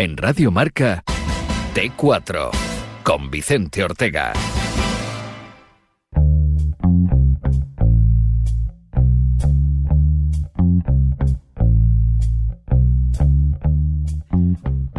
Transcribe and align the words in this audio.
En 0.00 0.16
Radio 0.16 0.52
Marca, 0.52 1.02
T4, 1.74 2.50
con 3.02 3.30
Vicente 3.32 3.82
Ortega. 3.82 4.32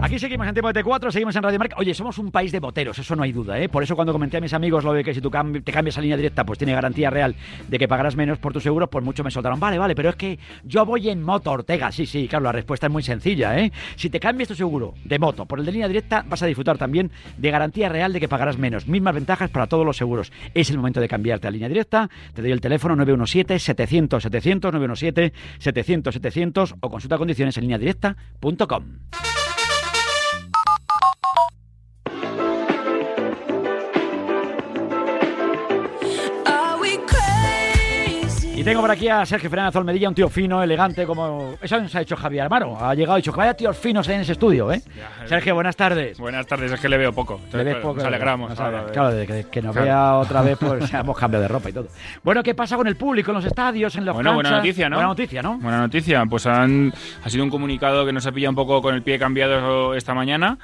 Aquí 0.09 0.17
seguimos 0.17 0.47
en 0.47 0.55
Tiempo 0.55 0.73
de 0.73 0.83
T4, 0.83 1.11
seguimos 1.11 1.35
en 1.35 1.43
Radio 1.43 1.59
Marca. 1.59 1.75
Oye, 1.77 1.93
somos 1.93 2.17
un 2.17 2.31
país 2.31 2.51
de 2.51 2.59
boteros, 2.59 2.97
eso 2.97 3.15
no 3.15 3.21
hay 3.21 3.31
duda, 3.31 3.59
¿eh? 3.59 3.69
Por 3.69 3.83
eso 3.83 3.95
cuando 3.95 4.11
comenté 4.11 4.37
a 4.37 4.41
mis 4.41 4.53
amigos 4.53 4.83
lo 4.83 4.91
de 4.91 5.03
que 5.03 5.13
si 5.13 5.21
tú 5.21 5.29
te 5.29 5.71
cambias 5.71 5.99
a 5.99 6.01
línea 6.01 6.17
directa, 6.17 6.43
pues 6.43 6.57
tiene 6.57 6.73
garantía 6.73 7.11
real 7.11 7.35
de 7.67 7.77
que 7.77 7.87
pagarás 7.87 8.15
menos 8.15 8.39
por 8.39 8.51
tus 8.51 8.63
seguros, 8.63 8.89
pues 8.89 9.05
mucho 9.05 9.23
me 9.23 9.29
soltaron. 9.29 9.59
Vale, 9.59 9.77
vale, 9.77 9.93
pero 9.93 10.09
es 10.09 10.15
que 10.15 10.39
yo 10.63 10.83
voy 10.83 11.09
en 11.09 11.21
moto, 11.21 11.51
Ortega. 11.51 11.91
Sí, 11.91 12.07
sí, 12.07 12.27
claro, 12.27 12.45
la 12.45 12.51
respuesta 12.51 12.87
es 12.87 12.91
muy 12.91 13.03
sencilla, 13.03 13.59
¿eh? 13.59 13.71
Si 13.97 14.09
te 14.09 14.19
cambias 14.19 14.47
tu 14.47 14.55
seguro 14.55 14.95
de 15.05 15.19
moto 15.19 15.45
por 15.45 15.59
el 15.59 15.65
de 15.65 15.73
línea 15.73 15.87
directa, 15.87 16.25
vas 16.27 16.41
a 16.41 16.47
disfrutar 16.47 16.79
también 16.79 17.11
de 17.37 17.51
garantía 17.51 17.87
real 17.87 18.11
de 18.11 18.19
que 18.19 18.27
pagarás 18.27 18.57
menos. 18.57 18.87
Mismas 18.87 19.13
ventajas 19.13 19.51
para 19.51 19.67
todos 19.67 19.85
los 19.85 19.95
seguros. 19.95 20.31
Es 20.55 20.71
el 20.71 20.77
momento 20.77 21.01
de 21.01 21.07
cambiarte 21.07 21.47
a 21.47 21.51
línea 21.51 21.69
directa. 21.69 22.09
Te 22.33 22.41
doy 22.41 22.49
el 22.49 22.61
teléfono 22.61 22.95
917-700-700, 23.05 25.31
917-700-700 25.61 26.77
o 26.79 26.89
consulta 26.89 27.19
condiciones 27.19 27.55
en 27.57 27.61
línea 27.61 27.77
directa.com. 27.77 28.85
Y 38.59 38.63
tengo 38.63 38.81
por 38.81 38.91
aquí 38.91 39.07
a 39.07 39.25
Sergio 39.25 39.49
Fernández 39.49 39.75
Olmedilla, 39.77 40.09
un 40.09 40.15
tío 40.15 40.27
fino, 40.29 40.61
elegante, 40.61 41.05
como... 41.05 41.55
Eso 41.61 41.79
nos 41.79 41.95
ha 41.95 42.01
hecho 42.01 42.15
Javier 42.17 42.43
Amaro. 42.45 42.77
Ha 42.79 42.93
llegado 42.93 43.17
y 43.17 43.21
dicho 43.21 43.31
que 43.31 43.37
vaya 43.37 43.53
tíos 43.53 43.77
finos 43.77 44.07
ahí 44.09 44.15
en 44.15 44.21
ese 44.21 44.33
estudio, 44.33 44.71
¿eh? 44.71 44.81
Sergio, 45.25 45.55
buenas 45.55 45.75
tardes. 45.77 46.17
Buenas 46.19 46.45
tardes, 46.45 46.71
es 46.71 46.79
que 46.79 46.89
le 46.89 46.97
veo 46.97 47.13
poco. 47.13 47.35
Entonces, 47.35 47.63
Le 47.65 47.73
ves 47.73 47.75
poco, 47.81 47.95
Nos 47.95 48.03
alegramos. 48.05 48.49
nos 48.49 48.59
ahora 48.59 48.79
alegra- 48.81 49.11
de- 49.11 49.25
Claro, 49.25 49.43
que, 49.45 49.49
que 49.49 49.61
nos 49.61 49.71
Claro. 49.73 49.85
vea 49.85 50.15
otra 50.17 50.41
vez, 50.41 50.57
pues 50.59 50.93
hemos 50.93 51.17
cambiado 51.17 51.41
de 51.43 51.47
ropa 51.47 51.69
y 51.69 51.73
todo. 51.73 51.87
Bueno, 52.23 52.43
¿qué 52.43 52.53
pasa 52.53 52.75
con 52.75 52.87
el 52.87 52.97
público 52.97 53.31
en 53.31 53.35
los 53.35 53.45
estadios, 53.45 53.95
en 53.95 54.03
los 54.05 54.13
Bueno, 54.15 54.33
buena 54.33 54.49
canchas? 54.49 54.65
noticia, 54.65 54.89
¿no? 54.89 54.95
Buena 54.97 55.07
noticia, 55.09 55.41
¿no? 55.41 55.57
Buena 55.57 55.77
noticia. 55.79 56.25
Pues 56.29 56.45
han, 56.45 56.93
ha 57.23 57.29
sido 57.29 57.43
un 57.45 57.49
comunicado 57.49 58.05
que 58.05 58.11
nos 58.11 58.25
ha 58.27 58.31
pillado 58.33 58.49
un 58.51 58.55
poco 58.57 58.81
con 58.81 58.93
el 58.93 59.03
pie 59.03 59.17
cambiado 59.19 59.93
esta 59.95 60.13
mañana, 60.13 60.57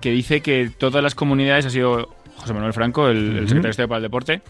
que 0.00 0.10
dice 0.10 0.40
que 0.40 0.70
todas 0.78 1.02
las 1.02 1.14
comunidades, 1.14 1.66
ha 1.66 1.70
sido 1.70 2.08
José 2.36 2.54
Manuel 2.54 2.72
Franco, 2.72 3.08
el, 3.08 3.18
el 3.18 3.48
secretario 3.48 3.62
de 3.62 3.70
Estado 3.70 3.88
para 3.88 3.98
el 3.98 4.02
Deporte, 4.04 4.40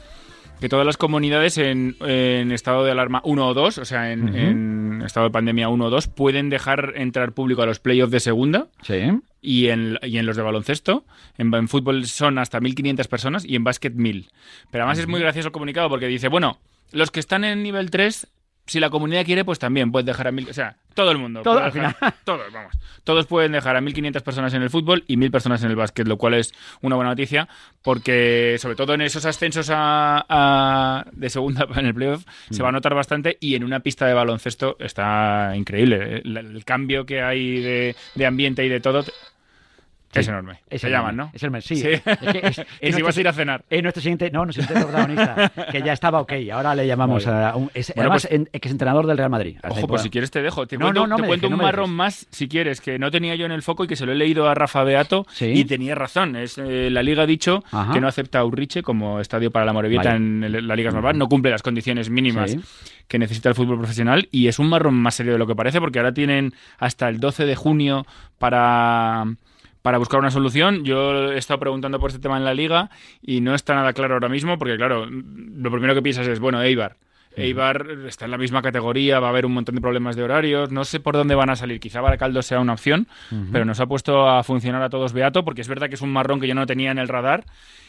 que 0.63 0.69
todas 0.69 0.87
las 0.87 0.97
comunidades 0.97 1.59
en, 1.59 1.97
en 2.03 2.53
estado 2.53 2.85
de 2.85 2.93
alarma 2.93 3.21
1 3.25 3.49
o 3.49 3.53
2, 3.53 3.79
o 3.79 3.85
sea, 3.85 4.13
en, 4.13 5.03
estado 5.05 5.27
de 5.27 5.33
pandemia 5.33 5.69
1 5.69 5.85
o 5.85 5.91
2, 5.91 6.07
pueden 6.07 6.51
dejar 6.51 6.93
entrar 6.95 7.33
público 7.33 7.63
a 7.63 7.67
los 7.67 7.81
playoffs 7.81 8.13
de 8.13 8.21
segunda. 8.21 8.69
Sí. 8.83 9.01
Y 9.41 9.71
en, 9.71 9.99
y 10.03 10.19
en 10.19 10.25
los 10.25 10.37
de 10.37 10.43
baloncesto, 10.43 11.05
en, 11.37 11.53
en 11.53 11.67
fútbol 11.67 12.07
son 12.07 12.39
hasta 12.39 12.61
1.500 12.61 13.09
personas 13.09 13.45
y 13.45 13.57
en 13.57 13.65
básquet 13.65 13.93
1.000. 13.93 14.31
Pero 14.71 14.85
además 14.85 15.01
es 15.01 15.09
muy 15.09 15.19
gracioso 15.19 15.49
el 15.49 15.53
comunicado 15.53 15.89
porque 15.89 16.07
dice, 16.07 16.29
bueno, 16.29 16.61
los 16.93 17.11
que 17.11 17.19
están 17.19 17.43
en 17.43 17.65
nivel 17.65 17.91
3, 17.91 18.29
si 18.67 18.81
la 18.81 18.91
comunidad 18.91 19.25
quiere, 19.25 19.45
pues 19.45 19.59
también 19.59 19.91
puedes 19.93 20.07
dejar 20.07 20.29
a 20.29 20.31
1.000... 20.33 20.51
O 20.51 20.53
sea, 20.53 20.77
todo 20.95 21.11
el 21.11 21.19
mundo. 21.19 21.43
Todo, 21.43 21.59
al 21.59 21.73
dejar- 21.73 21.95
final. 21.97 22.15
Todos, 22.25 22.53
vamos. 22.53 22.75
Todos 23.05 23.27
pueden 23.27 23.53
dejar 23.53 23.77
a 23.77 23.81
1.500 23.81 24.23
personas 24.23 24.55
en 24.55 24.63
el 24.63 24.71
fútbol 24.71 25.05
y 25.09 25.17
1.000 25.17 25.31
personas 25.33 25.65
en 25.65 25.71
el 25.71 25.77
básquet, 25.77 26.07
lo 26.07 26.17
cual 26.19 26.35
es 26.35 26.53
una 26.81 26.95
buena 26.97 27.11
noticia 27.11 27.49
porque, 27.83 28.57
sobre 28.61 28.77
todo 28.77 28.95
en 28.95 29.01
esos 29.01 29.25
ascensos 29.27 29.69
a, 29.71 30.25
a- 30.29 31.05
de 31.13 31.29
segunda 31.31 31.67
en 31.77 31.87
el 31.87 31.95
playoff, 31.95 32.25
se 32.51 32.63
va 32.63 32.69
a 32.69 32.73
notar 32.73 32.95
bastante 32.95 33.37
y 33.41 33.55
en 33.57 33.65
una 33.65 33.81
pista 33.81 34.07
de 34.07 34.15
baloncesto 34.15 34.77
está 34.79 35.53
increíble. 35.57 36.23
El, 36.25 36.37
el 36.37 36.65
cambio 36.65 37.05
que 37.05 37.23
hay 37.23 37.61
de, 37.61 37.97
de 38.15 38.27
ambiente 38.27 38.65
y 38.65 38.69
de 38.69 38.81
todo 38.81 39.05
es 40.21 40.29
enorme. 40.29 40.61
Es 40.69 40.81
Se 40.81 40.89
enorme. 40.89 41.03
llaman, 41.13 41.17
¿no? 41.17 41.31
Es 41.35 41.43
enorme, 41.43 41.61
sí. 41.63 41.77
Sí. 41.77 41.89
Es 41.89 42.03
que 42.03 42.07
es- 42.09 42.23
Que 42.23 42.41
es 42.43 42.57
si 42.61 42.85
nuestro- 43.03 43.05
vas 43.07 43.17
a 43.17 43.21
ir 43.21 43.29
a 43.29 43.33
cenar. 43.33 43.65
Es 43.71 43.83
nuestro 43.83 44.03
siguiente, 44.03 44.31
no, 44.31 44.45
nuestro 44.45 44.65
siguiente 44.65 44.87
protagonista, 44.89 45.53
que 45.71 45.83
ya 45.83 45.93
estaba 45.93 46.21
ok. 46.21 46.33
Ahora 46.53 46.75
le 46.75 46.87
llamamos 46.87 47.25
Vale. 47.25 47.45
a 47.47 47.56
un, 47.56 47.71
es, 47.75 47.93
Bueno, 47.95 48.11
además, 48.11 48.27
pues- 48.28 48.33
en- 48.53 48.61
que 48.61 48.69
es 48.69 48.72
entrenador 48.72 49.06
del 49.06 49.17
Real 49.19 49.31
Madrid. 49.31 49.59
Ojo, 49.69 49.87
pues 49.87 50.03
si 50.03 50.11
quieres 50.11 50.31
te 50.31 50.43
dejo. 50.43 50.67
Te 50.67 50.77
No, 50.77 50.87
cuento, 50.87 51.01
no, 51.06 51.06
no 51.06 51.17
te 51.22 51.27
cuento 51.27 51.49
un 51.49 51.56
marrón 51.56 51.91
más, 51.95 52.27
si 52.31 52.49
quieres, 52.49 52.81
que 52.81 52.99
no 52.99 53.11
tenía 53.11 53.34
yo 53.34 53.47
en 53.47 53.53
el 53.53 53.62
foco 53.62 53.84
y 53.84 53.87
que 53.89 53.97
se 53.97 54.06
lo 54.06 54.12
he 54.12 54.17
leído 54.17 54.49
a 54.49 54.55
Rafa 54.55 54.84
Beato 54.84 55.27
Sí. 55.31 55.47
y 55.47 55.65
tenía 55.65 55.95
razón. 55.95 56.37
Es, 56.37 56.59
eh, 56.59 56.89
la 56.91 57.03
Liga 57.03 57.22
ha 57.22 57.27
dicho 57.27 57.65
Ajá. 57.71 57.93
que 57.93 58.01
no 58.01 58.09
acepta 58.09 58.41
a 58.41 58.45
Urriche 58.45 58.83
como 58.83 59.21
estadio 59.21 59.51
para 59.51 59.65
la 59.65 59.72
Morevieta 59.72 60.11
Vaya. 60.11 60.17
en 60.17 60.45
el- 60.45 60.67
la 60.69 60.77
Liga 60.77 60.91
Normal. 60.91 61.17
No 61.19 61.28
cumple 61.28 61.51
las 61.51 61.62
condiciones 61.62 62.11
mínimas 62.11 62.56
que 63.09 63.19
necesita 63.19 63.49
el 63.49 63.55
fútbol 63.55 63.78
profesional 63.78 64.28
y 64.31 64.49
es 64.49 64.59
un 64.59 64.69
marrón 64.69 64.95
más 64.95 65.15
serio 65.15 65.33
de 65.33 65.39
lo 65.39 65.47
que 65.47 65.55
parece 65.55 65.81
porque 65.81 65.99
ahora 65.99 66.12
tienen 66.15 66.55
hasta 66.78 67.09
el 67.09 67.21
12 67.21 67.45
de 67.45 67.56
junio 67.56 68.06
para 68.39 69.25
para 69.82 69.98
buscar 69.98 70.20
una 70.20 70.31
solución. 70.31 70.84
Yo 70.84 71.32
he 71.32 71.38
estado 71.38 71.60
preguntando 71.60 71.98
por 71.98 72.10
este 72.10 72.22
tema 72.22 72.37
en 72.37 72.44
la 72.44 72.54
liga 72.54 72.91
y 73.20 73.41
no 73.41 73.54
está 73.54 73.75
nada 73.75 73.93
claro 73.93 74.15
ahora 74.15 74.28
mismo 74.28 74.59
porque, 74.59 74.76
claro, 74.76 75.06
lo 75.06 75.70
primero 75.70 75.94
que 75.94 76.03
piensas 76.03 76.26
es, 76.28 76.41
bueno, 76.41 76.62
Eibar. 76.62 76.97
Eibar 77.34 77.87
está 78.06 78.26
en 78.26 78.31
la 78.31 78.37
misma 78.37 78.60
categoría, 78.60 79.19
va 79.19 79.28
a 79.28 79.31
haber 79.31 79.47
un 79.47 79.54
montón 79.54 79.75
de 79.75 79.81
problemas 79.81 80.16
de 80.16 80.22
horarios, 80.22 80.71
no 80.71 80.84
sé 80.84 81.00
por 81.00 81.16
dónde 81.16 81.34
van 81.34 81.48
a 81.48 81.56
salir, 81.56 81.81
quizá 81.81 82.03
Baracaldo 82.03 82.42
sea 82.42 82.60
una 82.60 82.75
opción, 82.75 83.09
pero 83.50 83.65
nos 83.65 83.81
ha 83.81 83.87
puesto 83.87 84.28
a 84.28 84.42
funcionar 84.42 84.82
a 84.82 84.91
todos 84.91 85.15
Beato 85.15 85.42
porque 85.42 85.62
es 85.62 85.69
verdad 85.69 85.88
que 85.88 85.94
es 85.94 86.03
un 86.03 86.12
marrón 86.12 86.41
que 86.41 86.47
yo 86.47 86.54
no 86.54 86.66
tenía 86.66 86.91
en 86.91 86.98
el 86.98 87.09
radar 87.09 87.47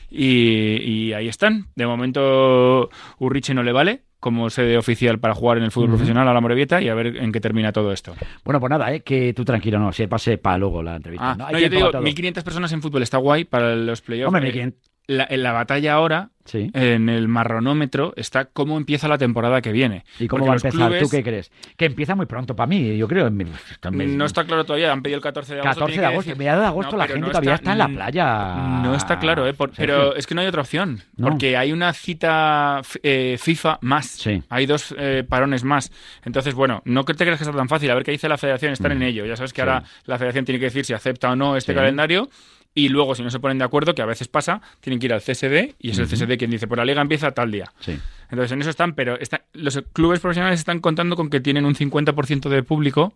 y, 0.09 0.77
y 0.81 1.13
ahí 1.13 1.27
están. 1.27 1.67
De 1.75 1.85
momento 1.85 2.89
Urriche 3.19 3.53
no 3.53 3.63
le 3.63 3.73
vale 3.73 4.03
como 4.23 4.49
sede 4.49 4.77
oficial 4.77 5.19
para 5.19 5.35
jugar 5.35 5.57
en 5.57 5.65
el 5.65 5.71
fútbol 5.71 5.89
profesional 5.89 6.25
a 6.25 6.33
la 6.33 6.39
Morevieta 6.39 6.81
y 6.81 6.87
a 6.87 6.95
ver 6.95 7.17
en 7.17 7.33
qué 7.33 7.41
termina 7.41 7.73
todo 7.73 7.91
esto. 7.91 8.15
Bueno, 8.45 8.61
pues 8.61 8.69
nada, 8.69 8.93
¿eh? 8.93 9.01
que 9.01 9.33
tú 9.33 9.43
tranquilo, 9.43 9.79
no, 9.79 9.91
se 9.91 10.07
pase 10.07 10.37
para 10.37 10.57
luego 10.57 10.81
la 10.81 10.95
entrevista. 10.95 11.31
Ah, 11.31 11.35
¿no? 11.35 11.51
yo 11.51 11.51
te 11.51 11.59
tiempo 11.59 11.75
digo, 11.75 11.91
para 11.91 11.99
todo. 11.99 12.03
1.500 12.03 12.41
personas 12.41 12.71
en 12.71 12.81
fútbol 12.81 13.03
está 13.03 13.17
guay 13.17 13.43
para 13.43 13.75
los 13.75 14.01
playoffs. 14.01 14.27
Hombre, 14.27 14.43
Eh, 14.43 14.53
1500. 14.53 14.92
La, 15.07 15.27
en 15.29 15.43
la 15.43 15.51
batalla 15.51 15.93
ahora, 15.93 16.29
Sí. 16.45 16.69
en 16.73 17.07
el 17.07 17.29
marronómetro, 17.29 18.11
está 18.17 18.43
cómo 18.45 18.75
empieza 18.75 19.07
la 19.07 19.17
temporada 19.17 19.61
que 19.61 19.71
viene. 19.71 20.03
¿Y 20.19 20.27
cómo 20.27 20.41
Porque 20.45 20.49
va 20.49 20.53
a 20.53 20.57
empezar? 20.57 20.89
clubes- 20.89 21.01
¿Tú 21.03 21.09
qué 21.09 21.23
crees? 21.23 21.51
Que 21.77 21.85
empieza 21.85 22.15
muy 22.15 22.25
pronto 22.25 22.53
para 22.53 22.67
mí, 22.67 22.97
yo 22.97 23.07
creo. 23.07 23.31
también- 23.79 24.17
No 24.17 24.25
está 24.25 24.43
claro 24.43 24.65
todavía, 24.65 24.91
han 24.91 25.01
pedido 25.01 25.15
el 25.17 25.23
14 25.23 25.53
de 25.55 25.61
agosto. 25.61 25.79
14 25.79 26.01
de 26.01 26.05
agosto, 26.05 26.35
mediados 26.35 26.61
de 26.61 26.67
agosto 26.67 26.91
No, 26.91 26.97
la 26.97 27.07
gente 27.07 27.19
no 27.21 27.27
todavía 27.29 27.53
está 27.55 27.71
en 27.71 27.77
la 27.77 27.87
mm, 27.87 27.95
playa. 27.95 28.55
No 28.83 28.93
está 28.93 29.19
claro, 29.19 29.47
¿eh? 29.47 29.53
Por- 29.53 29.71
pero 29.71 30.15
es 30.17 30.27
que 30.27 30.35
no 30.35 30.41
hay 30.41 30.47
otra 30.47 30.61
opción. 30.61 31.01
No. 31.15 31.29
Porque 31.29 31.55
hay 31.55 31.71
una 31.71 31.93
cita 31.93 32.81
eh, 33.03 33.37
FIFA 33.39 33.79
más. 33.81 34.05
Sí. 34.07 34.43
Hay 34.49 34.65
dos 34.65 34.93
eh, 34.97 35.23
parones 35.27 35.63
más. 35.63 35.91
Entonces, 36.25 36.53
bueno, 36.53 36.81
no 36.83 37.05
te 37.05 37.13
creas 37.15 37.37
que 37.37 37.45
está 37.45 37.55
tan 37.55 37.69
fácil. 37.69 37.89
A 37.89 37.95
ver 37.95 38.03
qué 38.03 38.11
dice 38.11 38.27
la 38.27 38.37
federación. 38.37 38.73
Están 38.73 38.91
en 38.91 39.03
ello. 39.03 39.25
Ya 39.25 39.35
sabes 39.37 39.53
que 39.53 39.61
Mm. 39.61 39.65
Sí. 39.65 39.69
ahora 39.71 39.83
la 40.07 40.17
federación 40.17 40.43
tiene 40.45 40.59
que 40.59 40.65
decir 40.65 40.83
si 40.83 40.93
acepta 40.93 41.31
o 41.31 41.35
no 41.37 41.55
este 41.55 41.73
calendario. 41.73 42.29
Y 42.75 42.89
luego, 42.89 43.13
si 43.13 43.21
no 43.21 43.29
se 43.29 43.39
ponen 43.39 43.59
de 43.59 43.65
acuerdo, 43.65 43.93
que 43.93 44.01
a 44.01 44.05
veces 44.05 44.27
pasa, 44.27 44.61
tienen 44.79 44.99
que 44.99 45.05
ir 45.05 45.13
al 45.13 45.21
CSD 45.21 45.75
y 45.79 45.91
es 45.91 45.99
el 45.99 46.07
CSD 46.07 46.37
quien 46.37 46.49
dice, 46.49 46.67
pues 46.67 46.77
la 46.77 46.85
liga 46.85 47.01
empieza 47.01 47.31
tal 47.31 47.51
día. 47.51 47.71
Sí. 47.79 47.99
Entonces, 48.31 48.51
en 48.51 48.61
eso 48.61 48.69
están, 48.71 48.93
pero 48.95 49.19
está- 49.19 49.43
los 49.53 49.79
clubes 49.93 50.19
profesionales 50.19 50.59
están 50.59 50.79
contando 50.79 51.15
con 51.15 51.29
que 51.29 51.39
tienen 51.39 51.65
un 51.65 51.75
50% 51.75 52.49
de 52.49 52.63
público, 52.63 53.13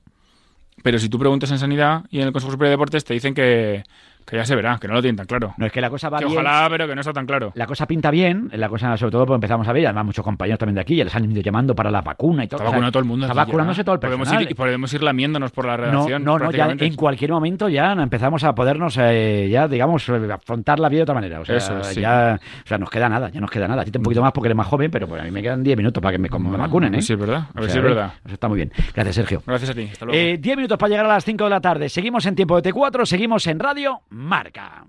pero 0.83 0.99
si 0.99 1.09
tú 1.09 1.17
preguntas 1.17 1.49
en 1.49 1.57
Sanidad 1.57 2.03
y 2.11 2.19
en 2.19 2.27
el 2.27 2.33
Consejo 2.33 2.51
Superior 2.51 2.69
de 2.69 2.73
Deportes, 2.75 3.03
te 3.03 3.15
dicen 3.15 3.33
que, 3.33 3.83
que 4.27 4.35
ya 4.35 4.45
se 4.45 4.55
verá, 4.55 4.77
que 4.79 4.87
no 4.87 4.93
lo 4.95 5.01
tienen 5.01 5.15
tan 5.15 5.25
claro. 5.25 5.53
No 5.57 5.65
es 5.65 5.71
que 5.71 5.79
la 5.79 5.89
cosa 5.89 6.09
va 6.09 6.19
Que 6.19 6.25
bien. 6.25 6.37
ojalá, 6.37 6.67
pero 6.69 6.87
que 6.87 6.93
no 6.95 7.01
está 7.01 7.13
tan 7.13 7.25
claro. 7.25 7.51
La 7.55 7.65
cosa 7.65 7.85
pinta 7.87 8.11
bien, 8.11 8.49
la 8.53 8.67
cosa 8.67 8.97
sobre 8.97 9.11
todo 9.11 9.25
pues 9.25 9.37
empezamos 9.37 9.67
a 9.67 9.71
ver, 9.73 9.85
además 9.85 10.05
muchos 10.05 10.23
compañeros 10.25 10.59
también 10.59 10.75
de 10.75 10.81
aquí 10.81 10.95
ya 10.97 11.05
les 11.05 11.15
han 11.15 11.31
ido 11.31 11.41
llamando 11.41 11.73
para 11.73 11.89
la 11.89 12.01
vacuna 12.01 12.43
y 12.43 12.47
todo. 12.47 12.57
Está 12.57 12.65
o 12.65 12.67
sea, 12.67 12.71
vacunado 12.71 12.91
todo 12.91 12.99
el 13.03 13.07
mundo. 13.07 13.25
Está 13.25 13.33
ya. 13.35 13.45
vacunándose 13.45 13.83
todo 13.83 13.95
el 13.95 13.99
podemos 14.01 14.27
personal. 14.27 14.43
ir, 14.43 14.51
y 14.51 14.53
podemos 14.53 14.93
ir 14.93 15.03
lamiéndonos 15.03 15.51
por 15.51 15.65
la 15.65 15.77
redacción. 15.77 16.23
no, 16.23 16.37
no, 16.37 16.51
ya 16.51 16.67
en 16.77 16.95
cualquier 16.95 17.31
momento 17.31 17.69
ya 17.69 17.93
empezamos 17.93 18.43
a 18.43 18.53
podernos, 18.53 18.97
eh, 18.99 19.47
ya 19.49 19.67
digamos, 19.67 20.07
eh, 20.09 20.29
afrontar 20.31 20.79
la 20.79 20.89
vida 20.89 20.99
de 20.99 21.03
otra 21.03 21.15
manera. 21.15 21.39
O 21.39 21.45
sea, 21.45 21.55
Eso, 21.55 21.83
sí. 21.83 22.01
ya, 22.01 22.37
o 22.63 22.67
sea, 22.67 22.77
nos 22.77 22.89
queda 22.89 23.07
nada, 23.07 23.29
ya 23.29 23.39
nos 23.39 23.49
queda 23.49 23.67
nada. 23.67 23.81
A 23.83 23.85
ti 23.85 23.91
te 23.91 23.97
un 23.97 24.03
poquito 24.03 24.21
más 24.21 24.31
porque 24.33 24.47
eres 24.49 24.57
más 24.57 24.67
joven, 24.67 24.91
pero 24.91 25.07
pues, 25.07 25.21
a 25.21 25.25
mí 25.25 25.31
me 25.31 25.41
quedan 25.41 25.63
10 25.63 25.77
minutos 25.77 26.01
para 26.01 26.11
que 26.13 26.19
me, 26.19 26.29
como 26.29 26.45
me 26.49 26.57
Bueno, 26.57 26.65
vacunen, 26.65 26.93
¿eh? 26.95 27.01
si 27.01 27.13
es 27.13 27.19
verdad, 27.19 27.43
a 27.53 27.59
O 27.59 27.61
ver 27.61 27.63
sea, 27.65 27.71
si 27.73 27.79
es 27.79 27.85
¿eh? 27.85 27.87
verdad. 27.87 28.13
Eso 28.25 28.33
está 28.33 28.47
muy 28.49 28.57
bien. 28.57 28.71
Gracias, 28.93 29.15
Sergio. 29.15 29.41
Gracias 29.45 29.69
a 29.69 29.73
ti. 29.73 29.87
Hasta 29.91 30.05
luego. 30.05 30.19
Eh, 30.19 30.37
10 30.37 30.57
minutos 30.57 30.77
para 30.77 30.89
llegar 30.89 31.05
a 31.05 31.09
las 31.09 31.23
5 31.23 31.43
de 31.45 31.49
la 31.49 31.61
tarde. 31.61 31.87
Seguimos 31.89 32.25
en 32.25 32.35
tiempo 32.35 32.59
de 32.61 32.71
T4, 32.73 33.05
seguimos 33.05 33.47
en 33.47 33.59
Radio 33.59 34.01
Marca. 34.17 34.87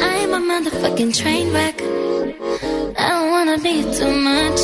I'm 0.00 0.34
a 0.34 0.40
motherfucking 0.50 1.16
train 1.16 1.50
wreck. 1.54 1.80
I 1.80 3.08
don't 3.08 3.30
wanna 3.30 3.56
be 3.58 3.82
too 3.94 4.12
much, 4.12 4.60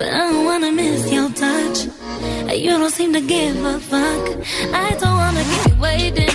but 0.00 0.08
I 0.08 0.18
don't 0.18 0.44
wanna 0.44 0.72
miss 0.72 1.12
your 1.12 1.30
touch. 1.30 1.86
You 2.52 2.70
don't 2.70 2.90
seem 2.90 3.12
to 3.12 3.20
give 3.20 3.64
a 3.64 3.78
fuck. 3.78 4.24
I 4.74 4.96
don't 4.98 5.16
wanna 5.16 5.44
keep 5.54 5.78
waiting, 5.78 6.34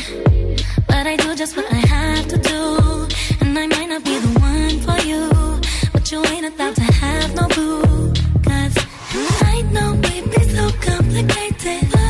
but 0.88 1.06
I 1.06 1.18
do 1.18 1.36
just 1.36 1.58
what 1.58 1.66
I 1.70 1.76
have 1.76 2.30
to 2.30 2.38
do. 2.38 3.08
And 3.42 3.60
I 3.60 3.68
might 3.68 3.90
not 3.90 4.06
be 4.06 4.18
the 4.18 4.40
one 4.40 4.80
for 4.88 5.00
you, 5.06 5.30
but 5.92 6.10
you 6.10 6.26
ain't 6.28 6.46
about 6.46 6.76
to 6.76 6.84
have 6.84 7.36
no 7.36 7.48
boo. 7.50 7.91
Complicated, 10.82 12.01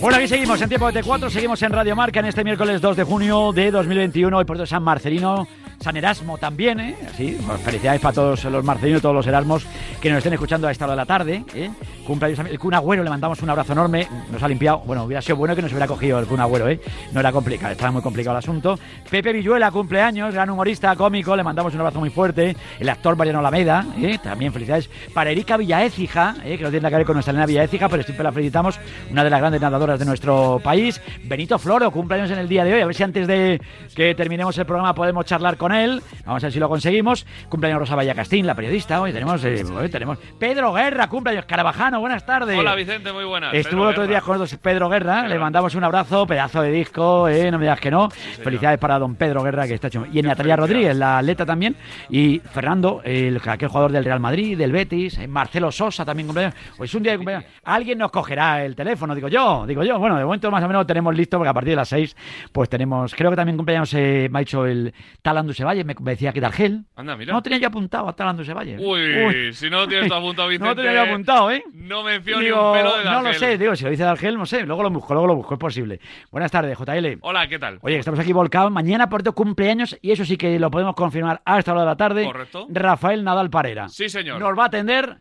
Bueno, 0.00 0.16
aquí 0.16 0.28
seguimos 0.28 0.62
en 0.62 0.68
tiempo 0.70 0.90
de 0.90 1.02
T4, 1.02 1.28
seguimos 1.28 1.60
en 1.62 1.72
Radio 1.72 1.94
Marca 1.94 2.20
en 2.20 2.26
este 2.26 2.42
miércoles 2.42 2.80
2 2.80 2.96
de 2.96 3.04
junio 3.04 3.52
de 3.52 3.70
2021. 3.70 4.34
Hoy 4.34 4.46
por 4.46 4.66
San 4.66 4.82
Marcelino, 4.82 5.46
San 5.78 5.94
Erasmo 5.94 6.38
también, 6.38 6.80
¿eh? 6.80 6.96
Así, 7.06 7.38
pues, 7.46 7.60
felicidades 7.60 8.00
para 8.00 8.14
todos 8.14 8.44
los 8.44 8.64
marcelinos, 8.64 9.00
todos 9.00 9.14
los 9.14 9.26
Erasmos 9.26 9.66
que 10.00 10.08
nos 10.08 10.18
estén 10.18 10.32
escuchando 10.32 10.68
a 10.68 10.70
esta 10.70 10.84
hora 10.86 10.92
de 10.92 10.96
la 10.96 11.06
tarde. 11.06 11.44
¿eh? 11.54 11.70
Cumpleaños 12.06 12.38
el 12.50 12.58
Kun 12.58 12.74
Agüero, 12.74 13.02
le 13.02 13.10
mandamos 13.10 13.42
un 13.42 13.50
abrazo 13.50 13.72
enorme, 13.72 14.06
nos 14.30 14.42
ha 14.42 14.48
limpiado. 14.48 14.78
Bueno, 14.80 15.04
hubiera 15.04 15.22
sido 15.22 15.36
bueno 15.36 15.56
que 15.56 15.62
nos 15.62 15.70
hubiera 15.70 15.86
cogido 15.86 16.18
el 16.18 16.26
Kun 16.26 16.40
Agüero, 16.40 16.68
¿eh? 16.68 16.80
No 17.12 17.20
era 17.20 17.32
complicado, 17.32 17.72
estaba 17.72 17.90
muy 17.90 18.02
complicado 18.02 18.36
el 18.36 18.38
asunto. 18.38 18.78
Pepe 19.10 19.32
Villuela, 19.32 19.70
cumpleaños, 19.70 20.34
gran 20.34 20.50
humorista, 20.50 20.94
cómico, 20.96 21.34
le 21.34 21.42
mandamos 21.42 21.72
un 21.72 21.80
abrazo 21.80 21.98
muy 22.00 22.10
fuerte. 22.10 22.54
El 22.78 22.88
actor 22.88 23.16
Mariano 23.16 23.38
Alameda, 23.38 23.86
¿eh? 24.00 24.18
también 24.22 24.52
felicidades. 24.52 24.90
Para 25.14 25.30
Erika 25.30 25.56
Villaécija, 25.56 26.36
¿eh? 26.44 26.58
que 26.58 26.64
no 26.64 26.70
tiene 26.70 26.82
nada 26.82 26.90
que 26.90 26.96
ver 26.96 27.06
con 27.06 27.14
nuestra 27.14 27.32
Elena 27.32 27.46
Villaécija, 27.46 27.88
pero 27.88 28.02
siempre 28.02 28.24
la 28.24 28.32
felicitamos, 28.32 28.78
una 29.10 29.24
de 29.24 29.30
las 29.30 29.40
grandes 29.40 29.62
nadadoras 29.62 29.89
de 29.98 30.04
nuestro 30.04 30.60
país. 30.62 31.00
Benito 31.24 31.58
Floro, 31.58 31.90
cumpleaños 31.90 32.30
en 32.30 32.38
el 32.38 32.48
día 32.48 32.64
de 32.64 32.74
hoy, 32.74 32.80
a 32.80 32.86
ver 32.86 32.94
si 32.94 33.02
antes 33.02 33.26
de 33.26 33.60
que 33.94 34.14
terminemos 34.14 34.56
el 34.58 34.66
programa 34.66 34.94
podemos 34.94 35.24
charlar 35.24 35.56
con 35.56 35.72
él. 35.72 36.02
Vamos 36.24 36.42
a 36.42 36.46
ver 36.46 36.52
si 36.52 36.58
lo 36.58 36.68
conseguimos. 36.68 37.26
Cumpleaños 37.48 37.80
Rosa 37.80 37.96
Vallacastín, 37.96 38.46
la 38.46 38.54
periodista. 38.54 39.00
Hoy 39.00 39.12
tenemos, 39.12 39.44
eh, 39.44 39.64
hoy 39.64 39.88
tenemos 39.88 40.18
Pedro 40.38 40.72
Guerra, 40.72 41.08
cumpleaños 41.08 41.44
Carabajano, 41.46 42.00
buenas 42.00 42.24
tardes. 42.24 42.58
Hola 42.58 42.74
Vicente, 42.74 43.12
muy 43.12 43.24
buenas. 43.24 43.54
Estuvo 43.54 43.84
otro 43.84 44.06
día 44.06 44.20
con 44.20 44.38
nosotros 44.38 44.60
Pedro 44.62 44.88
Guerra, 44.88 45.26
le 45.26 45.38
mandamos 45.38 45.74
un 45.74 45.84
abrazo, 45.84 46.26
pedazo 46.26 46.62
de 46.62 46.70
disco, 46.70 47.28
eh, 47.28 47.50
no 47.50 47.58
me 47.58 47.64
digas 47.64 47.80
que 47.80 47.90
no. 47.90 48.10
Felicidades 48.10 48.78
para 48.78 48.98
don 48.98 49.14
Pedro 49.16 49.42
Guerra, 49.42 49.66
que 49.66 49.74
está 49.74 49.88
hecho. 49.88 50.06
Y 50.12 50.22
Natalia 50.22 50.56
Rodríguez, 50.56 50.96
la 50.96 51.18
atleta 51.18 51.46
también. 51.46 51.76
Y 52.08 52.38
Fernando, 52.38 53.00
el, 53.04 53.40
aquel 53.44 53.68
jugador 53.68 53.92
del 53.92 54.04
Real 54.04 54.20
Madrid, 54.20 54.56
del 54.56 54.72
Betis. 54.72 55.18
Marcelo 55.28 55.70
Sosa 55.72 56.04
también 56.04 56.26
cumpleaños. 56.26 56.54
Pues 56.76 56.94
un 56.94 57.02
día 57.02 57.12
de 57.12 57.18
cumpleaños. 57.18 57.50
Alguien 57.64 57.98
nos 57.98 58.10
cogerá 58.10 58.64
el 58.64 58.74
teléfono, 58.74 59.14
digo 59.14 59.28
yo, 59.28 59.64
digo 59.66 59.79
yo. 59.84 59.98
Bueno, 59.98 60.16
de 60.16 60.24
momento 60.24 60.50
más 60.50 60.62
o 60.62 60.66
menos 60.66 60.80
lo 60.80 60.86
tenemos 60.86 61.14
listo, 61.14 61.38
porque 61.38 61.50
a 61.50 61.54
partir 61.54 61.70
de 61.70 61.76
las 61.76 61.88
seis, 61.88 62.16
pues 62.52 62.68
tenemos. 62.68 63.14
Creo 63.14 63.30
que 63.30 63.36
también 63.36 63.56
cumpleaños 63.56 63.92
eh, 63.94 64.28
me 64.30 64.38
ha 64.40 64.42
hecho 64.42 64.66
el 64.66 64.92
Talandu 65.22 65.52
Valle, 65.64 65.84
me 65.84 65.94
me 66.00 66.12
decía 66.12 66.32
que 66.32 66.44
Argel. 66.44 66.84
Anda, 66.96 67.16
mira. 67.16 67.32
No 67.32 67.42
tenía 67.42 67.58
yo 67.58 67.68
apuntado 67.68 68.08
a 68.08 68.14
Talandu 68.14 68.42
Valle. 68.54 68.76
Uy, 68.78 69.52
si 69.52 69.68
no 69.70 69.86
tienes 69.86 70.08
todo 70.08 70.18
apuntado, 70.18 70.48
Vicente. 70.48 70.68
No 70.68 70.74
tenía 70.74 70.92
yo 71.04 71.10
apuntado, 71.10 71.50
¿eh? 71.50 71.62
No 71.72 72.02
me 72.02 72.20
fío 72.20 72.38
Digo, 72.38 72.56
ni 72.56 72.68
un 72.68 72.72
pelo 72.74 72.98
de 72.98 73.04
no 73.04 73.22
lo 73.22 73.32
sé, 73.34 73.58
digo, 73.58 73.76
si 73.76 73.84
lo 73.84 73.90
dice 73.90 74.04
Argel, 74.04 74.36
no 74.36 74.46
sé, 74.46 74.64
luego 74.64 74.82
lo 74.82 74.90
busco, 74.90 75.14
luego 75.14 75.26
lo 75.26 75.36
busco, 75.36 75.54
es 75.54 75.60
posible. 75.60 76.00
Buenas 76.30 76.50
tardes, 76.50 76.76
JL. 76.78 77.18
Hola, 77.20 77.48
¿qué 77.48 77.58
tal? 77.58 77.78
Oye, 77.82 77.96
que 77.96 78.00
estamos 78.00 78.20
aquí 78.20 78.32
volcados. 78.32 78.70
Mañana, 78.70 79.08
por 79.08 79.22
tu 79.22 79.32
cumpleaños, 79.32 79.98
y 80.02 80.10
eso 80.10 80.24
sí 80.24 80.36
que 80.36 80.58
lo 80.58 80.70
podemos 80.70 80.94
confirmar 80.94 81.40
a 81.44 81.58
esta 81.58 81.72
hora 81.72 81.82
de 81.82 81.86
la 81.86 81.96
tarde. 81.96 82.24
Correcto. 82.24 82.66
Rafael 82.70 83.24
Nadal 83.24 83.50
Parera. 83.50 83.88
Sí, 83.88 84.08
señor. 84.08 84.40
Nos 84.40 84.58
va 84.58 84.64
a 84.64 84.66
atender. 84.66 85.18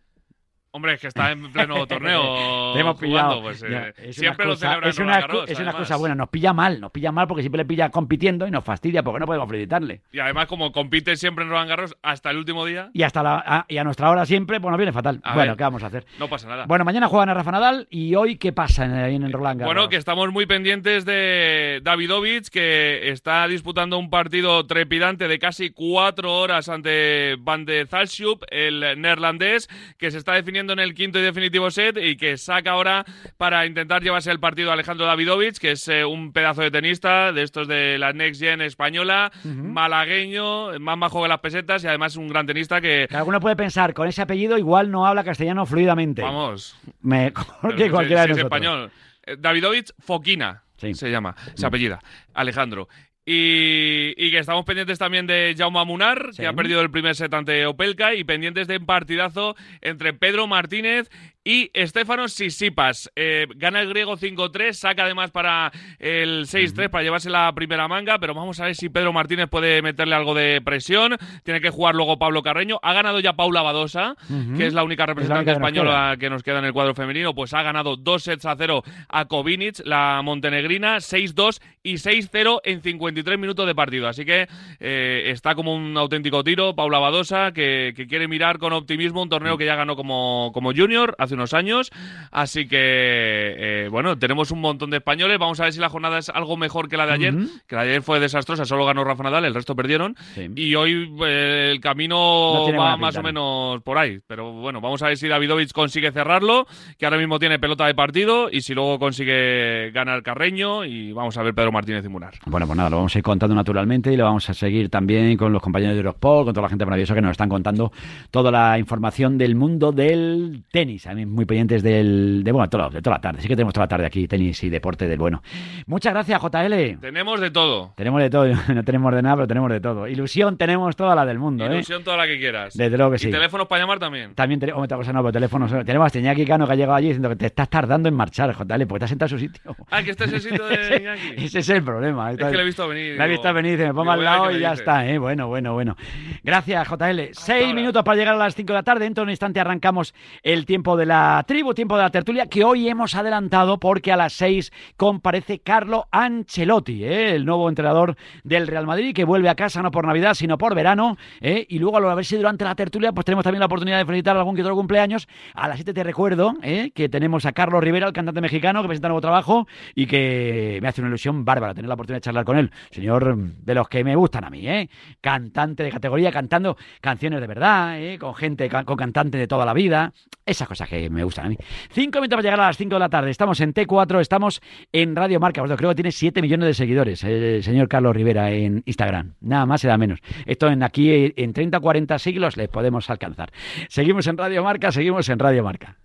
Hombre, 0.72 0.94
es 0.94 1.02
que 1.02 1.08
está 1.08 1.32
en 1.32 1.52
pleno 1.52 1.88
torneo. 1.88 2.74
Te 2.74 2.80
hemos 2.82 2.98
jugando, 3.00 3.00
pillado. 3.00 3.42
pues, 3.42 3.64
eh, 3.64 3.94
es 3.98 4.16
siempre 4.16 4.46
una 4.46 4.54
lo 4.54 4.56
cosa- 4.56 4.68
celebra 4.70 4.90
es 4.90 5.00
en 5.00 5.06
una, 5.06 5.20
Garros, 5.22 5.50
es 5.50 5.60
una 5.60 5.74
cosa 5.74 5.96
buena. 5.96 6.14
Nos 6.16 6.30
pilla 6.30 6.54
mal, 6.54 6.80
nos 6.80 6.92
pilla 6.92 7.12
mal 7.12 7.28
porque 7.28 7.42
siempre 7.42 7.58
le 7.60 7.66
pilla 7.66 7.90
compitiendo 7.90 8.46
y 8.48 8.52
nos 8.52 8.64
fastidia 8.64 9.02
porque 9.02 9.20
no 9.20 9.26
podemos 9.26 9.50
felicitarle. 9.50 10.02
Y 10.12 10.20
además, 10.20 10.46
como 10.46 10.72
compite 10.72 11.16
siempre 11.16 11.44
en 11.44 11.50
Roland 11.50 11.70
Garros 11.70 11.98
hasta 12.04 12.30
el 12.30 12.38
último 12.38 12.66
día, 12.66 12.92
Y 12.94 13.02
hasta 13.02 13.24
la, 13.24 13.44
a, 13.44 13.66
y 13.68 13.78
a 13.78 13.84
nuestra 13.84 14.12
hora 14.12 14.26
siempre, 14.28 14.60
pues 14.60 14.70
nos 14.70 14.78
viene 14.78 14.92
fatal. 14.94 15.20
A 15.24 15.34
bueno, 15.34 15.52
ver. 15.54 15.58
¿qué 15.58 15.64
vamos 15.64 15.82
a 15.84 15.88
hacer? 15.88 16.06
no 16.20 16.28
pasa 16.28 16.48
nada. 16.48 16.66
Bueno, 16.68 16.86
mañana 16.86 17.08
juegan 17.08 17.30
a 17.30 17.34
Rafa 17.34 17.52
Nadal 17.52 17.88
y 17.90 18.14
hoy, 18.14 18.36
¿qué 18.38 18.52
pasa 18.54 18.86
en, 18.86 19.24
en 19.24 19.32
Roland 19.32 19.62
Garros? 19.62 19.74
Bueno, 19.74 19.90
que 19.90 19.96
estamos 19.96 20.32
muy 20.32 20.46
pendientes 20.46 21.04
de 21.04 21.80
Davidovich, 21.84 22.50
que 22.50 23.10
está 23.10 23.48
disputando 23.48 23.98
un 23.98 24.12
partido 24.12 24.68
trepidante 24.68 25.28
de 25.28 25.40
casi 25.40 25.72
cuatro 25.72 26.32
horas 26.38 26.70
ante 26.70 27.38
Van 27.40 27.66
de 27.66 27.88
Zalschup, 27.88 28.44
el 28.52 29.02
neerlandés, 29.02 29.68
que 29.98 30.12
se 30.12 30.20
está 30.20 30.34
definiendo 30.34 30.59
en 30.60 30.80
el 30.80 30.94
quinto 30.94 31.20
y 31.20 31.22
definitivo 31.22 31.72
set 31.72 31.98
y 31.98 32.18
que 32.18 32.38
saca 32.38 32.72
ahora 32.72 33.06
para 33.38 33.66
intentar 33.66 34.02
llevarse 34.04 34.32
el 34.32 34.40
partido 34.40 34.70
a 34.72 34.74
Alejandro 34.74 35.06
Davidovich, 35.06 35.58
que 35.58 35.72
es 35.72 35.88
eh, 35.88 36.04
un 36.04 36.34
pedazo 36.34 36.62
de 36.62 36.72
tenista 36.72 37.32
de 37.32 37.44
estos 37.44 37.68
de 37.68 37.98
la 37.98 38.12
Next 38.14 38.42
Gen 38.42 38.62
española, 38.62 39.32
malagueño, 39.44 40.80
más 40.80 40.98
majo 40.98 41.22
que 41.24 41.28
las 41.30 41.40
pesetas 41.40 41.84
y 41.84 41.88
además 41.88 42.16
un 42.16 42.28
gran 42.28 42.46
tenista 42.46 42.82
que... 42.82 43.08
Que 43.10 43.16
alguno 43.16 43.40
puede 43.40 43.56
pensar, 43.56 43.94
con 43.94 44.08
ese 44.08 44.22
apellido 44.22 44.58
igual 44.58 44.92
no 44.92 45.06
habla 45.08 45.24
castellano 45.24 45.66
fluidamente. 45.66 46.22
Vamos, 46.22 46.76
Mejor 47.02 47.76
que 47.78 47.90
cualquiera 47.90 48.24
si 48.24 48.28
de 48.30 48.34
es 48.34 48.38
español. 48.40 48.92
Eh, 49.26 49.36
Davidovich 49.40 49.92
Foquina 50.00 50.64
Sí. 50.78 50.94
se 50.94 51.12
llama, 51.12 51.36
se 51.56 51.66
apellida, 51.66 52.00
Alejandro. 52.34 52.88
Y, 53.32 54.16
y 54.18 54.32
que 54.32 54.40
estamos 54.40 54.66
pendientes 54.66 54.98
también 54.98 55.28
de 55.28 55.54
Jaume 55.56 55.86
Munar, 55.86 56.30
Sí. 56.32 56.42
que 56.42 56.48
ha 56.48 56.54
perdido 56.54 56.82
el 56.82 56.90
primer 56.90 57.16
set 57.16 57.32
ante 57.32 57.64
Opelka, 57.68 58.16
y 58.16 58.24
pendientes 58.24 58.68
de 58.68 58.78
un 58.78 58.88
partidazo 58.88 59.56
entre 59.82 60.14
Pedro 60.14 60.48
Martínez 60.48 61.12
y 61.50 61.72
Estefano 61.74 62.28
Sisipas. 62.28 63.12
Eh, 63.16 63.48
gana 63.56 63.82
el 63.82 63.90
griego 63.90 64.16
5-3, 64.16 64.72
saca 64.74 65.06
además 65.06 65.32
para 65.32 65.72
el 65.98 66.46
6-3 66.46 66.92
para 66.92 67.04
llevarse 67.04 67.32
la 67.32 67.52
primera 67.56 67.88
manga, 67.88 68.20
pero 68.20 68.36
vamos 68.36 68.60
a 68.60 68.66
ver 68.66 68.76
si 68.76 68.90
Pedro 68.90 69.14
Martínez 69.14 69.50
puede 69.50 69.82
meterle 69.82 70.14
algo 70.14 70.36
de 70.36 70.62
presión. 70.64 71.18
Tiene 71.44 71.60
que 71.60 71.72
jugar 71.72 71.96
luego 71.96 72.20
Pablo 72.20 72.44
Carreño. 72.44 72.78
Ha 72.84 72.94
ganado 72.94 73.20
ya 73.20 73.34
Paula 73.34 73.64
Badosa, 73.64 74.16
que 74.56 74.68
es 74.68 74.76
la 74.76 74.84
única 74.84 75.08
representante 75.08 75.50
única 75.50 75.54
española 75.54 76.18
que 76.20 76.30
nos 76.30 76.44
queda 76.44 76.60
en 76.60 76.66
el 76.66 76.74
cuadro 76.74 76.94
femenino, 76.94 77.34
pues 77.34 77.52
ha 77.56 77.64
ganado 77.64 77.96
dos 77.96 78.22
sets 78.22 78.46
a 78.46 78.56
cero 78.56 78.84
a 79.08 79.26
Kovinic, 79.26 79.82
la 79.86 80.22
montenegrina, 80.24 80.98
6-2 80.98 81.62
y 81.82 81.94
6-0 81.94 82.62
en 82.64 82.82
53 82.84 83.40
minutos 83.40 83.66
de 83.66 83.74
partido. 83.74 84.08
Así 84.08 84.24
que 84.24 84.48
eh, 84.80 85.24
está 85.32 85.56
como 85.56 85.74
un 85.74 85.98
auténtico 85.98 86.44
tiro, 86.44 86.76
Paula 86.76 87.00
Badosa, 87.00 87.54
que, 87.54 87.94
que 87.96 88.06
quiere 88.06 88.28
mirar 88.28 88.60
con 88.60 88.72
optimismo 88.72 89.24
un 89.24 89.30
torneo 89.30 89.58
que 89.58 89.66
ya 89.66 89.76
ganó 89.76 89.96
como, 89.96 90.52
como 90.54 90.74
junior 90.76 91.16
hace 91.18 91.39
unos 91.40 91.54
años. 91.54 91.92
Así 92.32 92.68
que, 92.68 92.76
eh, 92.78 93.88
bueno, 93.90 94.18
tenemos 94.18 94.52
un 94.52 94.62
montón 94.62 94.90
de 94.90 94.98
españoles. 94.98 95.40
Vamos 95.40 95.60
a 95.60 95.64
ver 95.64 95.74
si 95.74 95.80
la 95.80 95.90
jornada 95.90 96.18
es 96.18 96.30
algo 96.30 96.58
mejor 96.58 96.90
que 96.90 96.98
la 96.98 97.06
de 97.06 97.14
ayer, 97.14 97.34
que 97.68 97.76
la 97.76 97.84
de 97.84 97.90
ayer 97.92 98.02
fue 98.02 98.20
desastrosa, 98.20 98.66
solo 98.66 98.86
ganó 98.86 99.04
Rafa 99.04 99.24
Nadal, 99.24 99.46
el 99.46 99.54
resto 99.54 99.76
perdieron. 99.76 100.16
Sí. 100.36 100.50
Y 100.56 100.76
hoy 100.76 101.12
eh, 101.26 101.70
el 101.72 101.78
No 101.78 101.82
camino 101.82 102.74
va 102.78 102.98
más 102.98 103.16
pinta, 103.16 103.20
o 103.20 103.24
¿no? 103.24 103.28
menos 103.28 103.84
por 103.84 103.98
ahí. 103.98 104.20
Pero 104.28 104.52
bueno, 104.52 104.82
vamos 104.82 105.02
a 105.02 105.08
ver 105.08 105.18
si 105.18 105.28
Davidovich 105.28 105.72
consigue 105.72 106.12
cerrarlo, 106.12 106.68
que 106.98 107.06
ahora 107.06 107.18
mismo 107.18 107.40
tiene 107.40 107.60
pelota 107.60 107.86
de 107.88 107.96
partido, 107.96 108.50
y 108.52 108.62
si 108.62 108.74
luego 108.74 109.00
consigue 109.00 109.92
ganar 109.92 110.22
Carreño, 110.24 110.84
y 110.86 111.12
vamos 111.14 111.38
a 111.38 111.44
ver 111.44 111.54
Pedro 111.54 111.72
Martínez 111.72 112.06
y 112.06 112.10
Munar. 112.10 112.34
Bueno, 112.46 112.68
pues 112.68 112.78
nada, 112.78 112.90
lo 112.90 112.98
vamos 112.98 113.16
a 113.16 113.18
ir 113.20 113.24
contando 113.24 113.56
naturalmente 113.56 114.12
y 114.12 114.18
lo 114.18 114.26
vamos 114.26 114.50
a 114.50 114.54
seguir 114.54 114.90
también 114.90 115.38
con 115.38 115.54
los 115.54 115.62
compañeros 115.62 115.94
de 115.96 116.00
Eurosport, 116.00 116.46
con 116.46 116.54
toda 116.54 116.64
la 116.64 116.70
gente 116.70 116.86
maravillosa 116.86 117.16
que 117.16 117.22
nos 117.22 117.32
están 117.32 117.50
contando 117.50 117.92
toda 118.32 118.52
la 118.52 118.78
información 118.78 119.38
del 119.38 119.56
mundo 119.56 119.92
del 119.92 120.64
tenis. 120.72 121.08
A 121.08 121.14
mí 121.14 121.26
muy 121.30 121.46
pendientes 121.46 121.84
del, 121.84 122.42
de, 122.44 122.52
bueno, 122.52 122.70
todo- 122.70 122.90
de 122.90 123.02
toda 123.02 123.18
la 123.18 123.22
tarde. 123.22 123.42
Sí 123.42 123.48
que 123.48 123.56
tenemos 123.56 123.74
toda 123.74 123.86
la 123.86 123.90
tarde 123.90 124.06
aquí, 124.06 124.28
tenis 124.28 124.64
y 124.64 124.70
deporte 124.70 125.08
del 125.08 125.18
bueno. 125.20 125.42
Muchas 125.88 126.14
gracias, 126.14 126.42
JL. 126.42 126.98
Tenemos 127.00 127.40
de 127.40 127.52
todo. 127.52 127.94
Tenemos 127.96 128.22
de 128.22 128.30
todo, 128.30 128.46
no 128.74 128.84
tenemos 128.84 129.14
de 129.14 129.22
nada, 129.22 129.36
pero 129.36 129.48
tenemos 129.48 129.72
de 129.72 129.80
todo. 129.80 130.08
Ilusión 130.08 130.58
tenemos 130.58 130.96
toda 130.96 131.16
la 131.16 131.26
del 131.26 131.40
mundo, 131.40 131.66
¿eh? 131.66 131.74
Ilusión 131.76 132.04
toda 132.04 132.18
la 132.18 132.28
que 132.28 132.38
quieras. 132.38 132.74
Desde 132.76 132.98
luego 132.98 133.12
que 133.12 133.18
y 133.18 133.20
sí. 133.20 133.32
teléfonos 133.32 133.68
para 133.68 133.82
llamar 133.82 134.00
también. 134.00 134.34
También 134.36 134.60
tenemos 134.60 134.84
otra 134.84 134.98
cosa, 134.98 135.14
no, 135.14 135.22
pero 135.22 135.32
teléfonos. 135.34 135.72
Tenemos 135.86 136.14
a 136.16 136.20
Iñaki 136.20 136.46
Cano 136.46 136.66
que 136.68 136.74
ha 136.74 136.76
llegado 136.76 136.96
allí 136.96 137.08
diciendo 137.08 137.30
que 137.30 137.36
te 137.36 137.46
estás 137.48 137.70
tardando 137.70 138.10
en 138.10 138.16
marchar, 138.16 138.52
JL, 138.56 138.86
porque 138.88 139.00
te 139.00 139.06
has 139.06 139.10
sentado 139.10 139.28
en 139.36 139.40
su 139.40 139.40
sitio. 139.40 139.76
Ah, 139.92 140.02
que 140.04 140.12
este 140.12 140.26
es 140.26 140.34
el 140.34 140.42
sitio 140.42 140.66
de 140.66 140.98
Iñaki. 141.02 141.46
Ese 141.46 141.60
es 141.60 141.70
el 141.70 141.84
problema. 141.84 142.32
Es 142.32 142.38
que 142.38 142.52
le 142.52 142.62
he 142.62 142.66
visto 142.66 142.88
venir. 142.88 143.18
La 143.18 143.26
he 143.26 143.30
visto 143.30 143.54
venir, 143.54 143.72
dice, 143.74 143.86
me 143.88 143.94
pongo 143.94 144.12
al 144.12 144.24
lado 144.24 144.52
y 144.52 144.60
ya 144.60 144.72
dice. 144.72 144.82
está, 144.84 145.08
¿eh? 145.08 145.18
Bueno, 145.18 145.48
bueno, 145.48 145.74
bueno. 145.74 145.96
Gracias, 146.44 146.88
JL. 146.88 147.20
Seis 147.34 147.64
ahora. 147.66 147.74
minutos 147.74 148.04
para 148.04 148.18
llegar 148.18 148.36
a 148.36 148.38
las 148.38 148.56
5 148.56 148.68
de 148.68 148.74
la 148.74 148.84
tarde. 148.84 149.04
Dentro 149.06 149.22
de 149.22 149.26
un 149.26 149.30
instante 149.32 149.60
arrancamos 149.60 150.14
el 150.44 150.66
tiempo 150.66 150.98
de 150.98 151.06
la 151.10 151.44
tribu, 151.48 151.74
tiempo 151.74 151.98
de 151.98 152.04
la 152.04 152.12
tertulia, 152.12 152.46
que 152.46 152.64
hoy 152.64 152.88
hemos 152.88 153.16
adelantado 153.16 153.80
porque 153.80 154.12
a 154.12 154.16
las 154.16 154.32
6 154.34 154.72
comparece 154.96 155.58
Carlo 155.58 156.08
Ancelotti, 156.12 157.04
¿eh? 157.04 157.34
el 157.34 157.46
nuevo 157.46 157.68
entrenador 157.68 158.16
del 158.44 158.68
Real 158.68 158.86
Madrid, 158.86 159.16
que 159.16 159.24
vuelve 159.24 159.50
a 159.50 159.56
casa 159.56 159.82
no 159.82 159.90
por 159.90 160.06
Navidad, 160.06 160.36
sino 160.36 160.60
por 160.60 160.76
verano. 160.76 161.18
¿eh? 161.42 161.66
Y 161.68 161.80
luego, 161.80 161.98
a 161.98 162.14
ver 162.14 162.26
si 162.26 162.38
durante 162.38 162.64
la 162.64 162.76
tertulia, 162.76 163.12
pues 163.12 163.26
tenemos 163.26 163.44
también 163.44 163.60
la 163.60 163.66
oportunidad 163.66 163.98
de 163.98 164.06
felicitar 164.06 164.38
algún 164.38 164.56
que 164.56 164.62
otro 164.62 164.76
cumpleaños. 164.76 165.28
A 165.56 165.68
las 165.68 165.78
7 165.78 165.96
te 165.96 166.04
recuerdo 166.04 166.54
¿eh? 166.62 166.92
que 166.94 167.10
tenemos 167.10 167.44
a 167.48 167.54
Carlos 167.54 167.84
Rivera, 167.84 168.06
el 168.06 168.14
cantante 168.14 168.40
mexicano, 168.40 168.84
que 168.84 168.88
presenta 168.90 169.08
nuevo 169.08 169.22
trabajo 169.22 169.68
y 169.96 170.06
que 170.06 170.78
me 170.80 170.90
hace 170.90 171.02
una 171.02 171.08
ilusión 171.08 171.44
bárbara 171.44 171.74
tener 171.74 171.88
la 171.88 171.96
oportunidad 171.96 172.18
de 172.18 172.26
charlar 172.26 172.46
con 172.46 172.56
él. 172.56 172.72
Señor 172.92 173.36
de 173.36 173.74
los 173.74 173.90
que 173.90 174.04
me 174.04 174.16
gustan 174.16 174.44
a 174.44 174.52
mí, 174.52 174.68
¿eh? 174.68 174.92
Cantante 175.22 175.82
de 175.82 175.90
categoría, 175.90 176.32
cantando 176.32 176.78
canciones 177.02 177.42
de 177.42 177.48
verdad, 177.48 178.00
¿eh? 178.00 178.20
Con 178.20 178.36
gente, 178.36 178.70
con 178.70 178.96
cantantes 178.96 179.42
de 179.42 179.48
toda 179.48 179.66
la 179.66 179.74
vida. 179.74 180.14
Esas 180.50 180.68
cosas 180.68 180.90
que 180.90 181.12
me 181.12 181.24
gustan 181.24 181.46
a 181.46 181.50
mí. 181.50 181.58
Cinco 181.92 182.20
minutos 182.20 182.38
para 182.38 182.42
llegar 182.42 182.60
a 182.60 182.68
las 182.68 182.78
5 182.78 182.96
de 182.96 183.00
la 183.00 183.08
tarde. 183.08 183.30
Estamos 183.30 183.62
en 183.62 183.72
T4, 183.72 184.20
estamos 184.20 184.62
en 184.92 185.16
Radio 185.16 185.40
Marca. 185.40 185.62
Bueno, 185.62 185.78
creo 185.78 185.90
que 185.90 185.96
tiene 185.96 186.12
7 186.12 186.42
millones 186.42 186.66
de 186.70 186.74
seguidores, 186.74 187.24
eh, 187.24 187.58
el 187.58 187.64
señor 187.64 187.88
Carlos 187.88 188.16
Rivera 188.16 188.50
en 188.50 188.82
Instagram. 188.88 189.36
Nada 189.42 189.68
más 189.68 189.82
se 189.82 189.88
da 189.88 189.96
menos. 189.96 190.22
Esto 190.48 190.68
en 190.68 190.82
aquí 190.82 191.12
eh, 191.12 191.34
en 191.38 191.54
30 191.54 191.78
o 191.78 191.82
40 191.82 192.18
siglos 192.18 192.58
les 192.58 192.68
podemos 192.68 193.08
alcanzar. 193.12 193.52
Seguimos 193.90 194.26
en 194.26 194.38
Radio 194.38 194.64
Marca, 194.64 194.92
seguimos 194.92 195.30
en 195.30 195.38
Radio 195.38 195.64
Marca. 195.64 195.98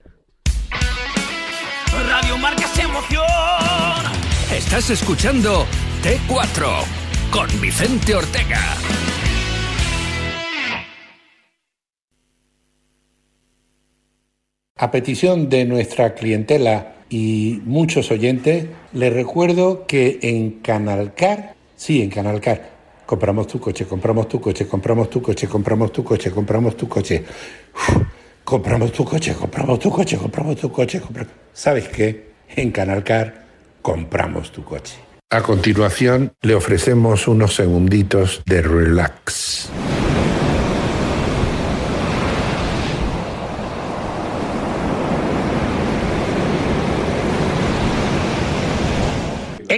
Radio 2.07 2.37
Marca 2.37 2.67
se 2.67 2.83
emoción. 2.83 3.25
Estás 4.53 4.91
escuchando 4.91 5.65
T4 6.03 6.85
con 7.31 7.49
Vicente 7.63 8.15
Ortega. 8.15 8.61
A 14.77 14.91
petición 14.91 15.49
de 15.49 15.65
nuestra 15.67 16.15
clientela 16.15 16.95
y 17.09 17.63
muchos 17.65 18.11
oyentes, 18.11 18.67
les 18.93 19.13
recuerdo 19.13 19.87
que 19.87 20.19
en 20.23 20.51
Canalcar, 20.63 21.55
sí, 21.77 22.03
en 22.03 22.11
Canalcar, 22.11 22.75
Compramos 23.07 23.47
tu 23.47 23.61
coche, 23.61 23.85
compramos 23.85 24.29
tu 24.31 24.41
coche, 24.41 24.67
compramos 24.67 25.11
tu 25.11 25.21
coche, 25.23 25.47
compramos 25.47 25.93
tu 25.93 26.03
coche, 26.03 26.31
compramos 26.31 26.75
tu 26.75 26.89
coche. 26.89 27.23
Uf, 27.75 28.03
compramos 28.43 28.91
tu 28.93 29.05
coche, 29.05 29.35
compramos 29.35 29.79
tu 29.79 29.91
coche, 29.91 30.17
compramos 30.17 30.57
tu 30.57 30.73
coche. 30.73 31.01
compra- 31.03 31.27
¿Sabes 31.53 31.87
qué? 31.91 32.31
En 32.57 32.73
Canalcar 32.73 33.45
compramos 33.83 34.51
tu 34.51 34.65
coche. 34.65 34.95
A 35.31 35.43
continuación, 35.43 36.33
le 36.41 36.55
ofrecemos 36.55 37.29
unos 37.29 37.55
segunditos 37.55 38.43
de 38.47 38.63
relax. 38.63 39.69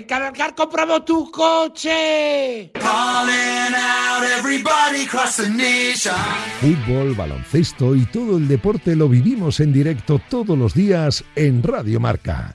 Canalcar 0.07 0.55
compramos 0.55 1.05
tu 1.05 1.31
coche. 1.31 2.71
Fútbol, 6.61 7.15
baloncesto 7.15 7.95
y 7.97 8.07
todo 8.07 8.37
el 8.39 8.47
deporte 8.47 8.95
lo 8.95 9.09
vivimos 9.09 9.61
en 9.61 9.73
directo 9.73 10.21
todos 10.29 10.57
los 10.57 10.75
días 10.75 11.25
en 11.35 11.63
Radio 11.63 11.99
Marca. 11.99 12.55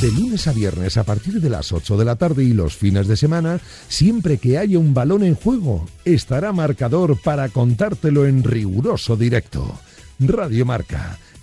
De 0.00 0.10
lunes 0.10 0.46
a 0.48 0.52
viernes 0.52 0.98
a 0.98 1.04
partir 1.04 1.40
de 1.40 1.48
las 1.48 1.72
8 1.72 1.96
de 1.96 2.04
la 2.04 2.16
tarde 2.16 2.44
y 2.44 2.52
los 2.52 2.76
fines 2.76 3.08
de 3.08 3.16
semana, 3.16 3.60
siempre 3.88 4.36
que 4.36 4.58
haya 4.58 4.78
un 4.78 4.92
balón 4.92 5.22
en 5.22 5.34
juego, 5.34 5.86
estará 6.04 6.52
marcador 6.52 7.18
para 7.18 7.48
contártelo 7.48 8.26
en 8.26 8.44
riguroso 8.44 9.16
directo. 9.16 9.78
Radio 10.20 10.66
Marca, 10.66 11.18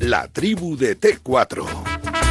La 0.00 0.28
tribu 0.32 0.76
de 0.76 0.94
T4. 0.94 2.29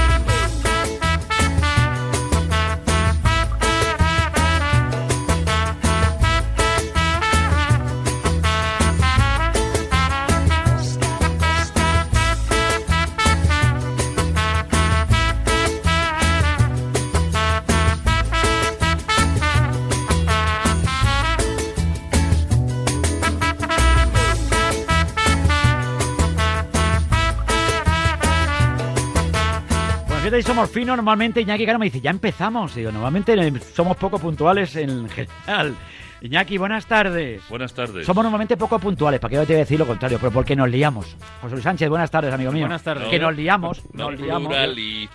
Bueno, 30.19 30.31
fíjate, 30.35 30.43
somos 30.43 30.69
finos 30.69 30.97
normalmente. 30.97 31.39
Iñaki 31.39 31.65
Cano 31.65 31.79
me 31.79 31.85
dice, 31.85 32.01
ya 32.01 32.09
empezamos. 32.09 32.75
Digo, 32.75 32.91
normalmente 32.91 33.33
somos 33.73 33.95
poco 33.95 34.19
puntuales 34.19 34.75
en 34.75 35.07
general. 35.07 35.77
Iñaki, 36.21 36.57
buenas 36.57 36.85
tardes. 36.85 37.41
Buenas 37.49 37.73
tardes. 37.73 38.05
Somos 38.05 38.23
normalmente 38.23 38.57
poco 38.57 38.77
puntuales, 38.77 39.21
para 39.21 39.29
que 39.29 39.35
yo 39.37 39.41
te 39.43 39.53
voy 39.53 39.55
a 39.55 39.59
decir 39.59 39.79
lo 39.79 39.87
contrario, 39.87 40.17
pero 40.19 40.31
porque 40.31 40.53
nos 40.53 40.69
liamos. 40.69 41.15
José 41.41 41.53
Luis 41.53 41.63
Sánchez, 41.63 41.87
buenas 41.87 42.11
tardes, 42.11 42.33
amigo 42.33 42.51
mío. 42.51 42.63
Buenas 42.63 42.83
tardes. 42.83 43.07
Que 43.07 43.19
nos 43.19 43.35
liamos, 43.35 43.81
No 43.93 44.11
nos 44.11 44.19
liamos. 44.19 44.53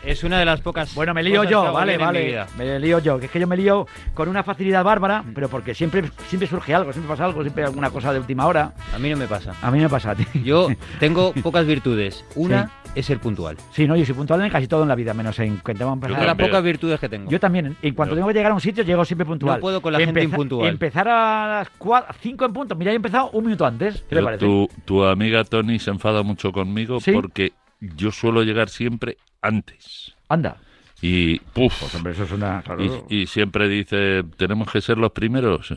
Es 0.02 0.24
una 0.24 0.38
de 0.38 0.46
las 0.46 0.62
pocas. 0.62 0.94
Bueno, 0.94 1.12
me 1.12 1.22
lío 1.22 1.44
yo, 1.44 1.72
vale, 1.72 1.98
vale. 1.98 2.44
Me 2.56 2.78
lío 2.78 3.00
yo, 3.00 3.18
que 3.18 3.26
es 3.26 3.30
que 3.30 3.38
yo 3.38 3.46
me 3.46 3.56
lío 3.56 3.86
con 4.14 4.28
una 4.28 4.42
facilidad 4.42 4.82
bárbara, 4.82 5.24
pero 5.34 5.48
porque 5.48 5.74
siempre, 5.74 6.04
siempre 6.28 6.48
surge 6.48 6.74
algo, 6.74 6.92
siempre 6.92 7.10
pasa 7.10 7.26
algo, 7.26 7.42
siempre 7.42 7.64
hay 7.64 7.68
alguna 7.68 7.90
cosa 7.90 8.12
de 8.12 8.20
última 8.20 8.46
hora. 8.46 8.72
A 8.94 8.98
mí 8.98 9.10
no 9.10 9.16
me 9.16 9.26
pasa. 9.26 9.52
A 9.60 9.70
mí 9.70 9.80
me 9.80 9.88
pasa 9.90 10.12
a 10.12 10.14
ti. 10.14 10.26
Yo 10.42 10.68
tengo 11.00 11.34
pocas 11.42 11.66
virtudes. 11.66 12.24
Una 12.34 12.70
es 12.94 13.06
ser 13.06 13.18
puntual. 13.18 13.56
Sí, 13.72 13.86
no, 13.86 13.96
yo 13.96 14.06
soy 14.06 14.14
puntual 14.14 14.40
en 14.42 14.50
casi 14.50 14.68
todo 14.68 14.82
en 14.82 14.88
la 14.88 14.94
vida, 14.94 15.12
menos 15.14 15.38
en 15.38 15.60
empezar. 15.64 16.20
de 16.20 16.26
las 16.26 16.36
pocas 16.36 16.62
virtudes 16.62 17.00
que 17.00 17.08
tengo. 17.08 17.30
Yo 17.30 17.40
también, 17.40 17.76
en 17.82 17.94
cuanto 17.94 18.14
Yo- 18.14 18.16
tengo 18.16 18.28
que 18.28 18.34
llegar 18.34 18.52
a 18.52 18.54
un 18.54 18.60
sitio, 18.60 18.84
llego 18.84 19.04
siempre 19.04 19.26
puntual. 19.26 19.56
No 19.56 19.60
puedo 19.60 19.82
con 19.82 19.92
la 19.92 19.98
gente 19.98 20.22
impuntual. 20.22 20.68
Empezar 20.94 21.08
a 21.08 21.66
las 22.06 22.16
5 22.20 22.44
en 22.44 22.52
punto. 22.52 22.76
Mira, 22.76 22.92
he 22.92 22.94
empezado 22.94 23.30
un 23.30 23.44
minuto 23.46 23.66
antes. 23.66 24.02
¿Qué 24.02 24.06
Pero 24.10 24.24
parece? 24.26 24.46
tu, 24.46 24.68
tu 24.84 25.04
amiga 25.04 25.42
Tony 25.42 25.80
se 25.80 25.90
enfada 25.90 26.22
mucho 26.22 26.52
conmigo 26.52 27.00
¿Sí? 27.00 27.10
porque 27.10 27.52
yo 27.80 28.12
suelo 28.12 28.44
llegar 28.44 28.68
siempre 28.68 29.16
antes. 29.42 30.14
Anda. 30.28 30.58
Y, 31.02 31.40
puf, 31.40 31.80
Pues 31.80 31.94
hombre, 31.96 32.12
eso 32.12 32.22
es 32.22 32.32
una... 32.32 32.62
claro, 32.62 32.82
y, 33.10 33.22
y 33.22 33.26
siempre 33.26 33.68
dice, 33.68 34.22
tenemos 34.38 34.70
que 34.70 34.80
ser 34.80 34.96
los 34.96 35.10
primeros. 35.10 35.74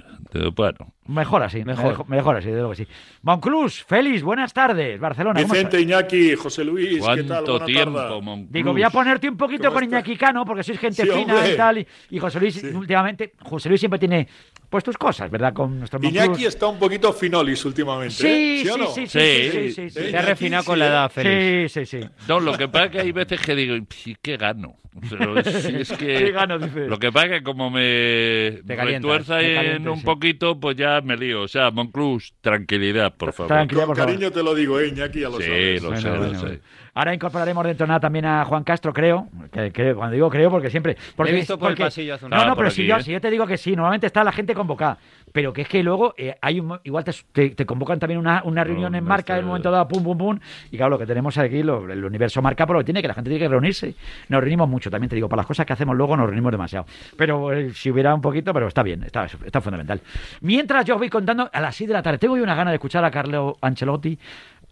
Bueno, 0.55 0.93
Mejor 1.07 1.41
así, 1.43 1.63
mejor. 1.65 2.07
Mejor. 2.07 2.35
Así, 2.37 2.47
de 2.49 2.55
luego 2.55 2.69
que 2.71 2.75
sí. 2.77 2.87
Monclús, 3.23 3.83
Félix, 3.83 4.21
buenas 4.23 4.53
tardes. 4.53 4.99
Barcelona, 4.99 5.41
¿cómo 5.41 5.53
Vicente? 5.53 5.81
Iñaki, 5.81 6.35
José 6.35 6.63
Luis, 6.63 6.99
¿qué 6.99 7.23
tal? 7.23 7.25
¿cuánto 7.27 7.51
Buena 7.53 7.65
tiempo, 7.65 7.97
tarde. 7.99 8.21
Monclús? 8.21 8.51
Digo, 8.51 8.71
voy 8.73 8.83
a 8.83 8.89
ponerte 8.89 9.27
un 9.29 9.37
poquito 9.37 9.63
¿Cómo 9.63 9.73
con 9.75 9.83
está? 9.83 9.97
Iñaki 9.97 10.15
Cano, 10.17 10.45
porque 10.45 10.63
sois 10.63 10.79
gente 10.79 11.03
Sí, 11.03 11.09
fina 11.09 11.33
hombre. 11.35 11.53
y 11.53 11.57
tal. 11.57 11.77
Y, 11.79 11.87
y 12.11 12.19
José 12.19 12.39
Luis, 12.39 12.63
últimamente, 12.73 13.33
José 13.41 13.69
Luis 13.69 13.79
siempre 13.81 13.99
tiene 13.99 14.27
pues 14.69 14.83
tus 14.83 14.97
cosas, 14.97 15.29
¿verdad? 15.31 15.53
Con 15.53 15.79
nuestro 15.79 15.99
Monclús. 15.99 16.23
Iñaki 16.25 16.45
está 16.45 16.67
un 16.67 16.77
poquito 16.79 17.13
finolis 17.13 17.63
últimamente. 17.65 18.15
Sí, 18.15 18.27
¿eh? 18.27 18.61
sí, 18.63 18.69
o 18.69 18.77
no? 18.77 18.87
sí, 18.87 19.07
sí, 19.07 19.19
Sí. 19.19 19.19
sí, 19.19 19.51
sí, 19.51 19.71
sí, 19.71 19.89
sí. 19.89 20.01
Sí. 20.05 20.11
Se 20.11 20.17
ha 20.17 20.21
refinado 20.21 20.63
con 20.65 20.79
la 20.79 20.85
¿eh? 20.85 20.89
edad, 20.89 21.11
Félix. 21.11 21.71
Sí, 21.73 21.85
sí, 21.85 22.01
sí. 22.01 22.09
No, 22.27 22.39
lo 22.39 22.57
que 22.57 22.67
pasa 22.67 22.85
es 22.85 22.91
que 22.91 22.99
hay 22.99 23.11
veces 23.11 23.39
que 23.41 23.55
digo, 23.55 23.75
sí, 23.89 24.15
¿qué 24.21 24.37
gano? 24.37 24.75
Pero 25.09 25.39
es, 25.39 25.47
es 25.47 25.91
que... 25.91 26.05
¿Qué 26.17 26.31
gano, 26.31 26.57
dices? 26.57 26.89
Lo 26.89 26.97
que 26.97 27.11
pasa 27.11 27.27
es 27.27 27.31
que 27.33 27.43
como 27.43 27.69
me 27.69 28.61
retuerza 28.65 29.41
en 29.41 29.87
un 29.87 29.99
sí. 29.99 30.03
poquito, 30.03 30.59
pues 30.59 30.75
ya 30.75 31.01
me 31.01 31.15
lío. 31.17 31.43
O 31.43 31.47
sea, 31.47 31.69
Monclus, 31.71 32.33
tranquilidad, 32.41 33.15
por 33.15 33.31
favor. 33.33 33.47
Tranquilidad, 33.49 33.85
Con 33.85 33.95
por 33.95 33.97
favor. 33.97 34.13
cariño 34.13 34.31
te 34.31 34.41
lo 34.43 34.55
digo, 34.55 34.79
¿eh, 34.79 34.87
Iñaki, 34.87 35.19
ya 35.21 35.29
lo 35.29 35.37
Sí, 35.39 35.43
sabes. 35.45 35.83
lo 35.83 35.89
Bueno, 35.89 36.01
sé, 36.01 36.09
bueno, 36.09 36.33
lo 36.33 36.39
sé. 36.49 36.59
Ahora 36.97 37.13
incorporaremos 37.13 37.63
dentro 37.63 37.85
de 37.85 37.89
nada 37.89 37.99
también 37.99 38.25
a 38.25 38.43
Juan 38.45 38.63
Castro, 38.63 38.91
creo. 38.91 39.27
Que, 39.51 39.71
que 39.71 39.93
cuando 39.93 40.15
digo 40.15 40.29
creo, 40.31 40.49
porque 40.49 40.71
siempre. 40.71 40.97
Porque, 41.15 41.31
he 41.31 41.35
visto 41.35 41.57
por 41.59 41.69
el 41.69 41.75
porque- 41.75 41.83
pasillo 41.83 42.15
hace 42.15 42.25
un 42.25 42.31
No, 42.31 42.43
no, 42.45 42.55
pero 42.55 42.69
aquí, 42.69 42.77
si, 42.77 42.85
yo, 42.87 42.95
¿eh? 42.97 43.03
si 43.03 43.11
yo 43.11 43.21
te 43.21 43.29
digo 43.29 43.45
que 43.45 43.55
sí, 43.57 43.75
normalmente 43.75 44.07
está 44.07 44.23
la 44.23 44.31
gente 44.31 44.55
convocada. 44.55 44.97
Pero 45.31 45.53
que 45.53 45.61
es 45.61 45.67
que 45.67 45.83
luego 45.83 46.15
eh, 46.17 46.35
hay 46.41 46.59
un, 46.59 46.79
igual 46.85 47.03
te, 47.03 47.11
te- 47.31 47.49
te 47.51 47.65
convocan 47.67 47.99
también 47.99 48.17
una, 48.19 48.41
una 48.45 48.63
reunión 48.63 48.95
en 48.95 49.03
marca 49.03 49.33
en 49.37 49.43
un 49.43 49.49
momento 49.49 49.69
dado, 49.69 49.87
pum, 49.87 50.01
pum, 50.03 50.17
pum. 50.17 50.39
Y 50.71 50.77
claro, 50.77 50.89
lo 50.91 50.97
que 50.97 51.05
tenemos 51.05 51.37
aquí, 51.37 51.61
lo- 51.61 51.87
el 51.91 52.03
universo 52.03 52.41
marca, 52.41 52.65
por 52.65 52.75
lo 52.77 52.79
que 52.79 52.85
tiene 52.85 53.01
que 53.03 53.07
la 53.09 53.13
gente 53.13 53.29
tiene 53.29 53.43
que 53.45 53.49
reunirse. 53.49 53.93
Nos 54.29 54.39
reunimos 54.41 54.67
mucho, 54.67 54.89
también 54.89 55.09
te 55.09 55.15
digo, 55.15 55.29
para 55.29 55.41
las 55.41 55.45
cosas 55.47 55.65
que 55.67 55.73
hacemos 55.73 55.95
luego 55.95 56.17
nos 56.17 56.25
reunimos 56.25 56.51
demasiado. 56.51 56.87
Pero 57.15 57.53
eh, 57.53 57.71
si 57.73 57.91
hubiera 57.91 58.15
un 58.15 58.21
poquito, 58.21 58.53
pero 58.53 58.67
está 58.67 58.81
bien, 58.81 59.03
está, 59.03 59.25
está 59.25 59.61
fundamental. 59.61 60.01
Mientras 60.41 60.83
yo 60.85 60.95
os 60.95 60.99
voy 60.99 61.09
contando, 61.09 61.47
a 61.53 61.61
las 61.61 61.75
6 61.75 61.89
de 61.89 61.93
la 61.93 62.01
tarde, 62.01 62.17
tengo 62.17 62.35
yo 62.37 62.41
una 62.43 62.55
gana 62.55 62.71
de 62.71 62.75
escuchar 62.77 63.05
a 63.05 63.11
Carlo 63.11 63.57
Ancelotti. 63.61 64.17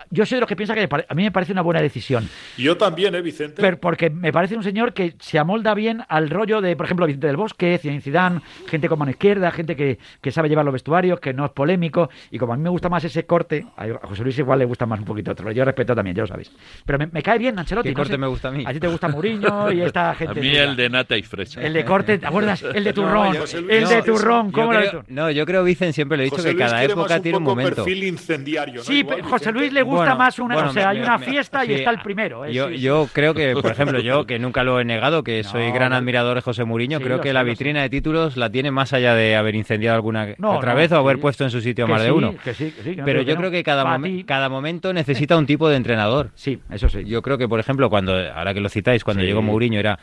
Yo 0.09 0.25
soy 0.25 0.35
de 0.35 0.41
los 0.41 0.49
que 0.49 0.55
piensa 0.57 0.75
que 0.75 0.87
a 1.07 1.13
mí 1.15 1.23
me 1.23 1.31
parece 1.31 1.51
una 1.53 1.61
buena 1.61 1.81
decisión. 1.81 2.29
Yo 2.57 2.75
también, 2.77 3.15
¿eh, 3.15 3.21
Vicente? 3.21 3.61
Pero 3.61 3.79
porque 3.79 4.09
me 4.09 4.31
parece 4.33 4.55
un 4.57 4.63
señor 4.63 4.93
que 4.93 5.15
se 5.19 5.39
amolda 5.39 5.73
bien 5.73 6.03
al 6.09 6.29
rollo 6.29 6.59
de, 6.61 6.75
por 6.75 6.85
ejemplo, 6.85 7.05
Vicente 7.07 7.27
del 7.27 7.37
Bosque, 7.37 7.79
Zidane, 8.01 8.41
gente 8.67 8.89
con 8.89 8.99
mano 8.99 9.11
izquierda, 9.11 9.51
gente 9.51 9.75
que, 9.75 9.97
que 10.21 10.31
sabe 10.31 10.49
llevar 10.49 10.65
los 10.65 10.73
vestuarios, 10.73 11.19
que 11.21 11.33
no 11.33 11.45
es 11.45 11.51
polémico. 11.51 12.09
Y 12.29 12.37
como 12.37 12.53
a 12.53 12.57
mí 12.57 12.63
me 12.63 12.69
gusta 12.69 12.89
más 12.89 13.03
ese 13.05 13.25
corte, 13.25 13.65
a 13.77 13.87
José 14.07 14.23
Luis 14.23 14.37
igual 14.37 14.59
le 14.59 14.65
gusta 14.65 14.85
más 14.85 14.99
un 14.99 15.05
poquito 15.05 15.31
otro. 15.31 15.49
Yo 15.51 15.63
respeto 15.63 15.95
también, 15.95 16.15
ya 16.15 16.23
lo 16.23 16.27
sabéis. 16.27 16.51
Pero 16.85 16.99
me, 16.99 17.07
me 17.07 17.23
cae 17.23 17.37
bien 17.39 17.57
Ancelotti. 17.57 17.89
¿Qué 17.89 17.93
no 17.93 17.97
corte 17.99 18.11
sé. 18.13 18.17
me 18.17 18.27
gusta 18.27 18.49
a 18.49 18.51
mí? 18.51 18.63
A 18.67 18.73
ti 18.73 18.79
te 18.81 18.87
gusta 18.87 19.07
Mourinho 19.07 19.71
y 19.71 19.81
esta 19.81 20.11
A 20.11 20.15
gente. 20.15 20.35
mí 20.41 20.49
tuya. 20.49 20.63
el 20.65 20.75
de 20.75 20.89
nata 20.89 21.17
y 21.17 21.23
fresa. 21.23 21.61
El 21.61 21.73
de 21.73 21.85
corte, 21.85 22.17
¿te 22.17 22.25
acuerdas? 22.27 22.61
El 22.63 22.83
de 22.83 22.93
turrón. 22.93 23.33
yo- 23.33 23.39
Luis, 23.39 23.53
el 23.53 23.67
de 23.87 23.97
no, 23.97 24.03
turrón, 24.03 24.47
Yo 24.47 24.51
¿cómo 24.51 24.69
creo, 24.71 24.85
turrón? 24.91 25.05
no, 25.07 25.31
yo 25.31 25.45
creo, 25.45 25.63
Vicen, 25.63 25.93
siempre 25.93 26.17
le 26.17 26.23
he 26.23 26.25
dicho 26.25 26.35
José 26.37 26.49
que 26.49 26.55
Luis 26.55 26.65
cada 26.69 26.83
época 26.83 27.15
un 27.15 27.21
tiene 27.21 27.37
un 27.37 27.43
momento. 27.43 27.75
perfil 27.85 28.03
incendiario, 28.03 28.75
¿no? 28.75 28.83
Sí, 28.83 28.99
Igual, 28.99 29.21
José 29.21 29.35
Vicente. 29.37 29.59
Luis 29.59 29.73
le 29.73 29.84
gusta 29.85 29.99
Bueno, 30.03 30.15
más 30.17 30.39
una. 30.39 30.55
bueno, 30.55 30.69
o 30.69 30.73
sea, 30.73 30.83
me- 30.85 30.89
hay 30.97 31.01
una 31.03 31.17
me- 31.17 31.25
fiesta 31.25 31.63
y 31.63 31.67
sí, 31.67 31.73
está 31.75 31.91
el 31.91 31.99
primero. 31.99 32.45
¿eh? 32.45 32.53
Yo, 32.53 32.67
Sí, 32.69 32.75
sí. 32.75 32.81
yo 32.81 33.07
creo 33.13 33.33
que, 33.33 33.53
por 33.53 33.71
ejemplo, 33.71 33.99
yo 33.99 34.25
que 34.25 34.37
nunca 34.39 34.63
lo 34.63 34.79
he 34.79 34.85
negado, 34.85 35.23
que 35.23 35.43
soy 35.43 35.71
gran 35.71 35.93
admirador 35.93 36.35
de 36.35 36.41
José 36.41 36.63
Mourinho, 36.65 36.99
creo 36.99 37.21
que 37.21 37.31
la 37.33 37.43
vitrina 37.43 37.81
de 37.81 37.89
títulos 37.89 38.35
la 38.37 38.49
tiene 38.49 38.71
más 38.71 38.91
allá 38.93 39.15
de 39.15 39.35
haber 39.35 39.55
incendiado 39.55 39.95
alguna 39.95 40.29
No, 40.37 40.51
otra 40.57 40.73
no, 40.73 40.77
vez 40.79 40.91
o 40.91 40.97
haber 40.97 41.19
puesto 41.19 41.43
en 41.43 41.51
su 41.51 41.61
sitio 41.61 41.85
Que 41.85 41.91
más 41.91 42.03
de 42.03 42.11
uno. 42.11 42.33
que 42.43 42.53
sí, 42.53 42.71
que 42.71 43.01
Pero 43.05 43.21
yo 43.21 43.35
creo 43.35 43.51
que 43.51 43.63
cada, 43.63 43.85
momen- 43.85 44.25
cada 44.25 44.49
momento 44.49 44.91
necesita 44.93 45.37
un 45.37 45.45
tipo 45.45 45.69
de 45.69 45.77
entrenador. 45.77 46.31
Sí, 46.35 46.59
eso 46.71 46.89
sí. 46.89 47.03
Yo 47.05 47.21
creo 47.21 47.37
que, 47.37 47.47
por 47.47 47.59
ejemplo, 47.59 47.89
cuando 47.89 48.13
ahora 48.33 48.53
que 48.53 48.59
lo 48.61 48.69
citáis, 48.69 49.03
cuando 49.03 49.23
llegó 49.23 49.41
Mourinho 49.41 49.79
era 49.79 49.99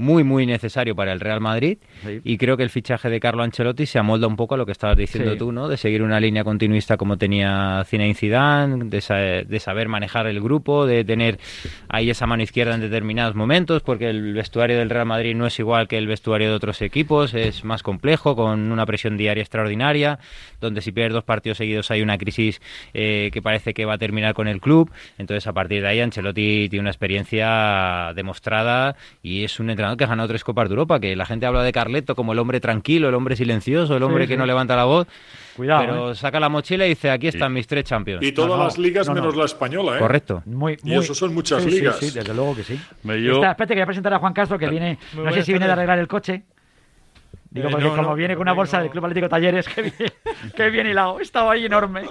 muy, 0.00 0.24
muy 0.24 0.46
necesario 0.46 0.94
para 0.96 1.12
el 1.12 1.20
Real 1.20 1.40
Madrid 1.40 1.78
Sí. 2.02 2.20
y 2.24 2.38
creo 2.38 2.56
que 2.56 2.62
el 2.62 2.70
fichaje 2.70 3.10
de 3.10 3.20
Carlo 3.20 3.42
Ancelotti 3.42 3.86
se 3.86 3.98
amolda 3.98 4.26
un 4.26 4.36
poco 4.36 4.54
a 4.54 4.58
lo 4.58 4.66
que 4.66 4.72
estabas 4.72 4.96
diciendo 4.96 5.32
Sí. 5.32 5.38
tú, 5.38 5.52
¿no? 5.52 5.68
De 5.68 5.76
seguir 5.76 6.02
una 6.02 6.18
línea 6.18 6.42
continuista 6.44 6.96
como 6.96 7.18
tenía 7.18 7.84
Zinedine 7.86 8.14
Zidane, 8.14 8.84
de, 8.86 9.00
sa- 9.00 9.16
de 9.16 9.60
saber 9.60 9.88
manejar 9.88 10.26
el 10.26 10.40
grupo, 10.40 10.86
de 10.86 11.04
tener 11.04 11.38
ahí 11.88 12.10
esa 12.10 12.26
mano 12.26 12.42
izquierda 12.42 12.74
en 12.74 12.80
determinados 12.80 13.34
momentos, 13.34 13.82
porque 13.82 14.08
el 14.10 14.32
vestuario 14.34 14.78
del 14.78 14.90
Real 14.90 15.06
Madrid 15.06 15.34
no 15.36 15.46
es 15.46 15.58
igual 15.58 15.86
que 15.88 15.98
el 15.98 16.06
vestuario 16.06 16.48
de 16.48 16.54
otros 16.54 16.80
equipos, 16.82 17.34
es 17.34 17.64
más 17.64 17.82
complejo, 17.82 18.34
con 18.34 18.72
una 18.72 18.86
presión 18.86 19.16
diaria 19.16 19.42
extraordinaria, 19.42 20.18
donde 20.60 20.80
si 20.80 20.92
pierdes 20.92 21.12
dos 21.14 21.24
partidos 21.24 21.58
seguidos 21.58 21.90
hay 21.90 22.02
una 22.02 22.16
crisis 22.18 22.60
eh, 22.94 23.30
que 23.32 23.42
parece 23.42 23.74
que 23.74 23.84
va 23.84 23.94
a 23.94 23.98
terminar 23.98 24.34
con 24.34 24.48
el 24.48 24.60
club. 24.60 24.90
Entonces, 25.18 25.46
a 25.46 25.52
partir 25.52 25.82
de 25.82 25.88
ahí, 25.88 26.00
Ancelotti 26.00 26.68
tiene 26.70 26.80
una 26.80 26.90
experiencia 26.90 28.12
demostrada 28.14 28.96
y 29.22 29.44
es 29.44 29.60
un 29.60 29.70
entrenador 29.70 29.89
que 29.96 30.04
ha 30.04 30.06
ganado 30.06 30.28
tres 30.28 30.44
Copas 30.44 30.68
de 30.68 30.72
Europa, 30.74 31.00
que 31.00 31.14
la 31.16 31.26
gente 31.26 31.46
habla 31.46 31.62
de 31.62 31.72
Carleto 31.72 32.14
como 32.14 32.32
el 32.32 32.38
hombre 32.38 32.60
tranquilo, 32.60 33.08
el 33.08 33.14
hombre 33.14 33.36
silencioso, 33.36 33.96
el 33.96 34.02
hombre 34.02 34.24
Sí, 34.24 34.28
que 34.28 34.34
sí. 34.34 34.38
no 34.38 34.46
levanta 34.46 34.76
la 34.76 34.84
voz. 34.84 35.06
Cuidado, 35.56 35.80
pero 35.84 36.10
¿eh? 36.12 36.14
saca 36.14 36.40
la 36.40 36.48
mochila 36.48 36.86
y 36.86 36.90
dice, 36.90 37.10
aquí 37.10 37.28
están 37.28 37.52
mis 37.52 37.66
tres 37.66 37.84
champions. 37.84 38.22
Y 38.24 38.32
todas 38.32 38.50
No, 38.50 38.56
no, 38.56 38.64
las 38.64 38.78
ligas 38.78 39.06
no, 39.08 39.14
no. 39.14 39.20
menos 39.20 39.36
la 39.36 39.44
española, 39.44 39.96
¿eh? 39.96 39.98
Correcto. 39.98 40.42
Muy, 40.46 40.78
Y 40.84 40.94
eso 40.94 41.14
son 41.14 41.34
muchas 41.34 41.62
sí, 41.62 41.70
ligas. 41.70 41.96
Sí, 41.98 42.10
desde 42.10 42.32
luego 42.34 42.54
que 42.56 42.62
sí. 42.64 42.80
Me 43.02 43.20
yo- 43.22 43.34
Está, 43.34 43.50
espérate 43.50 43.74
que 43.74 43.80
voy 43.80 43.82
a 43.82 43.86
presentar 43.86 44.14
a 44.14 44.18
Juan 44.18 44.32
Castro 44.32 44.58
que 44.58 44.68
viene. 44.68 44.98
No 45.16 45.30
sé 45.32 45.42
si 45.42 45.52
viene 45.52 45.66
de 45.66 45.72
arreglar 45.72 45.98
el 45.98 46.08
coche. 46.08 46.44
Digo, 47.52 47.66
Eh, 47.66 47.70
porque 47.72 47.84
no, 47.84 47.96
como 47.96 48.10
no, 48.10 48.14
viene 48.14 48.34
con 48.36 48.42
una 48.42 48.52
bolsa 48.52 48.80
del 48.80 48.90
Club 48.90 49.04
Atlético 49.06 49.28
Talleres, 49.28 49.66
que 49.66 49.82
viene, 49.98 50.12
que 50.54 50.70
bien 50.70 50.86
hilado. 50.86 51.18
Estaba 51.18 51.52
ahí 51.52 51.64
enorme. 51.66 52.02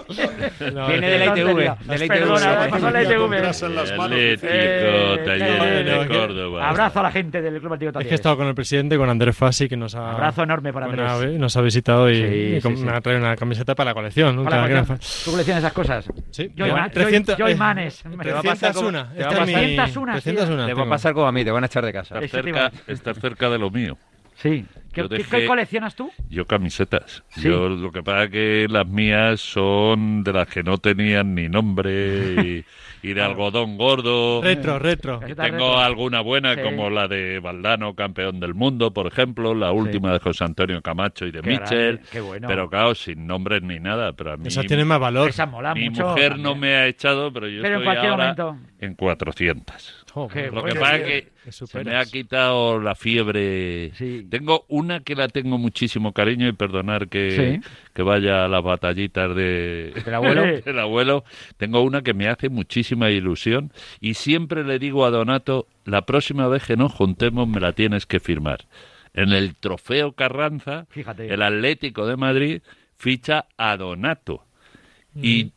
No, 0.73 0.87
Viene 0.87 1.09
de 1.11 1.19
la 1.19 1.25
ITV, 1.27 1.55
de 1.55 1.63
la 1.63 1.95
ITV. 1.95 2.07
Perdona, 2.09 2.59
me 2.59 2.67
pasó 2.69 2.89
la 2.91 3.03
ITV. 3.03 3.23
Atlético 3.23 4.09
Eh, 4.11 5.21
Talleres 5.25 5.61
eh, 5.61 5.83
de 5.85 6.01
eh, 6.01 6.07
Córdoba. 6.09 6.69
Abrazo 6.69 6.99
a 6.99 7.03
la 7.03 7.11
gente 7.11 7.41
del 7.41 7.59
Club 7.61 7.73
Atlético 7.73 7.89
Es 7.89 7.93
que 7.93 7.99
he 7.99 8.03
Talleres. 8.03 8.19
estado 8.19 8.35
con 8.37 8.47
el 8.47 8.55
presidente, 8.55 8.97
con 8.97 9.09
Andrés 9.09 9.37
Fassi, 9.37 9.69
que 9.69 9.77
nos 9.77 9.95
ha, 9.95 10.11
Abrazo 10.11 10.43
enorme 10.43 10.73
para 10.73 10.87
Andrés. 10.87 11.39
nos 11.39 11.55
ha 11.55 11.61
visitado 11.61 12.09
y, 12.09 12.15
Sí, 12.15 12.21
y 12.23 12.55
sí, 12.55 12.61
com- 12.61 12.75
sí. 12.75 12.83
me 12.83 12.91
ha 12.91 12.99
traído 12.99 13.21
una 13.25 13.35
camiseta 13.37 13.75
para 13.75 13.91
la 13.91 13.93
colección. 13.93 14.35
¿Tú 14.35 14.43
coleccionas 14.43 15.63
esas 15.63 15.73
cosas? 15.73 16.05
Sí, 16.31 16.51
Yo, 16.55 16.65
te 16.65 16.71
va- 16.71 16.79
ima- 16.79 16.87
yo- 16.87 16.93
300 16.93 17.37
yo 17.37 17.47
eh, 17.47 17.51
imanes. 17.51 18.03
te 18.03 18.31
va 18.33 18.39
a 18.39 18.43
pasar 18.43 18.73
como- 18.73 18.89
301. 18.91 19.13
te 19.15 19.23
va 19.23 19.29
a 19.29 19.31
Esta 19.31 19.41
es 19.43 19.47
mi- 19.47 19.53
pasar- 19.53 19.61
301, 19.85 20.15
sí. 20.15 20.21
301 20.23 20.65
Te 20.65 20.73
va 20.73 20.83
a 20.83 20.89
pasar 20.89 21.13
como 21.13 21.27
a 21.27 21.31
mí, 21.31 21.45
te 21.45 21.51
van 21.51 21.63
a 21.63 21.67
echar 21.67 21.85
de 21.85 21.93
casa. 21.93 22.17
A 22.17 22.21
estás 22.87 23.19
cerca 23.19 23.49
de 23.49 23.57
lo 23.57 23.69
mío. 23.71 23.97
Sí. 24.35 24.65
¿Qué, 24.93 25.03
dejé- 25.03 25.45
coleccionas 25.47 25.95
tú? 25.95 26.11
Yo 26.29 26.45
camisetas. 26.45 27.23
Sí. 27.29 27.43
Yo 27.43 27.69
lo 27.69 27.91
que 27.91 28.01
pasa 28.03 28.23
es 28.23 28.29
que 28.31 28.67
las 28.69 28.87
mías 28.87 29.39
son 29.39 30.23
de 30.23 30.33
las 30.33 30.47
que 30.47 30.63
no 30.63 30.77
tenían 30.77 31.35
ni 31.35 31.47
nombre 31.47 32.33
y, 32.41 32.65
y 33.07 33.13
de 33.13 33.21
algodón 33.21 33.77
gordo. 33.77 34.41
Retro, 34.41 34.79
retro. 34.79 35.19
Y 35.27 35.33
tengo 35.35 35.41
retro. 35.43 35.77
alguna 35.79 36.21
buena 36.21 36.55
Sí. 36.55 36.61
como 36.63 36.89
la 36.89 37.07
de 37.07 37.39
Valdano, 37.39 37.93
campeón 37.93 38.39
del 38.39 38.53
mundo, 38.55 38.91
por 38.91 39.05
ejemplo, 39.07 39.53
la 39.53 39.71
última 39.71 40.11
de 40.11 40.19
José 40.19 40.43
Antonio 40.43 40.81
Camacho 40.81 41.25
y 41.27 41.31
de 41.31 41.41
Qué 41.41 41.49
Michel. 41.51 41.93
grande, 41.97 42.09
qué 42.11 42.21
bueno. 42.21 42.47
Pero 42.47 42.69
claro, 42.69 42.95
sin 42.95 43.27
nombres 43.27 43.61
ni 43.61 43.79
nada. 43.79 44.13
Pero 44.13 44.33
a 44.33 44.37
mí 44.37 44.47
Esas 44.47 44.65
tienen 44.65 44.87
más 44.87 44.99
valor. 44.99 45.29
Esa 45.29 45.45
mola 45.45 45.73
mi 45.75 45.89
mucho. 45.89 46.07
mujer 46.07 46.29
también. 46.29 46.43
no 46.43 46.55
me 46.55 46.75
ha 46.75 46.87
echado, 46.87 47.31
pero 47.31 47.47
yo 47.47 47.61
Pero 47.61 47.75
en 47.75 47.81
estoy 47.81 47.85
cualquier 47.85 48.11
ahora 48.11 48.33
momento. 48.35 48.57
en 48.79 48.95
400. 48.95 49.98
Lo 50.15 50.27
que 50.63 50.75
pasa 50.75 50.95
es 50.97 51.03
que 51.03 51.27
que 51.45 51.51
se 51.51 51.83
me 51.83 51.95
ha 51.95 52.05
quitado 52.05 52.79
la 52.79 52.95
fiebre. 52.95 53.91
Sí. 53.95 54.25
Tengo 54.29 54.65
una 54.67 54.99
que 55.01 55.15
la 55.15 55.27
tengo 55.27 55.57
muchísimo 55.57 56.13
cariño 56.13 56.47
y 56.47 56.53
perdonar 56.53 57.07
que, 57.09 57.59
Sí. 57.61 57.69
que 57.93 58.01
vaya 58.01 58.45
a 58.45 58.47
las 58.47 58.63
batallitas 58.63 59.35
de, 59.35 59.93
¿Del 60.05 60.13
abuelo? 60.13 60.43
del 60.65 60.79
abuelo. 60.79 61.23
Tengo 61.57 61.81
una 61.81 62.01
que 62.01 62.13
me 62.13 62.27
hace 62.27 62.49
muchísima 62.49 63.09
ilusión 63.09 63.71
y 63.99 64.13
siempre 64.15 64.63
le 64.63 64.79
digo 64.79 65.05
a 65.05 65.11
Donato, 65.11 65.67
la 65.85 66.05
próxima 66.05 66.47
vez 66.47 66.63
que 66.65 66.77
nos 66.77 66.93
juntemos 66.93 67.47
me 67.47 67.59
la 67.59 67.73
tienes 67.73 68.05
que 68.05 68.19
firmar. 68.19 68.65
En 69.13 69.31
el 69.33 69.55
trofeo 69.55 70.11
Carranza, 70.13 70.85
Fíjate. 70.89 71.33
el 71.33 71.41
Atlético 71.41 72.05
de 72.05 72.15
Madrid 72.17 72.61
ficha 72.97 73.45
a 73.57 73.75
Donato. 73.77 74.43
Y 75.15 75.51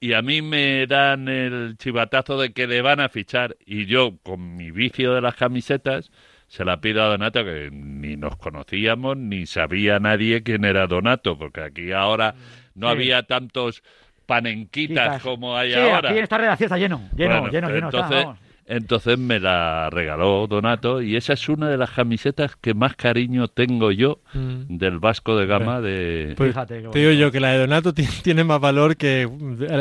y 0.00 0.12
a 0.12 0.22
mí 0.22 0.42
me 0.42 0.86
dan 0.86 1.28
el 1.28 1.76
chivatazo 1.78 2.38
de 2.40 2.52
que 2.52 2.66
le 2.66 2.82
van 2.82 3.00
a 3.00 3.08
fichar 3.08 3.56
y 3.66 3.86
yo 3.86 4.16
con 4.22 4.56
mi 4.56 4.70
vicio 4.70 5.14
de 5.14 5.20
las 5.20 5.34
camisetas 5.34 6.10
se 6.46 6.64
la 6.64 6.80
pido 6.80 7.02
a 7.02 7.06
Donato 7.06 7.44
que 7.44 7.68
ni 7.72 8.16
nos 8.16 8.36
conocíamos 8.36 9.16
ni 9.16 9.46
sabía 9.46 9.98
nadie 9.98 10.42
quién 10.42 10.64
era 10.64 10.86
Donato 10.86 11.36
porque 11.36 11.60
aquí 11.62 11.92
ahora 11.92 12.34
no 12.74 12.86
Sí. 12.88 12.92
había 12.92 13.22
tantos 13.24 13.82
panenquitas 14.26 15.08
Quizás. 15.08 15.22
como 15.22 15.56
hay 15.56 15.72
sí, 15.72 15.78
ahora. 15.78 16.10
aquí 16.10 16.18
en 16.18 16.24
esta 16.24 16.38
redacción 16.38 16.66
está 16.66 16.78
lleno. 16.78 17.00
Lleno, 17.16 17.40
Bueno, 17.40 17.52
lleno, 17.52 17.68
lleno. 17.70 17.88
está, 17.88 17.98
entonces, 17.98 18.24
vamos. 18.24 18.38
Entonces 18.68 19.18
me 19.18 19.40
la 19.40 19.88
regaló 19.90 20.46
Donato 20.46 21.00
y 21.02 21.16
esa 21.16 21.32
es 21.32 21.48
una 21.48 21.68
de 21.68 21.76
las 21.76 21.90
camisetas 21.90 22.54
que 22.56 22.74
más 22.74 22.94
cariño 22.94 23.48
tengo 23.48 23.90
yo 23.92 24.20
Mm. 24.34 24.76
del 24.76 24.98
Vasco 24.98 25.36
de 25.36 25.46
Gama 25.46 25.80
de... 25.80 26.34
Pues 26.36 26.50
Fíjate 26.50 26.82
te 26.82 26.98
digo 26.98 27.12
yo 27.12 27.32
que 27.32 27.40
la 27.40 27.52
de 27.52 27.58
Donato 27.58 27.92
ti- 27.94 28.06
tiene 28.22 28.44
más 28.44 28.60
valor 28.60 28.96
que 28.96 29.28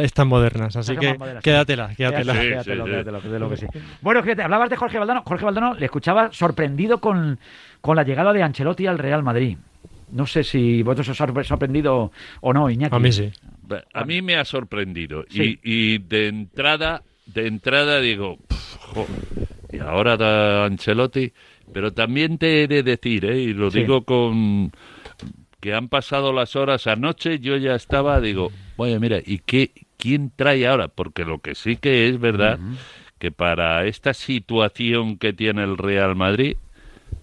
estas 0.02 0.26
modernas, 0.26 0.76
así 0.76 0.95
que 0.95 1.17
modernas, 1.17 1.43
quédatela, 1.43 1.89
quédatela. 1.95 2.34
Quédatela, 2.34 2.34
Sí, 2.34 2.47
quédatelo, 2.50 2.84
sí, 2.86 2.89
sí. 2.89 2.91
quédatelo, 2.93 3.21
que 3.21 3.28
de 3.30 3.39
lo 3.39 3.50
que 3.50 3.58
sí. 3.58 3.65
Bueno, 4.02 4.23
fíjate, 4.23 4.41
hablabas 4.43 4.69
de 4.69 4.76
Jorge 4.78 4.97
Valdano. 5.00 5.23
Jorge 5.26 5.45
Valdano 5.45 5.73
le 5.76 5.86
escuchaba 5.86 6.32
sorprendido 6.32 7.00
con, 7.00 7.39
con 7.82 7.95
la 7.95 8.04
llegada 8.04 8.32
de 8.34 8.43
Ancelotti 8.43 8.88
al 8.88 8.97
Real 8.97 9.21
Madrid. 9.23 9.58
No 10.10 10.26
sé 10.26 10.43
si 10.45 10.84
vosotros 10.84 11.10
os 11.10 11.19
ha 11.21 11.28
sorpre- 11.28 11.43
sorprendido 11.43 12.12
o 12.39 12.54
no, 12.54 12.69
Iñaki. 12.69 12.95
A 12.95 13.00
mí 13.00 13.12
sí. 13.12 13.30
A 13.93 14.06
mí 14.06 14.21
me 14.21 14.38
ha 14.38 14.45
sorprendido 14.45 15.26
Sí. 15.30 15.60
y, 15.62 15.93
y 15.95 15.97
de 15.97 16.28
entrada, 16.30 17.02
de 17.27 17.47
entrada 17.47 17.99
digo, 18.01 18.37
"Pf, 18.47 18.77
jo, 18.93 19.07
y 19.71 19.79
ahora 19.79 20.17
da 20.17 20.65
Ancelotti, 20.65 21.33
pero 21.71 21.91
también 21.93 22.37
te 22.37 22.63
he 22.63 22.67
de 22.67 22.83
decir, 22.83 23.25
¿eh? 23.25 23.39
y 23.39 23.53
lo 23.53 23.69
Sí. 23.69 23.81
digo 23.81 24.03
con 24.03 24.71
que 25.59 25.73
han 25.73 25.89
pasado 25.89 26.33
las 26.33 26.55
horas 26.55 26.87
anoche, 26.87 27.39
yo 27.39 27.57
ya 27.57 27.75
estaba, 27.75 28.21
digo, 28.21 28.51
oye, 28.77 28.99
mira, 28.99 29.19
¿y 29.25 29.39
qué, 29.39 29.71
quién 29.97 30.31
trae 30.35 30.67
ahora? 30.67 30.87
Porque 30.87 31.25
lo 31.25 31.39
que 31.39 31.55
sí 31.55 31.77
que 31.77 32.07
es 32.07 32.19
verdad, 32.19 32.59
que 33.19 33.31
para 33.31 33.85
esta 33.85 34.13
situación 34.13 35.17
que 35.17 35.33
tiene 35.33 35.63
el 35.63 35.77
Real 35.77 36.15
Madrid, 36.15 36.55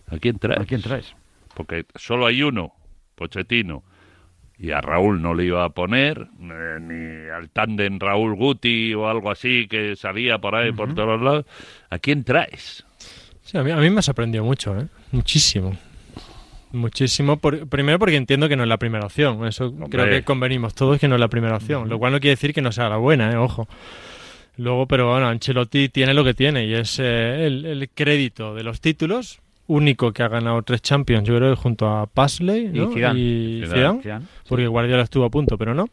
¿a 0.09 0.19
quién 0.19 0.39
trae? 0.39 0.61
¿A 0.61 0.65
quién 0.67 0.83
traes? 0.83 1.15
porque 1.55 1.87
solo 1.95 2.27
hay 2.27 2.43
uno, 2.43 2.73
Pochettino, 3.15 3.85
y 4.65 4.71
a 4.73 4.81
Raúl 4.81 5.21
no 5.21 5.35
le 5.35 5.45
iba 5.45 5.65
a 5.65 5.69
poner, 5.71 6.27
eh, 6.41 6.79
ni 6.81 7.31
al 7.31 7.51
tándem 7.51 7.99
Raúl 7.99 8.35
Guti 8.35 8.95
o 8.95 9.09
algo 9.09 9.31
así 9.31 9.67
que 9.69 9.97
salía 9.97 10.39
por 10.39 10.55
ahí 10.55 10.73
por 10.73 10.95
todos 10.95 11.21
lados. 11.21 11.45
¿A 11.91 11.99
quién 11.99 12.25
traes? 12.25 12.85
Sí, 13.43 13.59
a, 13.59 13.63
mí, 13.63 13.71
a 13.71 13.77
mí 13.77 13.91
me 13.91 13.99
ha 13.99 14.03
sorprendido 14.03 14.43
mucho, 14.45 14.79
¿eh? 14.79 14.87
muchísimo. 15.13 15.77
Muchísimo, 16.73 17.37
por- 17.37 17.69
primero 17.69 17.99
porque 18.01 18.17
entiendo 18.17 18.49
que 18.49 18.57
no 18.57 18.65
es 18.65 18.69
la 18.69 18.79
primera 18.79 19.07
opción, 19.07 19.47
eso 19.47 19.73
creo 19.91 20.07
que 20.11 20.23
convenimos 20.25 20.75
todos 20.75 20.99
que 20.99 21.07
no 21.07 21.15
es 21.15 21.21
la 21.21 21.29
primera 21.29 21.55
opción, 21.57 21.89
lo 21.89 21.99
cual 22.01 22.13
no 22.13 22.19
quiere 22.19 22.33
decir 22.33 22.53
que 22.53 22.63
no 22.63 22.73
sea 22.73 22.89
la 22.89 22.97
buena, 22.97 23.31
¿eh? 23.31 23.37
ojo. 23.37 23.69
Luego, 24.57 24.87
pero 24.87 25.11
bueno, 25.11 25.29
Ancelotti 25.29 25.89
tiene 25.89 26.15
lo 26.15 26.25
que 26.25 26.35
tiene 26.35 26.65
y 26.67 26.75
es 26.75 26.99
eh, 27.01 27.47
el, 27.47 27.65
el 27.67 27.89
crédito 27.91 28.55
de 28.55 28.65
los 28.65 28.81
títulos, 28.81 29.41
único 29.67 30.13
que 30.13 30.23
ha 30.23 30.29
ganado 30.29 30.61
tres 30.63 30.83
Champions, 30.83 31.27
yo 31.27 31.37
creo, 31.37 31.57
junto 31.57 31.89
a 31.89 32.07
Pasley 32.07 32.69
¿no? 32.69 32.91
Y 32.91 32.95
Zidane. 32.95 33.21
y 33.21 33.61
Zidane. 33.65 33.75
Zidane, 33.75 34.03
Zidane, 34.03 34.25
porque 34.49 34.67
Guardiola 34.67 35.03
estuvo 35.03 35.25
a 35.25 35.31
punto, 35.31 35.57
pero 35.57 35.73
no. 35.75 35.89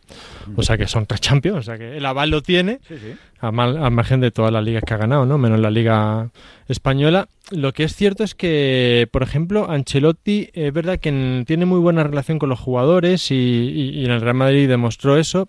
O 0.55 0.63
sea 0.63 0.77
que 0.77 0.87
son 0.87 1.05
tres 1.05 1.21
Champions, 1.21 1.57
o 1.59 1.61
sea 1.61 1.77
que 1.77 1.95
el 1.97 2.05
aval 2.05 2.29
lo 2.29 2.41
tiene 2.41 2.79
Sí, 2.87 2.95
sí. 2.97 3.13
a 3.39 3.51
mal- 3.51 3.77
al 3.77 3.91
margen 3.91 4.19
de 4.19 4.31
todas 4.31 4.51
las 4.51 4.63
ligas 4.63 4.83
que 4.85 4.93
ha 4.93 4.97
ganado, 4.97 5.25
¿no? 5.25 5.37
Menos 5.37 5.59
la 5.59 5.71
liga 5.71 6.29
española. 6.67 7.27
Lo 7.51 7.73
que 7.73 7.83
es 7.83 7.95
cierto 7.95 8.23
es 8.23 8.35
que, 8.35 9.07
por 9.11 9.23
ejemplo, 9.23 9.69
Ancelotti 9.69 10.49
es 10.53 10.71
verdad 10.73 10.99
que 10.99 11.09
en- 11.09 11.45
tiene 11.45 11.65
muy 11.65 11.79
buena 11.79 12.03
relación 12.03 12.39
con 12.39 12.49
los 12.49 12.59
jugadores 12.59 13.31
y, 13.31 13.35
y- 13.35 13.99
y 14.01 14.05
en 14.05 14.11
el 14.11 14.21
Real 14.21 14.35
Madrid 14.35 14.67
demostró 14.69 15.17
eso, 15.17 15.47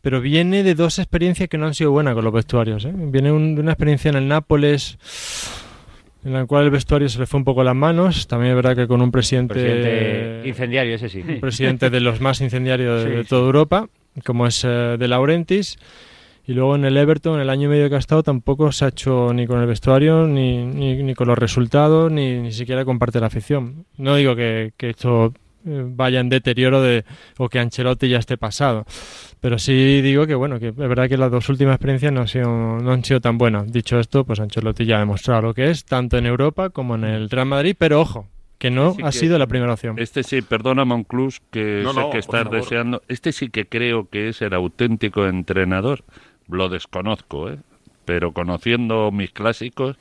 pero 0.00 0.20
viene 0.20 0.62
de 0.62 0.74
dos 0.76 0.98
experiencias 1.00 1.48
que 1.48 1.58
no 1.58 1.66
han 1.66 1.74
sido 1.74 1.90
buenas 1.90 2.14
con 2.14 2.24
los 2.24 2.32
vestuarios. 2.32 2.84
¿eh? 2.84 2.92
Viene 2.94 3.32
un- 3.32 3.56
de 3.56 3.60
una 3.62 3.72
experiencia 3.72 4.08
en 4.10 4.16
el 4.16 4.28
Nápoles 4.28 4.96
en 6.24 6.32
la 6.32 6.46
cual 6.46 6.64
el 6.64 6.70
vestuario 6.70 7.08
se 7.08 7.18
le 7.18 7.26
fue 7.26 7.38
un 7.38 7.44
poco 7.44 7.62
las 7.64 7.74
manos. 7.76 8.26
También 8.26 8.50
es 8.50 8.56
verdad 8.56 8.76
que 8.76 8.86
con 8.88 9.00
un 9.02 9.10
presidente, 9.10 9.54
Presidente 9.54 10.42
incendiario, 10.48 10.94
ese 10.96 11.08
sí. 11.08 11.22
un 11.26 11.40
presidente 11.40 11.90
de 11.90 12.00
los 12.00 12.20
más 12.20 12.40
incendiarios 12.40 13.04
de, 13.04 13.10
Sí, 13.10 13.16
de 13.16 13.22
sí. 13.24 13.28
toda 13.28 13.42
Europa, 13.46 13.88
como 14.24 14.46
es 14.46 14.64
eh, 14.64 14.96
De 14.98 15.08
Laurentiis. 15.08 15.78
Y 16.46 16.54
luego 16.54 16.76
en 16.76 16.84
el 16.86 16.96
Everton, 16.96 17.34
en 17.34 17.40
el 17.42 17.50
año 17.50 17.66
y 17.66 17.70
medio 17.72 17.90
que 17.90 17.96
ha 17.96 17.98
estado, 17.98 18.22
tampoco 18.22 18.72
se 18.72 18.86
ha 18.86 18.88
hecho 18.88 19.32
ni 19.34 19.46
con 19.46 19.60
el 19.60 19.66
vestuario, 19.66 20.26
ni, 20.26 20.64
ni, 20.64 21.02
ni 21.02 21.14
con 21.14 21.28
los 21.28 21.36
resultados, 21.36 22.10
ni, 22.10 22.40
ni 22.40 22.52
siquiera 22.52 22.86
con 22.86 22.98
parte 22.98 23.18
de 23.18 23.20
la 23.20 23.26
afición. 23.26 23.84
No 23.98 24.16
digo 24.16 24.34
que, 24.34 24.72
que 24.78 24.88
esto 24.90 25.34
vaya 25.64 26.20
en 26.20 26.28
deterioro 26.28 26.80
de, 26.82 27.04
o 27.38 27.48
que 27.48 27.58
Ancelotti 27.58 28.08
ya 28.08 28.18
esté 28.18 28.36
pasado. 28.36 28.84
Pero 29.40 29.58
sí 29.58 30.00
digo 30.02 30.26
que 30.26 30.34
bueno, 30.34 30.58
que 30.58 30.68
es 30.68 30.76
verdad 30.76 31.08
que 31.08 31.16
las 31.16 31.30
dos 31.30 31.48
últimas 31.48 31.74
experiencias 31.76 32.12
no 32.12 32.20
han 32.22 32.28
sido, 32.28 32.48
no 32.48 32.90
han 32.92 33.04
sido 33.04 33.20
tan 33.20 33.38
buenas. 33.38 33.70
Dicho 33.72 33.98
esto, 33.98 34.24
pues 34.24 34.40
Ancelotti 34.40 34.84
ya 34.84 34.96
ha 34.96 35.00
demostrado 35.00 35.42
lo 35.42 35.54
que 35.54 35.70
es, 35.70 35.84
tanto 35.84 36.16
en 36.18 36.26
Europa 36.26 36.70
como 36.70 36.94
en 36.94 37.04
el 37.04 37.30
Real 37.30 37.46
Madrid, 37.46 37.76
pero 37.78 38.00
ojo, 38.00 38.26
que 38.58 38.70
no 38.70 38.94
Sí 38.94 39.02
ha 39.02 39.06
que- 39.06 39.12
sido 39.12 39.38
la 39.38 39.46
primera 39.46 39.72
opción. 39.74 39.96
Este 39.98 40.22
sí, 40.24 40.42
perdona 40.42 40.84
Monclús, 40.84 41.40
que 41.52 41.82
No, 41.84 41.92
sé 41.94 42.00
no, 42.00 42.10
que 42.10 42.18
estás 42.18 42.50
deseando. 42.50 43.02
Este 43.08 43.30
sí 43.32 43.48
que 43.50 43.66
creo 43.66 44.08
que 44.08 44.28
es 44.30 44.42
el 44.42 44.54
auténtico 44.54 45.26
entrenador. 45.26 46.02
Lo 46.48 46.68
desconozco, 46.68 47.50
¿eh? 47.50 47.58
Pero 48.04 48.32
conociendo 48.32 49.12
mis 49.12 49.30
clásicos, 49.32 49.96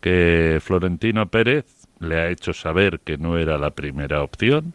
que 0.00 0.58
Florentino 0.60 1.26
Pérez 1.28 1.64
le 2.00 2.16
ha 2.20 2.28
hecho 2.28 2.52
saber 2.52 2.98
que 3.00 3.16
no 3.18 3.38
era 3.38 3.56
la 3.56 3.70
primera 3.70 4.22
opción, 4.22 4.74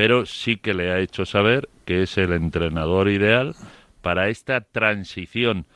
pero 0.00 0.24
sí 0.24 0.56
que 0.56 0.72
le 0.72 0.90
ha 0.90 0.98
hecho 0.98 1.26
saber 1.26 1.68
que 1.84 2.02
es 2.04 2.16
el 2.16 2.32
entrenador 2.32 3.10
ideal 3.10 3.54
para 4.00 4.30
esta 4.30 4.62
transición 4.62 5.66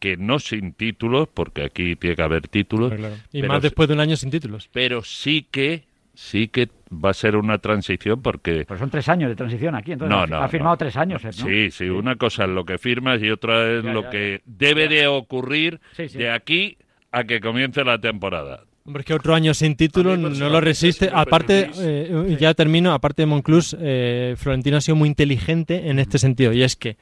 que 0.00 0.16
no 0.16 0.40
sin 0.40 0.72
títulos, 0.72 1.28
porque 1.32 1.62
aquí 1.62 1.94
tiene 1.94 2.16
que 2.16 2.22
haber 2.22 2.48
títulos, 2.48 2.92
Claro. 2.92 3.14
Y 3.32 3.42
pero 3.42 3.52
más 3.52 3.62
después 3.62 3.86
de 3.88 3.94
un 3.94 4.00
año 4.00 4.16
sin 4.16 4.30
títulos. 4.30 4.68
pero 4.72 5.02
sí 5.02 5.46
que 5.48 5.84
sí 6.14 6.48
que 6.48 6.68
va 6.92 7.10
a 7.10 7.14
ser 7.14 7.36
una 7.36 7.58
transición 7.58 8.20
porque 8.20 8.64
Pues 8.66 8.80
son 8.80 8.90
tres 8.90 9.08
años 9.08 9.28
de 9.30 9.36
transición 9.36 9.76
aquí, 9.76 9.92
entonces 9.92 10.10
No, 10.16 10.22
ha- 10.24 10.26
no, 10.26 10.42
ha 10.42 10.48
firmado 10.48 10.72
no. 10.74 10.78
tres 10.78 10.96
años, 10.96 11.22
¿eh? 11.24 11.28
¿no? 11.28 11.46
sí, 11.46 11.70
sí, 11.70 11.88
una 11.88 12.16
cosa 12.16 12.44
es 12.44 12.50
lo 12.50 12.64
que 12.64 12.76
firmas 12.76 13.22
y 13.22 13.30
otra 13.30 13.70
es 13.70 13.84
Ya, 13.84 13.92
lo 13.92 14.02
ya, 14.02 14.10
que 14.10 14.40
debe 14.46 14.88
de 14.88 15.06
ocurrir 15.06 15.80
Sí, 15.92 16.08
sí. 16.08 16.18
de 16.18 16.30
aquí 16.32 16.76
a 17.12 17.22
que 17.22 17.40
comience 17.40 17.84
la 17.84 18.00
temporada. 18.00 18.64
Hombre, 18.84 19.00
es 19.02 19.06
que 19.06 19.14
otro 19.14 19.34
año 19.34 19.52
sin 19.54 19.76
título 19.76 20.16
no 20.16 20.48
lo 20.48 20.60
resiste. 20.60 21.10
Aparte, 21.12 21.70
eh, 21.78 22.36
ya 22.40 22.54
termino, 22.54 22.92
aparte 22.92 23.22
de 23.22 23.26
Monclús, 23.26 23.76
eh, 23.78 24.34
Florentino 24.36 24.78
ha 24.78 24.80
sido 24.80 24.96
muy 24.96 25.08
inteligente 25.08 25.90
en 25.90 25.98
este 25.98 26.18
sentido. 26.18 26.52
Y 26.52 26.62
es 26.62 26.76
que 26.76 26.96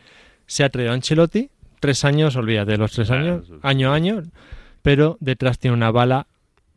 se 0.47 0.65
ha 0.65 0.69
traído 0.71 0.91
a 0.91 0.95
Ancelotti, 0.95 1.51
tres 1.81 2.05
años, 2.05 2.37
olvídate, 2.37 2.77
los 2.77 2.93
tres 2.93 3.11
años, 3.11 3.53
año 3.63 3.93
a 3.93 3.95
año, 3.95 4.23
pero 4.83 5.17
detrás 5.21 5.59
tiene 5.59 5.77
una 5.77 5.91
bala 5.91 6.27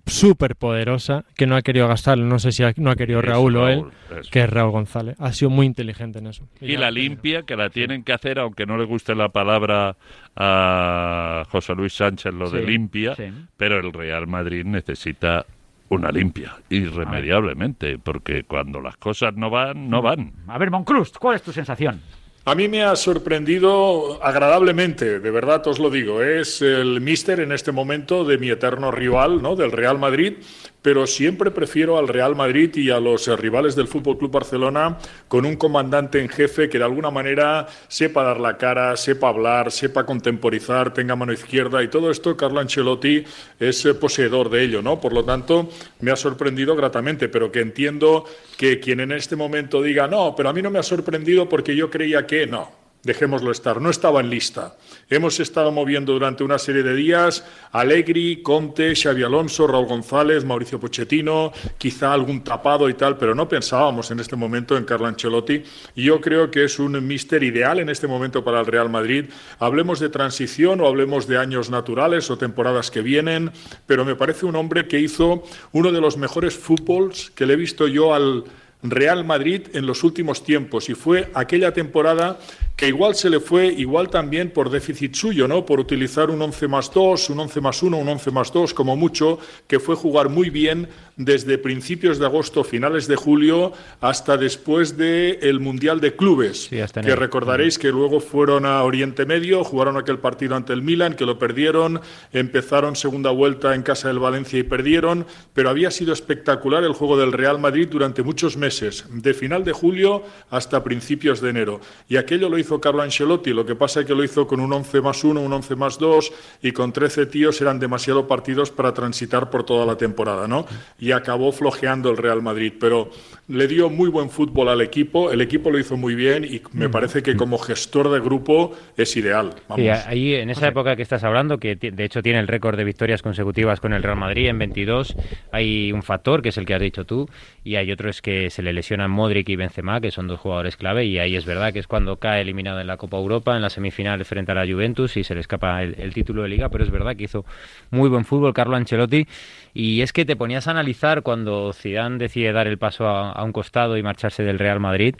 súper 0.05 0.55
poderosa 0.55 1.25
que 1.35 1.45
no 1.47 1.55
ha 1.55 1.61
querido 1.61 1.87
gastar, 1.87 2.17
no 2.17 2.39
sé 2.39 2.51
si 2.51 2.63
ha- 2.63 2.73
no 2.77 2.91
ha 2.91 2.95
querido 2.95 3.21
Raúl 3.21 3.55
o 3.57 3.67
él, 3.69 3.79
Raúl, 4.09 4.29
que 4.31 4.41
es 4.41 4.49
Raúl 4.49 4.71
González. 4.71 5.15
Ha 5.19 5.31
sido 5.33 5.49
muy 5.49 5.65
inteligente 5.65 6.19
en 6.19 6.27
eso. 6.27 6.47
Y 6.59 6.77
la 6.77 6.91
limpia, 6.91 7.43
que 7.43 7.55
la 7.55 7.69
tienen 7.69 8.03
que 8.03 8.13
hacer, 8.13 8.39
aunque 8.39 8.65
no 8.65 8.77
le 8.77 8.85
guste 8.85 9.15
la 9.15 9.29
palabra 9.29 9.95
a 10.35 11.43
José 11.49 11.75
Luis 11.75 11.93
Sánchez, 11.93 12.33
lo 12.33 12.49
de 12.49 12.63
limpia, 12.63 13.15
sí. 13.15 13.31
pero 13.57 13.79
el 13.79 13.93
Real 13.93 14.27
Madrid 14.27 14.65
necesita 14.65 15.45
una 15.89 16.09
limpia, 16.11 16.53
irremediablemente, 16.69 17.97
porque 17.99 18.43
cuando 18.43 18.79
las 18.81 18.95
cosas 18.97 19.35
no 19.35 19.49
van, 19.49 19.89
no 19.89 20.01
van. 20.01 20.31
A 20.47 20.57
ver, 20.57 20.71
Monclús, 20.71 21.11
¿cuál 21.19 21.35
es 21.35 21.41
tu 21.43 21.51
sensación? 21.51 22.01
A 22.43 22.55
mí 22.55 22.67
me 22.67 22.81
ha 22.81 22.95
sorprendido 22.95 24.21
agradablemente, 24.23 25.19
de 25.19 25.29
verdad 25.29 25.67
os 25.67 25.77
lo 25.77 25.91
digo. 25.91 26.23
Es 26.23 26.63
el 26.63 26.99
míster 26.99 27.39
en 27.39 27.51
este 27.51 27.71
momento 27.71 28.23
de 28.23 28.39
mi 28.39 28.49
eterno 28.49 28.89
rival, 28.89 29.43
¿no? 29.43 29.55
Del 29.55 29.71
Real 29.71 29.99
Madrid, 29.99 30.37
pero 30.81 31.05
siempre 31.05 31.51
prefiero 31.51 31.97
al 31.97 32.07
Real 32.07 32.35
Madrid 32.35 32.75
y 32.75 32.89
a 32.89 32.99
los 32.99 33.27
eh, 33.27 33.35
rivales 33.35 33.75
del 33.75 33.87
Fútbol 33.87 34.17
Club 34.17 34.31
Barcelona 34.31 34.97
con 35.27 35.45
un 35.45 35.55
comandante 35.55 36.19
en 36.19 36.29
jefe 36.29 36.69
que 36.69 36.77
de 36.77 36.83
alguna 36.83 37.11
manera 37.11 37.67
sepa 37.87 38.23
dar 38.23 38.39
la 38.39 38.57
cara, 38.57 38.97
sepa 38.97 39.29
hablar, 39.29 39.71
sepa 39.71 40.05
contemporizar, 40.05 40.93
tenga 40.93 41.15
mano 41.15 41.33
izquierda 41.33 41.83
y 41.83 41.87
todo 41.87 42.09
esto 42.09 42.35
Carlo 42.35 42.59
Ancelotti 42.59 43.23
es 43.59 43.85
eh, 43.85 43.93
poseedor 43.93 44.49
de 44.49 44.63
ello, 44.63 44.81
¿no? 44.81 44.99
Por 44.99 45.13
lo 45.13 45.23
tanto, 45.23 45.69
me 45.99 46.11
ha 46.11 46.15
sorprendido 46.15 46.75
gratamente, 46.75 47.29
pero 47.29 47.51
que 47.51 47.61
entiendo 47.61 48.25
que 48.57 48.79
quien 48.79 48.99
en 49.01 49.11
este 49.11 49.35
momento 49.35 49.81
diga, 49.81 50.07
no, 50.07 50.35
pero 50.35 50.49
a 50.49 50.53
mí 50.53 50.61
no 50.61 50.71
me 50.71 50.79
ha 50.79 50.83
sorprendido 50.83 51.47
porque 51.47 51.75
yo 51.75 51.89
creía 51.89 52.25
que 52.25 52.47
no. 52.47 52.80
Dejémoslo 53.03 53.51
estar, 53.51 53.81
no 53.81 53.89
estaba 53.89 54.19
en 54.19 54.29
lista. 54.29 54.75
Hemos 55.09 55.39
estado 55.39 55.71
moviendo 55.71 56.13
durante 56.13 56.43
una 56.43 56.59
serie 56.59 56.83
de 56.83 56.93
días 56.93 57.43
Allegri, 57.71 58.43
Conte, 58.43 58.93
Xavi 58.95 59.23
Alonso, 59.23 59.65
Raúl 59.65 59.87
González, 59.87 60.45
Mauricio 60.45 60.79
Pochettino, 60.79 61.51
quizá 61.79 62.13
algún 62.13 62.43
tapado 62.43 62.87
y 62.89 62.93
tal, 62.93 63.17
pero 63.17 63.33
no 63.33 63.49
pensábamos 63.49 64.11
en 64.11 64.19
este 64.19 64.35
momento 64.35 64.77
en 64.77 64.85
Carlo 64.85 65.07
Ancelotti. 65.07 65.63
Y 65.95 66.03
yo 66.03 66.21
creo 66.21 66.51
que 66.51 66.65
es 66.65 66.77
un 66.77 67.07
míster 67.07 67.41
ideal 67.41 67.79
en 67.79 67.89
este 67.89 68.05
momento 68.05 68.43
para 68.43 68.59
el 68.59 68.67
Real 68.67 68.89
Madrid. 68.89 69.25
Hablemos 69.57 69.99
de 69.99 70.09
transición 70.09 70.79
o 70.79 70.85
hablemos 70.85 71.25
de 71.25 71.39
años 71.39 71.71
naturales 71.71 72.29
o 72.29 72.37
temporadas 72.37 72.91
que 72.91 73.01
vienen, 73.01 73.49
pero 73.87 74.05
me 74.05 74.15
parece 74.15 74.45
un 74.45 74.55
hombre 74.55 74.87
que 74.87 74.99
hizo 74.99 75.43
uno 75.71 75.91
de 75.91 76.01
los 76.01 76.17
mejores 76.17 76.55
fútbols 76.55 77.31
que 77.31 77.47
le 77.47 77.53
he 77.53 77.57
visto 77.57 77.87
yo 77.87 78.13
al 78.13 78.43
Real 78.83 79.23
Madrid 79.25 79.67
en 79.73 79.85
los 79.85 80.03
últimos 80.03 80.43
tiempos 80.43 80.89
y 80.89 80.95
fue 80.95 81.29
aquella 81.33 81.71
temporada 81.71 82.39
que 82.81 82.87
igual 82.87 83.13
se 83.13 83.29
le 83.29 83.39
fue, 83.39 83.67
igual 83.67 84.09
también 84.09 84.49
por 84.49 84.71
déficit 84.71 85.13
suyo, 85.13 85.47
¿no? 85.47 85.67
Por 85.67 85.79
utilizar 85.79 86.31
un 86.31 86.41
11 86.41 86.67
más 86.67 86.91
2, 86.91 87.29
un 87.29 87.41
11 87.41 87.61
más 87.61 87.83
1, 87.83 87.95
un 87.95 88.09
11 88.09 88.31
más 88.31 88.51
2, 88.51 88.73
como 88.73 88.95
mucho, 88.97 89.37
que 89.67 89.79
fue 89.79 89.95
jugar 89.95 90.29
muy 90.29 90.49
bien 90.49 90.89
desde 91.15 91.59
principios 91.59 92.17
de 92.17 92.25
agosto, 92.25 92.63
finales 92.63 93.07
de 93.07 93.15
julio, 93.15 93.73
hasta 93.99 94.35
después 94.35 94.97
del 94.97 95.59
Mundial 95.59 96.01
de 96.01 96.15
Clubes, 96.15 96.63
Sí, 96.71 96.79
hasta 96.79 97.01
que 97.01 97.15
recordaréis 97.15 97.77
que 97.77 97.89
luego 97.89 98.19
fueron 98.19 98.65
a 98.65 98.81
Oriente 98.81 99.27
Medio, 99.27 99.63
jugaron 99.63 99.95
aquel 99.95 100.17
partido 100.17 100.55
ante 100.55 100.73
el 100.73 100.81
Milan, 100.81 101.13
que 101.13 101.27
lo 101.27 101.37
perdieron, 101.37 102.01
empezaron 102.33 102.95
segunda 102.95 103.29
vuelta 103.29 103.75
en 103.75 103.83
casa 103.83 104.07
del 104.07 104.17
Valencia 104.17 104.57
y 104.57 104.63
perdieron, 104.63 105.27
pero 105.53 105.69
había 105.69 105.91
sido 105.91 106.13
espectacular 106.13 106.83
el 106.83 106.93
juego 106.93 107.15
del 107.15 107.31
Real 107.31 107.59
Madrid 107.59 107.89
durante 107.91 108.23
muchos 108.23 108.57
meses, 108.57 109.05
de 109.07 109.35
final 109.35 109.63
de 109.63 109.71
julio 109.71 110.23
hasta 110.49 110.83
principios 110.83 111.41
de 111.41 111.51
enero. 111.51 111.79
Y 112.09 112.17
aquello 112.17 112.49
lo 112.49 112.57
hizo 112.57 112.70
Carlo 112.79 113.01
Ancelotti, 113.01 113.51
lo 113.51 113.65
que 113.65 113.75
pasa 113.75 114.01
es 114.01 114.05
que 114.05 114.15
lo 114.15 114.23
hizo 114.23 114.47
con 114.47 114.59
un 114.59 114.71
11 114.71 115.01
más 115.01 115.23
1, 115.23 115.41
un 115.41 115.51
11 115.51 115.75
más 115.75 115.97
2 115.97 116.31
y 116.61 116.71
con 116.71 116.93
13 116.93 117.25
tíos 117.25 117.59
eran 117.61 117.79
demasiado 117.79 118.27
partidos 118.27 118.71
para 118.71 118.93
transitar 118.93 119.49
por 119.49 119.65
toda 119.65 119.85
la 119.85 119.97
temporada, 119.97 120.47
¿no? 120.47 120.65
Y 120.99 121.11
acabó 121.11 121.51
flojeando 121.51 122.11
el 122.11 122.17
Real 122.17 122.41
Madrid, 122.41 122.73
pero 122.79 123.09
le 123.47 123.67
dio 123.67 123.89
muy 123.89 124.09
buen 124.09 124.29
fútbol 124.29 124.69
al 124.69 124.81
equipo, 124.81 125.31
el 125.31 125.41
equipo 125.41 125.71
lo 125.71 125.79
hizo 125.79 125.97
muy 125.97 126.15
bien 126.15 126.45
y 126.45 126.61
me 126.73 126.89
parece 126.89 127.21
que 127.21 127.35
como 127.35 127.57
gestor 127.57 128.09
de 128.09 128.19
grupo 128.19 128.73
es 128.95 129.15
ideal. 129.17 129.53
Vamos. 129.67 129.83
Sí, 129.83 129.89
ahí 129.89 130.35
en 130.35 130.49
esa 130.49 130.67
época 130.67 130.95
que 130.95 131.01
estás 131.01 131.23
hablando, 131.23 131.57
que 131.57 131.75
de 131.75 132.03
hecho 132.03 132.21
tiene 132.21 132.39
el 132.39 132.47
récord 132.47 132.77
de 132.77 132.83
victorias 132.83 133.21
consecutivas 133.21 133.79
con 133.79 133.93
el 133.93 134.03
Real 134.03 134.17
Madrid 134.17 134.47
en 134.47 134.59
22, 134.59 135.15
hay 135.51 135.91
un 135.91 136.03
factor 136.03 136.41
que 136.41 136.49
es 136.49 136.57
el 136.57 136.65
que 136.65 136.75
has 136.75 136.81
dicho 136.81 137.05
tú 137.05 137.27
y 137.63 137.75
hay 137.75 137.91
otro 137.91 138.09
es 138.09 138.21
que 138.21 138.49
se 138.49 138.61
le 138.61 138.73
lesionan 138.73 139.11
Modric 139.11 139.49
y 139.49 139.55
Benzema, 139.55 139.99
que 139.99 140.11
son 140.11 140.27
dos 140.27 140.39
jugadores 140.39 140.77
clave 140.77 141.05
y 141.05 141.19
ahí 141.19 141.35
es 141.35 141.45
verdad 141.45 141.73
que 141.73 141.79
es 141.79 141.87
cuando 141.87 142.17
cae 142.17 142.41
eliminado 142.41 142.60
en 142.67 142.87
la 142.87 142.97
Copa 142.97 143.17
Europa, 143.17 143.55
en 143.55 143.61
la 143.61 143.69
semifinal 143.69 144.23
frente 144.25 144.51
a 144.51 144.55
la 144.55 144.65
Juventus 144.71 145.17
y 145.17 145.23
se 145.23 145.33
le 145.33 145.41
escapa 145.41 145.81
el, 145.83 145.95
el 145.99 146.13
título 146.13 146.43
de 146.43 146.49
liga, 146.49 146.69
pero 146.69 146.83
es 146.83 146.91
verdad 146.91 147.15
que 147.15 147.23
hizo 147.25 147.45
muy 147.89 148.07
buen 148.09 148.23
fútbol 148.25 148.53
Carlo 148.53 148.75
Ancelotti 148.75 149.27
y 149.73 150.01
es 150.01 150.13
que 150.13 150.25
te 150.25 150.35
ponías 150.35 150.67
a 150.67 150.71
analizar 150.71 151.21
cuando 151.23 151.73
Zidane 151.73 152.17
decide 152.17 152.51
dar 152.53 152.67
el 152.67 152.77
paso 152.77 153.07
a, 153.07 153.31
a 153.31 153.43
un 153.43 153.51
costado 153.51 153.97
y 153.97 154.03
marcharse 154.03 154.43
del 154.43 154.59
Real 154.59 154.79
Madrid 154.79 155.15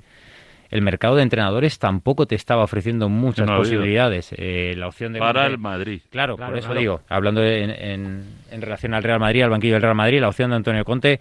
el 0.69 0.82
mercado 0.82 1.17
de 1.17 1.23
entrenadores 1.23 1.80
tampoco 1.80 2.27
te 2.27 2.36
estaba 2.36 2.63
ofreciendo 2.63 3.10
muchas 3.10 3.45
No 3.45 3.58
posibilidades. 3.58 4.34
Eh, 4.38 4.73
la 4.77 4.88
opción 4.88 5.12
de 5.12 5.19
Para 5.19 5.45
el 5.45 5.58
Madrid. 5.58 5.99
Claro, 6.10 6.38
Claro, 6.38 6.51
por 6.54 6.58
eso 6.60 6.67
claro. 6.67 6.80
digo, 6.80 7.01
hablando 7.10 7.43
en, 7.43 7.71
en- 7.71 8.23
en 8.49 8.62
relación 8.62 8.93
al 8.93 9.04
Real 9.04 9.19
Madrid, 9.19 9.41
al 9.43 9.49
banquillo 9.49 9.73
del 9.73 9.82
Real 9.82 9.95
Madrid, 9.95 10.21
la 10.21 10.30
opción 10.30 10.49
de 10.51 10.56
Antonio 10.56 10.86
Conte 10.86 11.19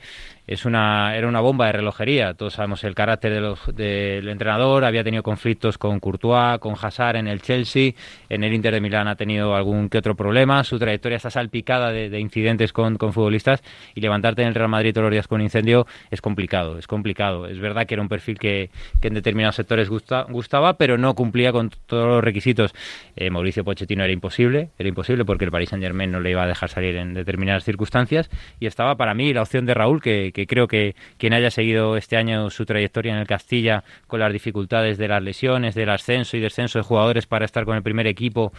es 0.50 0.64
una, 0.64 1.16
era 1.16 1.28
una 1.28 1.40
bomba 1.40 1.66
de 1.66 1.72
relojería. 1.72 2.34
Todos 2.34 2.54
sabemos 2.54 2.82
el 2.82 2.96
carácter 2.96 3.32
de 3.32 3.40
del 3.72 4.28
entrenador, 4.28 4.84
había 4.84 5.04
tenido 5.04 5.22
conflictos 5.22 5.78
con 5.78 6.00
Courtois, 6.00 6.58
con 6.58 6.74
Hazard 6.80 7.16
en 7.16 7.28
el 7.28 7.40
Chelsea, 7.40 7.92
en 8.28 8.42
el 8.42 8.52
Inter 8.52 8.74
de 8.74 8.80
Milán 8.80 9.06
ha 9.06 9.14
tenido 9.14 9.54
algún 9.54 9.88
que 9.88 9.98
otro 9.98 10.16
problema, 10.16 10.64
su 10.64 10.78
trayectoria 10.78 11.16
está 11.16 11.30
salpicada 11.30 11.92
de, 11.92 12.10
de 12.10 12.18
incidentes 12.18 12.72
con, 12.72 12.96
con 12.96 13.12
futbolistas 13.12 13.62
y 13.94 14.00
levantarte 14.00 14.42
en 14.42 14.48
el 14.48 14.54
Real 14.56 14.68
Madrid 14.68 14.92
todos 14.92 15.04
los 15.04 15.12
días 15.12 15.28
con 15.28 15.40
incendio 15.40 15.86
es 16.10 16.20
complicado, 16.20 16.78
es 16.78 16.88
complicado. 16.88 17.46
Es 17.46 17.60
verdad 17.60 17.86
que 17.86 17.94
era 17.94 18.02
un 18.02 18.08
perfil 18.08 18.38
que, 18.38 18.70
que 19.00 19.06
en 19.06 19.14
determinados 19.14 19.54
sectores 19.54 19.88
gusta- 19.88 20.26
gustaba, 20.28 20.74
pero 20.74 20.98
no 20.98 21.14
cumplía 21.14 21.52
con 21.52 21.70
todos 21.86 22.08
los 22.08 22.24
requisitos. 22.24 22.72
Eh, 23.14 23.30
Mauricio 23.30 23.62
Pochettino 23.62 24.02
era 24.02 24.12
imposible, 24.12 24.70
era 24.78 24.88
imposible 24.88 25.24
porque 25.24 25.44
el 25.44 25.52
Paris 25.52 25.68
Saint 25.68 25.84
Germain 25.84 26.10
no 26.10 26.18
le 26.18 26.32
iba 26.32 26.42
a 26.42 26.46
dejar 26.48 26.68
salir 26.68 26.96
en 26.96 27.14
determinadas 27.14 27.62
circunstancias 27.62 28.30
y 28.58 28.66
estaba 28.66 28.96
para 28.96 29.14
mí 29.14 29.32
la 29.32 29.42
opción 29.42 29.64
de 29.64 29.74
Raúl, 29.74 30.02
que 30.02 30.32
creo 30.46 30.68
que 30.68 30.94
quien 31.18 31.32
haya 31.32 31.50
seguido 31.50 31.96
este 31.96 32.16
año 32.16 32.50
su 32.50 32.64
trayectoria 32.66 33.12
en 33.12 33.18
el 33.18 33.26
Castilla 33.26 33.84
con 34.06 34.20
las 34.20 34.32
dificultades 34.32 34.98
de 34.98 35.08
las 35.08 35.22
lesiones, 35.22 35.74
del 35.74 35.90
ascenso 35.90 36.36
y 36.36 36.40
descenso 36.40 36.78
de 36.78 36.82
jugadores 36.84 37.26
para 37.26 37.44
estar 37.44 37.64
con 37.64 37.76
el 37.76 37.82
primer 37.82 38.06
equipo, 38.06 38.52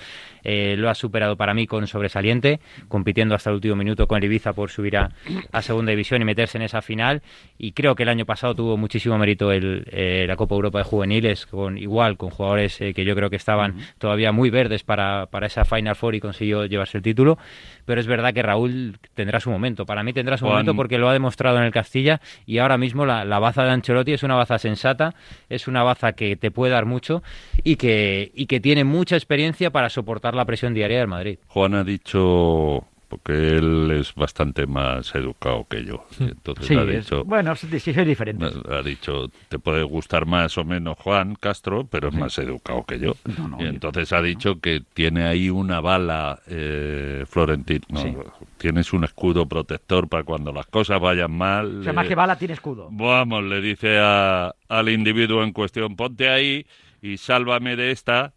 eh, 0.44 0.76
lo 0.78 0.89
ha 0.89 0.96
superado 0.96 1.36
para 1.36 1.54
mí 1.54 1.67
con 1.67 1.88
sobresaliente, 1.88 2.60
compitiendo 2.88 3.36
hasta 3.36 3.50
el 3.50 3.56
último 3.56 3.76
minuto 3.76 4.08
con 4.08 4.17
el 4.17 4.24
Ibiza 4.26 4.54
por 4.54 4.70
subir 4.70 4.98
a, 4.98 5.10
a 5.52 5.62
segunda 5.62 5.91
división 5.91 6.22
y 6.22 6.26
meterse 6.26 6.58
en 6.58 6.63
esa 6.63 6.82
final. 6.82 7.22
Y 7.58 7.72
creo 7.74 7.96
que 7.96 8.04
el 8.04 8.10
año 8.10 8.26
pasado 8.26 8.56
tuvo 8.56 8.78
muchísimo 8.78 9.17
mérito 9.17 9.52
el, 9.52 9.86
eh, 9.91 10.26
la 10.28 10.36
Copa 10.36 10.56
Europa 10.56 10.80
de 10.80 10.84
Juveniles, 10.84 11.46
con 11.46 11.78
igual, 11.78 12.17
con 12.17 12.30
jugadores 12.30 12.80
eh, 12.82 12.94
que 12.94 13.06
yo 13.06 13.15
creo 13.15 13.30
que 13.30 13.36
estaban 13.36 13.76
todavía 13.98 14.32
muy 14.32 14.50
verdes 14.50 14.84
para, 14.84 15.26
para 15.28 15.48
esa 15.48 15.65
Final 15.65 15.96
Four 15.96 16.15
y 16.15 16.20
consiguió 16.20 16.65
llevarse 16.65 16.98
el 16.98 17.04
título. 17.04 17.38
Pero 17.86 18.00
es 18.00 18.08
verdad 18.08 18.34
que 18.34 18.41
Raúl 18.41 18.98
tendrá 19.15 19.39
su 19.39 19.50
momento. 19.50 19.86
Para 19.86 20.04
mí 20.04 20.13
tendrá 20.13 20.38
su 20.38 20.46
Juan- 20.46 20.54
momento 20.54 20.76
porque 20.76 20.98
lo 20.98 21.10
ha 21.10 21.13
demostrado 21.13 21.58
en 21.58 21.63
el 21.63 21.71
Castilla 21.72 22.22
y 22.46 22.60
ahora 22.60 22.78
mismo 22.78 23.06
la, 23.06 23.26
la 23.26 23.40
baza 23.40 23.64
de 23.64 23.72
Ancelotti 23.72 24.14
es 24.14 24.24
una 24.24 24.36
baza 24.36 24.60
sensata, 24.60 25.16
es 25.50 25.68
una 25.68 25.84
baza 25.84 26.14
que 26.14 26.36
te 26.36 26.52
puede 26.52 26.72
dar 26.74 26.86
mucho 26.86 27.24
y 27.64 27.76
que, 27.76 28.32
y 28.34 28.46
que 28.46 28.60
tiene 28.60 28.84
mucha 28.84 29.16
experiencia 29.16 29.72
para 29.72 29.90
soportar 29.90 30.36
la 30.36 30.46
presión 30.46 30.74
diaria 30.74 31.00
del 31.00 31.08
Madrid. 31.08 31.40
Juan 31.48 31.76
ha 31.76 31.84
dicho 31.84 32.86
porque 33.12 33.34
él 33.58 33.91
es 33.91 34.15
bastante 34.15 34.65
más 34.65 35.13
educado 35.15 35.67
que 35.69 35.84
yo. 35.84 36.06
Entonces 36.21 36.65
Sí, 36.65 36.76
ha 36.76 36.84
es- 36.84 37.04
dicho, 37.04 37.26
bueno, 37.26 37.54
sí, 37.58 37.67
sí, 37.78 37.93
soy 37.93 38.06
diferente. 38.06 38.45
ha 38.69 38.82
dicho, 38.82 39.30
te 39.50 39.60
puede 39.60 39.84
gustar 39.84 40.26
más 40.26 40.58
o 40.58 40.63
menos 40.63 40.97
Juan 40.97 41.36
Castro, 41.36 41.86
pero 41.86 42.08
es 42.08 42.13
más 42.13 42.38
educado 42.38 42.86
que 42.86 43.00
yo. 43.00 43.15
y 43.60 43.65
entonces 43.65 44.13
ha 44.13 44.21
dicho 44.21 44.62
que 44.62 44.82
tiene 44.93 45.26
ahí 45.26 45.50
una 45.50 45.82
bala, 45.82 46.39
eh, 46.47 47.26
Florentino. 47.28 47.82
No, 47.89 48.24
Tienes 48.58 48.93
un 48.93 49.04
escudo 49.04 49.45
protector 49.45 50.08
para 50.08 50.24
cuando 50.24 50.54
las 50.54 50.67
cosas 50.67 51.02
vayan 51.02 51.32
mal. 51.32 51.82
O 51.82 51.84
sea, 51.84 51.91
eh, 51.91 51.95
más 51.95 52.08
que 52.08 52.15
bala 52.15 52.38
tiene 52.38 52.54
escudo. 52.54 52.88
Vamos, 52.91 53.43
le 53.43 53.60
dice 53.60 53.97
a- 54.00 54.56
al 54.69 54.88
individuo 54.89 55.43
en 55.43 55.52
cuestión, 55.52 55.97
ponte 55.97 56.30
ahí 56.30 56.65
y 57.02 57.17
sálvame 57.17 57.76
de 57.76 57.91
esta. 57.91 58.34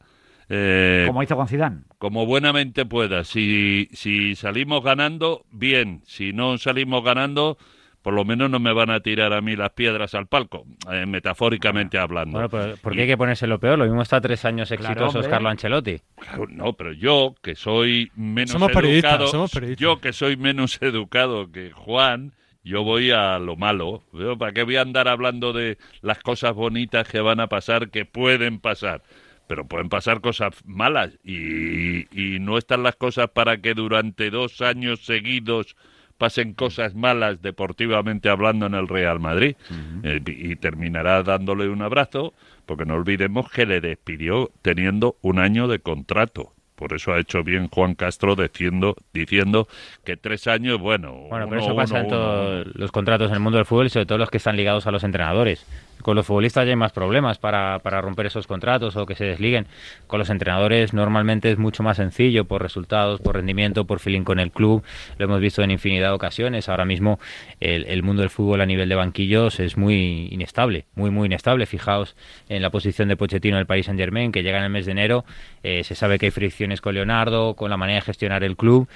Eh, 0.49 1.05
Como 1.07 1.23
hizo 1.23 1.37
con 1.37 1.49
Zidane. 1.49 1.83
como 1.99 2.27
buenamente 2.27 2.85
pueda. 2.87 3.25
Si, 3.25 3.89
si 3.93 4.35
salimos 4.35 4.83
ganando, 4.85 5.45
bien. 5.51 6.03
Si 6.07 6.33
no 6.33 6.59
salimos 6.59 7.03
ganando, 7.03 7.57
por 8.03 8.13
lo 8.13 8.25
menos 8.27 8.51
no 8.51 8.59
me 8.61 8.73
van 8.75 8.91
a 8.91 9.01
tirar 9.01 9.33
a 9.33 9.41
mí 9.41 9.57
las 9.57 9.71
piedras 9.71 10.15
al 10.15 10.27
palco, 10.27 10.67
eh, 10.93 11.07
metafóricamente 11.07 11.99
hablando. 11.99 12.33
Bueno, 12.33 12.49
pero 12.51 12.77
¿por 12.77 12.95
qué 12.95 13.03
hay 13.03 13.07
que 13.07 13.17
ponerse 13.17 13.47
lo 13.47 13.59
peor? 13.59 13.79
Lo 13.79 13.85
mismo 13.87 14.03
está 14.03 14.21
tres 14.21 14.45
años 14.45 14.71
exitosos 14.71 15.15
hombre. 15.15 15.31
Carlo 15.31 15.49
Ancelotti. 15.49 16.01
Claro, 16.17 16.47
No, 16.51 16.75
pero 16.75 16.93
yo, 16.93 17.35
que 17.43 17.55
soy 17.55 18.11
menos 18.15 18.51
Somos 18.51 18.71
periodistas, 18.73 19.13
educado, 19.13 19.27
somos 19.31 19.51
periodistas. 19.53 19.81
yo 19.83 20.01
que 20.01 20.13
soy 20.13 20.37
menos 20.37 20.79
educado 20.83 21.51
que 21.51 21.71
Juan, 21.73 22.33
yo 22.63 22.83
voy 22.85 23.11
a 23.11 23.39
lo 23.39 23.57
malo. 23.57 24.03
Yo, 24.13 24.37
¿Para 24.37 24.53
qué 24.53 24.63
voy 24.63 24.77
a 24.77 24.83
andar 24.83 25.09
hablando 25.09 25.53
de 25.55 25.79
las 26.03 26.19
cosas 26.19 26.53
bonitas 26.55 27.09
que 27.09 27.21
van 27.21 27.41
a 27.41 27.47
pasar, 27.47 27.89
que 27.91 28.05
pueden 28.05 28.59
pasar? 28.61 29.03
Pero 29.47 29.67
pueden 29.67 29.89
pasar 29.89 30.21
cosas 30.21 30.55
malas 30.65 31.11
y, 31.23 32.07
y 32.19 32.39
no 32.41 32.57
están 32.57 32.83
las 32.83 32.97
cosas 32.97 33.29
para 33.31 33.59
que 33.59 33.75
durante 33.75 34.31
dos 34.31 34.61
años 34.63 35.05
seguidos 35.05 35.77
pasen 36.17 36.55
cosas 36.55 36.95
malas 36.95 37.43
deportivamente 37.43 38.29
hablando 38.29 38.67
en 38.67 38.75
el 38.75 38.89
Real 38.89 39.21
Madrid 39.21 39.57
Eh, 40.05 40.21
y 40.27 40.57
terminará 40.57 41.23
dándole 41.23 41.69
un 41.69 41.83
abrazo 41.83 42.33
porque 42.67 42.85
no 42.85 42.95
olvidemos 42.95 43.51
que 43.51 43.67
le 43.67 43.81
despidió 43.81 44.51
teniendo 44.63 45.17
un 45.23 45.39
año 45.39 45.69
de 45.69 45.81
contrato. 45.81 46.53
Por 46.77 46.93
eso 46.93 47.13
ha 47.13 47.21
hecho 47.21 47.45
bien 47.45 47.69
Juan 47.69 47.95
Castro 47.95 48.35
diciendo, 48.35 48.97
diciendo 49.13 49.69
que 50.05 50.17
tres 50.17 50.47
años, 50.49 50.81
bueno, 50.81 51.13
Bueno, 51.29 51.49
pero 51.49 51.61
eso 51.63 51.77
pasa 51.77 51.95
uno, 51.95 52.03
en 52.05 52.09
todos 52.09 52.67
los 52.75 52.91
contratos 52.91 53.29
en 53.29 53.35
el 53.35 53.41
mundo 53.41 53.59
del 53.59 53.67
fútbol 53.67 53.87
y 53.87 53.91
sobre 53.91 54.07
todo 54.07 54.19
los 54.19 54.31
que 54.31 54.39
están 54.39 54.57
ligados 54.57 54.87
a 54.87 54.91
los 54.91 55.05
entrenadores. 55.05 55.65
Con 56.03 56.17
los 56.17 56.27
futbolistas 56.27 56.67
ya 56.67 56.71
hay 56.71 56.77
más 56.77 56.93
problemas 56.93 57.39
para, 57.39 57.79
para 57.79 58.01
romper 58.01 58.27
esos 58.27 58.47
contratos 58.47 58.97
o 58.97 59.07
que 59.07 59.15
se 59.15 59.25
desliguen. 59.25 59.67
Con 60.07 60.19
los 60.19 60.31
entrenadores 60.31 60.93
normalmente 60.93 61.51
es 61.51 61.59
mucho 61.59 61.83
más 61.83 61.97
sencillo 61.97 62.45
por 62.45 62.63
resultados, 62.63 63.21
por 63.21 63.37
rendimiento, 63.37 63.87
por 63.87 64.01
feeling 64.01 64.23
con 64.23 64.39
el 64.39 64.51
club. 64.51 64.83
Lo 65.19 65.25
hemos 65.25 65.41
visto 65.41 65.63
en 65.63 65.71
infinidad 65.71 66.09
de 66.09 66.15
ocasiones. 66.15 66.69
Ahora 66.69 66.85
mismo 66.85 67.19
el, 67.61 68.03
mundo 68.03 68.23
del 68.23 68.31
fútbol 68.31 68.61
a 68.61 68.67
nivel 68.67 68.89
de 68.89 68.95
banquillos 68.95 69.61
es 69.61 69.77
muy 69.77 70.29
inestable, 70.31 70.85
muy, 70.95 71.11
muy 71.11 71.27
inestable. 71.27 71.67
Fijaos 71.67 72.17
en 72.49 72.61
la 72.63 72.71
posición 72.71 73.09
de 73.09 73.17
Pochettino 73.17 73.57
en 73.57 73.61
el 73.61 73.67
Paris 73.67 73.87
Saint 73.87 73.99
Germain, 73.99 74.33
que 74.33 74.43
llega 74.43 74.59
en 74.59 74.65
el 74.65 74.71
mes 74.71 74.87
de 74.87 74.93
enero. 74.93 75.25
Eh, 75.63 75.85
se 75.85 75.95
sabe 75.95 76.19
que 76.19 76.27
hay 76.27 76.33
fricciones 76.33 76.81
con 76.81 76.95
Leonardo, 76.95 77.55
con 77.55 77.71
la 77.71 77.77
manera 77.77 78.01
de 78.01 78.03
gestionar 78.03 78.45
el 78.45 78.57
club. 78.57 78.89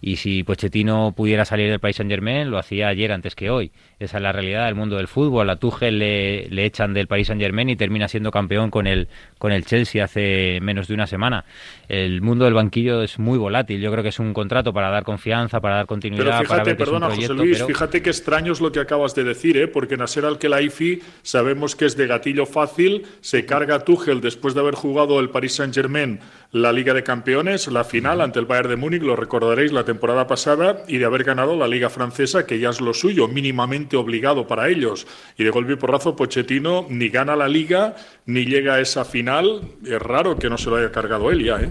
Y 0.00 0.16
si 0.16 0.42
Pochettino 0.44 1.12
pudiera 1.16 1.44
salir 1.44 1.70
del 1.70 1.80
Paris 1.80 1.96
Saint 1.96 2.10
Germain, 2.10 2.50
lo 2.50 2.58
hacía 2.58 2.88
ayer 2.88 3.12
antes 3.12 3.34
que 3.34 3.48
hoy. 3.50 3.72
Esa 3.98 4.18
es 4.18 4.22
la 4.22 4.30
realidad 4.30 4.66
del 4.66 4.74
mundo 4.74 4.96
del 4.98 5.08
fútbol. 5.08 5.48
A 5.48 5.56
Tuchel 5.56 5.98
le, 5.98 6.48
le 6.50 6.64
echan 6.66 6.92
del 6.92 7.06
Paris 7.06 7.28
Saint 7.28 7.40
Germain 7.40 7.70
y 7.70 7.76
termina 7.76 8.06
siendo 8.06 8.30
campeón 8.30 8.70
con 8.70 8.86
el, 8.86 9.08
con 9.38 9.52
el 9.52 9.64
Chelsea 9.64 10.04
hace 10.04 10.58
menos 10.60 10.86
de 10.88 10.94
una 10.94 11.06
semana. 11.06 11.46
El 11.88 12.20
mundo 12.20 12.44
del 12.44 12.52
banquillo 12.54 13.02
es 13.02 13.18
muy 13.18 13.38
volátil. 13.38 13.80
Yo 13.80 13.90
creo 13.90 14.02
que 14.02 14.10
es 14.10 14.18
un 14.18 14.34
contrato 14.34 14.72
para 14.74 14.90
dar 14.90 15.02
confianza, 15.02 15.60
para 15.60 15.76
dar 15.76 15.86
continuidad, 15.86 16.24
Pero 16.24 16.30
para 16.36 16.42
fíjate, 16.44 16.70
ver 16.70 16.76
perdona 16.76 17.06
José. 17.06 17.32
Luis, 17.32 17.56
pero- 17.56 17.66
fíjate 17.68 18.02
qué 18.02 18.10
extraño 18.10 18.52
es 18.52 18.60
lo 18.60 18.70
que 18.70 18.80
acabas 18.80 19.14
de 19.14 19.24
decir, 19.24 19.56
¿eh? 19.56 19.66
porque 19.66 19.96
Nasser 19.96 20.26
Al-Khelaifi 20.26 21.00
sabemos 21.22 21.74
que 21.74 21.86
es 21.86 21.96
de 21.96 22.06
gatillo 22.06 22.44
fácil, 22.44 23.06
se 23.22 23.46
carga 23.46 23.80
Tuchel 23.84 24.20
después 24.20 24.52
de 24.54 24.60
haber 24.60 24.74
jugado 24.74 25.18
el 25.20 25.30
Paris 25.30 25.54
Saint-Germain 25.54 26.20
la 26.52 26.72
Liga 26.72 26.94
de 26.94 27.02
Campeones, 27.02 27.68
la 27.68 27.84
final 27.84 28.20
ante 28.20 28.38
el 28.38 28.46
Bayern 28.46 28.70
de 28.70 28.76
Múnich, 28.76 29.02
lo 29.02 29.16
recordaréis 29.16 29.72
la 29.72 29.84
temporada 29.84 30.26
pasada, 30.26 30.84
y 30.88 30.98
de 30.98 31.04
haber 31.04 31.24
ganado 31.24 31.56
la 31.56 31.68
Liga 31.68 31.90
Francesa, 31.90 32.46
que 32.46 32.58
ya 32.58 32.70
es 32.70 32.80
lo 32.80 32.94
suyo, 32.94 33.28
mínimamente 33.28 33.96
obligado 33.96 34.46
para 34.46 34.68
ellos. 34.68 35.06
Y 35.36 35.44
de 35.44 35.50
golpe 35.50 35.74
y 35.74 35.76
porrazo, 35.76 36.16
Pochettino 36.16 36.86
ni 36.88 37.08
gana 37.08 37.36
la 37.36 37.48
Liga, 37.48 37.96
ni 38.26 38.44
llega 38.44 38.74
a 38.74 38.80
esa 38.80 39.04
final. 39.04 39.62
Es 39.84 40.00
raro 40.00 40.36
que 40.36 40.50
no 40.50 40.58
se 40.58 40.70
lo 40.70 40.76
haya 40.76 40.92
cargado 40.92 41.30
él 41.30 41.44
ya, 41.44 41.60
¿eh? 41.60 41.70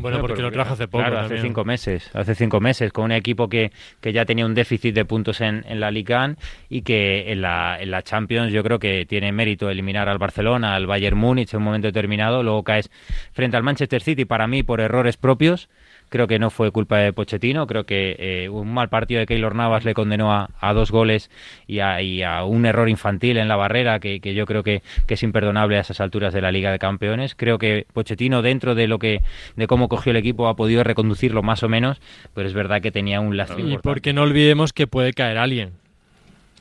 Bueno, 0.00 0.20
porque 0.20 0.42
lo 0.42 0.50
trajo 0.50 0.74
hace 0.74 0.88
poco 0.88 1.02
Claro, 1.04 1.18
hace 1.18 1.28
también. 1.28 1.46
cinco 1.46 1.64
meses. 1.64 2.10
Hace 2.14 2.34
cinco 2.34 2.60
meses, 2.60 2.92
con 2.92 3.04
un 3.06 3.12
equipo 3.12 3.48
que, 3.48 3.72
que 4.00 4.12
ya 4.12 4.24
tenía 4.24 4.46
un 4.46 4.54
déficit 4.54 4.94
de 4.94 5.04
puntos 5.04 5.40
en, 5.40 5.64
en 5.68 5.80
la 5.80 5.90
Liga 5.90 6.22
AN 6.22 6.36
y 6.68 6.82
que 6.82 7.32
en 7.32 7.42
la, 7.42 7.80
en 7.80 7.90
la 7.90 8.02
Champions 8.02 8.52
yo 8.52 8.62
creo 8.62 8.78
que 8.78 9.06
tiene 9.06 9.32
mérito 9.32 9.70
eliminar 9.70 10.08
al 10.08 10.18
Barcelona, 10.18 10.74
al 10.74 10.86
Bayern 10.86 11.16
Múnich 11.18 11.52
en 11.54 11.58
un 11.58 11.64
momento 11.64 11.88
determinado. 11.88 12.42
Luego 12.42 12.62
caes 12.62 12.90
frente 13.32 13.56
al 13.56 13.62
Manchester 13.62 14.02
City, 14.02 14.24
para 14.24 14.46
mí, 14.46 14.62
por 14.62 14.80
errores 14.80 15.16
propios. 15.16 15.68
Creo 16.08 16.26
que 16.26 16.38
no 16.38 16.50
fue 16.50 16.70
culpa 16.70 16.98
de 16.98 17.12
Pochettino. 17.12 17.66
Creo 17.66 17.84
que 17.84 18.16
eh, 18.18 18.48
un 18.48 18.72
mal 18.72 18.88
partido 18.88 19.20
de 19.20 19.26
Keylor 19.26 19.54
Navas 19.54 19.84
le 19.84 19.94
condenó 19.94 20.32
a, 20.32 20.50
a 20.60 20.72
dos 20.72 20.90
goles 20.90 21.30
y 21.66 21.80
a, 21.80 22.00
y 22.02 22.22
a 22.22 22.44
un 22.44 22.64
error 22.66 22.88
infantil 22.88 23.36
en 23.36 23.48
la 23.48 23.56
barrera 23.56 24.00
que, 24.00 24.20
que 24.20 24.34
yo 24.34 24.46
creo 24.46 24.62
que, 24.62 24.82
que 25.06 25.14
es 25.14 25.22
imperdonable 25.22 25.76
a 25.76 25.80
esas 25.80 26.00
alturas 26.00 26.32
de 26.32 26.40
la 26.40 26.50
Liga 26.52 26.72
de 26.72 26.78
Campeones. 26.78 27.34
Creo 27.34 27.58
que 27.58 27.86
Pochettino, 27.92 28.42
dentro 28.42 28.74
de 28.74 28.88
lo 28.88 28.98
que 28.98 29.20
de 29.56 29.66
cómo 29.66 29.88
cogió 29.88 30.10
el 30.10 30.16
equipo, 30.16 30.48
ha 30.48 30.56
podido 30.56 30.82
reconducirlo 30.84 31.42
más 31.42 31.62
o 31.62 31.68
menos, 31.68 32.00
pero 32.34 32.48
es 32.48 32.54
verdad 32.54 32.80
que 32.80 32.90
tenía 32.90 33.20
un 33.20 33.36
lastre 33.36 33.58
Y 33.58 33.62
importante. 33.64 33.82
porque 33.82 34.12
no 34.12 34.22
olvidemos 34.22 34.72
que 34.72 34.86
puede 34.86 35.12
caer 35.12 35.38
alguien. 35.38 35.72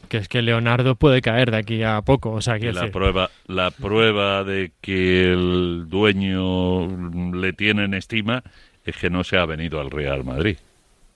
Que 0.09 0.17
es 0.17 0.29
que 0.29 0.41
Leonardo 0.41 0.95
puede 0.95 1.21
caer 1.21 1.51
de 1.51 1.57
aquí 1.57 1.83
a 1.83 2.01
poco. 2.01 2.31
O 2.31 2.41
sea, 2.41 2.57
quiero 2.59 2.71
la 2.75 2.81
decir, 2.81 2.93
prueba, 2.93 3.29
la 3.47 3.71
prueba 3.71 4.45
de 4.45 4.71
que 4.79 5.33
el 5.33 5.87
dueño 5.89 6.87
le 7.33 7.51
tiene 7.51 7.83
en 7.83 7.93
estima 7.93 8.41
es 8.87 8.95
que 8.95 9.09
no 9.09 9.23
se 9.25 9.37
ha 9.37 9.45
venido 9.45 9.81
al 9.81 9.91
Real 9.91 10.23
Madrid. 10.23 10.57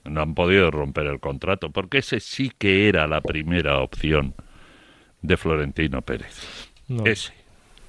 No 0.03 0.21
han 0.21 0.35
podido 0.35 0.69
romper 0.71 1.07
el 1.07 1.21
contrato, 1.21 1.69
porque 1.69 1.99
ese 1.99 2.19
sí 2.19 2.51
que 2.57 2.89
era 2.89 3.07
la 3.07 3.21
primera 3.21 3.79
opción 3.79 4.35
de 5.21 5.37
Florentino 5.37 6.01
Pérez. 6.01 6.69
No. 6.89 7.05
Ese. 7.05 7.33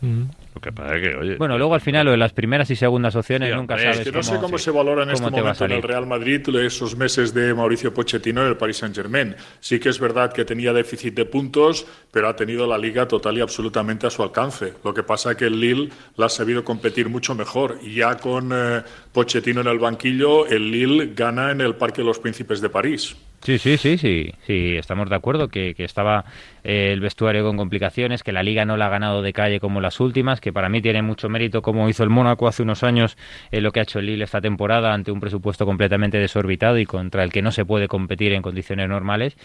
Mm. 0.02 0.24
Lo 0.56 0.60
que 0.60 0.72
pasa 0.72 0.96
es 0.96 1.02
que, 1.02 1.16
oye, 1.16 1.36
Bueno, 1.36 1.56
luego 1.56 1.74
al 1.74 1.80
final 1.80 2.04
lo 2.06 2.10
de 2.10 2.16
las 2.16 2.32
primeras 2.32 2.68
y 2.70 2.76
segundas 2.76 3.14
opciones 3.14 3.48
Sí, 3.48 3.54
nunca 3.54 3.78
sabes 3.78 4.00
Es 4.00 4.04
que 4.04 4.12
no 4.12 4.22
sé 4.22 4.36
cómo, 4.38 4.58
se 4.58 4.70
valora 4.72 5.04
en 5.04 5.10
este 5.10 5.30
momento 5.30 5.64
en 5.64 5.72
el. 5.72 5.82
Real 5.82 6.06
Madrid 6.06 6.42
esos 6.56 6.96
meses 6.96 7.32
de 7.32 7.54
Mauricio 7.54 7.94
Pochettino 7.94 8.42
en 8.42 8.48
el 8.48 8.56
Paris 8.56 8.78
Saint-Germain. 8.78 9.36
Sí 9.60 9.78
que 9.78 9.88
es 9.88 10.00
verdad 10.00 10.32
que 10.32 10.44
tenía 10.44 10.72
déficit 10.72 11.14
de 11.14 11.24
puntos, 11.24 11.86
pero 12.10 12.28
ha 12.28 12.34
tenido 12.34 12.66
la 12.66 12.76
liga 12.76 13.06
total 13.06 13.38
y 13.38 13.40
absolutamente 13.40 14.08
a 14.08 14.10
su 14.10 14.22
alcance. 14.22 14.74
Lo 14.82 14.92
que 14.92 15.04
pasa 15.04 15.30
es 15.30 15.36
que 15.36 15.46
el 15.46 15.60
Lille 15.60 15.88
la 16.16 16.26
ha 16.26 16.28
sabido 16.28 16.64
competir 16.64 17.08
mucho 17.08 17.36
mejor. 17.36 17.78
Y 17.80 17.94
ya 17.94 18.16
con 18.16 18.50
eh, 18.52 18.82
Pochettino 19.12 19.60
en 19.60 19.68
el 19.68 19.78
banquillo, 19.78 20.46
el 20.46 20.70
Lille 20.70 21.12
gana 21.14 21.52
en 21.52 21.60
el 21.60 21.76
Parque 21.76 22.02
de 22.02 22.08
los 22.08 22.18
Príncipes 22.18 22.60
de 22.60 22.68
París. 22.68 23.16
Sí, 23.42 23.58
sí, 23.58 23.76
sí, 23.76 23.98
sí, 23.98 24.32
sí, 24.46 24.76
estamos 24.76 25.10
de 25.10 25.16
acuerdo 25.16 25.48
que, 25.48 25.74
que 25.74 25.82
estaba 25.82 26.24
eh, 26.62 26.90
el 26.92 27.00
vestuario 27.00 27.42
con 27.44 27.56
complicaciones, 27.56 28.22
que 28.22 28.30
la 28.30 28.44
liga 28.44 28.64
no 28.64 28.76
la 28.76 28.86
ha 28.86 28.88
ganado 28.88 29.20
de 29.20 29.32
calle 29.32 29.58
como 29.58 29.80
las 29.80 29.98
últimas, 29.98 30.40
que 30.40 30.52
para 30.52 30.68
mí 30.68 30.80
tiene 30.80 31.02
mucho 31.02 31.28
mérito 31.28 31.60
como 31.60 31.88
hizo 31.88 32.04
el 32.04 32.10
Mónaco 32.10 32.46
hace 32.46 32.62
unos 32.62 32.84
años, 32.84 33.18
eh, 33.50 33.60
lo 33.60 33.72
que 33.72 33.80
ha 33.80 33.82
hecho 33.82 33.98
el 33.98 34.06
Lille 34.06 34.22
esta 34.22 34.40
temporada 34.40 34.94
ante 34.94 35.10
un 35.10 35.18
presupuesto 35.18 35.66
completamente 35.66 36.18
desorbitado 36.18 36.78
y 36.78 36.86
contra 36.86 37.24
el 37.24 37.32
que 37.32 37.42
no 37.42 37.50
se 37.50 37.64
puede 37.64 37.88
competir 37.88 38.32
en 38.32 38.42
condiciones 38.42 38.88
normales. 38.88 39.36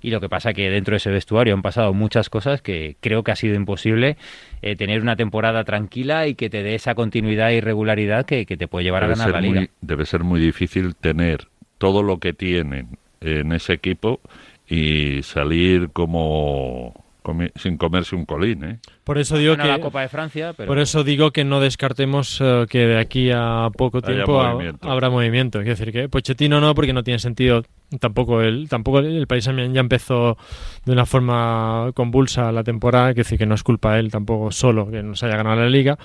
Y 0.00 0.10
lo 0.10 0.20
que 0.20 0.28
pasa 0.28 0.52
que 0.54 0.70
dentro 0.70 0.92
de 0.92 0.98
ese 0.98 1.10
vestuario 1.10 1.52
han 1.52 1.62
pasado 1.62 1.92
muchas 1.92 2.30
cosas 2.30 2.62
que 2.62 2.96
creo 3.00 3.24
que 3.24 3.32
ha 3.32 3.36
sido 3.36 3.56
imposible 3.56 4.16
eh, 4.62 4.76
tener 4.76 5.02
una 5.02 5.16
temporada 5.16 5.64
tranquila 5.64 6.28
y 6.28 6.36
que 6.36 6.50
te 6.50 6.62
dé 6.62 6.76
esa 6.76 6.94
continuidad 6.94 7.50
y 7.50 7.60
regularidad 7.60 8.26
que, 8.26 8.46
que 8.46 8.56
te 8.56 8.68
puede 8.68 8.84
llevar 8.84 9.02
a 9.02 9.08
ganar 9.08 9.30
la 9.32 9.40
liga. 9.40 9.60
muy- 9.62 9.70
debe 9.80 10.06
ser 10.06 10.22
muy 10.22 10.40
difícil 10.40 10.94
tener 10.94 11.48
todo 11.78 12.02
lo 12.04 12.18
que 12.18 12.32
tienen 12.32 12.98
en 13.20 13.52
ese 13.52 13.74
equipo 13.74 14.20
y 14.68 15.22
salir 15.22 15.90
como 15.92 16.94
comi- 17.22 17.50
sin 17.56 17.76
comerse 17.76 18.16
un 18.16 18.24
colín, 18.24 18.64
¿eh? 18.64 18.78
Por 19.04 19.18
eso 19.18 19.36
digo 19.36 19.56
que 19.56 19.68
la 19.68 19.80
Copa 19.80 20.00
de 20.02 20.08
Francia, 20.08 20.54
pero 20.56 20.68
por 20.68 20.78
eso 20.78 21.04
digo 21.04 21.30
que 21.32 21.44
no 21.44 21.60
descartemos 21.60 22.40
eh, 22.40 22.66
que 22.68 22.78
de 22.86 22.98
aquí 22.98 23.30
a 23.34 23.68
poco 23.76 24.00
tiempo 24.14 24.40
ha- 24.40 24.52
habrá 24.90 25.10
movimiento. 25.10 25.58
Quiero 25.58 25.72
decir 25.76 25.92
que 25.92 26.08
Pochettino 26.08 26.60
no, 26.60 26.74
porque 26.74 26.92
no 26.92 27.02
tiene 27.02 27.18
sentido. 27.18 27.64
Tampoco 27.98 28.40
el, 28.40 28.68
tampoco 28.68 29.00
el 29.00 29.26
Paris 29.26 29.44
Saint-Germain 29.44 29.74
ya 29.74 29.80
empezó 29.80 30.38
de 30.84 30.92
una 30.92 31.04
forma 31.06 31.90
convulsa 31.94 32.52
la 32.52 32.62
temporada. 32.62 33.06
Quiero 33.08 33.24
decir 33.24 33.38
que 33.38 33.46
no 33.46 33.54
es 33.56 33.64
culpa 33.64 33.94
de 33.94 34.00
él 34.00 34.10
tampoco 34.12 34.52
solo 34.52 34.88
que 34.90 35.02
nos 35.02 35.22
haya 35.24 35.36
ganado 35.36 35.56
la 35.60 35.68
liga. 35.68 35.98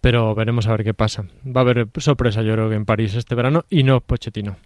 Pero 0.00 0.34
veremos 0.34 0.66
a 0.66 0.70
ver 0.72 0.84
qué 0.84 0.94
pasa. 0.94 1.24
Va 1.44 1.60
a 1.60 1.64
haber 1.64 1.88
sorpresa, 1.98 2.40
yo 2.42 2.54
creo 2.54 2.68
que 2.70 2.76
en 2.76 2.84
París 2.86 3.14
este 3.14 3.34
verano 3.34 3.64
y 3.68 3.82
no 3.82 4.00
Pochettino. 4.00 4.56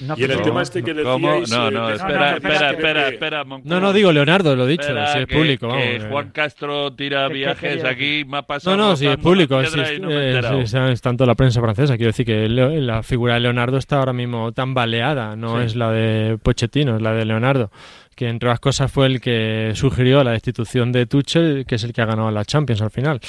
No, 0.00 0.14
y 0.16 0.24
en 0.24 0.30
el 0.30 0.42
tema 0.42 0.62
este 0.62 0.82
que 0.82 0.94
¿Cómo? 1.02 1.28
decíais... 1.40 1.50
No, 1.50 1.68
eh, 1.68 1.70
no, 1.72 1.90
espera, 1.90 2.18
no, 2.30 2.36
espera, 2.36 2.36
espera, 2.36 2.70
espera, 2.70 3.02
que- 3.08 3.14
espera, 3.14 3.44
Moncloa. 3.44 3.74
No, 3.80 3.86
no, 3.86 3.92
digo 3.92 4.12
Leonardo, 4.12 4.54
lo 4.54 4.64
he 4.66 4.70
dicho, 4.70 4.82
Espera, 4.82 5.12
si 5.12 5.18
es 5.18 5.26
que- 5.26 5.34
público, 5.36 5.66
que 5.68 5.72
vamos. 5.74 5.84
eh. 6.04 6.08
Juan 6.10 6.30
Castro 6.30 6.92
tira 6.92 7.22
¿Qué- 7.26 7.32
qué 7.32 7.38
viajes 7.38 7.84
aquí, 7.84 8.24
me 8.26 8.38
ha 8.38 8.42
pasado. 8.42 8.76
No, 8.76 8.88
no, 8.90 8.96
sí, 8.96 9.06
es 9.08 9.16
público, 9.16 9.60
es, 9.60 9.74
me 9.76 9.82
he 9.82 9.84
es- 9.94 10.00
enterado. 10.00 10.60
es- 10.60 10.72
es 10.74 11.00
tanto 11.02 11.26
la 11.26 11.34
prensa 11.34 11.60
francesa. 11.60 11.96
Quiero 11.96 12.10
decir 12.10 12.24
que 12.26 12.48
la 12.48 13.02
figura 13.02 13.34
de 13.34 13.40
Leonardo 13.40 13.76
está 13.76 13.98
ahora 13.98 14.12
mismo 14.12 14.52
tan 14.52 14.72
baleada, 14.74 15.34
no 15.34 15.58
Sí. 15.58 15.66
es 15.66 15.74
la 15.76 15.90
de 15.90 16.38
Pochettino, 16.42 16.96
es 16.96 17.02
la 17.02 17.12
de 17.12 17.24
Leonardo, 17.24 17.70
que 18.14 18.28
entre 18.28 18.48
otras 18.48 18.60
cosas 18.60 18.92
fue 18.92 19.06
el 19.06 19.20
que 19.20 19.72
sugirió 19.74 20.22
la 20.22 20.30
destitución 20.30 20.92
de 20.92 21.06
Tuchel, 21.06 21.64
que 21.66 21.74
es 21.74 21.82
el 21.84 21.92
que 21.92 22.02
ha 22.02 22.06
ganado 22.06 22.30
la 22.30 22.44
Champions 22.44 22.82
al 22.82 22.90
final. 22.90 23.20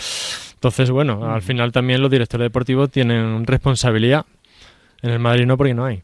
Entonces, 0.54 0.92
bueno, 0.92 1.34
al 1.34 1.42
final 1.42 1.72
también 1.72 2.02
los 2.02 2.12
directores 2.12 2.46
deportivos 2.46 2.92
tienen 2.92 3.46
responsabilidad. 3.48 4.26
En 5.02 5.12
el 5.12 5.20
Madrid 5.20 5.46
no, 5.46 5.56
porque 5.58 5.74
no 5.74 5.86
hay. 5.86 6.02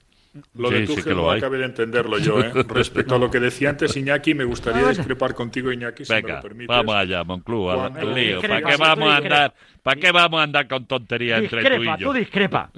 Lo 0.56 0.70
de 0.70 0.80
Sí, 0.80 0.88
sí 0.88 0.88
Tuchel 0.96 1.04
que 1.04 1.10
lo 1.12 1.16
no 1.24 1.32
hay. 1.32 1.38
acabé 1.38 1.58
de 1.60 1.66
entenderlo 1.66 2.18
yo. 2.18 2.40
¿eh? 2.42 2.52
Respecto 2.68 3.16
a 3.16 3.20
lo 3.20 3.32
que 3.32 3.40
decía 3.40 3.70
antes 3.70 3.96
Iñaki, 3.96 4.34
me 4.34 4.44
gustaría 4.44 4.88
discrepar 4.90 5.34
contigo, 5.34 5.72
Iñaki, 5.72 6.04
si 6.06 6.12
me 6.14 6.22
Venga, 6.22 6.36
lo 6.38 6.42
permites. 6.42 6.68
vamos 6.68 6.96
allá, 6.96 7.24
Monclúa, 7.24 7.76
Cuando- 7.76 8.00
al 8.02 8.14
lío. 8.14 8.40
Discrepa, 8.42 8.56
¿Para 8.62 8.70
qué 8.76 8.78
vamos 8.82 9.10
a 9.10 9.18
andar? 9.18 9.54
¿Para 9.82 10.02
qué 10.02 10.12
vamos 10.12 10.40
a 10.40 10.44
andar 10.44 10.68
con 10.68 10.86
tonterías 10.88 11.44
entre 11.44 11.78
tú 11.78 11.84
y 11.84 11.86
yo? 11.86 12.08
tú 12.12 12.14
discrepa. 12.14 12.72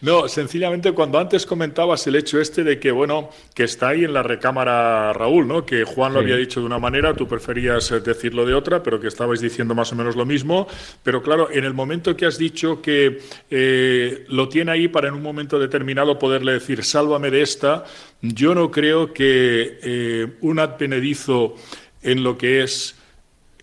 No, 0.00 0.26
sencillamente 0.26 0.92
cuando 0.92 1.18
antes 1.18 1.44
comentabas 1.44 2.06
el 2.06 2.16
hecho 2.16 2.40
este 2.40 2.64
de 2.64 2.78
que, 2.80 2.90
bueno, 2.90 3.28
que 3.54 3.64
está 3.64 3.88
ahí 3.90 4.04
en 4.04 4.14
la 4.14 4.22
recámara 4.22 5.12
Raúl, 5.12 5.46
¿no? 5.46 5.66
Que 5.66 5.84
Juan 5.84 6.14
lo 6.14 6.20
Sí. 6.20 6.24
había 6.24 6.36
dicho 6.36 6.60
de 6.60 6.66
una 6.66 6.78
manera, 6.78 7.12
tú 7.12 7.28
preferías 7.28 7.90
eh, 7.92 8.00
decirlo 8.00 8.46
de 8.46 8.54
otra, 8.54 8.82
pero 8.82 8.98
que 8.98 9.06
estabais 9.08 9.40
diciendo 9.42 9.74
más 9.74 9.92
o 9.92 9.96
menos 9.96 10.16
lo 10.16 10.24
mismo. 10.24 10.66
Pero 11.02 11.22
claro, 11.22 11.50
en 11.52 11.64
el 11.64 11.74
momento 11.74 12.16
que 12.16 12.24
has 12.24 12.38
dicho 12.38 12.80
que 12.80 13.18
eh, 13.50 14.24
lo 14.28 14.48
tiene 14.48 14.72
ahí 14.72 14.88
para 14.88 15.08
en 15.08 15.14
un 15.14 15.22
momento 15.22 15.58
determinado 15.58 16.18
poderle 16.18 16.52
decir, 16.52 16.82
sálvame 16.96 17.30
de 17.30 17.42
esta, 17.42 17.84
yo 18.22 18.54
no 18.54 18.70
creo 18.70 19.12
que 19.12 19.78
eh, 19.82 20.26
un 20.40 20.58
advenedizo 20.58 21.54
en 22.00 22.22
lo 22.22 22.38
que 22.38 22.62
es 22.62 22.96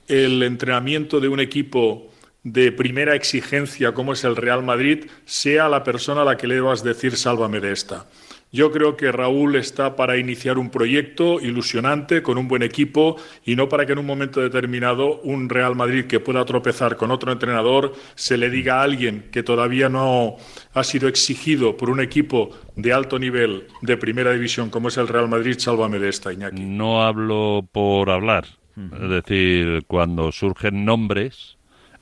el 0.07 0.43
entrenamiento 0.43 1.19
de 1.19 1.29
un 1.29 1.39
equipo 1.39 2.11
de 2.43 2.71
primera 2.71 3.15
exigencia 3.15 3.95
como 3.95 4.13
es 4.13 4.23
el 4.23 4.35
Real 4.35 4.61
Madrid 4.61 5.05
sea 5.25 5.67
la 5.67 5.83
persona 5.83 6.21
a 6.21 6.25
la 6.25 6.37
que 6.37 6.45
le 6.45 6.55
debas 6.55 6.83
decir 6.83 7.17
sálvame 7.17 7.59
de 7.59 7.71
esta. 7.71 8.05
Yo 8.55 8.71
creo 8.71 8.95
que 8.95 9.11
Raúl 9.11 9.55
está 9.55 9.95
para 9.95 10.15
iniciar 10.17 10.59
un 10.59 10.69
proyecto 10.69 11.41
ilusionante 11.41 12.21
con 12.21 12.37
un 12.37 12.47
buen 12.47 12.61
equipo 12.61 13.15
y 13.43 13.55
no 13.55 13.67
para 13.67 13.87
que 13.87 13.93
en 13.93 13.97
un 13.97 14.05
momento 14.05 14.41
determinado 14.41 15.19
un 15.21 15.49
Real 15.49 15.75
Madrid 15.75 16.05
que 16.05 16.19
pueda 16.19 16.45
tropezar 16.45 16.95
con 16.95 17.09
otro 17.09 17.31
entrenador 17.31 17.93
se 18.13 18.37
le 18.37 18.51
diga 18.51 18.79
a 18.79 18.83
alguien 18.83 19.25
que 19.31 19.41
todavía 19.41 19.89
no 19.89 20.37
ha 20.75 20.83
sido 20.83 21.07
exigido 21.07 21.75
por 21.77 21.89
un 21.89 21.99
equipo 21.99 22.51
de 22.75 22.93
alto 22.93 23.17
nivel 23.17 23.65
de 23.81 23.97
primera 23.97 24.31
división 24.31 24.69
como 24.69 24.89
es 24.89 24.97
el 24.97 25.07
Real 25.07 25.27
Madrid, 25.27 25.55
sálvame 25.57 25.97
de 25.97 26.09
esta, 26.09 26.31
Iñaki. 26.31 26.61
No 26.61 27.03
hablo 27.03 27.67
por 27.71 28.11
hablar. 28.11 28.45
Es 28.75 29.09
decir, 29.09 29.83
cuando 29.87 30.31
surgen 30.31 30.85
nombres, 30.85 31.57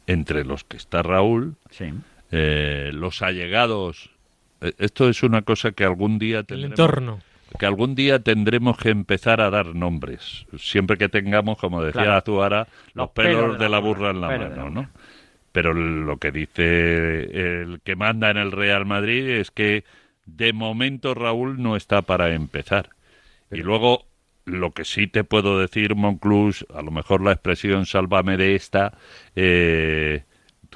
entre 0.06 0.44
los 0.44 0.66
que 0.66 0.76
está 0.76 1.02
Raúl, 1.02 1.56
Sí. 1.70 1.86
eh, 2.32 2.92
los 2.94 3.22
allegados. 3.22 4.11
Esto 4.78 5.10
es 5.10 5.24
una 5.24 5.42
cosa 5.42 5.72
que 5.72 5.84
algún 5.84 6.20
día 6.20 6.40
El 6.40 6.46
tendremos, 6.46 6.80
entorno. 6.80 7.20
que 7.60 7.66
algún 7.66 7.96
día 7.96 8.20
tendremos 8.20 8.78
que 8.78 8.90
empezar 8.90 9.42
a 9.42 9.50
dar 9.50 9.74
nombres. 9.76 10.46
Siempre 10.58 10.98
que 10.98 11.10
tengamos, 11.10 11.58
como 11.58 11.82
decía 11.84 12.04
Claro. 12.04 12.18
Azuara, 12.18 12.68
los, 12.94 12.96
Los 12.96 13.10
pelos 13.12 13.42
pelos 13.42 13.60
de 13.60 13.70
la 13.70 13.80
burra 13.80 14.12
en 14.12 14.22
la 14.22 14.28
mano, 14.28 14.70
¿no? 14.70 14.90
Pero 15.52 15.74
lo 15.74 16.18
que 16.18 16.32
dice 16.32 17.24
el 17.62 17.82
que 17.84 17.96
manda 17.98 18.30
en 18.30 18.38
el 18.38 18.52
Real 18.54 18.86
Madrid 18.86 19.28
es 19.28 19.52
que 19.52 19.84
de 20.26 20.54
momento 20.54 21.14
Raúl 21.14 21.62
no 21.62 21.76
está 21.76 22.02
para 22.04 22.34
empezar. 22.34 22.90
Y 23.52 23.58
luego, 23.58 24.06
lo 24.46 24.72
que 24.72 24.86
sí 24.86 25.08
te 25.08 25.26
puedo 25.26 25.60
decir, 25.60 25.96
Monclús, 25.96 26.66
a 26.74 26.82
lo 26.82 26.92
mejor 26.92 27.22
la 27.22 27.34
expresión 27.34 27.86
sálvame 27.86 28.38
de 28.38 28.56
esta, 28.56 28.94
eh, 29.36 30.24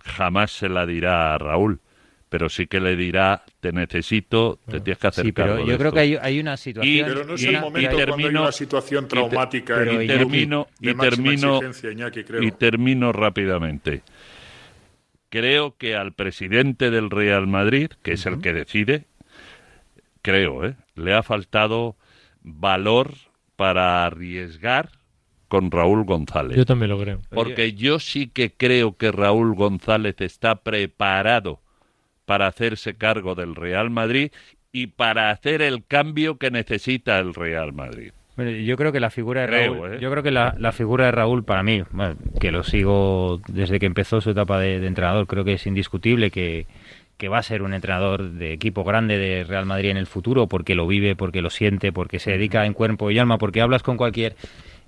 jamás 0.04 0.52
se 0.52 0.68
la 0.68 0.86
dirá 0.86 1.36
a 1.36 1.38
Raúl. 1.38 1.80
Pero 2.28 2.50
sí 2.50 2.66
que 2.68 2.80
le 2.80 2.96
dirá, 2.96 3.44
te 3.60 3.72
necesito, 3.72 4.60
te 4.68 4.82
tienes 4.82 4.98
que 4.98 5.08
hacer 5.08 5.26
Sí, 5.26 5.32
pero 5.32 5.50
cargo 5.54 5.66
yo 5.66 5.72
de 5.74 5.78
creo 5.78 5.88
esto". 5.90 5.96
que 5.96 6.00
hay, 6.02 6.18
hay 6.20 6.40
una 6.40 6.58
situación. 6.58 7.08
Pero 7.08 7.24
no 7.24 7.36
es 7.36 7.44
Y- 7.44 7.46
el 7.48 7.54
y 7.54 7.58
momento 7.60 7.90
cuando 7.92 8.00
hay 8.00 8.06
termino- 8.24 8.42
una 8.42 8.52
situación 8.52 9.04
y 9.04 9.08
te- 9.08 9.10
traumática 9.16 9.76
pero 9.76 10.02
y 10.02 10.08
termino, 10.08 10.68
de 10.80 10.92
y 10.92 10.94
máxima 10.96 11.10
termino, 11.24 11.56
exigencia, 11.58 11.92
Iñaki, 11.92 12.24
creo. 12.24 12.42
y 12.44 12.52
termino 12.52 13.12
rápidamente. 13.12 14.02
Creo 15.30 15.76
que 15.78 15.96
al 15.96 16.14
presidente 16.14 16.90
del 16.92 17.10
Real 17.10 17.46
Madrid, 17.48 17.90
que 18.02 18.14
es 18.14 18.26
el 18.26 18.42
que 18.42 18.54
decide, 18.54 19.06
creo, 20.22 20.66
¿eh? 20.66 20.76
le 20.96 21.14
ha 21.14 21.24
faltado 21.24 21.96
valor 22.42 23.14
para 23.56 24.06
arriesgar 24.06 24.90
con 25.48 25.72
Raúl 25.72 26.06
González. 26.06 26.58
Yo 26.58 26.66
también 26.66 26.90
lo 26.90 27.00
creo. 27.00 27.22
Porque 27.30 27.74
yo 27.74 28.00
sí 28.00 28.28
que 28.28 28.52
creo 28.54 28.98
que 28.98 29.12
Raúl 29.12 29.56
González 29.56 30.16
está 30.20 30.56
preparado 30.64 31.62
para 32.26 32.48
hacerse 32.48 32.96
cargo 32.96 33.36
del 33.36 33.56
Real 33.56 33.90
Madrid 33.90 34.32
y 34.72 34.88
para 34.88 35.30
hacer 35.30 35.62
el 35.62 35.86
cambio 35.86 36.38
que 36.38 36.52
necesita 36.52 37.20
el 37.20 37.34
Real 37.34 37.74
Madrid. 37.74 38.12
Bueno, 38.36 38.52
yo 38.52 38.76
creo 38.76 38.92
que 38.92 39.00
la 39.00 39.10
figura 39.10 39.42
de 39.42 39.48
Creo, 39.48 39.74
Raúl, 39.74 39.94
¿eh? 39.94 40.00
yo 40.02 40.12
creo 40.12 40.22
que 40.22 40.32
la, 40.32 40.56
la 40.60 40.74
figura 40.74 41.06
de 41.06 41.12
Raúl 41.12 41.46
para 41.46 41.64
mí, 41.64 41.84
bueno, 41.92 42.18
que 42.42 42.52
lo 42.52 42.64
sigo 42.64 43.40
desde 43.48 43.80
que 43.80 43.86
empezó 43.86 44.20
su 44.20 44.32
etapa 44.32 44.60
de, 44.60 44.82
de 44.82 44.88
entrenador, 44.88 45.26
creo 45.26 45.46
que 45.46 45.54
es 45.54 45.66
indiscutible 45.66 46.32
que, 46.32 46.68
que 47.18 47.30
va 47.30 47.38
a 47.38 47.44
ser 47.44 47.62
un 47.62 47.74
entrenador 47.74 48.32
de 48.32 48.52
equipo 48.52 48.84
grande 48.84 49.18
de 49.18 49.44
Real 49.46 49.66
Madrid 49.66 49.92
en 49.92 49.98
el 49.98 50.08
futuro, 50.08 50.48
porque 50.48 50.76
lo 50.76 50.86
vive, 50.86 51.16
porque 51.16 51.42
lo 51.42 51.50
siente, 51.50 51.94
porque 51.94 52.20
se 52.20 52.32
dedica 52.32 52.66
en 52.66 52.74
cuerpo 52.74 53.10
y 53.10 53.20
alma, 53.20 53.38
porque 53.38 53.62
hablas 53.62 53.84
con 53.84 53.96
cualquier 53.96 54.36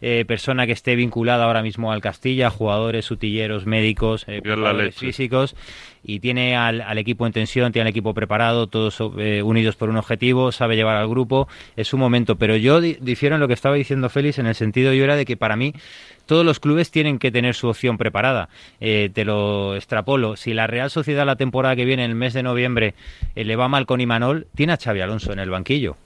eh, 0.01 0.25
persona 0.27 0.65
que 0.65 0.71
esté 0.73 0.95
vinculada 0.95 1.45
ahora 1.45 1.61
mismo 1.61 1.91
al 1.91 2.01
Castilla, 2.01 2.49
jugadores, 2.49 3.09
utilleros, 3.11 3.65
médicos, 3.65 4.25
eh, 4.27 4.41
físicos, 4.99 5.55
y 6.03 6.19
tiene 6.19 6.55
al, 6.55 6.81
al 6.81 6.97
equipo 6.97 7.25
en 7.27 7.33
tensión, 7.33 7.71
tiene 7.71 7.87
al 7.87 7.91
equipo 7.91 8.13
preparado, 8.13 8.67
todos 8.67 8.97
eh, 9.17 9.41
unidos 9.41 9.75
por 9.75 9.89
un 9.89 9.97
objetivo, 9.97 10.51
sabe 10.51 10.75
llevar 10.75 10.95
al 10.97 11.07
grupo, 11.09 11.47
es 11.75 11.87
su 11.87 11.97
momento. 11.97 12.37
Pero 12.37 12.55
yo 12.55 12.79
di- 12.79 12.97
difiero 13.01 13.35
en 13.35 13.41
lo 13.41 13.47
que 13.47 13.53
estaba 13.55 13.75
diciendo 13.75 14.07
Félix, 14.09 14.39
en 14.39 14.45
el 14.47 14.55
sentido 14.55 14.93
yo 14.93 15.03
era 15.03 15.15
de 15.15 15.25
que 15.25 15.35
para 15.35 15.55
mí 15.55 15.73
todos 16.25 16.45
los 16.45 16.59
clubes 16.59 16.91
tienen 16.91 17.19
que 17.19 17.31
tener 17.31 17.55
su 17.55 17.67
opción 17.67 17.97
preparada. 17.97 18.49
Eh, 18.79 19.09
te 19.13 19.25
lo 19.25 19.75
extrapolo. 19.75 20.35
Si 20.35 20.53
la 20.53 20.67
Real 20.67 20.89
Sociedad 20.89 21.25
la 21.25 21.35
temporada 21.37 21.75
que 21.75 21.85
viene, 21.85 22.03
en 22.05 22.11
el 22.11 22.15
mes 22.17 22.33
de 22.33 22.43
noviembre, 22.43 22.93
eh, 23.35 23.43
le 23.43 23.55
va 23.55 23.67
mal 23.67 23.85
con 23.85 23.99
Imanol, 23.99 24.47
tiene 24.55 24.73
a 24.73 24.77
Xavi 24.77 25.01
Alonso 25.01 25.33
en 25.33 25.39
el 25.39 25.49
banquillo 25.49 25.97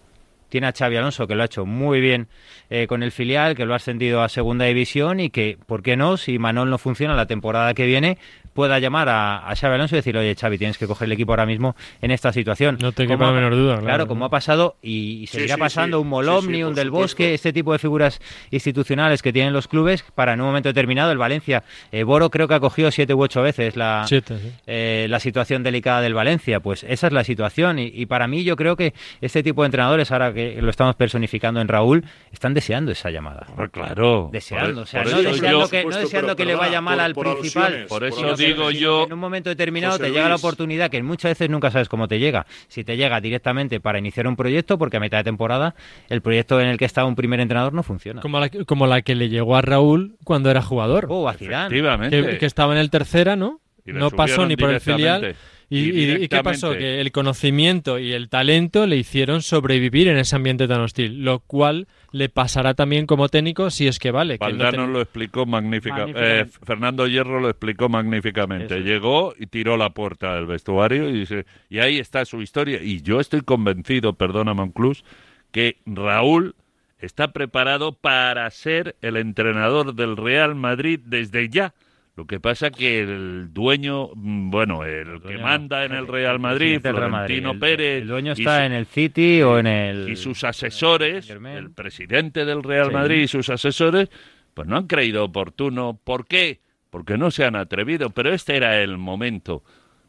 tiene 0.52 0.68
a 0.68 0.74
Xavi 0.78 0.98
Alonso 0.98 1.26
que 1.26 1.34
lo 1.34 1.42
ha 1.42 1.46
hecho 1.46 1.66
muy 1.66 2.02
bien 2.02 2.28
eh, 2.70 2.86
con 2.86 3.02
el 3.02 3.12
filial, 3.12 3.56
que 3.56 3.66
lo 3.66 3.74
ha 3.74 3.78
ascendido 3.78 4.22
a 4.22 4.30
segunda 4.30 4.66
división 4.66 5.20
y 5.20 5.30
que, 5.30 5.58
¿por 5.66 5.82
qué 5.82 5.96
no? 5.96 6.18
Si 6.18 6.38
Manol 6.38 6.70
no 6.70 6.78
funciona 6.78 7.16
la 7.16 7.26
temporada 7.26 7.74
que 7.74 7.86
viene, 7.86 8.18
pueda 8.54 8.80
llamar 8.80 9.10
a, 9.10 9.50
a 9.50 9.56
Xavi 9.56 9.76
Alonso 9.76 9.96
y 9.96 10.00
decirle, 10.00 10.22
oye 10.22 10.36
Xavi, 10.36 10.58
tienes 10.58 10.78
que 10.78 10.88
coger 10.88 11.06
el 11.08 11.12
equipo 11.14 11.32
ahora 11.32 11.46
mismo 11.46 11.76
en 12.02 12.12
esta 12.12 12.34
situación. 12.34 12.78
No 12.82 12.92
te 12.92 13.06
Como 13.06 13.18
quepa 13.18 13.28
la 13.28 13.32
menor 13.34 13.56
duda, 13.56 13.74
Claro, 13.76 13.86
claro. 13.86 14.08
como 14.08 14.26
ha 14.26 14.30
pasado 14.30 14.76
y, 14.82 15.26
seguirá 15.28 15.56
sí, 15.56 15.60
pasando 15.60 15.98
sí. 15.98 16.02
un 16.02 16.10
Molomni, 16.10 16.48
Sí, 16.54 16.58
sí, 16.58 16.64
un 16.64 16.76
Del 16.76 16.88
supuesto. 16.88 17.04
Bosque, 17.04 17.34
este 17.34 17.54
tipo 17.54 17.72
de 17.74 17.80
figuras 17.80 18.20
institucionales 18.52 19.22
que 19.22 19.34
tienen 19.34 19.54
los 19.54 19.68
clubes 19.68 20.04
para 20.16 20.34
en 20.34 20.42
un 20.42 20.48
momento 20.48 20.70
determinado 20.70 21.12
el 21.12 21.18
Valencia. 21.18 21.64
Eh, 21.92 22.04
Boro 22.04 22.30
creo 22.30 22.48
que 22.48 22.54
ha 22.54 22.60
cogido 22.60 22.92
siete 22.92 23.14
u 23.14 23.22
ocho 23.22 23.42
veces 23.42 23.76
la, 23.76 24.04
Siete, 24.08 24.38
sí. 24.38 24.52
eh, 24.68 25.08
la 25.10 25.20
situación 25.20 25.64
delicada 25.64 26.02
del 26.02 26.14
Valencia. 26.14 26.60
Pues 26.60 26.84
esa 26.88 27.08
es 27.08 27.14
la 27.14 27.24
situación. 27.24 27.80
Y, 27.80 27.88
y 27.94 28.06
para 28.06 28.28
mí, 28.28 28.44
yo 28.44 28.56
creo 28.56 28.76
que 28.76 28.94
este 29.22 29.44
tipo 29.44 29.62
de 29.64 29.68
entrenadores, 29.68 30.12
ahora 30.12 30.34
que 30.34 30.62
lo 30.62 30.70
estamos 30.70 30.96
personificando 30.96 31.62
en 31.62 31.68
Raúl, 31.68 32.06
están 32.32 32.54
deseando 32.54 32.92
esa 32.92 33.10
llamada. 33.10 33.48
Pues 33.56 33.70
claro. 33.72 34.30
Deseando, 34.32 34.74
Por- 34.74 34.84
o 34.84 34.86
sea, 34.86 35.04
no 35.04 35.22
deseando, 35.22 35.62
yo- 35.64 35.70
que, 35.70 35.84
no 35.86 35.90
deseando 35.98 36.28
pero 36.28 36.36
que 36.36 36.46
le 36.46 36.56
vaya 36.56 36.82
mal 36.82 36.96
por- 36.98 37.06
al 37.06 37.14
por 37.14 37.40
principal. 37.40 37.86
Por 37.88 38.04
eso 38.04 38.36
digo 38.48 38.72
yo- 38.72 39.06
En 39.06 39.14
un 39.14 39.20
momento 39.20 39.50
determinado 39.50 39.94
José 39.94 40.04
te 40.06 40.10
llega 40.12 40.24
la 40.24 40.30
Luis. 40.32 40.44
oportunidad 40.44 40.90
que 40.90 41.02
muchas 41.04 41.32
veces 41.32 41.50
nunca 41.50 41.72
sabes 41.72 41.90
cómo 41.90 42.08
te 42.08 42.20
llega. 42.20 42.46
Si 42.68 42.84
te 42.84 42.98
llega 42.98 43.20
directamente 43.22 43.80
para 43.80 44.00
iniciar 44.00 44.28
un 44.28 44.36
proyecto, 44.36 44.78
porque 44.78 44.98
a 44.98 45.00
mitad 45.00 45.18
de 45.20 45.24
temporada 45.24 45.76
el 46.10 46.22
proyecto 46.22 46.60
en 46.62 46.68
el 46.68 46.78
que 46.78 46.86
estaba 46.86 47.08
un 47.08 47.16
primer 47.16 47.40
entrenador 47.40 47.74
no 47.74 47.84
funciona. 47.84 48.22
Como 48.22 48.40
la, 48.40 48.50
que- 48.50 48.66
como 48.66 48.88
la 48.88 49.02
que 49.02 49.16
le 49.16 49.30
llegó 49.30 49.56
a 49.56 49.62
Raúl 49.62 50.16
cuando 50.24 50.50
era 50.52 50.62
jugador. 50.62 51.08
O 51.10 51.28
a 51.30 51.34
Zidane. 51.34 51.70
Que, 52.10 52.38
que 52.38 52.46
estaba 52.46 52.74
en 52.74 52.80
el 52.80 52.90
tercera, 52.90 53.36
¿no? 53.36 53.60
No 53.86 54.12
pasó 54.12 54.46
ni 54.46 54.56
por 54.56 54.70
el 54.70 54.80
filial. 54.80 55.36
¿Y, 55.74 55.80
Y 55.90 56.04
y- 56.04 56.24
y 56.24 56.28
qué 56.28 56.44
pasó? 56.44 56.74
Que 56.74 57.00
el 57.00 57.14
conocimiento 57.14 57.98
y 57.98 58.12
el 58.12 58.28
talento 58.28 58.86
le 58.86 58.98
hicieron 58.98 59.42
sobrevivir 59.42 60.10
en 60.10 60.18
ese 60.18 60.36
ambiente 60.36 60.68
tan 60.68 60.82
hostil, 60.82 61.24
lo 61.24 61.40
cual 61.40 61.88
le 62.12 62.28
pasará 62.28 62.74
también 62.74 63.06
como 63.08 63.30
técnico 63.30 63.70
si 63.70 63.88
es 63.88 63.98
que 63.98 64.12
vale. 64.12 64.38
que 64.38 64.44
no 64.46 64.50
Valdano 64.58 64.84
ten- 64.84 64.94
lo 64.94 65.00
explicó 65.02 65.46
magnífica- 65.46 65.96
Magníficamente. 66.00 66.42
eh, 66.42 66.60
Fernando 66.66 67.08
Hierro 67.08 67.40
lo 67.40 67.50
explicó 67.50 67.88
magníficamente. 67.88 68.76
Eso. 68.76 68.84
Llegó 68.86 69.34
y 69.40 69.48
tiró 69.48 69.78
la 69.78 69.92
puerta 69.92 70.36
del 70.36 70.46
vestuario 70.46 71.10
y, 71.10 71.26
se- 71.26 71.46
y 71.70 71.80
ahí 71.80 72.00
está 72.00 72.26
su 72.26 72.42
historia. 72.42 72.84
Y 72.84 73.02
yo 73.02 73.22
estoy 73.22 73.40
convencido, 73.40 74.12
perdona 74.14 74.54
Monclús, 74.54 75.06
que 75.54 75.78
Raúl 75.86 76.54
está 77.00 77.32
preparado 77.32 77.94
para 77.94 78.50
ser 78.52 78.98
el 79.02 79.16
entrenador 79.16 79.96
del 79.96 80.18
Real 80.18 80.54
Madrid 80.54 81.00
desde 81.06 81.48
ya. 81.48 81.74
Lo 82.18 82.28
que 82.28 82.40
pasa 82.42 82.72
que 82.72 83.00
el 83.02 83.54
dueño, 83.54 84.10
mm, 84.14 84.52
bueno, 84.52 84.84
el, 84.84 85.22
que 85.22 85.38
manda 85.38 85.86
en 85.86 85.94
el 85.94 86.08
Real 86.08 86.40
Madrid, 86.40 86.80
Real 86.84 87.26
el- 87.54 87.60
Pérez, 87.60 88.02
el 88.02 88.08
dueño 88.10 88.34
está 88.34 88.58
su- 88.58 88.64
en 88.66 88.74
el 88.74 88.86
City 88.86 89.42
o 89.42 89.58
en 89.58 89.68
el 89.68 90.10
y 90.10 90.16
sus 90.18 90.44
asesores, 90.44 91.30
el 91.30 91.72
presidente 91.72 92.44
del 92.44 92.64
Real 92.64 92.88
Sí. 92.88 92.94
Madrid 92.94 93.22
y 93.24 93.28
sus 93.28 93.50
asesores, 93.50 94.10
pues 94.54 94.68
no 94.68 94.76
han 94.76 94.88
creído 94.88 95.24
oportuno. 95.24 95.98
¿Por 96.04 96.28
qué? 96.28 96.60
Porque 96.90 97.18
no 97.18 97.32
se 97.32 97.46
han 97.46 97.56
atrevido. 97.56 98.10
Pero 98.10 98.34
este 98.34 98.58
era 98.58 98.82
el 98.82 98.98
momento 98.98 99.64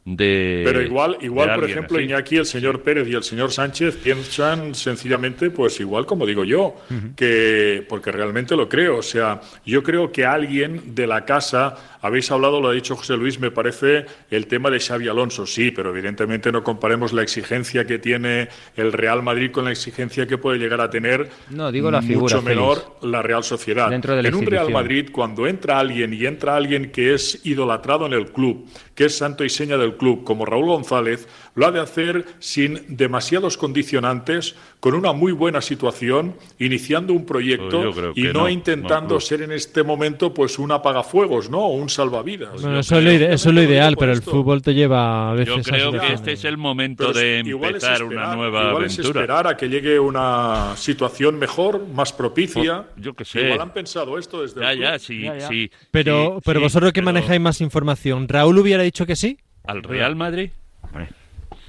de. 0.05 0.63
Pero 0.65 0.83
igual, 0.83 1.17
igual 1.21 1.51
por 1.51 1.59
alguien 1.61 1.79
ejemplo, 1.79 1.99
así. 1.99 2.07
Iñaki, 2.07 2.37
el 2.39 2.47
señor 2.47 2.83
Pérez 2.83 3.07
y 3.09 3.15
el 3.15 3.23
señor 3.23 3.53
Sánchez 3.53 3.99
piensan 3.99 4.75
sencillamente, 4.75 5.51
pues 5.51 5.79
igual 5.79 6.07
como 6.07 6.27
digo 6.27 6.43
yo, 6.43 6.75
que 7.17 7.87
porque 7.89 8.11
realmente 8.11 8.57
lo 8.57 8.69
creo. 8.69 8.97
O 8.97 9.03
sea, 9.03 9.41
yo 9.65 9.85
creo 9.85 10.11
que 10.11 10.27
alguien 10.27 10.93
de 10.97 11.07
la 11.07 11.25
casa, 11.25 11.92
habéis 12.03 12.31
hablado, 12.31 12.61
lo 12.61 12.69
ha 12.69 12.73
dicho 12.73 12.97
José 12.97 13.17
Luis, 13.17 13.41
me 13.41 13.51
parece 13.51 14.05
el 14.31 14.47
tema 14.47 14.71
de 14.71 14.81
Xavi 14.81 15.09
Alonso, 15.09 15.47
sí, 15.47 15.71
pero 15.71 15.91
evidentemente 15.91 16.53
no 16.53 16.63
comparemos 16.63 17.13
la 17.13 17.23
exigencia 17.23 17.87
que 17.87 17.99
tiene 17.99 18.49
el 18.77 18.93
Real 18.93 19.23
Madrid 19.23 19.51
con 19.51 19.65
la 19.65 19.71
exigencia 19.71 20.27
que 20.27 20.37
puede 20.37 20.59
llegar 20.59 20.81
a 20.81 20.91
tener 20.91 21.31
No, 21.49 21.73
digo 21.73 21.91
la 21.91 22.03
figura, 22.03 22.37
mucho 22.37 22.43
menor 22.43 22.99
la 23.03 23.23
Real 23.23 23.45
Sociedad. 23.45 23.89
Dentro 23.89 24.15
de 24.15 24.23
la 24.23 24.29
en 24.29 24.35
un 24.35 24.47
Real. 24.47 24.71
Madrid, 24.71 25.11
cuando 25.13 25.47
entra 25.47 25.79
alguien 25.79 26.13
y 26.13 26.27
entra 26.27 26.57
alguien 26.57 26.91
que 26.91 27.15
es 27.15 27.41
idolatrado 27.47 28.07
en 28.07 28.13
el 28.13 28.33
club, 28.33 28.67
que 28.95 29.07
es 29.07 29.17
santo 29.17 29.45
y 29.45 29.49
seña 29.49 29.77
del 29.77 29.97
club, 29.97 30.25
como 30.25 30.45
Raúl 30.45 30.67
González, 30.67 31.29
lo 31.55 31.67
ha 31.67 31.71
de 31.71 31.81
hacer 31.81 32.25
sin 32.39 32.81
demasiados 32.89 33.57
condicionantes, 33.59 34.55
con 34.81 34.95
una 34.95 35.13
muy 35.13 35.33
buena 35.33 35.61
situación, 35.61 36.35
iniciando 36.59 37.13
un 37.13 37.27
proyecto 37.27 37.93
Pues 37.93 38.07
y 38.17 38.23
que 38.23 38.33
no, 38.33 38.41
no, 38.41 38.49
intentando 38.49 39.15
no, 39.15 39.21
ser 39.21 39.43
en 39.43 39.53
este 39.53 39.83
momento 39.83 40.33
pues 40.33 40.59
un 40.59 40.73
apagafuegos, 40.73 41.51
¿no? 41.51 41.59
O 41.61 41.75
un 41.75 41.89
salvavidas. 41.89 42.63
Bueno, 42.63 42.79
eso, 42.81 42.97
es 42.99 43.05
lo 43.05 43.13
ide- 43.13 43.33
eso 43.33 43.51
es 43.51 43.55
lo 43.55 43.63
ideal, 43.63 43.97
pero 43.99 44.13
el 44.13 44.23
fútbol 44.23 44.63
te 44.63 44.73
lleva 44.75 45.31
a 45.31 45.35
veces 45.35 45.67
Yo 45.67 45.75
a 45.75 45.77
creo 45.77 45.93
que 46.01 46.13
este 46.15 46.33
es 46.33 46.45
el 46.45 46.57
momento 46.57 47.05
Pero 47.09 47.19
de 47.19 47.41
es- 47.41 47.47
es 47.47 47.53
empezar 47.53 48.03
una 48.03 48.13
esperar, 48.23 48.37
nueva 48.37 48.69
igual 48.69 48.85
es 48.87 48.99
aventura. 48.99 49.21
esperar 49.21 49.47
a 49.47 49.57
que 49.57 49.69
llegue 49.69 49.99
una 50.01 50.75
situación 50.77 51.39
mejor, 51.39 51.87
más 51.89 52.13
propicia. 52.13 52.87
Pues, 52.95 53.05
yo 53.05 53.15
qué 53.15 53.25
sé. 53.25 53.43
Igual 53.43 53.61
han 53.61 53.73
pensado 53.75 54.19
esto 54.19 54.43
desde 54.43 54.61
Ya, 54.61 54.73
el 54.73 54.81
ya, 54.81 54.99
sí, 54.99 55.27
sí. 55.49 55.71
Pero, 55.91 56.37
sí, 56.37 56.43
pero 56.47 56.61
sí, 56.61 56.65
vosotros 56.65 56.93
que 56.93 57.03
pero 57.03 57.13
manejáis 57.13 57.41
más 57.41 57.61
información, 57.61 58.27
¿Raúl 58.29 58.59
hubiera 58.59 58.83
dicho 58.83 59.05
que 59.07 59.17
sí? 59.17 59.39
¿Al 59.65 59.83
Real 59.83 60.17
Madrid? 60.17 60.51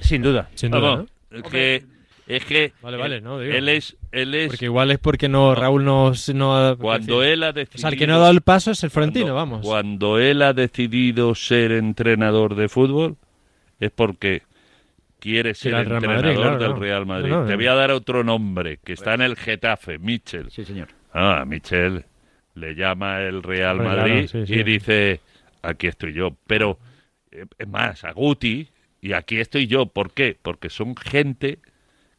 Sin 0.04 0.22
duda. 0.22 0.50
Sin 0.56 0.72
duda, 0.72 1.06
Vamos, 1.32 1.50
que, 1.52 1.84
es 2.28 2.46
que 2.46 2.74
Vale, 2.82 2.98
vale, 2.98 3.22
no, 3.22 3.40
digo. 3.40 3.54
él 3.54 3.68
es, 3.70 3.98
él 4.12 4.34
es 4.36 4.48
Porque 4.50 4.66
igual 4.66 4.92
es 4.92 5.00
porque 5.00 5.28
no, 5.30 5.56
Raúl 5.56 5.84
no, 5.84 6.14
no 6.34 6.56
ha- 6.56 6.76
cuando 6.78 7.20
decir, 7.22 7.34
él 7.34 7.44
ha 7.44 7.50
O 7.50 7.54
decidido 7.54 7.82
sea, 7.82 7.90
el 7.90 7.98
que 7.98 8.08
no 8.08 8.16
ha 8.16 8.20
dado 8.20 8.32
el 8.32 8.42
paso 8.42 8.72
es 8.72 8.84
el 8.84 8.90
Florentino, 8.92 9.26
cuando, 9.34 9.36
vamos. 9.36 9.66
cuando 9.66 10.20
él 10.20 10.42
ha 10.42 10.54
decidido 10.54 11.34
ser 11.36 11.72
entrenador 11.72 12.56
de 12.56 12.70
fútbol 12.70 13.18
es 13.80 13.92
porque 13.92 14.44
quiere 15.20 15.54
ser 15.56 15.72
Real 15.74 15.84
entrenador 15.92 16.24
Madrid, 16.26 16.36
claro, 16.38 16.58
del 16.60 16.70
no. 16.72 16.76
Real 16.80 17.06
Madrid. 17.06 17.30
No, 17.32 17.40
no, 17.42 17.46
Te 17.46 17.52
no. 17.52 17.58
voy 17.58 17.68
a 17.68 17.74
dar 17.76 17.92
otro 17.92 18.24
nombre 18.24 18.80
que 18.84 18.94
está 18.94 19.14
en 19.16 19.22
el 19.22 19.36
Getafe, 19.36 19.98
Michel. 20.00 20.52
Sí, 20.52 20.64
señor. 20.66 20.90
Ah, 21.14 21.44
Michel 21.48 22.06
le 22.56 22.76
llama 22.76 23.22
el 23.22 23.42
Real 23.44 23.80
Hombre, 23.80 23.96
Madrid 23.96 24.30
claro, 24.30 24.46
sí, 24.46 24.54
y 24.54 24.58
sí. 24.58 24.64
dice, 24.64 25.20
aquí 25.62 25.88
estoy 25.88 26.14
yo. 26.14 26.36
Pero, 26.46 26.78
eh, 27.32 27.46
es 27.58 27.68
más, 27.68 28.04
a 28.04 28.12
Guti, 28.12 28.68
y 29.04 29.12
aquí 29.12 29.42
estoy 29.42 29.68
yo. 29.68 29.88
¿Por 29.88 30.14
qué? 30.14 30.38
Porque 30.42 30.70
son 30.70 30.96
gente 30.96 31.60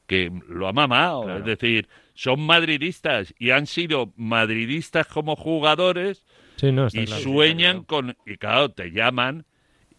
que 0.06 0.30
lo 0.46 0.68
ha 0.68 0.72
mamado. 0.74 1.34
Es 1.34 1.44
decir, 1.46 1.88
son 2.12 2.40
madridistas 2.40 3.34
y 3.38 3.52
han 3.52 3.66
sido 3.66 4.12
madridistas 4.16 5.06
como 5.06 5.34
jugadores 5.34 6.26
Sí, 6.56 6.70
no, 6.70 6.86
está 6.86 7.00
y 7.00 7.06
claro. 7.06 7.22
sueñan 7.22 7.84
con... 7.84 8.14
Y 8.26 8.36
claro, 8.36 8.68
te 8.68 8.90
llaman 8.90 9.46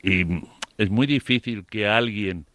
y 0.02 0.26
es 0.78 0.92
muy 0.92 1.08
difícil 1.08 1.66
que 1.66 1.88
alguien 1.88 2.46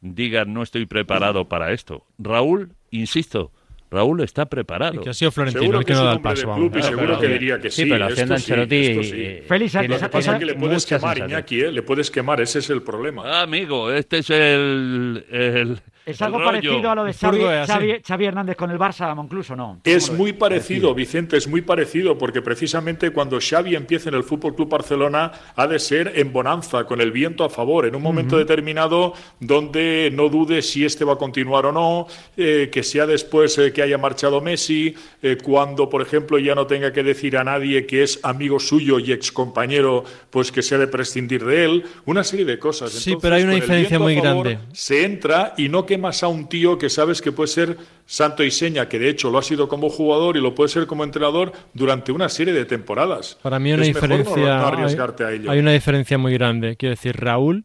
diga 0.00 0.44
no 0.44 0.64
estoy 0.64 0.86
preparado 0.86 1.48
para 1.48 1.72
esto. 1.72 2.04
Raúl, 2.18 2.74
insisto, 2.90 3.52
Raúl 3.96 4.20
está 4.22 4.46
preparado. 4.46 5.00
Y 5.00 5.04
que 5.04 5.10
ha 5.10 5.14
sido 5.14 5.30
Florentino 5.30 5.62
Seguro 5.62 5.78
el 5.80 5.84
que 5.84 5.92
que 5.92 5.98
no 5.98 6.04
da 6.04 6.12
el 6.12 6.20
paso. 6.20 6.54
club 6.54 6.70
y 6.74 6.80
vamos. 6.80 6.86
seguro 6.86 7.18
que 7.18 7.28
diría 7.28 7.58
que 7.58 7.70
sí. 7.70 7.82
Sí, 7.84 7.90
pero 7.90 8.04
esto 8.08 8.12
haciendo 8.12 8.36
sí, 8.38 8.42
Ancelotti, 8.52 8.76
esto 8.86 9.02
sí. 9.02 9.10
eh, 9.16 9.44
Félix, 9.48 9.74
Lo 9.74 9.80
que 9.80 10.08
pasa 10.08 10.32
es 10.32 10.38
que 10.38 10.46
le 10.46 10.54
puedes 10.54 10.86
quemar. 10.86 11.18
Iñaki, 11.18 11.60
¿eh? 11.60 11.72
Le 11.72 11.82
puedes 11.82 12.10
quemar, 12.10 12.40
ese 12.40 12.58
es 12.60 12.70
el 12.70 12.82
problema. 12.82 13.22
Ah, 13.24 13.42
amigo, 13.42 13.90
este 13.92 14.18
es 14.18 14.30
el... 14.30 15.24
el 15.30 15.80
¿Es 16.06 16.22
algo 16.22 16.38
rollo. 16.38 16.50
parecido 16.52 16.90
a 16.90 16.94
lo 16.94 17.02
de 17.04 17.12
Xavi. 17.12 17.38
Xavi- 17.40 18.00
Xavi 18.06 18.24
Hernández 18.26 18.56
con 18.56 18.70
el 18.70 18.78
Barça, 18.78 19.12
Moncluso? 19.14 19.56
No. 19.56 19.80
Es 19.82 20.12
muy 20.12 20.32
parecido, 20.32 20.94
Vicente, 20.94 21.36
es 21.36 21.48
muy 21.48 21.62
parecido, 21.62 22.16
porque 22.16 22.40
precisamente 22.42 23.10
cuando 23.10 23.38
Xavi 23.40 23.74
empieza 23.74 24.08
en 24.08 24.14
el 24.14 24.22
Fútbol 24.22 24.54
Club 24.54 24.68
Barcelona 24.68 25.32
ha 25.56 25.66
de 25.66 25.80
ser 25.80 26.12
en 26.14 26.32
bonanza, 26.32 26.84
con 26.84 27.00
el 27.00 27.10
viento 27.10 27.42
a 27.42 27.50
favor, 27.50 27.86
en 27.86 27.96
un 27.96 28.02
momento 28.02 28.38
determinado 28.38 29.14
donde 29.40 30.10
no 30.12 30.28
dude 30.28 30.62
si 30.62 30.84
este 30.84 31.04
va 31.04 31.14
a 31.14 31.16
continuar 31.16 31.66
o 31.66 31.72
no, 31.72 32.06
eh, 32.36 32.68
que 32.72 32.84
sea 32.84 33.04
después 33.06 33.58
eh, 33.58 33.72
que 33.72 33.82
haya 33.82 33.98
marchado 33.98 34.40
Messi, 34.40 34.94
eh, 35.22 35.36
cuando, 35.42 35.88
por 35.88 36.02
ejemplo, 36.02 36.38
ya 36.38 36.54
no 36.54 36.68
tenga 36.68 36.92
que 36.92 37.02
decir 37.02 37.36
a 37.36 37.42
nadie 37.42 37.84
que 37.84 38.04
es 38.04 38.20
amigo 38.22 38.60
suyo 38.60 39.00
y 39.00 39.10
excompañero, 39.10 40.04
pues 40.30 40.52
que 40.52 40.62
se 40.62 40.76
ha 40.76 40.78
de 40.78 40.86
prescindir 40.86 41.44
de 41.44 41.64
él, 41.64 41.84
una 42.04 42.22
serie 42.22 42.44
de 42.44 42.58
cosas. 42.60 42.92
Sí, 42.92 43.16
pero 43.20 43.34
hay 43.34 43.42
una 43.42 43.54
diferencia 43.54 43.98
muy 43.98 44.14
favor, 44.16 44.44
grande. 44.46 44.58
Se 44.72 45.04
entra 45.04 45.54
y 45.56 45.68
no 45.68 45.84
quemas 45.96 46.22
a 46.22 46.28
un 46.28 46.46
tío 46.48 46.76
que 46.78 46.90
sabes 46.90 47.22
que 47.22 47.32
puede 47.32 47.48
ser 47.48 47.76
santo 48.04 48.44
y 48.44 48.50
seña, 48.50 48.88
que 48.88 48.98
de 48.98 49.08
hecho 49.08 49.30
lo 49.30 49.38
ha 49.38 49.42
sido 49.42 49.66
como 49.68 49.88
jugador 49.88 50.36
y 50.36 50.40
lo 50.40 50.54
puede 50.54 50.68
ser 50.68 50.86
como 50.86 51.04
entrenador 51.04 51.52
durante 51.72 52.12
una 52.12 52.28
serie 52.28 52.52
de 52.52 52.64
temporadas. 52.66 53.38
Para 53.42 53.58
mí 53.58 53.70
hay 53.70 53.74
una 53.76 53.82
Es 53.86 53.94
mejor 53.94 54.08
no- 54.10 54.16
diferencia. 54.18 54.56
no 54.58 54.66
arriesgarte 54.66 55.24
a 55.24 55.32
ello. 55.32 55.50
hay 55.50 55.58
una 55.58 55.72
diferencia 55.72 56.18
muy 56.18 56.32
grande. 56.34 56.76
Quiero 56.76 56.90
decir, 56.94 57.16
Raúl 57.16 57.64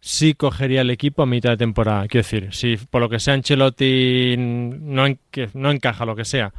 sí 0.00 0.34
cogería 0.34 0.80
el 0.80 0.90
equipo 0.90 1.22
a 1.22 1.26
mitad 1.26 1.50
de 1.50 1.56
temporada. 1.58 2.08
Quiero 2.08 2.24
decir, 2.24 2.48
si 2.52 2.76
por 2.76 3.00
lo 3.00 3.08
que 3.08 3.20
sea 3.20 3.34
Ancelotti 3.34 4.34
no, 4.38 5.06
en- 5.06 5.18
que 5.30 5.48
no 5.54 5.70
encaja 5.70 6.04
lo 6.04 6.16
que 6.16 6.24
sea, 6.24 6.52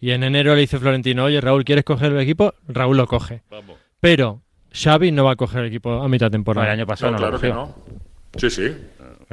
y 0.00 0.10
en 0.12 0.22
enero 0.24 0.54
le 0.54 0.60
dice 0.60 0.78
Florentino, 0.78 1.24
oye 1.24 1.40
Raúl, 1.40 1.64
¿quieres 1.64 1.84
coger 1.84 2.12
el 2.12 2.20
equipo? 2.20 2.54
Raúl 2.68 2.96
lo 2.96 3.06
coge. 3.06 3.42
Vamos. 3.50 3.76
Pero 4.00 4.42
Xavi 4.72 5.10
no 5.12 5.24
va 5.24 5.32
a 5.32 5.36
coger 5.36 5.62
el 5.62 5.66
equipo 5.68 6.02
a 6.02 6.08
mitad 6.08 6.26
de 6.26 6.30
temporada. 6.32 6.66
el 6.68 6.72
año 6.80 6.86
pasado 6.86 7.12
No, 7.12 7.18
no, 7.18 7.24
lo 7.30 7.38
claro 7.38 7.40
que 7.40 7.48
no. 7.48 8.02
Sí, 8.36 8.48
sí. 8.50 8.72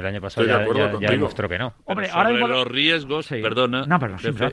El 0.00 0.06
año 0.06 0.20
pasado 0.20 0.42
Estoy 0.46 0.46
de 0.46 0.58
ya, 0.58 0.62
acuerdo 0.62 0.80
ya- 0.80 0.86
ya 0.86 0.92
contigo. 0.92 1.12
demostró 1.12 1.48
que 1.48 1.58
no. 1.58 1.74
Hombre, 1.84 2.06
Pero 2.06 2.16
ahora 2.18 2.28
sobre 2.30 2.40
mismo... 2.42 2.54
los 2.56 2.68
riesgos, 2.68 3.26
Sí. 3.26 3.40
perdona, 3.42 3.86
No, 3.86 3.98
perdón, 4.00 4.18
sí, 4.18 4.26
jefe, 4.26 4.52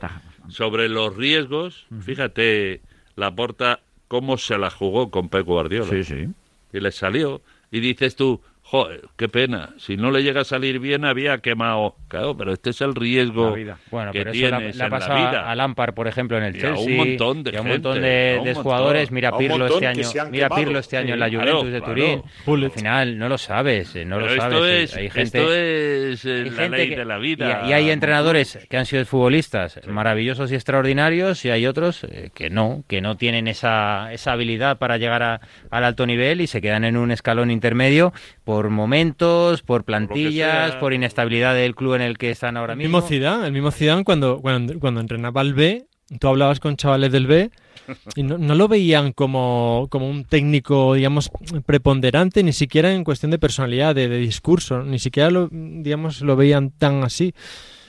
sobre 0.50 0.89
los 0.89 1.16
riesgos, 1.16 1.88
fíjate, 2.02 2.82
Laporta 3.16 3.80
cómo 4.08 4.38
se 4.38 4.58
la 4.58 4.70
jugó 4.70 5.10
con 5.12 5.30
Pep 5.30 5.45
Guardiola. 5.45 5.89
Sí, 5.89 6.04
sí. 6.04 6.28
Y 6.74 6.80
le 6.80 6.91
salió. 6.91 7.41
Y 7.72 7.80
dices 7.80 8.16
tú, 8.16 8.41
joder, 8.70 9.01
qué 9.15 9.30
pena, 9.30 9.70
si 9.78 9.95
no 9.95 10.11
le 10.11 10.24
llega 10.24 10.41
a 10.41 10.43
salir 10.43 10.80
bien 10.80 11.05
había 11.05 11.38
quemado. 11.38 11.95
Claro, 12.09 12.36
pero 12.38 12.51
este 12.53 12.70
es 12.72 12.82
el 12.82 12.95
riesgo 12.95 13.49
La 13.51 13.55
vida. 13.55 13.78
Bueno, 13.91 14.11
que 14.11 14.20
pero 14.20 14.32
eso 14.32 14.49
la, 14.49 14.57
tienes 14.57 14.76
la 14.76 14.86
en 14.86 14.91
la 14.91 14.97
pasa 14.99 15.15
vida. 15.15 15.49
a 15.51 15.55
Lampard, 15.55 15.93
por 15.93 16.07
ejemplo, 16.07 16.38
en 16.38 16.43
el 16.43 16.55
Y 16.57 16.65
a 16.65 16.74
un 16.74 16.95
montón 16.97 17.43
de 17.43 17.51
y 17.51 17.55
a 17.55 17.61
un 17.61 17.68
gente, 17.68 17.88
montón 17.88 18.01
de, 18.01 18.34
a 18.36 18.39
un 18.39 18.43
de 18.45 18.53
montón. 18.53 18.63
jugadores. 18.63 19.11
Mira 19.11 19.38
Pirlo 19.38 19.68
este 19.68 19.88
año. 19.88 20.03
Mira 20.32 20.47
quemado. 20.47 20.55
Pirlo 20.65 20.80
este 20.80 20.97
año 20.97 21.13
en 21.13 21.20
la 21.20 21.30
Sí, 21.30 21.36
Juventus 21.36 21.61
claro, 21.61 21.72
de. 21.72 21.82
Turín. 21.82 22.63
Al 22.65 22.72
final 22.72 23.18
no 23.20 23.30
lo 23.30 23.38
sabes, 23.38 23.95
eh, 23.95 24.05
no 24.05 24.15
Pero 24.18 24.28
lo 24.28 24.34
esto 24.34 24.51
sabes. 24.51 24.91
es, 24.91 24.95
hay 24.97 25.09
gente, 25.09 25.38
esto 25.39 25.53
es 25.53 26.26
eh, 26.26 26.32
hay 26.43 26.49
la 26.49 26.61
gente 26.63 26.78
ley 26.78 26.89
que- 26.89 26.95
de 26.97 27.05
la 27.05 27.18
vida. 27.18 27.61
Y, 27.65 27.70
y 27.70 27.74
hay 27.74 27.89
entrenadores 27.89 28.59
que 28.70 28.78
han 28.78 28.86
sido 28.86 29.05
futbolistas 29.05 29.80
maravillosos 29.88 30.51
y 30.51 30.55
extraordinarios 30.55 31.43
y 31.45 31.49
hay 31.51 31.65
otros 31.68 32.03
eh, 32.03 32.32
que 32.34 32.49
no, 32.49 32.84
que 32.88 33.01
no 33.01 33.15
tienen 33.18 33.47
esa, 33.47 34.11
esa 34.13 34.32
habilidad 34.34 34.78
para 34.78 34.97
llegar 34.97 35.24
a- 35.24 35.41
al 35.70 35.84
alto 35.84 36.05
nivel 36.05 36.41
y 36.41 36.47
se 36.47 36.61
quedan 36.61 36.84
en 36.84 36.97
un 36.97 37.11
escalón 37.11 37.51
intermedio 37.51 38.13
por 38.43 38.57
momentos, 38.70 39.62
por 39.62 39.84
plantillas, 39.84 40.72
sea. 40.72 40.80
por 40.80 40.93
inestabilidad 40.93 41.53
del 41.55 41.76
club 41.76 41.95
en 41.95 42.01
el 42.01 42.18
que 42.18 42.32
están 42.32 42.58
ahora 42.58 42.74
El 42.74 42.80
mismo. 42.80 42.97
mismo 42.97 43.10
Zidane, 43.10 43.47
el 43.47 43.53
mismo 43.53 43.72
Zidane 43.72 44.03
cuando, 44.03 44.39
cuando, 44.41 44.80
cuando 44.80 44.99
entrenaba 45.01 45.41
al 45.41 45.53
B, 45.53 45.86
tú 46.20 46.28
hablabas 46.28 46.60
con 46.60 46.76
chavales 46.78 47.12
del 47.12 47.28
B 47.28 47.49
y 48.16 48.24
no, 48.24 48.38
no 48.38 48.55
lo 48.55 48.68
veían 48.68 49.14
como, 49.14 49.88
como 49.89 50.10
un 50.10 50.26
técnico, 50.26 50.93
digamos, 50.95 51.32
preponderante, 51.66 52.43
ni 52.43 52.51
siquiera 52.53 52.93
en 52.93 53.03
cuestión 53.03 53.32
de 53.32 53.39
personalidad, 53.39 53.95
de, 53.95 54.10
de 54.10 54.18
discurso, 54.18 54.84
ni 54.84 54.99
siquiera 54.99 55.30
lo, 55.30 55.49
digamos, 55.51 56.22
lo 56.22 56.36
veían 56.36 56.72
tan 56.72 57.03
así. 57.03 57.34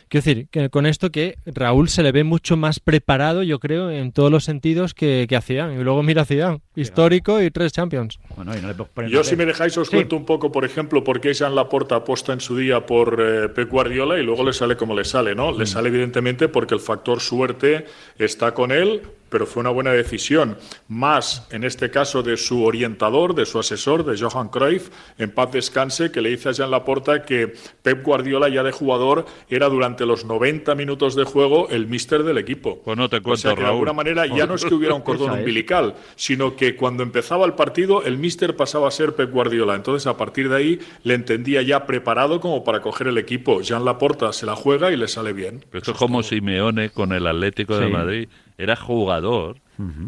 Quiero 0.09 0.25
decir, 0.25 0.49
que 0.51 0.71
con 0.71 0.87
esto 0.87 1.11
que 1.11 1.37
Raúl 1.47 1.89
se 1.89 2.03
le 2.03 2.13
ve 2.13 2.25
mucho 2.25 2.57
más 2.57 2.81
preparado, 2.81 3.43
yo 3.43 3.59
creo, 3.59 3.91
en 3.91 4.13
todos 4.13 4.31
los 4.31 4.45
sentidos 4.45 4.95
que, 4.95 5.27
que 5.29 5.37
a 5.37 5.41
Zidane. 5.41 5.79
Y 5.79 5.85
luego 5.85 6.03
mira 6.03 6.23
a 6.23 6.25
Zidane, 6.25 6.61
histórico 6.77 7.43
y 7.43 7.51
tres 7.51 7.73
Champions. 7.73 8.19
Bueno, 8.37 8.57
y 8.57 8.61
no 8.61 8.69
le 8.69 8.75
puedo 8.75 8.91
poner 8.91 9.11
Yo, 9.11 9.23
si 9.25 9.37
me 9.37 9.45
dejáis, 9.47 9.77
os 9.77 9.89
Sí. 9.89 9.97
cuento 9.97 10.17
un 10.17 10.25
poco, 10.25 10.51
por 10.53 10.65
ejemplo, 10.65 11.05
por 11.05 11.21
qué 11.21 11.35
Jean 11.35 11.55
Laporta 11.55 11.97
aposta 11.97 12.33
en 12.33 12.41
su 12.41 12.57
día 12.57 12.87
por 12.87 13.19
eh, 13.21 13.49
Pep 13.49 13.69
Guardiola 13.71 14.19
y 14.19 14.23
luego 14.23 14.45
le 14.45 14.53
sale 14.53 14.77
como 14.77 14.95
le 14.95 15.05
sale, 15.05 15.35
¿no? 15.35 15.53
Le 15.57 15.67
sale, 15.67 15.89
evidentemente, 15.89 16.49
porque 16.49 16.75
el 16.75 16.81
factor 16.81 17.21
suerte 17.21 17.85
está 18.19 18.53
con 18.55 18.73
él, 18.73 19.03
pero 19.29 19.47
fue 19.47 19.61
una 19.61 19.71
buena 19.71 19.93
decisión. 19.93 20.57
Más, 20.89 21.47
en 21.51 21.65
este 21.65 21.91
caso, 21.91 22.23
de 22.23 22.37
su 22.37 22.65
orientador, 22.65 23.35
de 23.35 23.47
su 23.47 23.59
asesor, 23.59 24.05
de 24.05 24.19
Johan 24.19 24.49
Cruyff, 24.49 24.89
en 25.19 25.31
paz 25.31 25.53
descanse, 25.53 26.11
que 26.11 26.21
le 26.21 26.31
dice 26.31 26.49
a 26.49 26.53
Jean 26.53 26.71
Laporta 26.71 27.23
que 27.23 27.53
Pep 27.83 28.03
Guardiola 28.05 28.49
ya 28.49 28.63
de 28.63 28.73
jugador 28.73 29.27
era 29.49 29.69
durante 29.69 30.07
los 30.07 30.25
90 30.25 30.75
minutos 30.75 31.15
de 31.15 31.25
juego 31.25 31.69
el 31.71 31.87
míster 31.87 32.23
del 32.23 32.39
equipo. 32.39 32.81
Pues 32.85 32.97
no 32.97 33.09
te 33.09 33.17
O 33.19 33.23
cuento, 33.23 33.43
sea 33.43 33.55
que 33.55 33.63
de 33.63 33.69
alguna 33.69 33.93
manera 33.93 34.27
ya 34.27 34.47
no 34.47 34.55
es 34.55 34.65
que 34.65 34.75
hubiera 34.75 34.95
un 34.95 35.03
cordón 35.03 35.31
umbilical, 35.39 35.95
sino 36.17 36.57
que 36.57 36.77
cuando 36.77 37.03
empezaba 37.03 37.45
el 37.47 37.55
partido 37.55 38.03
el 38.03 38.19
míster 38.19 38.57
pasaba 38.57 38.89
a 38.89 38.91
ser 38.91 39.15
Pep 39.15 39.31
Guardiola. 39.33 39.75
Entonces 39.75 40.07
a 40.07 40.17
partir 40.17 40.49
de 40.49 40.57
ahí 40.57 40.79
le 41.05 41.15
entendía 41.15 41.63
ya 41.63 41.87
preparado 41.87 42.41
como 42.41 42.65
para 42.65 42.81
coger 42.81 43.09
el 43.09 43.19
equipo. 43.19 43.61
Jean 43.61 43.85
Laporta 43.85 44.33
se 44.33 44.47
la 44.47 44.57
juega 44.57 44.91
y 44.93 44.97
le 44.97 45.09
sale 45.09 45.33
bien. 45.33 45.65
Pero 45.71 45.79
esto 45.79 45.93
es 45.93 45.99
como 45.99 46.23
Simeone 46.23 46.91
con 46.91 47.13
el 47.13 47.27
Atlético 47.27 47.77
de 47.77 47.87
Sí. 47.87 47.93
Madrid. 47.93 48.29
Era 48.59 48.77
jugador 48.77 49.57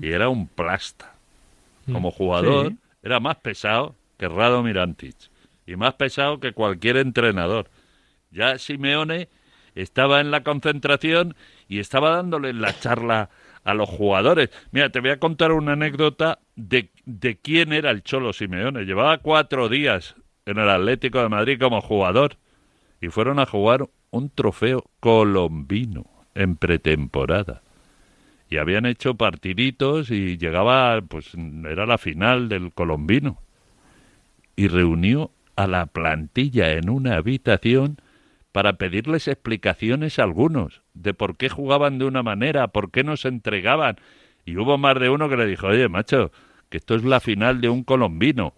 y 0.03 0.11
era 0.11 0.29
un 0.29 0.49
plasta. 0.49 1.15
Como 1.91 2.11
jugador 2.11 2.69
Sí. 2.71 2.77
era 3.05 3.21
más 3.21 3.37
pesado 3.37 3.95
que 4.19 4.29
Rado 4.29 4.63
Mirantic 4.63 5.17
y 5.67 5.77
más 5.77 5.95
pesado 5.95 6.41
que 6.41 6.53
cualquier 6.53 6.97
entrenador. 6.99 7.69
Ya 8.33 8.59
Simeone 8.59 9.29
estaba 9.75 10.21
en 10.21 10.31
la 10.33 10.43
concentración 10.43 11.35
y 11.69 11.79
estaba 11.79 12.11
dándole 12.11 12.53
la 12.53 12.77
charla 12.79 13.31
a 13.65 13.75
los 13.75 13.89
jugadores. 13.89 14.51
Mira, 14.73 14.91
te 14.91 15.01
voy 15.01 15.11
a 15.11 15.19
contar 15.21 15.53
una 15.53 15.73
anécdota 15.73 16.39
de, 16.57 16.91
de 17.07 17.37
quién 17.37 17.73
era 17.73 17.91
el 17.91 18.03
Cholo 18.03 18.33
Simeone. 18.33 18.85
Llevaba 18.85 19.19
cuatro 19.19 19.69
días 19.69 20.17
en 20.47 20.59
el 20.59 20.69
Atlético 20.69 21.21
de 21.21 21.29
Madrid 21.29 21.59
como 21.61 21.81
jugador 21.81 22.37
y 23.01 23.09
fueron 23.09 23.39
a 23.39 23.47
jugar 23.47 23.89
un 24.11 24.31
trofeo 24.31 24.85
colombino 24.99 26.07
en 26.35 26.57
pretemporada. 26.57 27.63
Y 28.51 28.57
habían 28.57 28.85
hecho 28.85 29.15
partiditos 29.15 30.11
y 30.11 30.37
llegaba, 30.37 31.01
pues 31.03 31.31
era 31.35 31.87
la 31.87 31.99
final 31.99 32.49
del 32.49 32.73
colombino. 32.73 33.41
Y 34.57 34.67
reunió 34.67 35.31
a 35.55 35.69
la 35.69 35.87
plantilla 35.87 36.73
en 36.73 36.91
una 36.91 37.17
habitación 37.17 37.99
para 38.51 38.73
pedirles 38.73 39.29
explicaciones 39.29 40.19
a 40.19 40.25
algunos 40.25 40.83
de 40.95 41.15
por 41.15 41.37
qué 41.37 41.49
jugaban 41.49 41.99
de 41.99 42.07
una 42.07 42.25
manera, 42.25 42.69
por 42.69 42.91
qué 42.91 43.05
no 43.05 43.17
se 43.17 43.29
entregaban. 43.29 43.97
Y 44.45 44.57
hubo 44.57 44.77
más 44.79 44.99
de 44.99 45.11
uno 45.11 45.29
que 45.29 45.37
le 45.37 45.47
dijo, 45.47 45.69
oye, 45.69 45.89
macho, 45.89 46.33
que 46.69 46.79
esto 46.79 46.97
es 46.97 47.05
la 47.05 47.21
final 47.21 47.61
de 47.61 47.69
un 47.69 47.85
colombino. 47.85 48.55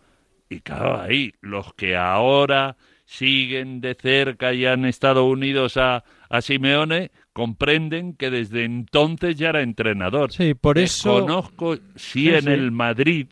Y 0.49 0.61
claro, 0.61 1.01
ahí 1.01 1.34
los 1.43 1.74
que 1.74 1.97
ahora 1.97 2.76
siguen 3.05 3.82
de 3.82 3.95
cerca 3.95 4.55
y 4.55 4.64
han 4.64 4.86
estado 4.86 5.24
unidos 5.24 5.76
a, 5.76 6.05
a 6.30 6.40
Simeone 6.40 7.11
comprenden 7.33 8.14
que 8.14 8.30
desde 8.30 8.64
entonces 8.64 9.37
ya 9.37 9.51
era 9.51 9.62
entrenador. 9.62 10.33
Sí, 10.33 10.55
por 10.55 10.78
eso- 10.78 11.20
Conozco 11.20 11.76
si 11.97 12.24
Sí, 12.24 12.28
en 12.30 12.43
sí. 12.43 12.51
el 12.51 12.70
Madrid 12.72 13.26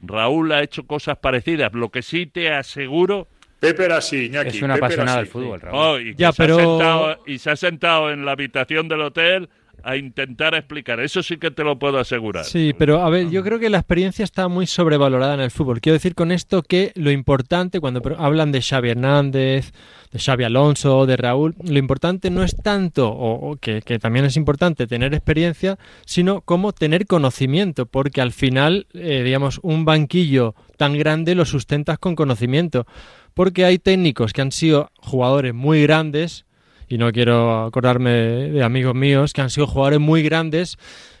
Raúl 0.00 0.52
ha 0.52 0.62
hecho 0.62 0.84
cosas 0.86 1.18
parecidas. 1.18 1.72
Lo 1.74 1.90
que 1.90 2.02
sí 2.02 2.26
te 2.26 2.50
aseguro 2.52 3.28
Pepe 3.60 3.86
era 3.86 3.96
así, 3.96 4.26
Iñaki. 4.26 4.56
Es 4.58 4.62
un 4.62 4.70
apasionado 4.70 5.18
del 5.18 5.26
fútbol, 5.26 5.60
Raúl. 5.60 5.76
Oh, 5.76 5.98
y, 5.98 6.14
Ya, 6.14 6.30
se 6.30 6.42
ha 6.44 6.46
pero- 6.46 6.56
sentado, 6.58 7.22
y 7.26 7.38
se 7.38 7.50
ha 7.50 7.56
sentado 7.56 8.12
en 8.12 8.24
la 8.24 8.30
habitación 8.32 8.86
del 8.86 9.00
hotel 9.00 9.48
a 9.88 9.96
intentar 9.96 10.54
explicar. 10.54 11.00
Eso 11.00 11.22
sí 11.22 11.38
que 11.38 11.50
te 11.50 11.64
lo 11.64 11.78
puedo 11.78 11.98
asegurar. 11.98 12.44
Sí, 12.44 12.74
pero 12.78 13.00
a 13.00 13.08
ver, 13.08 13.30
yo 13.30 13.42
creo 13.42 13.58
que 13.58 13.70
la 13.70 13.78
experiencia 13.78 14.22
está 14.22 14.46
muy 14.46 14.66
sobrevalorada 14.66 15.32
en 15.32 15.40
el 15.40 15.50
fútbol. 15.50 15.80
Quiero 15.80 15.94
decir 15.94 16.14
con 16.14 16.30
esto 16.30 16.62
que 16.62 16.92
lo 16.94 17.10
importante, 17.10 17.80
cuando 17.80 18.02
hablan 18.18 18.52
de 18.52 18.60
Xavi 18.60 18.90
Hernández, 18.90 19.72
de 20.12 20.18
Xavi 20.18 20.44
Alonso, 20.44 21.06
de 21.06 21.16
Raúl, 21.16 21.54
lo 21.64 21.78
importante 21.78 22.28
no 22.28 22.44
es 22.44 22.54
tanto, 22.54 23.08
o, 23.08 23.52
o 23.52 23.56
que, 23.56 23.80
que 23.80 23.98
también 23.98 24.26
es 24.26 24.36
importante 24.36 24.86
tener 24.86 25.14
experiencia, 25.14 25.78
sino 26.04 26.42
como 26.42 26.74
tener 26.74 27.06
conocimiento, 27.06 27.86
porque 27.86 28.20
al 28.20 28.32
final, 28.32 28.88
eh, 28.92 29.22
digamos, 29.24 29.58
un 29.62 29.86
banquillo 29.86 30.54
tan 30.76 30.98
grande 30.98 31.34
lo 31.34 31.46
sustentas 31.46 31.98
con 31.98 32.14
conocimiento. 32.14 32.86
Porque 33.32 33.64
hay 33.64 33.78
técnicos 33.78 34.32
que 34.34 34.42
han 34.42 34.52
sido 34.52 34.90
jugadores 34.98 35.54
muy 35.54 35.82
grandes, 35.82 36.44
y 36.88 36.98
no 36.98 37.12
quiero 37.12 37.64
acordarme 37.64 38.10
de 38.10 38.62
amigos 38.62 38.94
míos 38.94 39.32
que 39.32 39.40
han 39.40 39.50
sido 39.50 39.66
jugadores 39.66 40.00
muy 40.00 40.22
grandes, 40.22 40.76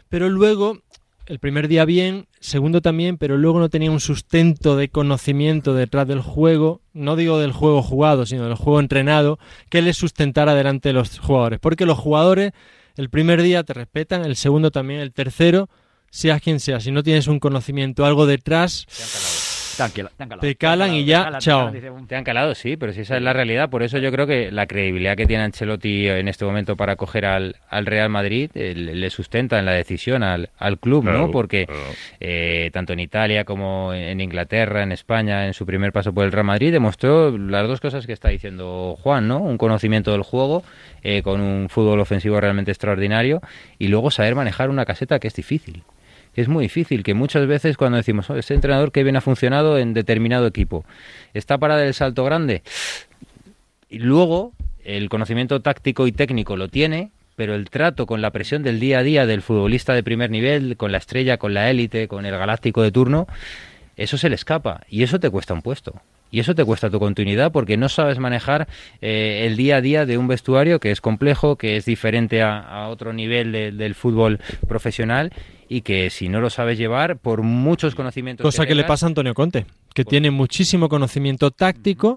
pero 0.08 0.28
luego, 0.28 0.78
el 1.26 1.38
primer 1.38 1.68
día 1.68 1.84
bien, 1.84 2.26
segundo 2.40 2.80
también, 2.80 3.18
pero 3.18 3.36
luego 3.36 3.58
no 3.58 3.68
tenía 3.68 3.90
un 3.90 4.00
sustento 4.00 4.76
de 4.76 4.88
conocimiento 4.88 5.74
detrás 5.74 6.08
del 6.08 6.20
juego, 6.20 6.80
no 6.92 7.16
digo 7.16 7.38
del 7.38 7.52
juego 7.52 7.82
jugado, 7.82 8.24
sino 8.26 8.44
del 8.44 8.54
juego 8.54 8.80
entrenado, 8.80 9.38
que 9.68 9.82
les 9.82 9.96
sustentara 9.96 10.54
delante 10.54 10.88
de 10.88 10.94
los 10.94 11.18
jugadores. 11.18 11.60
Porque 11.60 11.86
los 11.86 11.98
jugadores 11.98 12.52
el 12.98 13.10
primer 13.10 13.42
día 13.42 13.62
te 13.62 13.74
respetan, 13.74 14.24
el 14.24 14.34
segundo 14.34 14.72
también, 14.72 14.98
el 14.98 15.12
tercero, 15.12 15.70
seas 16.10 16.42
quien 16.42 16.58
sea, 16.58 16.80
si 16.80 16.90
no 16.90 17.04
tienes 17.04 17.28
un 17.28 17.38
conocimiento, 17.38 18.04
algo 18.04 18.26
detrás, 18.26 18.86
Te 19.78 19.82
han 19.84 19.90
calado, 19.90 20.14
te 20.16 20.22
han 20.22 20.28
calado. 20.28 20.40
Te 20.48 20.54
calan 20.56 20.94
y 20.94 21.04
ya, 21.04 21.30
te 21.32 21.38
chao. 21.38 21.72
calan, 21.72 22.06
Te 22.06 22.16
han 22.16 22.24
calado, 22.24 22.54
sí, 22.54 22.76
pero 22.76 22.92
si 22.92 23.00
esa 23.00 23.16
es 23.16 23.22
la 23.22 23.32
realidad, 23.32 23.70
por 23.70 23.82
eso 23.82 23.96
yo 23.98 24.10
creo 24.12 24.26
que 24.26 24.50
la 24.52 24.66
credibilidad 24.66 25.16
que 25.16 25.24
tiene 25.26 25.44
Ancelotti 25.44 26.08
en 26.08 26.28
este 26.28 26.44
momento 26.44 26.76
para 26.76 26.96
coger 26.96 27.24
al, 27.24 27.56
al 27.70 27.86
Real 27.86 28.10
Madrid 28.10 28.50
eh, 28.54 28.74
le 28.76 28.94
le 28.94 29.10
sustenta 29.10 29.58
en 29.58 29.64
la 29.64 29.72
decisión 29.72 30.22
al, 30.22 30.50
al 30.58 30.78
club, 30.78 31.04
Claro, 31.04 31.18
¿no? 31.18 31.30
Porque 31.30 31.66
claro. 31.66 31.80
eh, 32.20 32.70
tanto 32.72 32.92
en 32.92 33.00
Italia 33.00 33.44
como 33.44 33.94
en 33.94 34.20
Inglaterra, 34.20 34.82
en 34.82 34.92
España, 34.92 35.46
en 35.46 35.54
su 35.54 35.64
primer 35.64 35.92
paso 35.92 36.12
por 36.12 36.24
el 36.24 36.32
Real 36.32 36.44
Madrid, 36.44 36.72
demostró 36.72 37.36
las 37.38 37.66
dos 37.68 37.80
cosas 37.80 38.06
que 38.06 38.12
está 38.12 38.28
diciendo 38.28 38.96
Juan, 39.00 39.28
¿no? 39.28 39.38
Un 39.38 39.56
conocimiento 39.58 40.10
del 40.12 40.22
juego, 40.22 40.64
eh, 41.02 41.22
con 41.22 41.40
un 41.40 41.68
fútbol 41.68 42.00
ofensivo 42.00 42.40
realmente 42.40 42.72
extraordinario, 42.72 43.40
y 43.78 43.88
luego 43.88 44.10
saber 44.10 44.34
manejar 44.34 44.68
una 44.70 44.84
caseta 44.84 45.18
que 45.20 45.28
es 45.28 45.34
difícil. 45.34 45.82
Es 46.38 46.46
muy 46.46 46.66
difícil, 46.66 47.02
que 47.02 47.14
muchas 47.14 47.48
veces 47.48 47.76
cuando 47.76 47.96
decimos, 47.96 48.30
"Oh, 48.30 48.36
este 48.36 48.54
entrenador 48.54 48.92
que 48.92 49.02
bien 49.02 49.16
ha 49.16 49.20
funcionado 49.20 49.76
en 49.76 49.92
determinado 49.92 50.46
equipo, 50.46 50.84
está 51.34 51.58
para 51.58 51.74
dar 51.74 51.86
el 51.86 51.94
salto 51.94 52.24
grande, 52.24 52.62
y 53.90 53.98
luego 53.98 54.52
el 54.84 55.08
conocimiento 55.08 55.60
táctico 55.62 56.06
y 56.06 56.12
técnico 56.12 56.56
lo 56.56 56.68
tiene, 56.68 57.10
pero 57.34 57.56
el 57.56 57.68
trato 57.70 58.06
con 58.06 58.22
la 58.22 58.30
presión 58.30 58.62
del 58.62 58.78
día 58.78 59.00
a 59.00 59.02
día 59.02 59.26
del 59.26 59.42
futbolista 59.42 59.94
de 59.94 60.04
primer 60.04 60.30
nivel, 60.30 60.76
con 60.76 60.92
la 60.92 60.98
estrella, 60.98 61.38
con 61.38 61.54
la 61.54 61.70
élite, 61.70 62.06
con 62.06 62.24
el 62.24 62.38
galáctico 62.38 62.82
de 62.82 62.92
turno, 62.92 63.26
eso 63.96 64.16
se 64.16 64.28
le 64.28 64.36
escapa 64.36 64.82
y 64.88 65.02
eso 65.02 65.18
te 65.18 65.30
cuesta 65.30 65.54
un 65.54 65.62
puesto. 65.62 66.00
Y 66.30 66.40
eso 66.40 66.54
te 66.54 66.64
cuesta 66.64 66.90
tu 66.90 66.98
continuidad 66.98 67.52
porque 67.52 67.76
no 67.76 67.88
sabes 67.88 68.18
manejar 68.18 68.68
eh, 69.00 69.44
el 69.46 69.56
día 69.56 69.76
a 69.76 69.80
día 69.80 70.04
de 70.06 70.18
un 70.18 70.28
vestuario 70.28 70.78
que 70.80 70.90
es 70.90 71.00
complejo, 71.00 71.56
que 71.56 71.76
es 71.76 71.84
diferente 71.86 72.42
a, 72.42 72.58
a 72.58 72.88
otro 72.88 73.12
nivel 73.12 73.52
de- 73.52 73.72
del 73.72 73.94
fútbol 73.94 74.38
profesional 74.68 75.32
y 75.70 75.80
que 75.82 76.10
si 76.10 76.28
no 76.28 76.40
lo 76.40 76.50
sabes 76.50 76.78
llevar, 76.78 77.16
por 77.18 77.42
muchos 77.42 77.94
conocimientos 77.94 78.44
cosa 78.44 78.64
que 78.66 78.74
le 78.74 78.82
tengas, 78.82 78.88
pasa 78.88 79.06
a 79.06 79.08
Antonio 79.08 79.34
Conte, 79.34 79.66
que 79.94 80.04
tiene 80.04 80.30
muchísimo 80.30 80.88
conocimiento 80.88 81.50
táctico, 81.50 82.16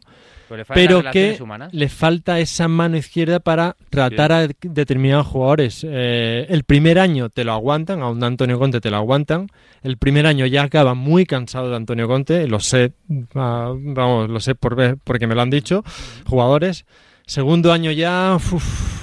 pero 0.74 1.04
que 1.12 1.38
humanas. 1.40 1.74
le 1.74 1.90
falta 1.90 2.40
esa 2.40 2.68
mano 2.68 2.98
izquierda 2.98 3.40
para 3.40 3.76
tratar 3.90 4.32
a 4.32 4.48
determinados 4.62 5.28
jugadores. 5.28 5.86
Eh, 5.88 6.46
el 6.50 6.64
primer 6.64 7.00
año 7.00 7.30
te 7.30 7.44
lo 7.44 7.54
aguantan, 7.54 8.02
a 8.02 8.10
un 8.10 8.24
Antonio 8.24 8.60
Conte 8.60 8.82
te 8.82 8.90
lo 8.90 8.98
aguantan. 8.98 9.48
El 9.84 9.98
primer 9.98 10.28
año 10.28 10.46
ya 10.46 10.64
acaba 10.64 10.94
muy 10.94 11.26
cansado 11.26 11.70
de 11.70 11.76
Antonio 11.76 12.08
Conte, 12.08 12.48
lo 12.48 12.60
sé, 12.60 12.94
ah, 13.36 13.74
vamos, 13.76 14.30
lo 14.30 14.40
sé 14.40 14.56
por 14.56 14.76
ver, 14.76 14.98
porque 15.04 15.28
me 15.28 15.36
lo 15.36 15.42
han 15.42 15.50
dicho 15.50 15.84
jugadores. 16.26 16.86
Segundo 17.26 17.72
año 17.72 17.92
ya, 17.92 18.36
uf, 18.36 19.01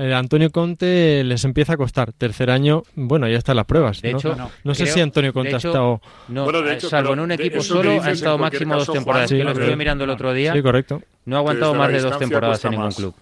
eh, 0.00 0.14
Antonio 0.14 0.50
Conte 0.50 1.22
les 1.24 1.44
empieza 1.44 1.74
a 1.74 1.76
costar. 1.76 2.12
Tercer 2.12 2.50
año, 2.50 2.82
bueno, 2.94 3.28
ya 3.28 3.36
están 3.38 3.56
las 3.56 3.66
pruebas. 3.66 4.00
De 4.02 4.12
¿no? 4.12 4.18
hecho, 4.18 4.36
no, 4.64 4.74
sé 4.74 4.84
creo- 4.84 4.94
si 4.94 5.00
Antonio 5.00 5.32
Conte 5.32 5.50
de 5.50 5.54
ha 5.54 5.58
estado. 5.58 6.00
No, 6.28 6.44
Bueno, 6.44 6.62
de 6.62 6.70
eh, 6.72 6.74
hecho, 6.74 6.88
salvo 6.88 7.12
en 7.12 7.20
un 7.20 7.32
equipo 7.32 7.62
solo, 7.62 8.02
ha 8.02 8.10
estado 8.10 8.38
máximo 8.38 8.76
dos 8.76 8.92
temporadas. 8.92 9.30
Juan, 9.30 9.38
que 9.38 9.44
lo 9.44 9.54
sí, 9.54 9.60
estuve 9.60 9.76
mirando 9.76 10.04
el 10.04 10.10
otro 10.10 10.32
día. 10.32 10.52
Sí, 10.52 10.62
correcto. 10.62 11.02
No 11.26 11.36
ha 11.36 11.38
aguantado 11.40 11.74
más 11.74 11.88
de 11.88 11.94
dos 11.94 12.04
distancia 12.04 12.26
temporadas 12.28 12.64
en 12.64 12.70
ningún 12.70 12.86
más. 12.86 12.96
club. 12.96 13.14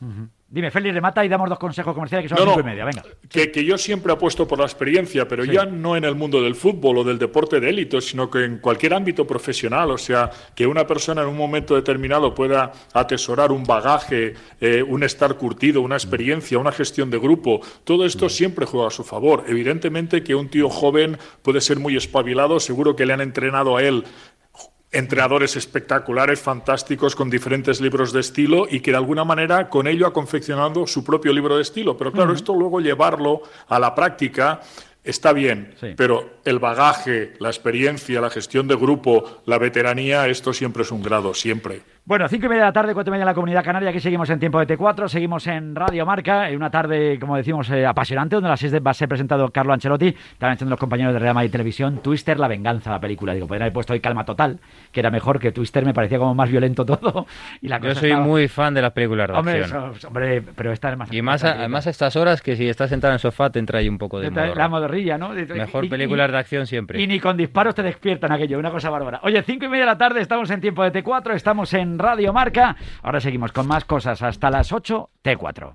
Dime, 0.50 0.70
Félix, 0.70 0.94
remata 0.94 1.22
y 1.22 1.28
damos 1.28 1.46
dos 1.50 1.58
consejos 1.58 1.92
comerciales 1.92 2.24
que 2.24 2.28
son 2.34 2.38
No, 2.38 2.44
las 2.46 2.56
no. 2.56 2.62
cinco 2.62 2.66
y 2.66 2.70
media. 2.70 2.84
Venga. 2.86 3.02
Que, 3.28 3.52
que 3.52 3.62
yo 3.66 3.76
siempre 3.76 4.10
apuesto 4.14 4.48
por 4.48 4.58
la 4.58 4.64
experiencia, 4.64 5.28
pero 5.28 5.44
Sí. 5.44 5.50
ya 5.52 5.66
no 5.66 5.94
en 5.94 6.04
el 6.04 6.14
mundo 6.14 6.40
del 6.40 6.54
fútbol 6.54 6.96
o 6.96 7.04
del 7.04 7.18
deporte 7.18 7.60
de 7.60 7.68
élite, 7.68 8.00
sino 8.00 8.30
que 8.30 8.44
en 8.46 8.58
cualquier 8.58 8.94
ámbito 8.94 9.26
profesional. 9.26 9.90
O 9.90 9.98
sea, 9.98 10.30
que 10.54 10.66
una 10.66 10.86
persona 10.86 11.20
en 11.20 11.28
un 11.28 11.36
momento 11.36 11.74
determinado 11.74 12.34
pueda 12.34 12.72
atesorar 12.94 13.52
un 13.52 13.62
bagaje, 13.64 14.32
eh, 14.58 14.82
un 14.82 15.02
estar 15.02 15.34
curtido, 15.36 15.82
una 15.82 15.96
experiencia, 15.96 16.58
una 16.58 16.72
gestión 16.72 17.10
de 17.10 17.18
grupo. 17.18 17.60
Todo 17.84 18.06
esto 18.06 18.30
siempre 18.30 18.64
juega 18.64 18.86
a 18.88 18.90
su 18.90 19.04
favor. 19.04 19.44
Evidentemente 19.48 20.22
que 20.24 20.34
un 20.34 20.48
tío 20.48 20.70
joven 20.70 21.18
puede 21.42 21.60
ser 21.60 21.78
muy 21.78 21.94
espabilado, 21.94 22.58
seguro 22.58 22.96
que 22.96 23.04
le 23.04 23.12
han 23.12 23.20
entrenado 23.20 23.76
a 23.76 23.82
él 23.82 24.04
entrenadores 24.90 25.56
espectaculares, 25.56 26.40
fantásticos, 26.40 27.14
con 27.14 27.28
diferentes 27.30 27.80
libros 27.80 28.12
de 28.12 28.20
estilo 28.20 28.66
y 28.70 28.80
que 28.80 28.90
de 28.90 28.96
alguna 28.96 29.24
manera 29.24 29.68
con 29.68 29.86
ello 29.86 30.06
ha 30.06 30.12
confeccionado 30.12 30.86
su 30.86 31.04
propio 31.04 31.32
libro 31.32 31.56
de 31.56 31.62
estilo. 31.62 31.96
Pero 31.96 32.12
claro, 32.12 32.32
esto 32.32 32.54
luego 32.54 32.80
llevarlo 32.80 33.42
a 33.68 33.78
la 33.78 33.94
práctica 33.94 34.60
está 35.04 35.32
bien, 35.32 35.74
Sí. 35.80 35.94
pero 35.96 36.38
el 36.44 36.58
bagaje, 36.58 37.34
la 37.38 37.48
experiencia, 37.48 38.20
la 38.20 38.30
gestión 38.30 38.66
de 38.68 38.76
grupo, 38.76 39.40
la 39.46 39.58
veteranía, 39.58 40.26
esto 40.28 40.52
siempre 40.52 40.82
es 40.82 40.90
un 40.90 41.02
grado, 41.02 41.32
siempre. 41.34 41.82
Bueno, 42.08 42.26
cinco 42.26 42.46
y 42.46 42.48
media 42.48 42.62
de 42.62 42.68
la 42.68 42.72
tarde, 42.72 42.94
cuatro 42.94 43.10
y 43.10 43.12
media 43.12 43.24
en 43.24 43.26
la 43.26 43.34
Comunidad 43.34 43.62
Canaria, 43.62 43.90
aquí 43.90 44.00
seguimos 44.00 44.30
en 44.30 44.38
tiempo 44.40 44.58
de 44.58 44.66
T4, 44.78 45.08
seguimos 45.08 45.46
en 45.46 45.74
Radio 45.74 46.06
Marca, 46.06 46.48
en 46.48 46.56
una 46.56 46.70
tarde, 46.70 47.18
como 47.20 47.36
decimos, 47.36 47.68
eh, 47.68 47.84
apasionante, 47.84 48.34
donde 48.34 48.48
a 48.48 48.52
las 48.52 48.60
seis 48.60 48.72
va 48.74 48.92
a 48.92 48.94
ser 48.94 49.08
presentado 49.10 49.46
Carlo 49.50 49.74
Ancelotti, 49.74 50.12
también 50.38 50.54
están 50.54 50.70
los 50.70 50.78
compañeros 50.78 51.12
de 51.12 51.18
Real 51.18 51.34
Madrid 51.34 51.50
Televisión, 51.50 51.98
Twister, 52.02 52.38
La 52.40 52.48
Venganza, 52.48 52.90
la 52.92 52.98
película, 52.98 53.34
digo, 53.34 53.46
podrían 53.46 53.64
haber 53.64 53.74
puesto 53.74 53.92
hoy 53.92 54.00
Calma 54.00 54.24
Total, 54.24 54.58
que 54.90 55.00
era 55.00 55.10
mejor 55.10 55.38
que 55.38 55.52
Twister, 55.52 55.84
me 55.84 55.92
parecía 55.92 56.16
como 56.18 56.34
más 56.34 56.48
violento 56.50 56.86
todo, 56.86 57.26
y 57.60 57.68
la 57.68 57.76
Yo 57.76 57.88
cosa 57.90 58.00
soy 58.00 58.08
estaba- 58.12 58.26
muy 58.26 58.48
fan 58.48 58.72
de 58.72 58.80
las 58.80 58.92
películas 58.92 59.28
de 59.28 59.34
Hombre, 59.34 59.60
acción. 59.60 59.92
eso- 59.94 60.08
hombre, 60.08 60.40
pero 60.56 60.72
esta 60.72 60.90
es 60.92 60.96
más... 60.96 61.12
Y 61.12 61.20
más 61.20 61.44
a- 61.44 61.52
además 61.58 61.86
a 61.88 61.90
estas 61.90 62.16
horas 62.16 62.40
que 62.40 62.56
si 62.56 62.70
estás 62.70 62.88
sentado 62.88 63.10
en 63.12 63.16
el 63.16 63.20
sofá 63.20 63.50
te 63.50 63.58
entra 63.58 63.80
ahí 63.80 63.88
un 63.90 63.98
poco 63.98 64.18
de 64.18 64.30
modorra. 64.30 64.54
La 64.54 64.68
modorrilla, 64.70 65.18
¿no? 65.18 65.28
Mejor 65.28 65.84
Y- 65.84 65.88
y- 65.88 65.90
películas 65.90 66.32
de 66.32 66.38
acción 66.38 66.66
siempre. 66.66 67.02
Y 67.02 67.06
ni 67.06 67.20
con 67.20 67.36
disparos 67.36 67.74
te 67.74 67.82
despiertan 67.82 68.32
aquello, 68.32 68.58
una 68.58 68.70
cosa 68.70 68.88
bárbara. 68.88 69.20
Oye, 69.24 69.42
cinco 69.42 69.66
y 69.66 69.68
media 69.68 69.84
de 69.84 69.90
la 69.90 69.98
tarde, 69.98 70.22
estamos 70.22 70.48
en 70.50 70.62
tiempo 70.62 70.82
de 70.82 70.90
T4, 71.04 71.34
estamos 71.34 71.74
en 71.74 71.97
Radio 71.98 72.32
Marca. 72.32 72.76
Ahora 73.02 73.20
seguimos 73.20 73.52
con 73.52 73.66
más 73.66 73.84
cosas 73.84 74.22
hasta 74.22 74.50
las 74.50 74.72
8, 74.72 75.10
T4. 75.22 75.74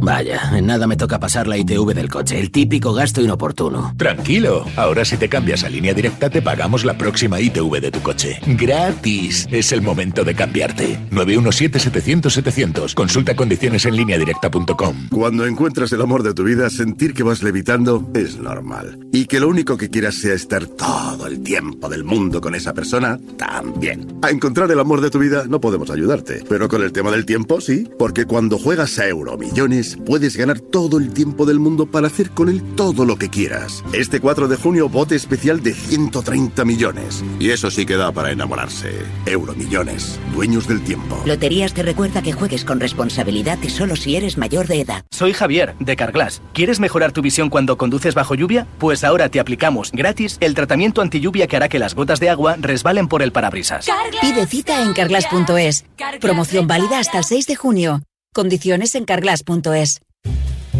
Vaya, 0.00 0.56
en 0.56 0.66
nada 0.66 0.86
me 0.86 0.96
toca 0.96 1.18
pasar 1.18 1.46
la 1.46 1.56
ITV 1.56 1.94
del 1.94 2.08
coche, 2.08 2.38
el 2.38 2.50
típico 2.50 2.92
gasto 2.92 3.20
inoportuno. 3.20 3.94
Tranquilo, 3.96 4.64
ahora 4.76 5.04
si 5.04 5.16
te 5.16 5.28
cambias 5.28 5.64
a 5.64 5.68
línea 5.68 5.94
directa 5.94 6.30
te 6.30 6.42
pagamos 6.42 6.84
la 6.84 6.96
próxima 6.96 7.40
ITV 7.40 7.80
de 7.80 7.90
tu 7.90 8.00
coche. 8.00 8.40
Gratis. 8.46 9.46
Es 9.50 9.72
el 9.72 9.82
momento 9.82 10.24
de 10.24 10.34
cambiarte. 10.34 10.98
917-700-700. 11.10 12.94
Consulta 12.94 13.34
condiciones 13.34 13.84
en 13.86 13.96
lineadirecta.com. 13.96 15.08
Cuando 15.10 15.46
encuentras 15.46 15.92
el 15.92 16.02
amor 16.02 16.22
de 16.22 16.34
tu 16.34 16.44
vida, 16.44 16.70
sentir 16.70 17.14
que 17.14 17.22
vas 17.22 17.42
levitando 17.42 18.10
es 18.14 18.36
normal. 18.38 18.98
Y 19.12 19.26
que 19.26 19.40
lo 19.40 19.48
único 19.48 19.76
que 19.76 19.88
quieras 19.88 20.16
sea 20.16 20.34
estar 20.34 20.66
todo 20.66 21.26
el 21.26 21.42
tiempo 21.42 21.88
del 21.88 22.04
mundo 22.04 22.40
con 22.40 22.54
esa 22.54 22.74
persona, 22.74 23.18
también. 23.36 24.18
A 24.22 24.30
encontrar 24.30 24.70
el 24.70 24.80
amor 24.80 25.00
de 25.00 25.10
tu 25.10 25.18
vida 25.18 25.44
no 25.48 25.60
podemos 25.60 25.90
ayudarte. 25.90 26.42
Pero 26.48 26.68
con 26.68 26.82
el 26.82 26.92
tema 26.92 27.10
del 27.10 27.24
tiempo, 27.24 27.60
sí. 27.60 27.88
Porque 27.98 28.26
cuando 28.26 28.58
juegas 28.58 28.98
a 28.98 29.08
Euromillones, 29.08 29.87
puedes 29.96 30.36
ganar 30.36 30.60
todo 30.60 30.98
el 30.98 31.12
tiempo 31.12 31.46
del 31.46 31.58
mundo 31.58 31.86
para 31.86 32.08
hacer 32.08 32.30
con 32.30 32.48
él 32.48 32.62
todo 32.76 33.04
lo 33.04 33.16
que 33.16 33.28
quieras. 33.28 33.84
Este 33.92 34.20
4 34.20 34.48
de 34.48 34.56
junio, 34.56 34.88
bote 34.88 35.14
especial 35.14 35.62
de 35.62 35.74
130 35.74 36.64
millones. 36.64 37.24
Y 37.38 37.50
eso 37.50 37.70
sí 37.70 37.86
que 37.86 37.96
da 37.96 38.12
para 38.12 38.32
enamorarse. 38.32 38.92
Euromillones, 39.26 40.18
dueños 40.34 40.66
del 40.66 40.82
tiempo. 40.82 41.22
Loterías 41.24 41.72
te 41.74 41.82
recuerda 41.82 42.22
que 42.22 42.32
juegues 42.32 42.64
con 42.64 42.80
responsabilidad 42.80 43.58
y 43.62 43.70
solo 43.70 43.96
si 43.96 44.16
eres 44.16 44.38
mayor 44.38 44.66
de 44.66 44.80
edad. 44.80 45.04
Soy 45.10 45.32
Javier, 45.32 45.74
de 45.80 45.96
Carglass. 45.96 46.42
¿Quieres 46.52 46.80
mejorar 46.80 47.12
tu 47.12 47.22
visión 47.22 47.50
cuando 47.50 47.78
conduces 47.78 48.14
bajo 48.14 48.34
lluvia? 48.34 48.66
Pues 48.78 49.04
ahora 49.04 49.28
te 49.28 49.40
aplicamos 49.40 49.90
gratis 49.92 50.36
el 50.40 50.54
tratamiento 50.54 51.02
anti 51.02 51.20
lluvia 51.20 51.46
que 51.46 51.56
hará 51.56 51.68
que 51.68 51.78
las 51.78 51.94
gotas 51.94 52.20
de 52.20 52.30
agua 52.30 52.56
resbalen 52.58 53.08
por 53.08 53.22
el 53.22 53.32
parabrisas. 53.32 53.86
Pide 54.20 54.46
cita 54.46 54.82
en 54.82 54.92
carglass.es. 54.92 55.84
Promoción 56.20 56.66
válida 56.66 56.98
hasta 56.98 57.18
el 57.18 57.24
6 57.24 57.46
de 57.46 57.56
junio. 57.56 58.02
Condiciones 58.38 58.94
en 58.94 59.04
carglass.es. 59.04 60.00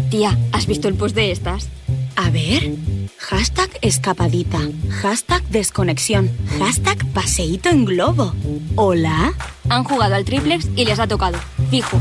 Tía, 0.09 0.37
¿has 0.53 0.65
visto 0.65 0.87
el 0.87 0.93
post 0.93 1.13
de 1.13 1.33
estas? 1.33 1.67
A 2.15 2.29
ver. 2.29 2.71
Hashtag 3.17 3.69
escapadita. 3.81 4.59
Hashtag 5.01 5.43
desconexión. 5.49 6.31
Hashtag 6.57 7.05
paseíto 7.07 7.67
en 7.67 7.83
globo. 7.83 8.33
¿Hola? 8.77 9.33
Han 9.67 9.83
jugado 9.83 10.15
al 10.15 10.23
triplex 10.23 10.69
y 10.77 10.85
les 10.85 10.99
ha 10.99 11.07
tocado. 11.07 11.37
Fijo. 11.69 11.99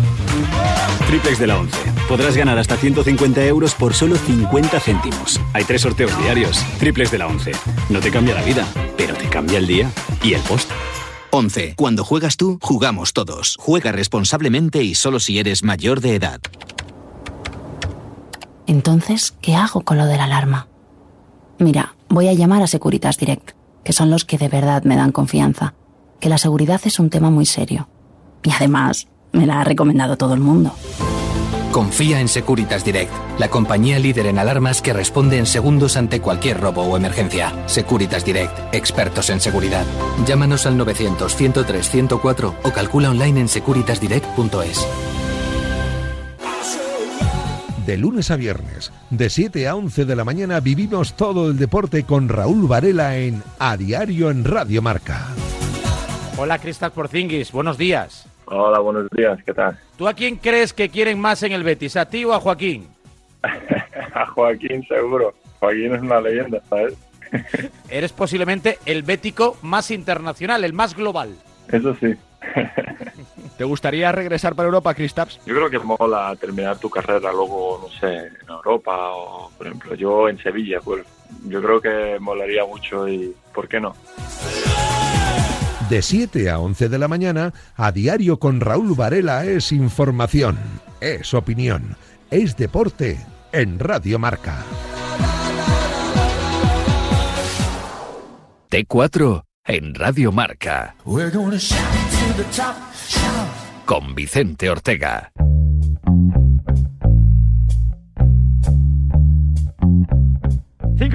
Triplex 1.09 1.41
de 1.41 1.49
la 1.49 1.59
11. 1.59 1.77
Podrás 2.09 2.37
ganar 2.37 2.57
hasta 2.57 2.77
150 2.77 3.45
euros 3.45 3.75
por 3.75 3.95
solo 3.95 4.15
50 4.15 4.79
céntimos. 4.79 5.41
Hay 5.55 5.65
tres 5.65 5.83
sorteos 5.83 6.17
diarios. 6.23 6.65
Triplex 6.79 7.11
de 7.11 7.19
la 7.19 7.27
11. 7.27 7.51
No 7.89 7.99
te 7.99 8.13
cambia 8.13 8.37
la 8.37 8.43
vida, 8.43 8.65
pero 8.97 9.15
te 9.15 9.29
cambia 9.29 9.59
el 9.59 9.67
día 9.67 9.91
y 10.23 10.35
el 10.35 10.41
post. 10.43 10.71
11. 11.31 11.74
Cuando 11.76 12.05
juegas 12.05 12.37
tú, 12.37 12.59
jugamos 12.61 13.12
todos. 13.12 13.57
Juega 13.59 13.93
responsablemente 13.93 14.83
y 14.83 14.95
solo 14.95 15.20
si 15.20 15.39
eres 15.39 15.62
mayor 15.62 16.01
de 16.01 16.14
edad. 16.14 16.41
Entonces, 18.66 19.35
¿qué 19.41 19.57
hago 19.57 19.83
con 19.83 19.97
lo 19.97 20.07
de 20.07 20.16
la 20.16 20.24
alarma? 20.24 20.68
Mira, 21.59 21.95
voy 22.09 22.29
a 22.29 22.35
llamar 22.35 22.62
a 22.62 22.66
Securitas 22.66 23.16
Direct, 23.16 23.53
que 23.85 23.93
son 23.93 24.11
los 24.11 24.24
que 24.24 24.39
de 24.39 24.49
verdad 24.49 24.85
me 24.85 24.97
dan 24.97 25.12
confianza, 25.12 25.74
que 26.20 26.29
la 26.29 26.39
seguridad 26.39 26.81
es 26.85 26.99
un 26.99 27.11
tema 27.11 27.31
muy 27.31 27.47
serio. 27.47 27.89
Y 28.43 28.53
además, 28.53 29.09
me 29.33 29.47
la 29.47 29.61
ha 29.61 29.64
recomendado 29.64 30.16
todo 30.16 30.35
el 30.35 30.41
mundo. 30.41 30.72
Confía 31.73 32.21
en 32.21 32.29
Securitas 32.29 32.83
Direct, 32.85 33.12
la 33.39 33.49
compañía 33.49 33.99
líder 33.99 34.27
en 34.27 34.39
alarmas 34.39 34.81
que 34.81 34.95
responde 34.95 35.39
en 35.39 35.47
segundos 35.47 35.97
ante 35.97 36.21
cualquier 36.21 36.61
robo 36.61 36.83
o 36.83 36.97
emergencia. 36.97 37.53
Securitas 37.66 38.25
Direct, 38.25 38.75
expertos 38.75 39.29
en 39.29 39.41
seguridad. 39.41 39.85
Llámanos 40.27 40.64
al 40.66 40.79
900-103-104 40.79 42.55
o 42.62 42.71
calcula 42.73 43.11
online 43.11 43.41
en 43.41 43.49
securitasdirect.es. 43.49 44.87
De 47.85 47.97
lunes 47.97 48.31
a 48.31 48.37
viernes, 48.37 48.93
de 49.11 49.31
7 49.31 49.69
a 49.69 49.75
11 49.75 50.05
de 50.05 50.16
la 50.16 50.25
mañana, 50.25 50.61
vivimos 50.61 51.14
todo 51.14 51.51
el 51.51 51.59
deporte 51.59 52.05
con 52.05 52.29
Raúl 52.29 52.66
Varela 52.66 53.16
en 53.16 53.43
A 53.59 53.77
Diario 53.77 54.31
en 54.31 54.45
Radio 54.45 54.83
Marca. 54.83 55.29
Hola, 56.37 56.59
Cristal 56.59 56.93
Porzingis, 56.93 57.51
buenos 57.53 57.79
días. 57.79 58.27
Hola, 58.51 58.79
buenos 58.79 59.09
días, 59.11 59.39
¿qué 59.45 59.53
tal? 59.53 59.79
¿Tú 59.97 60.09
a 60.09 60.15
quién 60.15 60.37
crees 60.37 60.73
que 60.73 60.89
quieren 60.89 61.21
más 61.21 61.43
en 61.43 61.53
el 61.53 61.63
Betis, 61.63 61.97
a 61.97 62.09
ti 62.09 62.25
o 62.25 62.33
a 62.33 62.41
Joaquín? 62.41 62.89
A 64.15 64.27
Joaquín 64.27 64.85
seguro. 64.89 65.35
Joaquín 65.61 65.95
es 65.95 66.01
una 66.01 66.21
leyenda, 66.21 66.61
¿sabes? 66.69 66.95
Eres 67.91 68.13
posiblemente 68.13 68.79
el 68.87 69.03
bético 69.03 69.57
más 69.63 69.91
internacional, 69.91 70.65
el 70.65 70.73
más 70.73 70.97
global. 70.97 71.37
Eso 71.71 71.95
sí. 71.97 72.15
¿Te 73.59 73.65
gustaría 73.65 74.11
regresar 74.13 74.55
para 74.55 74.67
Europa, 74.67 74.95
Kristaps? 74.95 75.41
Yo 75.45 75.55
creo 75.55 75.71
que 75.71 75.79
mola 75.79 76.35
terminar 76.41 76.79
tu 76.79 76.89
carrera 76.89 77.33
luego, 77.33 77.81
no 77.83 78.01
sé, 78.01 78.29
en 78.29 78.49
Europa 78.49 78.97
o, 79.11 79.51
por 79.57 79.67
ejemplo, 79.67 79.95
yo 79.95 80.29
en 80.29 80.39
Sevilla, 80.39 80.81
pues 80.83 81.05
yo 81.45 81.61
creo 81.63 81.81
que 81.81 82.19
molaría 82.21 82.65
mucho 82.65 83.07
y 83.09 83.35
¿por 83.53 83.69
qué 83.69 83.81
no? 83.81 83.95
De 85.89 86.03
7 86.03 86.51
a 86.51 86.59
11 86.59 86.91
de 86.91 86.99
la 86.99 87.09
mañana, 87.09 87.55
A 87.74 87.93
Diario 87.93 88.39
con 88.39 88.61
Raúl 88.61 88.95
Varela 88.95 89.47
es 89.47 89.72
información, 89.72 90.59
es 91.01 91.32
opinión, 91.32 91.97
es 92.30 92.57
deporte 92.59 93.18
en 93.53 93.78
Radio 93.78 94.18
Marca. 94.18 94.64
T4 98.70 99.45
en 99.64 99.95
Radio 99.95 100.30
Marca. 100.30 100.95
Con 103.86 104.14
Vicente 104.14 104.68
Ortega. 104.68 105.32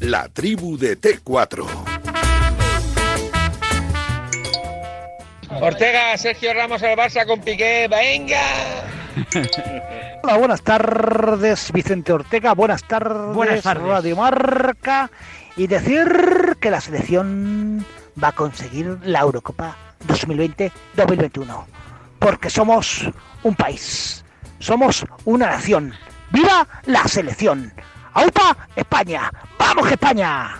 La 0.02 0.28
tribu 0.28 0.76
de 0.76 1.00
T4. 1.00 1.64
Ortega, 5.60 6.18
Sergio 6.18 6.52
Ramos 6.52 6.82
al 6.82 6.96
Barça 6.96 7.24
con 7.24 7.40
Piqué, 7.40 7.86
venga. 7.88 8.42
Hola, 10.24 10.36
buenas 10.38 10.62
tardes, 10.62 11.70
Vicente 11.70 12.12
Ortega. 12.12 12.52
Buenas 12.54 12.82
tardes, 12.82 13.32
Buenas 13.32 13.62
tardes. 13.62 13.86
Radio 13.86 14.16
Marca. 14.16 15.08
Y 15.56 15.68
decir 15.68 16.56
que 16.60 16.72
la 16.72 16.80
selección 16.80 17.86
va 18.20 18.28
a 18.28 18.32
conseguir 18.32 18.98
la 19.04 19.20
Eurocopa 19.20 19.76
2020-2021. 20.08 21.64
Porque 22.18 22.50
somos 22.50 23.08
un 23.44 23.54
país, 23.54 24.24
somos 24.58 25.06
una 25.24 25.46
nación. 25.46 25.94
¡Viva 26.32 26.66
la 26.86 27.06
selección! 27.06 27.72
¡Aupa! 28.14 28.56
¡España! 28.76 29.30
¡Vamos, 29.58 29.86
que 29.86 29.94
España! 29.94 30.56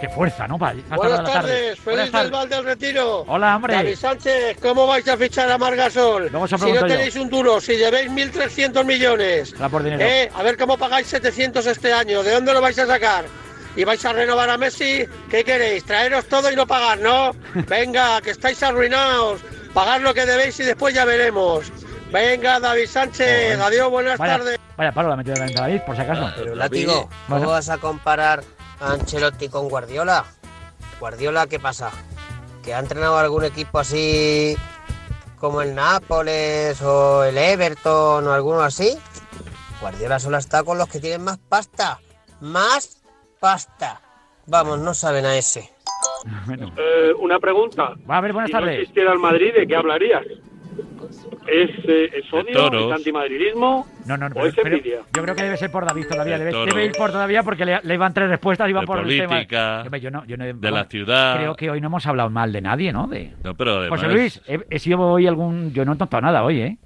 Qué 0.00 0.08
fuerza, 0.10 0.46
¿no? 0.46 0.58
Para, 0.58 0.74
Buenas 0.94 1.18
la 1.20 1.24
tarde. 1.24 1.32
tardes, 1.32 1.84
Buenas 1.84 2.10
feliz 2.10 2.22
del 2.22 2.30
Val 2.30 2.48
del 2.50 2.64
Retiro. 2.64 3.24
Hola, 3.26 3.56
hombre. 3.56 3.74
David 3.74 3.96
Sánchez, 3.96 4.58
¿cómo 4.60 4.86
vais 4.86 5.08
a 5.08 5.16
fichar 5.16 5.50
a 5.50 5.56
Margasol? 5.56 6.28
Luego 6.30 6.46
se 6.46 6.58
Si 6.58 6.64
no 6.66 6.74
yo. 6.74 6.86
tenéis 6.86 7.16
un 7.16 7.30
duro, 7.30 7.60
si 7.62 7.76
debéis 7.76 8.10
1.300 8.10 8.84
millones. 8.84 9.54
Va 9.60 9.70
por 9.70 9.82
dinero. 9.82 10.02
Eh, 10.04 10.30
a 10.34 10.42
ver 10.42 10.58
cómo 10.58 10.76
pagáis 10.76 11.06
700 11.06 11.66
este 11.66 11.94
año, 11.94 12.22
¿de 12.22 12.32
dónde 12.32 12.52
lo 12.52 12.60
vais 12.60 12.78
a 12.78 12.86
sacar? 12.86 13.24
¿Y 13.74 13.84
vais 13.84 14.04
a 14.04 14.12
renovar 14.12 14.50
a 14.50 14.58
Messi? 14.58 15.06
¿Qué 15.30 15.44
queréis? 15.44 15.84
¿Traeros 15.84 16.26
todo 16.26 16.52
y 16.52 16.56
no 16.56 16.66
pagar, 16.66 16.98
no? 16.98 17.30
Venga, 17.66 18.20
que 18.20 18.30
estáis 18.32 18.62
arruinados. 18.62 19.40
Pagad 19.72 20.00
lo 20.02 20.12
que 20.12 20.26
debéis 20.26 20.60
y 20.60 20.64
después 20.64 20.94
ya 20.94 21.06
veremos. 21.06 21.72
Venga, 22.12 22.60
David 22.60 22.86
Sánchez, 22.86 23.58
adiós, 23.60 23.90
buenas 23.90 24.18
Vaya, 24.18 24.38
tardes. 24.38 24.58
vaya 24.76 24.92
palo 24.92 25.08
la 25.08 25.16
metida 25.16 25.34
de 25.44 25.52
David, 25.52 25.80
por 25.84 25.96
si 25.96 26.02
acaso. 26.02 26.30
Látigo, 26.54 26.92
¿cómo 27.02 27.10
Bueno. 27.28 27.48
vas 27.50 27.68
a 27.68 27.78
comparar 27.78 28.42
a 28.80 28.92
Ancelotti 28.92 29.48
con 29.48 29.68
Guardiola? 29.68 30.24
Guardiola, 31.00 31.46
¿qué 31.46 31.58
pasa? 31.58 31.90
¿Que 32.64 32.74
ha 32.74 32.78
entrenado 32.78 33.18
algún 33.18 33.44
equipo 33.44 33.78
así 33.80 34.56
como 35.38 35.62
el 35.62 35.74
Nápoles 35.74 36.80
o 36.82 37.24
el 37.24 37.36
Everton 37.36 38.26
o 38.26 38.32
alguno 38.32 38.60
así? 38.60 38.96
Guardiola 39.80 40.18
solo 40.18 40.38
está 40.38 40.62
con 40.62 40.78
los 40.78 40.88
que 40.88 41.00
tienen 41.00 41.22
más 41.24 41.38
pasta. 41.38 41.98
Más 42.40 43.02
pasta. 43.40 44.00
Vamos, 44.46 44.78
no 44.78 44.94
saben 44.94 45.26
a 45.26 45.36
ese. 45.36 45.72
Eh, 46.76 47.12
una 47.20 47.38
pregunta. 47.38 47.90
Va 48.10 48.16
a 48.16 48.20
ver, 48.20 48.32
buenas 48.32 48.48
si 48.48 48.54
no 48.54 48.58
tardes. 48.60 48.80
existiera 48.80 49.12
el 49.12 49.18
Madrid, 49.20 49.52
¿de 49.54 49.66
qué 49.66 49.76
hablarías? 49.76 50.22
¿Es, 51.46 51.70
eh, 51.88 52.10
es 52.14 52.32
odio? 52.32 52.88
¿Es 52.90 52.96
antimadridismo? 52.96 53.86
No, 54.06 54.16
no, 54.16 54.28
no. 54.28 54.36
¿O 54.40 54.46
es 54.46 54.54
pero 54.54 54.76
envidia? 54.76 55.00
yo 55.14 55.22
creo 55.22 55.34
que 55.34 55.42
debe 55.44 55.56
ser 55.56 55.70
por 55.70 55.86
David 55.86 56.06
todavía. 56.08 56.38
De 56.38 56.44
Debe, 56.46 56.66
debe 56.66 56.84
ir 56.86 56.92
por 56.92 57.10
todavía 57.12 57.42
porque 57.42 57.64
le, 57.64 57.80
le 57.82 57.94
iban 57.94 58.12
tres 58.12 58.28
respuestas 58.28 58.66
y 58.66 58.70
iban 58.70 58.82
De 58.82 58.86
por 58.86 58.98
el 59.00 59.08
tema. 59.08 59.28
política, 59.28 59.82
Hombre, 59.82 60.00
yo 60.00 60.10
no- 60.10 60.24
yo 60.26 60.36
no- 60.36 60.44
de 60.44 60.70
la 60.70 60.84
ciudad. 60.84 61.36
Creo 61.36 61.54
que 61.54 61.70
hoy 61.70 61.80
no 61.80 61.86
hemos 61.88 62.06
hablado 62.06 62.30
mal 62.30 62.52
de 62.52 62.60
nadie, 62.60 62.92
¿no? 62.92 63.06
De... 63.06 63.32
No, 63.44 63.54
pero 63.54 63.78
además... 63.78 64.00
José 64.00 64.12
Luis, 64.12 64.42
he, 64.46 64.60
he 64.70 64.78
sido 64.78 65.00
hoy 65.00 65.26
algún. 65.26 65.72
Yo 65.72 65.84
no 65.84 65.92
he 65.92 65.96
notado 65.96 66.20
nada 66.22 66.42
hoy, 66.44 66.60
¿eh? 66.60 66.76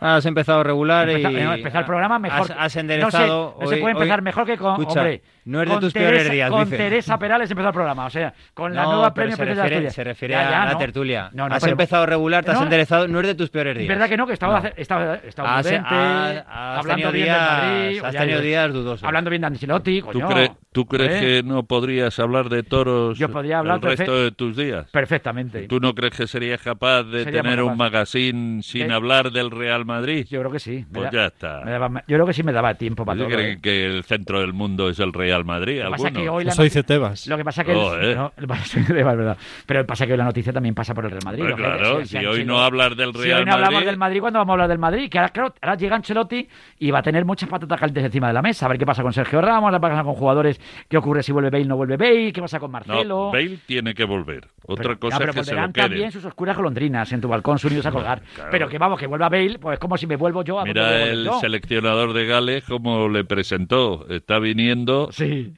Has 0.00 0.24
empezado 0.26 0.62
regular 0.62 1.08
Empezar, 1.08 1.32
y... 1.32 1.36
no, 1.44 1.54
empezar 1.54 1.80
el 1.80 1.86
programa 1.86 2.18
mejor. 2.20 2.42
Has, 2.42 2.50
has 2.56 2.74
no 2.76 2.80
enderezado... 2.82 3.54
sé, 3.58 3.64
no 3.64 3.70
se 3.70 3.76
puede 3.78 3.92
empezar 3.94 4.18
hoy- 4.20 4.24
mejor 4.24 4.46
que 4.46 4.56
con. 4.56 4.80
Escucha, 4.80 5.00
hombre, 5.00 5.22
no 5.48 5.62
es 5.62 5.68
de 5.68 5.72
con 5.74 5.80
tus 5.80 5.92
Teresa, 5.92 6.10
peores 6.10 6.30
días, 6.30 6.50
Con 6.50 6.64
dice. 6.64 6.76
Teresa 6.76 7.18
Perales 7.18 7.50
empezó 7.50 7.68
el 7.68 7.74
programa. 7.74 8.06
O 8.06 8.10
sea, 8.10 8.34
con 8.54 8.74
la 8.74 8.82
No, 8.82 8.92
nueva 8.92 9.14
premio 9.14 9.34
se 9.36 9.44
refiere, 9.44 9.62
Asturias. 9.68 9.94
se 9.94 10.04
refiere 10.04 10.34
Ya, 10.34 10.40
a 10.46 10.50
ya, 10.50 10.64
la 10.66 10.72
no. 10.72 10.78
tertulia. 10.78 11.30
No, 11.32 11.48
no, 11.48 11.54
has 11.54 11.60
pero- 11.62 11.72
empezado 11.72 12.06
regular, 12.06 12.44
te 12.44 12.50
has 12.50 12.58
No. 12.58 12.64
enderezado, 12.64 13.08
no 13.08 13.20
es 13.20 13.26
de 13.26 13.34
tus 13.34 13.50
peores 13.50 13.76
días. 13.76 13.88
¿Verdad 13.88 14.08
que 14.08 14.16
no? 14.16 14.26
Que 14.26 14.34
estaba, 14.34 14.68
estaba, 14.76 15.14
estaba 15.16 15.56
Has- 15.58 15.66
prudente, 15.66 15.88
has- 15.94 16.44
has 16.46 16.78
hablando 16.78 17.10
tenido 17.10 17.12
bien 17.12 17.24
días- 17.24 17.38
del 17.62 17.72
Madrid. 17.80 18.00
has 18.04 18.14
tenido 18.14 18.38
ya. 18.38 18.44
días 18.44 18.72
dudosos. 18.72 19.04
Hablando 19.04 19.30
bien 19.30 19.40
de 19.40 19.46
Ancelotti, 19.46 20.00
¿Tú, 20.00 20.06
coño. 20.06 20.28
cre- 20.28 20.56
tú 20.72 20.86
crees 20.86 21.14
¿eh? 21.14 21.20
que 21.20 21.42
no 21.48 21.62
podrías 21.64 22.18
hablar 22.18 22.48
de 22.50 22.62
toros 22.62 23.18
Yo 23.18 23.28
podría 23.30 23.58
hablar 23.60 23.80
el 23.82 23.96
resto 23.96 24.16
de 24.22 24.30
tus 24.32 24.56
días? 24.56 24.90
Perfectamente. 24.90 25.66
¿Tú 25.66 25.80
no 25.80 25.94
crees 25.94 26.14
que 26.14 26.26
serías 26.26 26.60
capaz 26.60 27.04
de 27.04 27.24
Sería 27.24 27.42
tener 27.42 27.62
un 27.62 27.76
magazine 27.76 28.62
sin 28.62 28.90
¿Eh? 28.90 28.94
hablar 28.94 29.30
del 29.32 29.50
Real 29.50 29.84
Madrid? 29.84 30.26
Yo 30.28 30.40
creo 30.40 30.52
que 30.52 30.58
sí. 30.58 30.84
Pues 30.92 31.04
da- 31.06 31.10
ya 31.10 31.26
está. 31.26 31.60
daba- 31.64 32.04
yo 32.06 32.16
creo 32.16 32.26
que 32.26 32.32
sí 32.32 32.42
me 32.42 32.52
daba 32.52 32.74
tiempo 32.74 33.04
para 33.04 33.18
¿Yo 33.18 33.28
todo. 33.28 33.38
¿eh? 33.38 33.58
que 33.62 33.86
el 33.86 34.04
centro 34.04 34.40
del 34.40 34.52
mundo 34.52 34.88
es 34.88 34.98
el 34.98 35.12
Real 35.12 35.37
Madrid? 35.44 35.78
Lo 35.82 35.86
que 35.86 35.90
pasa 35.90 36.10
que 36.10 36.28
hoy 36.28 36.44
la 36.44 36.52
Eso 36.52 36.62
dice 36.62 36.82
Tebas. 36.82 37.26
Lo 37.26 37.36
que 37.36 37.44
pasa 37.44 37.64
que 37.64 37.72
el- 37.72 37.78
Joder. 37.78 38.16
no, 38.16 38.32
lo 38.36 38.40
que 38.42 38.46
pasa- 38.46 38.80
es 38.80 38.88
verdad. 38.88 39.36
Pero 39.66 39.86
pasa 39.86 40.06
que 40.06 40.12
hoy 40.12 40.18
la 40.18 40.24
noticia 40.24 40.52
también 40.52 40.74
pasa 40.74 40.94
por 40.94 41.04
el 41.04 41.10
Real 41.10 41.22
Madrid. 41.24 41.44
Claro, 41.56 42.00
Si- 42.00 42.06
si 42.08 42.18
si 42.18 42.26
hoy 42.26 42.44
no 42.44 42.60
hablas 42.60 42.96
del 42.96 43.12
Si 43.14 43.22
Real 43.22 43.40
hoy 43.40 43.44
no 43.46 43.52
hablamos 43.52 43.74
Madrid- 43.74 43.86
del 43.86 43.96
Madrid, 43.98 44.20
¿cuándo 44.20 44.38
vamos 44.38 44.50
a 44.50 44.54
hablar 44.54 44.68
del 44.68 44.78
Madrid? 44.78 45.10
Que 45.10 45.18
ahora, 45.18 45.28
claro, 45.30 45.54
ahora 45.62 45.74
llega 45.76 45.96
Ancelotti 45.96 46.48
y 46.78 46.90
va 46.90 46.98
a 47.00 47.02
tener 47.02 47.24
muchas 47.24 47.48
patatas 47.48 47.78
calientes 47.80 48.04
encima 48.04 48.28
de 48.28 48.32
la 48.34 48.42
mesa. 48.42 48.66
A 48.66 48.68
ver 48.68 48.78
qué 48.78 48.86
pasa 48.86 49.02
con 49.02 49.12
Sergio 49.12 49.40
Ramos, 49.40 49.72
qué 49.72 49.80
pasa 49.80 50.02
con 50.02 50.14
jugadores, 50.14 50.60
qué 50.88 50.96
ocurre 50.96 51.22
si 51.22 51.32
vuelve 51.32 51.50
Bale, 51.50 51.64
no 51.64 51.76
vuelve 51.76 51.96
Bale, 51.96 52.32
qué 52.32 52.40
pasa 52.40 52.58
con 52.60 52.70
Marcelo. 52.70 53.26
No, 53.26 53.32
Bale 53.32 53.58
tiene 53.66 53.94
que 53.94 54.04
volver. 54.04 54.46
Otra 54.66 54.82
Pero- 54.84 54.98
cosa 54.98 55.14
no, 55.16 55.18
pero 55.20 55.30
es 55.30 55.36
que 55.36 55.44
se 55.44 55.54
lo 55.54 55.70
también 55.72 56.12
sus 56.12 56.24
oscuras 56.24 56.56
golondrinas 56.56 57.10
en 57.12 57.20
tu 57.20 57.28
balcón 57.28 57.58
unidos 57.64 57.86
a 57.86 57.90
colgar. 57.90 58.20
claro. 58.34 58.50
Pero 58.50 58.68
que 58.68 58.78
vamos, 58.78 58.98
que 59.00 59.06
vuelva 59.06 59.28
Bale, 59.28 59.58
pues 59.58 59.74
es 59.74 59.78
como 59.80 59.96
si 59.96 60.06
me 60.06 60.16
vuelvo 60.16 60.42
yo 60.44 60.60
a 60.60 60.64
Mira 60.64 61.04
el 61.04 61.24
yo. 61.24 61.40
seleccionador 61.40 62.12
de 62.12 62.26
Gales 62.26 62.64
como 62.64 63.08
le 63.08 63.24
presentó. 63.24 64.06
Está 64.08 64.38
viniendo 64.38 65.08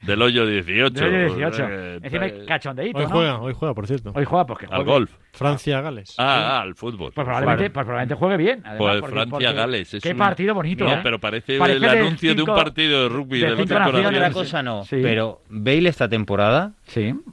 del 0.03 0.21
hoyo 0.21 0.45
18. 0.45 0.91
Del 0.93 1.31
hoyo 1.31 1.35
18. 1.49 1.63
Eh, 1.69 1.99
Encima 2.03 2.25
eh, 2.27 2.45
cachondeíto, 2.47 2.97
Hoy 2.99 3.03
¿no? 3.05 3.09
juega, 3.11 3.39
hoy 3.41 3.53
juega, 3.53 3.73
por 3.73 3.87
cierto. 3.87 4.11
Hoy 4.15 4.25
juega, 4.25 4.45
pues 4.45 4.59
que 4.59 4.65
Al 4.65 4.71
juegue. 4.77 4.91
golf. 4.91 5.11
Francia-Gales. 5.33 6.15
Ah, 6.17 6.57
ah, 6.57 6.61
al 6.61 6.75
fútbol. 6.75 7.11
Pues 7.13 7.25
probablemente, 7.25 7.69
pues 7.69 7.85
probablemente 7.85 8.15
juegue 8.15 8.37
bien. 8.37 8.61
además, 8.65 8.77
Pues 8.77 9.01
porque- 9.01 9.13
Francia-Gales. 9.15 9.87
porque- 9.87 9.97
es 9.97 10.03
Qué 10.03 10.11
un- 10.11 10.17
partido 10.17 10.53
bonito, 10.53 10.83
No, 10.85 10.93
¿eh? 10.93 10.99
pero 11.03 11.19
parece, 11.19 11.57
Parece 11.57 11.77
el 11.77 11.85
anuncio 11.85 12.29
de 12.31 12.35
cinco- 12.39 12.51
un 12.51 12.57
partido 12.57 13.03
de 13.03 13.09
rugby 13.09 13.39
de 13.39 13.47
naciones. 13.49 13.69
corazón. 13.69 14.05
Otra 14.05 14.31
cosa 14.31 14.63
no, 14.63 14.83
Sí. 14.85 14.97
pero 15.01 15.41
Bale 15.49 15.89
esta 15.89 16.07
temporada, 16.09 16.73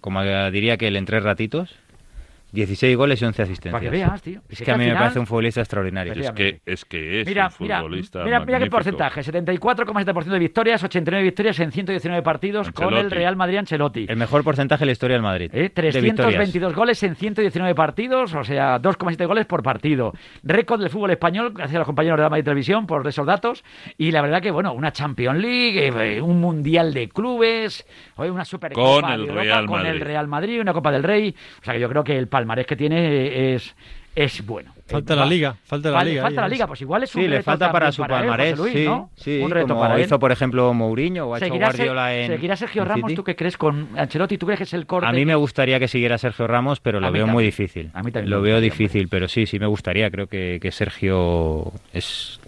como 0.01 0.23
diría 0.51 0.77
que 0.77 0.89
él 0.89 0.97
en 0.97 1.05
tres 1.07 1.23
ratitos, 1.23 1.75
16 2.53 2.97
goles 2.97 3.21
y 3.21 3.25
11 3.25 3.43
asistencias. 3.43 3.73
Para 3.73 3.85
que 3.85 3.91
veas, 3.91 4.23
tío. 4.23 4.41
Es 4.49 4.63
que 4.63 4.71
a 4.71 4.77
mí 4.77 4.87
me 4.87 4.95
parece 4.95 5.19
un 5.19 5.27
futbolista 5.27 5.61
extraordinario. 5.61 6.13
Es 6.15 6.31
que, 6.33 6.61
es 6.65 6.85
que 6.85 7.21
es 7.21 7.27
Mira, 7.27 7.49
un 7.49 7.53
mira, 7.61 7.79
futbolista 7.79 8.25
mira, 8.25 8.41
mira 8.41 8.59
qué 8.59 8.71
porcentaje. 8.71 9.21
74,7% 9.21 10.25
de 10.25 10.39
victorias, 10.39 10.83
89 10.83 11.23
victorias 11.23 11.59
en 11.61 11.73
119 11.73 12.23
partidos 12.23 12.71
con 12.73 12.95
el. 12.95 13.11
Real 13.11 13.37
Madrid 13.37 13.59
Ancelotti. 13.59 14.07
El 14.09 14.17
mejor 14.17 14.45
porcentaje 14.45 14.81
de 14.81 14.87
la 14.87 14.93
historia 14.93 15.15
del 15.15 15.23
Madrid. 15.23 15.51
¿Eh? 15.53 15.71
de 15.75 16.01
victorias. 16.01 16.15
322 16.15 16.75
goles 16.75 17.03
en 17.03 17.17
119 17.17 17.75
partidos, 17.75 18.35
o 18.35 18.45
sea, 18.45 18.81
2,7 18.81 19.27
goles 19.27 19.47
por 19.47 19.63
partido. 19.63 20.13
Récord 20.43 20.81
del 20.81 20.91
fútbol 20.91 21.11
español, 21.11 21.53
gracias 21.55 21.77
a 21.77 21.79
los 21.79 21.87
compañeros 21.87 22.19
de 22.19 22.23
la 22.23 22.31
Madrid 22.31 22.45
Televisión 22.45 22.87
por 22.87 23.07
esos 23.07 23.27
datos. 23.27 23.65
Y 23.97 24.11
la 24.11 24.23
verdad 24.23 24.43
que, 24.43 24.51
bueno, 24.51 24.73
una 24.73 24.93
Champions 24.93 25.41
League, 25.41 25.89
eh, 25.89 26.21
un 26.21 26.41
Mundial 26.41 26.93
de 26.95 27.09
Clubes, 27.09 27.87
hoy 28.17 28.29
una 28.29 28.45
Supercopa 28.45 29.01
Con 29.03 29.11
el 29.11 29.21
de 29.23 29.29
Europa, 29.29 29.43
Real 29.43 29.67
con 29.67 29.87
el. 29.87 30.01
Real 30.01 30.29
Madrid, 30.29 30.61
una 30.61 30.73
Copa 30.73 30.93
del 30.93 31.03
Rey. 31.03 31.35
O 31.61 31.65
sea, 31.65 31.75
que 31.75 31.81
yo 31.81 31.89
creo 31.89 32.05
que 32.05 32.17
el 32.17 32.29
palmarés 32.39 32.67
que 32.67 32.77
tiene 32.77 33.55
es, 33.55 33.75
es 34.15 34.45
bueno. 34.47 34.73
Falta 34.87 35.13
Eh, 35.13 35.17
la 35.17 35.27
liga, 35.27 35.55
falta 35.65 35.91
la 35.91 35.99
Fal- 36.01 36.07
liga. 36.09 36.23
Falta 36.23 36.41
la 36.41 36.47
¿eh? 36.47 36.51
liga, 36.51 36.67
pues 36.67 36.81
igual 36.81 37.03
es 37.03 37.15
un 37.15 37.21
Sí, 37.23 37.29
le 37.29 37.37
reto 37.37 37.45
falta 37.45 37.71
para 37.71 37.93
su 37.93 38.03
él, 38.03 38.09
palmarés, 38.09 38.53
José 38.59 38.63
Luis, 38.63 38.73
sí, 38.75 38.85
¿no? 38.87 39.11
sí, 39.17 39.39
un 39.43 39.51
reto 39.51 39.69
como 39.69 39.81
para 39.81 39.97
él. 39.97 40.01
hizo 40.07 40.19
por 40.19 40.33
ejemplo 40.33 40.73
Mourinho 40.73 41.27
o 41.27 41.35
ha 41.35 41.37
hecho 41.39 41.45
¿Seguirá, 41.47 41.71
Se- 41.73 41.77
Guardiola 41.77 42.15
en 42.17 42.27
¿Seguirá 42.29 42.57
Sergio 42.57 42.83
en 42.83 42.89
Ramos? 42.89 43.03
City? 43.11 43.17
¿Tú 43.17 43.25
qué 43.25 43.37
crees 43.37 43.59
con 43.59 43.89
Ancelotti? 43.99 44.39
¿Tú 44.39 44.47
crees 44.47 44.59
que 44.59 44.65
es 44.65 44.73
el 44.73 44.87
corte? 44.87 45.07
A 45.07 45.13
mí 45.13 45.27
me 45.27 45.35
gustaría 45.35 45.79
que 45.79 45.89
siguiera 45.89 46.17
Sergio 46.17 46.47
Ramos, 46.47 46.81
pero 46.81 47.01
lo 47.01 47.13
veo 47.13 47.27
muy 47.27 47.33
también. 47.33 47.49
difícil. 47.49 47.91
A 47.93 48.03
mí 48.03 48.11
también 48.11 48.31
Lo 48.31 48.41
veo 48.41 48.61
difícil, 48.63 49.09
pero 49.09 49.29
sí, 49.29 49.45
sí 49.45 49.59
me 49.59 49.67
gustaría. 49.67 50.11
Creo 50.11 50.27
que, 50.27 50.59
que 50.63 50.71
Sergio 50.73 51.71
es 51.93 52.41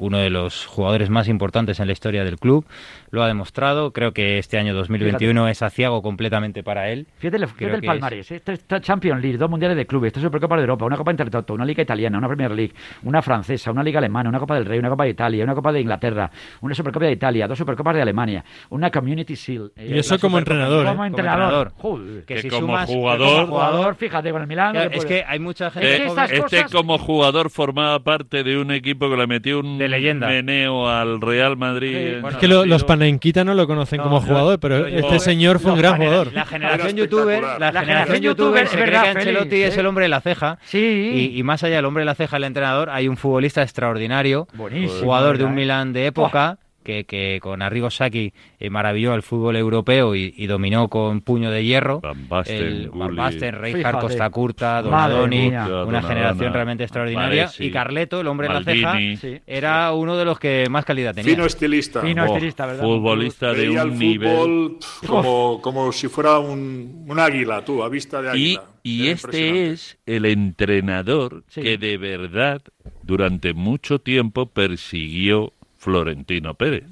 uno 0.00 0.18
de 0.18 0.28
los 0.30 0.66
jugadores 0.66 1.08
más 1.10 1.28
importantes 1.28 1.78
en 1.78 1.86
la 1.86 1.92
historia 1.92 2.24
del 2.24 2.38
club. 2.40 2.66
Lo 3.14 3.22
ha 3.22 3.28
demostrado. 3.28 3.92
Creo 3.92 4.12
que 4.12 4.38
este 4.38 4.58
año 4.58 4.74
2021 4.74 5.48
es 5.48 5.62
aciago 5.62 6.02
completamente 6.02 6.62
para 6.62 6.90
él. 6.90 7.06
Fíjate, 7.18 7.36
el- 7.36 7.46
fíjate 7.48 7.74
el 7.76 7.80
que 7.80 7.86
palmarés. 7.86 8.30
¿eh? 8.32 8.40
Tres- 8.44 8.64
tres 8.66 8.82
Champions 8.82 9.22
League, 9.22 9.38
dos 9.38 9.48
mundiales 9.48 9.76
de 9.76 9.86
clubes, 9.86 10.12
tres 10.12 10.22
Supercopas 10.24 10.56
de 10.58 10.62
Europa, 10.62 10.84
una 10.84 10.96
Copa 10.96 11.10
Intertoto, 11.12 11.54
una 11.54 11.64
Liga 11.64 11.82
Italiana, 11.82 12.18
una 12.18 12.26
Premier 12.26 12.50
League, 12.50 12.72
una 13.04 13.22
francesa, 13.22 13.70
una 13.70 13.82
Liga 13.82 13.98
Alemana, 13.98 14.28
una 14.28 14.38
Copa 14.40 14.54
del 14.56 14.64
Rey, 14.64 14.78
una 14.78 14.88
Copa 14.90 15.04
de 15.04 15.10
Italia, 15.10 15.44
una 15.44 15.54
Copa 15.54 15.72
de 15.72 15.80
Inglaterra, 15.80 16.30
una 16.60 16.74
Supercopa 16.74 17.06
de 17.06 17.12
Italia, 17.12 17.46
dos 17.46 17.56
Supercopas 17.58 17.94
de 17.94 18.02
Alemania, 18.02 18.44
una 18.70 18.90
Community 18.90 19.34
Shield. 19.34 19.70
eh, 19.76 19.92
Y 19.94 19.98
eso 19.98 20.14
la 20.14 20.20
como 20.20 20.38
entrenador, 20.38 20.80
¿eh? 20.84 20.88
Como 20.88 20.94
Como 20.94 21.04
entrenador. 21.06 21.72
Joder. 21.76 22.24
Que 22.24 22.34
Que 22.34 22.42
si 22.42 22.48
como 22.48 22.66
sumas- 22.68 22.86
jugador- 22.88 23.42
Como 23.42 23.52
jugador, 23.54 23.94
fíjate, 23.94 24.30
con 24.32 24.40
el 24.42 24.48
Milán. 24.48 24.72
Claro, 24.72 24.90
que 24.90 24.96
es 24.98 25.04
que 25.04 25.24
hay 25.26 25.38
mucha 25.38 25.68
Es 25.68 25.72
gente 25.74 25.86
que 25.88 25.96
Eh, 26.02 26.06
estas 26.06 26.30
este 26.30 26.42
cosas- 26.42 26.72
como 26.72 26.98
jugador 26.98 27.50
formaba 27.50 28.00
parte 28.00 28.42
de 28.42 28.58
un 28.58 28.70
equipo 28.72 29.08
que 29.08 29.16
le 29.16 29.26
metió 29.26 29.60
un 29.60 29.78
De 29.78 29.88
leyenda. 29.88 30.28
meneo 30.28 30.88
al 30.88 31.20
Real 31.20 31.56
Madrid. 31.56 31.96
Es 32.26 32.36
que 32.36 32.48
lo- 32.48 32.64
los 32.64 32.84
Panenquita 33.04 33.44
no 33.44 33.52
lo 33.52 33.66
conocen 33.66 34.00
como 34.00 34.20
jugador, 34.22 34.58
pero 34.58 34.86
este 34.86 35.20
señor 35.20 35.60
fue 35.60 35.72
un 35.72 35.78
gran 35.78 35.98
jugador. 35.98 36.32
La 36.32 36.46
generación 36.46 36.88
Era 36.88 36.96
youtuber, 36.96 37.42
la, 37.42 37.70
La 37.70 37.80
generación 37.82 38.20
youtuber 38.20 38.66
se 38.66 38.76
es 38.76 38.82
cree 38.82 38.92
que 38.92 39.08
Ancelotti 39.08 39.62
es 39.62 39.76
¿eh? 39.76 39.80
el 39.80 39.86
hombre 39.86 40.04
de 40.06 40.08
la 40.08 40.20
ceja. 40.22 40.58
Sí. 40.64 41.30
Y, 41.34 41.38
y 41.38 41.42
más 41.42 41.62
allá 41.62 41.76
del 41.76 41.84
hombre 41.84 42.00
de 42.00 42.06
la 42.06 42.14
ceja, 42.14 42.38
el 42.38 42.44
entrenador, 42.44 42.88
hay 42.88 43.08
un 43.08 43.18
futbolista 43.18 43.62
extraordinario, 43.62 44.48
Buenísimo, 44.54 45.00
jugador 45.02 45.36
de 45.36 45.44
un 45.44 45.50
¿verdad, 45.50 45.58
eh? 45.58 45.64
Milán 45.64 45.92
de 45.92 46.06
época. 46.06 46.58
Que, 46.84 47.04
que 47.04 47.40
con 47.42 47.62
Arrigo 47.62 47.90
Sacchi 47.90 48.32
eh, 48.60 48.70
maravilló 48.70 49.12
al 49.14 49.22
fútbol 49.22 49.56
europeo 49.56 50.14
y, 50.14 50.32
y 50.36 50.46
dominó 50.46 50.88
con 50.88 51.22
puño 51.22 51.50
de 51.50 51.64
hierro. 51.64 52.00
Van 52.00 52.28
Basten, 52.28 52.56
el 52.58 52.90
Van 52.90 52.98
Gullit. 53.08 53.16
Basten, 53.18 53.54
Rijkaard, 53.54 53.76
Fíjate. 53.96 54.00
Costa 54.00 54.30
Curta, 54.30 54.82
Madre 54.82 55.14
Donadoni, 55.14 55.50
mía. 55.50 55.84
una 55.86 56.02
generación 56.02 56.52
realmente 56.52 56.84
extraordinaria. 56.84 57.50
Y 57.58 57.70
Carleto, 57.70 58.20
el 58.20 58.26
hombre 58.28 58.48
de 58.48 58.54
la 58.54 58.62
ceja, 58.62 58.98
era 59.46 59.92
uno 59.92 60.16
de 60.16 60.24
los 60.24 60.38
que 60.38 60.66
más 60.70 60.84
calidad 60.84 61.14
tenía. 61.14 61.34
Fino 61.34 61.46
estilista. 61.46 62.02
Fino 62.02 62.22
Oh, 62.24 62.26
estilista, 62.34 62.66
¿verdad? 62.66 62.82
futbolista 62.84 63.52
de 63.52 63.66
Veía 63.68 63.84
un 63.84 63.92
el 63.92 63.98
nivel. 63.98 64.76
como, 65.06 65.60
como 65.62 65.90
si 65.92 66.08
fuera 66.08 66.38
un, 66.38 67.06
un 67.08 67.18
águila, 67.18 67.64
tú, 67.64 67.82
a 67.82 67.88
vista 67.88 68.20
de 68.20 68.28
Y, 68.28 68.30
águila. 68.56 68.62
y 68.82 69.02
Era 69.04 69.12
este 69.12 69.70
es 69.70 69.98
el 70.06 70.26
entrenador 70.26 71.44
Sí. 71.48 71.62
que 71.62 71.78
de 71.78 71.96
verdad 71.96 72.60
durante 73.02 73.54
mucho 73.54 73.98
tiempo 74.00 74.46
persiguió 74.46 75.52
Florentino 75.84 76.54
Pérez. 76.54 76.84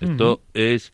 Esto 0.00 0.42
es 0.52 0.92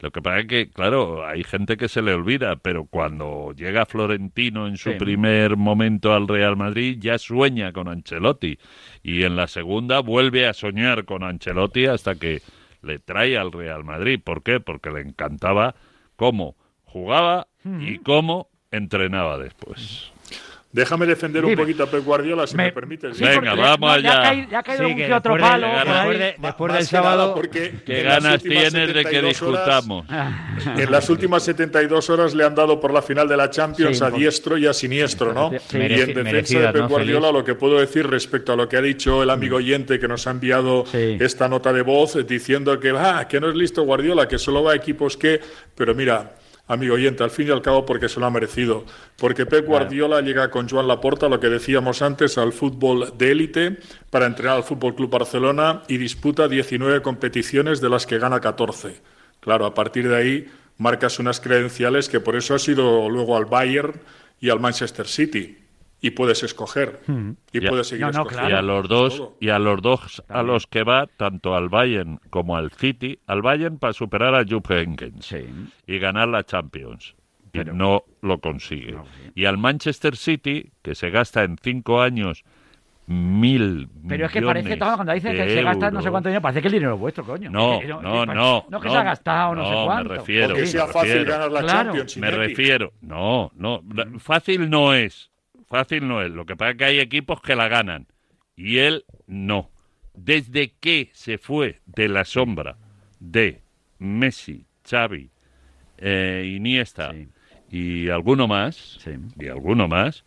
lo 0.00 0.10
que 0.10 0.20
pasa 0.22 0.40
es 0.40 0.46
que, 0.46 0.70
claro, 0.70 1.26
hay 1.26 1.44
gente 1.44 1.76
que 1.76 1.88
se 1.88 2.00
le 2.02 2.12
olvida, 2.14 2.56
pero 2.56 2.84
cuando 2.86 3.52
llega 3.54 3.84
Florentino 3.86 4.66
en 4.66 4.76
su 4.78 4.92
Sí. 4.92 4.96
primer 4.98 5.56
momento 5.58 6.12
al 6.14 6.26
Real 6.28 6.56
Madrid 6.56 6.96
ya 7.00 7.18
sueña 7.18 7.72
con 7.72 7.86
Ancelotti 7.88 8.58
y 9.02 9.24
en 9.24 9.36
la 9.36 9.46
segunda 9.46 10.00
vuelve 10.00 10.46
a 10.46 10.52
soñar 10.54 11.04
con 11.06 11.22
Ancelotti 11.22 11.86
hasta 11.86 12.14
que 12.14 12.40
le 12.82 12.98
trae 12.98 13.36
al 13.36 13.52
Real 13.52 13.84
Madrid. 13.84 14.20
¿Por 14.22 14.42
qué? 14.42 14.58
Porque 14.60 14.90
le 14.90 15.00
encantaba 15.00 15.74
cómo 16.16 16.54
jugaba 16.84 17.46
y 17.80 17.98
cómo 17.98 18.48
entrenaba 18.70 19.36
después. 19.38 20.09
Déjame 20.72 21.04
defender 21.04 21.44
un 21.44 21.56
poquito 21.56 21.82
a 21.82 21.86
Pep 21.90 22.04
Guardiola, 22.04 22.46
si 22.46 22.56
me, 22.56 22.70
permites. 22.70 23.16
Sí, 23.16 23.24
Venga, 23.24 23.54
vamos 23.56 23.90
no, 23.96 23.98
ya 23.98 24.20
allá. 24.20 24.46
ya 24.48 24.58
ha 24.60 24.62
caído 24.62 24.84
Sí, 24.86 24.90
un 24.92 24.96
que 24.98 25.12
otro 25.12 25.34
después 25.34 25.42
de- 25.42 25.48
palo 25.66 25.66
después 26.44 26.72
de- 26.72 26.78
del 26.78 26.86
sábado, 26.86 27.34
porque 27.34 27.74
¿Qué 27.84 27.98
en 28.02 28.06
las 28.06 28.22
ganas 28.22 28.34
últimas 28.44 28.62
tienes 28.70 28.72
de 28.94 28.94
que 28.94 29.02
72 29.10 29.42
horas- 29.42 29.84
discutamos? 29.84 30.06
En 30.80 30.92
las 30.92 31.10
últimas 31.10 31.42
72 31.42 32.08
horas 32.10 32.34
le 32.36 32.44
han 32.44 32.54
dado 32.54 32.78
por 32.78 32.92
la 32.92 33.02
final 33.02 33.26
de 33.26 33.36
la 33.36 33.50
Champions 33.50 33.98
Sí, 33.98 34.04
a 34.04 34.10
diestro 34.10 34.56
y 34.58 34.68
a 34.68 34.72
siniestro, 34.72 35.32
¿no? 35.34 35.50
Sí. 35.66 35.76
Y 35.76 36.00
en 36.02 36.14
defensa 36.14 36.58
de 36.60 36.66
Pep 36.72 36.82
¿no, 36.82 36.88
Guardiola, 36.88 37.32
lo 37.32 37.42
que 37.42 37.56
puedo 37.56 37.80
decir 37.80 38.06
respecto 38.08 38.52
a 38.52 38.56
lo 38.56 38.68
que 38.68 38.76
ha 38.76 38.82
dicho 38.82 39.24
el 39.24 39.30
amigo 39.30 39.56
oyente 39.56 39.98
que 39.98 40.06
nos 40.06 40.28
ha 40.28 40.30
enviado 40.30 40.84
esta 40.92 41.48
nota 41.48 41.72
de 41.72 41.82
voz 41.82 42.16
diciendo 42.28 42.78
que, 42.78 42.90
ah, 42.96 43.26
que 43.28 43.40
no 43.40 43.48
es 43.48 43.56
listo 43.56 43.82
Guardiola, 43.82 44.28
que 44.28 44.38
solo 44.38 44.62
va 44.62 44.72
a 44.72 44.76
equipos 44.76 45.16
que... 45.16 45.40
Pero 45.74 45.96
mira, 45.96 46.30
amigo 46.70 46.94
oyente, 46.94 47.24
al 47.24 47.32
fin 47.32 47.48
y 47.48 47.50
al 47.50 47.62
cabo 47.62 47.84
porque 47.84 48.08
se 48.08 48.20
lo 48.20 48.26
ha 48.26 48.30
merecido. 48.30 48.84
Porque 49.16 49.44
Pep 49.44 49.66
Guardiola 49.66 50.20
llega 50.20 50.50
con 50.50 50.68
Joan 50.68 50.86
Laporta, 50.86 51.28
lo 51.28 51.40
que 51.40 51.48
decíamos 51.48 52.00
antes, 52.00 52.38
al 52.38 52.52
fútbol 52.52 53.12
de 53.18 53.32
élite 53.32 53.78
para 54.08 54.26
entrenar 54.26 54.56
al 54.56 54.62
Fútbol 54.62 54.94
Club 54.94 55.10
Barcelona 55.10 55.82
y 55.88 55.96
disputa 55.96 56.46
19 56.46 57.02
competiciones 57.02 57.80
de 57.80 57.90
las 57.90 58.06
que 58.06 58.18
gana 58.18 58.40
14. 58.40 59.00
Claro, 59.40 59.66
a 59.66 59.74
partir 59.74 60.08
de 60.08 60.16
ahí 60.16 60.48
marcas 60.78 61.18
unas 61.18 61.40
credenciales 61.40 62.08
que 62.08 62.20
por 62.20 62.36
eso 62.36 62.54
has 62.54 62.68
ido 62.68 63.10
luego 63.10 63.36
al 63.36 63.46
Bayern 63.46 64.00
y 64.40 64.48
al 64.50 64.60
Manchester 64.60 65.08
City 65.08 65.59
y 66.00 66.10
puedes 66.12 66.42
escoger 66.42 67.00
y 67.52 67.58
Y 67.58 67.68
puedes 67.68 67.88
seguir 67.88 68.06
escogiendo. 68.06 68.48
Y 68.48 68.52
a 68.52 68.62
los 68.62 68.88
dos, 68.88 69.22
y 69.40 69.48
a 69.50 69.58
los 69.58 69.82
dos 69.82 70.22
a 70.28 70.42
los 70.42 70.66
que 70.66 70.82
va, 70.82 71.06
tanto 71.06 71.54
al 71.54 71.68
Bayern 71.68 72.20
como 72.30 72.56
al 72.56 72.70
City, 72.72 73.18
al 73.26 73.42
Bayern 73.42 73.78
para 73.78 73.92
superar 73.92 74.34
a 74.34 74.44
Jupp 74.48 74.70
Heynckes 74.70 75.34
y 75.86 75.98
ganar 75.98 76.28
la 76.28 76.44
Champions. 76.44 77.14
Y 77.52 77.58
no 77.64 78.04
lo 78.22 78.38
consigue. 78.40 78.96
Y 79.34 79.44
al 79.46 79.58
Manchester 79.58 80.16
City, 80.16 80.70
que 80.82 80.94
se 80.94 81.10
gasta 81.10 81.42
en 81.42 81.56
cinco 81.60 82.00
años 82.00 82.44
mil 83.06 83.88
Pero 84.08 84.26
es 84.26 84.32
que 84.32 84.40
parece, 84.40 84.78
cuando 84.78 85.12
dicen 85.12 85.34
que 85.34 85.48
se 85.48 85.62
gasta 85.62 85.90
no 85.90 86.00
sé 86.00 86.06
euros. 86.06 86.10
cuánto 86.12 86.28
dinero, 86.28 86.42
parece 86.42 86.62
que 86.62 86.68
el 86.68 86.74
dinero 86.74 86.94
es 86.94 87.00
vuestro, 87.00 87.24
coño. 87.24 87.50
No, 87.50 87.72
no, 87.72 87.80
que- 87.80 88.34
no. 88.34 88.66
No, 88.70 88.80
que 88.80 88.88
se 88.88 88.96
ha 88.96 89.02
gastado 89.02 89.54
no, 89.56 89.64
sé 89.68 89.84
cuánto. 89.84 90.08
Me 90.10 90.16
refiero. 90.18 90.54
O 90.54 90.56
que 90.56 90.66
sea 90.66 90.86
me 90.86 90.92
fácil 90.92 91.10
refiero. 91.12 91.32
ganar 91.32 91.50
la 91.52 91.60
Claro. 91.60 91.84
Champions, 91.90 92.16
Me 92.18 92.30
refiero. 92.30 92.92
No, 93.00 93.50
no. 93.56 93.82
la- 93.94 94.06
Fácil 94.20 94.70
no 94.70 94.94
es. 94.94 95.29
Fácil 95.70 96.06
no 96.06 96.20
es. 96.22 96.30
Lo 96.30 96.44
que 96.44 96.56
pasa 96.56 96.72
es 96.72 96.76
que 96.76 96.84
hay 96.84 96.98
equipos 97.00 97.40
que 97.40 97.54
la 97.56 97.68
ganan. 97.68 98.06
Y 98.56 98.78
él 98.78 99.04
no. 99.26 99.70
Desde 100.14 100.72
que 100.80 101.10
se 101.14 101.38
fue 101.38 101.78
de 101.86 102.08
la 102.08 102.24
sombra 102.24 102.76
de 103.20 103.60
Messi, 103.98 104.66
Xavi, 104.88 105.30
eh, 105.98 106.52
Iniesta 106.56 107.14
y 107.70 108.08
alguno 108.08 108.48
más, 108.48 108.98
y 109.38 109.46
alguno 109.46 109.86
más, 109.86 110.24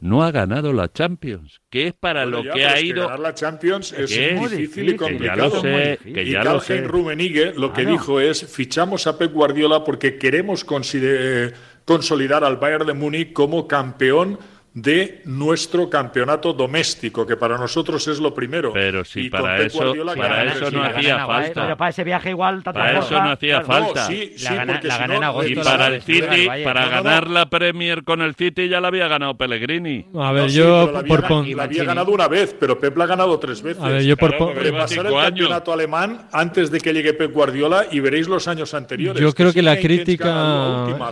no 0.00 0.22
ha 0.24 0.30
ganado 0.30 0.72
la 0.72 0.90
Champions, 0.90 1.60
que 1.68 1.88
es 1.88 1.92
para 1.92 2.22
Bueno, 2.24 2.38
lo 2.38 2.44
ya, 2.44 2.52
que 2.54 2.64
ha 2.64 2.68
es 2.76 2.80
que 2.80 2.86
ido 2.86 3.02
ganar 3.02 3.20
la 3.20 3.34
Champions 3.34 3.92
es 3.92 4.10
que 4.16 4.32
muy 4.34 4.46
es 4.46 4.50
difícil 4.52 4.84
y 4.84 4.86
que 4.86 4.92
ya 4.92 4.98
complicado. 5.36 5.48
lo 5.56 5.60
sé, 5.60 5.98
que 6.02 6.22
y 6.22 6.30
ya 6.30 6.38
lo 6.38 6.44
Karl-Heinz 6.58 6.66
sé. 6.66 6.88
Rummenigge 6.88 7.52
lo 7.54 7.72
que 7.74 7.82
Claro. 7.82 7.90
dijo 7.98 8.20
es 8.20 8.46
fichamos 8.56 9.06
a 9.06 9.18
Pep 9.18 9.30
Guardiola 9.32 9.84
porque 9.84 10.16
queremos 10.16 10.64
consider- 10.64 11.52
consolidar 11.84 12.44
al 12.44 12.56
Bayern 12.56 12.86
de 12.86 12.94
Múnich 12.94 13.32
como 13.34 13.68
campeón 13.68 14.38
de 14.72 15.20
nuestro 15.24 15.90
campeonato 15.90 16.52
doméstico, 16.52 17.26
que 17.26 17.36
para 17.36 17.58
nosotros 17.58 18.06
es 18.06 18.20
lo 18.20 18.32
primero. 18.32 18.72
Pero 18.72 19.04
si 19.04 19.22
Y 19.22 19.30
para 19.30 19.60
eso, 19.62 19.78
Guardiola 19.78 20.14
para 20.14 20.28
ganar 20.28 20.56
eso 20.56 20.68
el 20.68 20.74
no 20.74 20.82
hacía 20.84 21.26
falta. 21.26 21.62
Pero 21.62 21.76
para 21.76 21.90
ese 21.90 22.04
viaje 22.04 22.30
igual, 22.30 22.62
tanta 22.62 22.78
Para 22.80 22.98
eso 23.00 23.20
no 23.20 23.30
hacía 23.30 23.62
claro. 23.62 23.84
falta. 23.86 24.06
sí, 24.06 24.32
sí, 24.36 24.44
gana- 24.44 24.80
si 24.80 24.86
gana 24.88 25.06
no, 25.18 25.26
agosto, 25.26 25.50
Y 25.50 25.54
para 25.56 25.86
el 25.88 26.02
City, 26.02 26.46
para 26.64 26.80
No, 26.82 26.86
no, 26.86 26.92
ganar 27.02 27.28
la 27.28 27.46
Premier 27.46 28.04
con 28.04 28.22
el 28.22 28.34
City 28.36 28.68
ya 28.68 28.80
la 28.80 28.88
había 28.88 29.08
ganado 29.08 29.36
Pellegrini. 29.36 30.06
A 30.14 30.30
ver, 30.30 30.42
No, 30.44 30.48
sí, 30.48 30.54
yo 30.54 30.64
pero 30.82 30.92
la 30.92 30.98
había, 31.00 31.16
por 31.16 31.26
pon- 31.28 31.56
la 31.56 31.62
había 31.64 31.84
ganado 31.84 32.12
una 32.12 32.28
vez, 32.28 32.54
pero 32.58 32.78
Pep 32.78 32.96
la 32.96 33.04
ha 33.04 33.08
ganado 33.08 33.38
tres 33.40 33.62
veces. 33.62 33.82
A 33.82 33.88
ver, 33.88 34.02
yo 34.04 34.16
por 34.16 34.36
pon- 34.38 34.54
Repasar 34.54 34.98
el 34.98 35.06
cinco 35.06 35.18
años. 35.18 35.30
campeonato 35.30 35.72
alemán 35.72 36.28
antes 36.30 36.70
de 36.70 36.78
que 36.80 36.92
llegue 36.92 37.12
Pep 37.14 37.32
Guardiola 37.32 37.86
y 37.90 37.98
veréis 37.98 38.28
los 38.28 38.46
años 38.46 38.72
anteriores. 38.74 39.20
Yo 39.20 39.32
creo 39.32 39.48
sí 39.50 39.54
que 39.56 39.62
la 39.62 39.76
crítica, 39.78 40.26
gana 40.26 41.10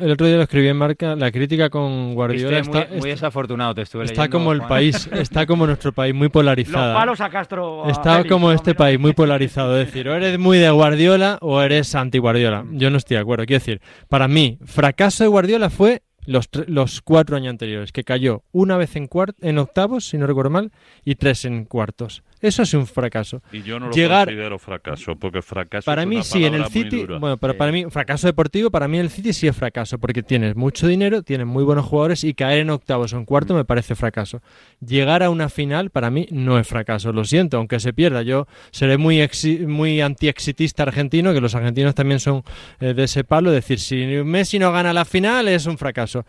el, 0.00 0.10
otro 0.10 0.26
día 0.26 0.36
lo 0.36 0.42
escribí 0.42 0.66
en 0.68 0.76
marca, 0.76 1.14
la 1.14 1.30
crítica 1.30 1.70
con 1.70 2.14
Guardiola 2.14 2.58
está, 2.58 2.88
muy 3.00 3.10
desafortunado, 3.10 3.74
te 3.74 3.82
estuve 3.82 4.04
está 4.04 4.22
leyendo, 4.22 4.38
como 4.38 4.52
el 4.52 4.58
Juan. 4.58 4.68
país, 4.68 5.08
está 5.12 5.46
como 5.46 5.66
nuestro 5.66 5.92
país, 5.92 6.14
muy 6.14 6.26
Los 6.26 6.32
polarizada. 6.32 6.94
palos 6.94 7.20
a 7.20 7.30
Castro. 7.30 7.84
a 7.86 7.90
Está 7.90 8.16
Félix, 8.16 8.32
como 8.32 8.52
este 8.52 8.74
país, 8.74 8.98
muy 8.98 9.12
polarizado. 9.12 9.78
Es 9.80 9.86
decir, 9.86 10.08
o 10.08 10.14
eres 10.14 10.38
muy 10.38 10.58
de 10.58 10.70
Guardiola 10.70 11.38
o 11.40 11.60
eres 11.62 11.94
anti-Guardiola. 11.94 12.64
Yo 12.72 12.90
no 12.90 12.98
estoy 12.98 13.16
de 13.16 13.20
acuerdo. 13.22 13.44
Quiero 13.46 13.60
decir, 13.60 13.80
para 14.08 14.28
mí, 14.28 14.58
fracaso 14.64 15.24
de 15.24 15.28
Guardiola 15.28 15.70
fue 15.70 16.02
los, 16.26 16.48
los 16.66 17.02
cuatro 17.02 17.36
años 17.36 17.50
anteriores, 17.50 17.92
que 17.92 18.02
cayó 18.04 18.42
una 18.52 18.76
vez 18.76 18.96
en, 18.96 19.06
cuart 19.06 19.36
en 19.42 19.58
octavos, 19.58 20.08
si 20.08 20.18
no 20.18 20.26
recuerdo 20.26 20.50
mal, 20.50 20.72
y 21.04 21.14
tres 21.14 21.44
en 21.44 21.64
cuartos. 21.64 22.22
Eso 22.40 22.62
es 22.62 22.74
un 22.74 22.86
fracaso. 22.86 23.40
Y 23.50 23.62
yo 23.62 23.80
no 23.80 23.86
lo 23.86 23.92
Llegar, 23.92 24.26
considero 24.28 24.58
fracaso, 24.58 25.16
porque 25.16 25.40
fracaso 25.40 25.86
para 25.86 26.02
es 26.02 26.08
mí 26.08 26.16
una 26.16 26.24
sí, 26.24 26.44
en 26.44 26.54
el 26.54 26.66
City, 26.66 27.06
bueno, 27.18 27.36
pero 27.38 27.56
para 27.56 27.72
mí, 27.72 27.86
fracaso 27.90 28.26
deportivo, 28.26 28.70
para 28.70 28.88
mí 28.88 28.98
el 28.98 29.08
City 29.10 29.32
sí 29.32 29.46
es 29.46 29.56
fracaso, 29.56 29.98
porque 29.98 30.22
tienes 30.22 30.54
mucho 30.54 30.86
dinero, 30.86 31.22
tienes 31.22 31.46
muy 31.46 31.64
buenos 31.64 31.86
jugadores 31.86 32.24
y 32.24 32.34
caer 32.34 32.60
en 32.60 32.70
octavos 32.70 33.12
o 33.12 33.16
en 33.16 33.24
cuarto 33.24 33.54
me 33.54 33.64
parece 33.64 33.94
fracaso. 33.94 34.42
Llegar 34.86 35.22
a 35.22 35.30
una 35.30 35.48
final 35.48 35.90
para 35.90 36.10
mí 36.10 36.26
no 36.30 36.58
es 36.58 36.66
fracaso, 36.68 37.12
lo 37.12 37.24
siento, 37.24 37.56
aunque 37.56 37.80
se 37.80 37.92
pierda. 37.94 38.22
Yo 38.22 38.46
seré 38.70 38.98
muy, 38.98 39.18
exi- 39.20 39.66
muy 39.66 40.00
anti-exitista 40.02 40.82
argentino, 40.82 41.32
que 41.32 41.40
los 41.40 41.54
argentinos 41.54 41.94
también 41.94 42.20
son 42.20 42.42
eh, 42.80 42.92
de 42.92 43.04
ese 43.04 43.24
palo, 43.24 43.50
decir, 43.50 43.80
si 43.80 43.96
Messi 44.24 44.58
no 44.58 44.72
gana 44.72 44.92
la 44.92 45.04
final 45.06 45.48
es 45.48 45.64
un 45.66 45.78
fracaso. 45.78 46.26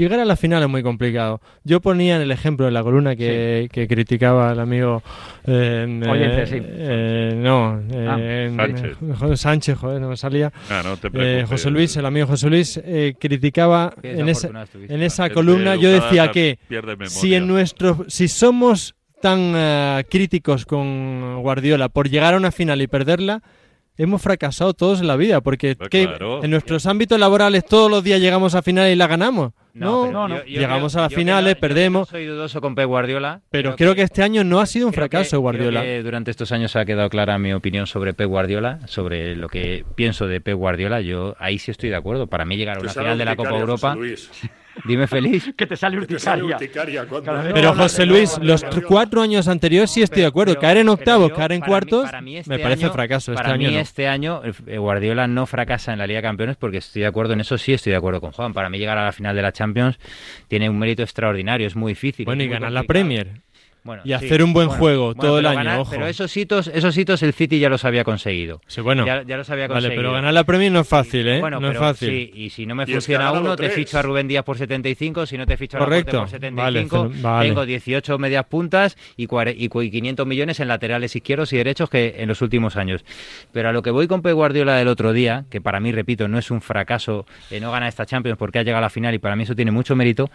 Llegar 0.00 0.18
a 0.20 0.24
la 0.24 0.34
final 0.34 0.62
es 0.62 0.68
muy 0.70 0.82
complicado. 0.82 1.42
Yo 1.62 1.82
ponía 1.82 2.16
en 2.16 2.22
el 2.22 2.30
ejemplo 2.32 2.64
de 2.64 2.72
la 2.72 2.82
columna 2.82 3.14
que, 3.16 3.68
que 3.70 3.86
criticaba 3.86 4.50
el 4.52 4.58
amigo 4.60 5.02
eh, 5.46 5.84
eh, 6.06 6.46
sí. 6.48 6.56
eh, 6.58 7.34
no, 7.36 7.82
eh, 7.92 8.06
Ah, 8.08 8.18
en- 8.18 8.56
Sánchez. 8.56 8.96
joder, 9.18 9.36
Sánchez, 9.36 9.78
joder, 9.78 10.00
no 10.00 10.08
me 10.08 10.16
salía. 10.16 10.50
Ah, 10.70 10.80
no 10.82 10.96
te 10.96 11.08
Eh, 11.08 11.10
preocupes. 11.10 11.50
José 11.50 11.70
Luis, 11.70 11.94
el 11.98 12.06
amigo 12.06 12.26
José 12.26 12.48
Luis, 12.48 12.80
eh, 12.82 13.14
criticaba 13.20 13.92
en 14.02 14.30
esa, 14.30 14.48
en 14.88 15.02
esa 15.02 15.28
columna, 15.28 15.76
yo 15.76 15.90
decía 15.90 16.30
que 16.30 16.58
si 17.06 17.34
en 17.34 17.46
nuestro, 17.46 18.06
si 18.08 18.26
somos 18.28 18.94
tan 19.20 19.52
eh, 19.54 20.04
críticos 20.10 20.64
con 20.64 21.42
Guardiola 21.42 21.90
por 21.90 22.08
llegar 22.08 22.32
a 22.32 22.38
una 22.38 22.50
final 22.52 22.80
y 22.80 22.86
perderla, 22.86 23.42
hemos 23.98 24.22
fracasado 24.22 24.72
todos 24.72 25.02
en 25.02 25.08
la 25.08 25.16
vida, 25.16 25.42
porque 25.42 25.76
Pues 25.76 25.90
en 25.92 26.50
nuestros 26.50 26.86
ámbitos 26.86 27.20
laborales 27.20 27.66
todos 27.66 27.90
los 27.90 28.02
días 28.02 28.18
llegamos 28.18 28.54
a 28.54 28.62
final 28.62 28.90
y 28.90 28.96
la 28.96 29.06
ganamos. 29.06 29.52
No, 29.74 30.04
pero 30.06 30.28
yo- 30.28 30.44
yo 30.44 30.60
llegamos 30.60 30.92
creo- 30.92 31.04
a 31.04 31.06
las 31.06 31.14
finales, 31.14 31.54
no- 31.54 31.60
perdemos. 31.60 32.00
no 32.00 32.06
soy 32.18 32.26
dudoso 32.26 32.60
con 32.60 32.74
Pep 32.74 32.86
Guardiola. 32.86 33.40
Pero 33.50 33.76
creo 33.76 33.94
que 33.94 34.02
este 34.02 34.22
año 34.22 34.42
no 34.44 34.60
ha 34.60 34.66
sido 34.66 34.86
un 34.86 34.92
Creo 34.92 35.02
fracaso 35.02 35.30
que- 35.36 35.40
Guardiola. 35.40 35.80
creo 35.80 35.98
que 35.98 36.02
durante 36.02 36.30
estos 36.30 36.52
años 36.52 36.74
ha 36.76 36.84
quedado 36.84 37.08
clara 37.10 37.38
mi 37.38 37.52
opinión 37.52 37.86
sobre 37.86 38.12
Pep 38.14 38.28
Guardiola, 38.28 38.80
sobre 38.86 39.36
lo 39.36 39.48
que 39.48 39.84
pienso 39.94 40.26
de 40.26 40.40
Pep 40.40 40.56
Guardiola. 40.56 41.00
Yo 41.00 41.34
ahí 41.38 41.58
sí 41.58 41.70
estoy 41.70 41.90
de 41.90 41.96
acuerdo. 41.96 42.26
Para 42.26 42.44
mí 42.44 42.56
llegar 42.56 42.76
a 42.76 42.80
Te 42.80 42.84
una 42.86 42.92
final 42.92 43.18
de 43.18 43.24
la 43.24 43.36
Copa 43.36 43.56
Europa. 43.58 43.96
Dime 44.84 45.06
feliz. 45.06 45.52
Que 45.56 45.66
te 45.66 45.76
sale 45.76 46.04
Te 46.06 46.18
sale 46.18 46.42
urticaria. 46.44 47.06
Pero 47.54 47.74
José 47.74 48.06
Luis, 48.06 48.38
los 48.42 48.64
tr- 48.64 48.84
cuatro 48.86 49.22
años 49.22 49.48
anteriores 49.48 49.90
sí 49.90 50.02
estoy 50.02 50.22
de 50.22 50.28
acuerdo. 50.28 50.52
Pero- 50.52 50.60
caer 50.60 50.78
en 50.78 50.88
octavos, 50.88 51.30
yo- 51.30 51.34
caer 51.36 51.52
en 51.52 51.60
mí- 51.60 51.66
cuartos, 51.66 52.04
para 52.04 52.20
mí 52.20 52.36
este 52.38 52.50
me 52.50 52.58
parece 52.58 52.84
año- 52.84 52.92
fracaso. 52.92 53.32
Este 53.32 53.42
para 53.42 53.54
año 53.54 53.68
mí 53.68 53.74
no. 53.74 53.80
este 53.80 54.08
año 54.08 54.42
eh, 54.66 54.78
Guardiola 54.78 55.26
no 55.26 55.46
fracasa 55.46 55.92
en 55.92 55.98
la 55.98 56.06
Liga 56.06 56.18
de 56.18 56.22
Campeones 56.22 56.56
porque 56.56 56.78
estoy 56.78 57.02
de 57.02 57.08
acuerdo 57.08 57.32
en 57.34 57.40
eso, 57.40 57.58
sí 57.58 57.72
estoy 57.72 57.90
de 57.92 57.96
acuerdo 57.96 58.20
con 58.20 58.32
Juan. 58.32 58.52
Para 58.52 58.68
mí 58.70 58.78
llegar 58.78 58.98
a 58.98 59.04
la 59.04 59.12
final 59.12 59.34
de 59.36 59.42
la 59.42 59.52
Champions 59.52 59.98
tiene 60.48 60.68
un 60.70 60.78
mérito 60.78 61.02
extraordinario, 61.02 61.66
es 61.66 61.76
muy 61.76 61.92
difícil. 61.92 62.24
Bueno, 62.24 62.42
y 62.42 62.48
ganar 62.48 62.72
la. 62.72 62.82
Premier. 62.84 63.40
Bueno, 63.82 64.02
y 64.04 64.08
sí, 64.08 64.14
hacer 64.14 64.42
un 64.44 64.52
buen 64.52 64.66
bueno, 64.68 64.78
juego 64.78 65.04
bueno, 65.14 65.20
todo 65.22 65.38
el 65.38 65.46
año, 65.46 65.56
ganar- 65.56 65.78
ojo. 65.80 65.90
Pero 65.92 66.06
esos 66.06 66.36
hitos, 66.36 66.66
esos 66.68 66.96
hitos 66.98 67.22
el 67.22 67.32
City 67.32 67.58
ya 67.58 67.68
los 67.70 67.84
había 67.86 68.04
conseguido. 68.04 68.60
Sí, 68.66 68.82
bueno. 68.82 69.06
Ya, 69.06 69.22
ya 69.22 69.36
los 69.38 69.48
había 69.48 69.68
Vale, 69.68 69.74
conseguido. 69.80 70.00
pero 70.02 70.12
ganar 70.12 70.34
la 70.34 70.44
Premier 70.44 70.70
no 70.70 70.80
es 70.80 70.88
fácil, 70.88 71.26
¿eh? 71.26 71.40
Bueno, 71.40 71.60
no 71.60 71.68
pero 71.68 71.80
es 71.80 71.86
fácil. 71.86 72.08
sí, 72.10 72.30
y 72.34 72.50
si 72.50 72.66
no 72.66 72.74
me 72.74 72.82
Y 72.82 72.84
es 72.84 72.88
que 72.88 72.94
funciona 72.96 73.32
uno, 73.32 73.56
te 73.56 73.70
ficho 73.70 73.98
a 73.98 74.02
Rubén 74.02 74.28
Díaz 74.28 74.44
por 74.44 74.58
75, 74.58 75.24
si 75.24 75.38
no 75.38 75.46
te 75.46 75.56
ficho 75.56 75.78
a 75.78 75.80
Correcto. 75.80 76.18
Por 76.20 76.28
75, 76.28 77.02
Vale, 77.08 77.20
vale. 77.22 77.48
tengo 77.48 77.64
18 77.66 78.18
medias 78.18 78.44
puntas 78.46 78.98
y, 79.16 79.26
cuare- 79.26 79.54
y 79.56 79.68
cu- 79.68 79.80
y 79.82 79.90
500 79.90 80.26
millones 80.26 80.60
en 80.60 80.68
laterales 80.68 81.16
izquierdos 81.16 81.52
y 81.52 81.56
derechos 81.56 81.88
que 81.88 82.16
en 82.18 82.28
los 82.28 82.42
últimos 82.42 82.76
años. 82.76 83.04
Pero 83.52 83.70
a 83.70 83.72
lo 83.72 83.82
que 83.82 83.90
voy 83.90 84.06
con 84.06 84.20
Pep 84.20 84.34
Guardiola 84.34 84.76
del 84.76 84.88
otro 84.88 85.12
día, 85.14 85.46
que 85.50 85.60
para 85.62 85.80
mí, 85.80 85.90
repito, 85.92 86.28
no 86.28 86.38
es 86.38 86.50
un 86.50 86.60
fracaso 86.60 87.24
eh, 87.50 87.60
no 87.60 87.70
ganar 87.72 87.88
esta 87.88 88.04
Champions 88.04 88.36
porque 88.38 88.58
ha 88.58 88.62
llegado 88.62 88.78
a 88.78 88.82
la 88.82 88.90
final 88.90 89.14
y 89.14 89.18
para 89.18 89.36
mí 89.36 89.44
eso 89.44 89.56
tiene 89.56 89.70
mucho 89.70 89.96
mérito, 89.96 90.30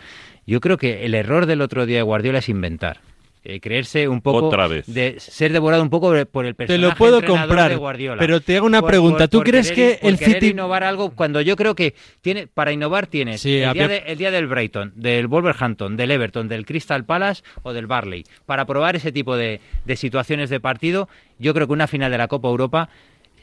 yo 0.48 0.60
creo 0.62 0.78
que 0.78 1.06
el 1.06 1.14
error 1.14 1.46
del 1.46 1.62
otro 1.62 1.86
día 1.86 1.98
de 1.98 2.04
Guardiola 2.04 2.39
es 2.39 2.50
inventar. 2.50 3.02
Eh, 3.48 3.60
creerse 3.60 4.08
un 4.08 4.22
poco 4.22 4.48
Otra 4.48 4.68
vez. 4.68 4.86
de 4.88 5.16
ser 5.20 5.54
devorado 5.54 5.84
un 5.84 5.89
poco 5.91 6.10
por 6.32 6.46
el 6.46 6.56
Te 6.56 6.66
personaje 6.66 6.82
lo 6.82 6.96
puedo 6.96 7.18
entrenador 7.20 7.48
comprar, 7.48 7.70
de 7.70 7.76
Guardiola. 7.78 8.20
pero 8.20 8.41
te 8.41 8.58
hago 8.58 8.66
una 8.66 8.82
Por- 8.82 8.89
pregunta. 8.89 9.18
por- 9.20 9.28
¿Tú 9.30 9.38
por 9.38 9.46
crees 9.48 9.72
querer- 9.72 10.00
que 10.00 10.08
el 10.08 10.18
City 10.18 10.48
innovar 10.48 10.84
algo 10.84 11.12
cuando 11.12 11.39
yo 11.41 11.56
creo 11.56 11.76
que 11.76 11.93
tiene 12.22 12.48
para 12.48 12.72
innovar 12.72 13.08
tienes 13.08 13.41
Sí, 13.41 13.58
el, 13.58 13.74
día 13.74 13.88
de- 13.88 14.04
el 14.08 14.18
día 14.18 14.32
del 14.32 14.48
Brighton, 14.48 14.91
del 14.96 15.28
Wolverhampton, 15.28 15.96
del 15.96 16.12
Everton, 16.12 16.48
del 16.48 16.66
Crystal 16.66 17.06
Palace 17.06 17.43
o 17.64 17.72
del 17.72 17.88
Barley 17.88 18.24
para 18.46 18.66
probar 18.66 18.96
ese 18.96 19.12
tipo 19.12 19.38
de, 19.38 19.62
de 19.86 19.96
situaciones 19.96 20.50
de 20.50 20.60
partido. 20.60 21.08
Yo 21.39 21.54
creo 21.54 21.68
que 21.68 21.74
una 21.74 21.88
final 21.88 22.12
de 22.12 22.18
la 22.18 22.28
Copa 22.28 22.48
Europa 22.50 22.89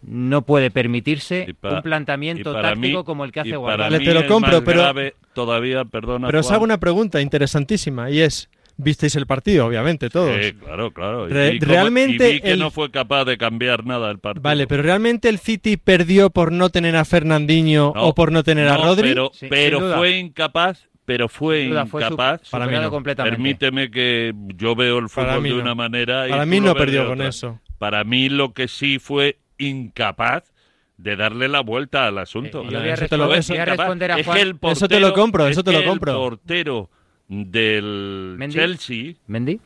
no 0.05 0.43
puede 0.43 0.73
permitirse 0.73 1.55
para- 1.61 1.77
un 1.77 1.83
planteamiento 1.83 2.53
táctico 2.53 2.99
mí- 2.99 3.05
como 3.05 3.25
el 3.25 3.31
que 3.31 3.39
hace 3.41 3.55
Guardiola. 3.57 3.99
Te 4.01 4.13
lo 4.15 4.27
compro, 4.27 4.65
pero- 4.65 4.81
grave 4.83 5.15
todavía, 5.33 5.85
perdona. 5.85 6.27
Pero 6.27 6.41
os 6.41 6.51
hago 6.51 6.65
una 6.65 6.81
pregunta 6.81 7.21
interesantísima 7.21 8.11
y 8.11 8.21
es, 8.21 8.49
¿visteis 8.77 9.15
el 9.17 9.27
partido? 9.27 9.67
Obviamente, 9.67 10.09
todos. 10.11 10.35
Sí, 10.45 10.53
claro, 10.55 10.93
claro. 10.93 11.29
Y 11.29 11.33
Re- 11.33 11.59
cómo- 11.59 11.73
realmente 11.73 12.31
y 12.31 12.33
vi 12.35 12.41
que 12.41 12.51
el- 12.53 12.59
no 12.59 12.71
fue 12.71 12.91
capaz 12.91 13.25
de 13.25 13.37
cambiar 13.39 13.85
nada 13.85 14.11
el 14.11 14.19
partido. 14.19 14.43
Vale, 14.43 14.67
pero 14.67 14.83
¿realmente 14.83 15.29
el 15.29 15.39
City 15.39 15.77
perdió 15.77 16.31
por 16.31 16.53
no 16.53 16.71
tener 16.71 16.97
a 16.97 17.05
Fernandinho 17.05 17.93
No, 17.95 18.03
o 18.05 18.15
por 18.15 18.33
no 18.33 18.43
tener 18.43 18.69
a 18.69 18.77
no, 18.77 18.85
Rodri? 18.85 19.09
Pero, 19.11 19.31
Sí, 19.35 19.47
pero 19.49 19.95
fue 19.97 20.19
incapaz, 20.19 20.89
pero 21.05 21.29
fue 21.29 21.63
incapaz. 21.65 22.49
Para 22.51 22.67
mí 22.67 22.75
no. 22.79 22.91
completamente. 22.91 23.37
Permíteme 23.37 23.91
que 23.91 24.33
yo 24.57 24.75
veo 24.75 24.99
el 24.99 25.09
fútbol 25.09 25.43
mí 25.43 25.49
de 25.51 25.57
no. 25.57 25.63
una 25.63 25.75
manera 25.75 26.27
y 26.29 26.31
Para 26.31 26.47
mí 26.47 26.61
no 26.61 26.75
perdió 26.75 27.07
con 27.07 27.23
eso. 27.23 27.61
Para 27.79 28.05
mí 28.05 28.29
lo 28.29 28.53
que 28.53 28.69
sí 28.69 28.99
fue 28.99 29.39
incapaz 29.59 30.53
de 30.99 31.17
darle 31.17 31.49
la 31.49 31.61
vuelta 31.61 32.07
al 32.07 32.19
asunto. 32.19 32.63
Eh, 32.63 32.67
yo 32.71 32.79
voy 32.79 32.89
a 32.91 32.95
Eso 32.95 33.09
te 33.09 33.17
lo- 33.17 33.35
eso- 33.35 33.53
voy 33.55 33.61
a 33.61 33.65
responder 33.65 34.13
a 34.13 34.19
Es 34.21 34.27
Juan. 34.27 34.37
que 34.37 34.43
el 34.43 34.49
Eso 34.71 34.87
te 34.89 35.01
lo 35.01 35.09
portero- 35.09 35.13
compro, 35.15 35.49
eso 35.49 35.61
es 35.61 35.65
te 35.65 35.73
lo 35.73 35.85
compro. 35.85 36.13
El 36.13 36.19
portero 36.19 36.91
del 37.33 38.35
Mendy. 38.39 38.55
Chelsea 38.55 39.15
¿Mendy? 39.27 39.59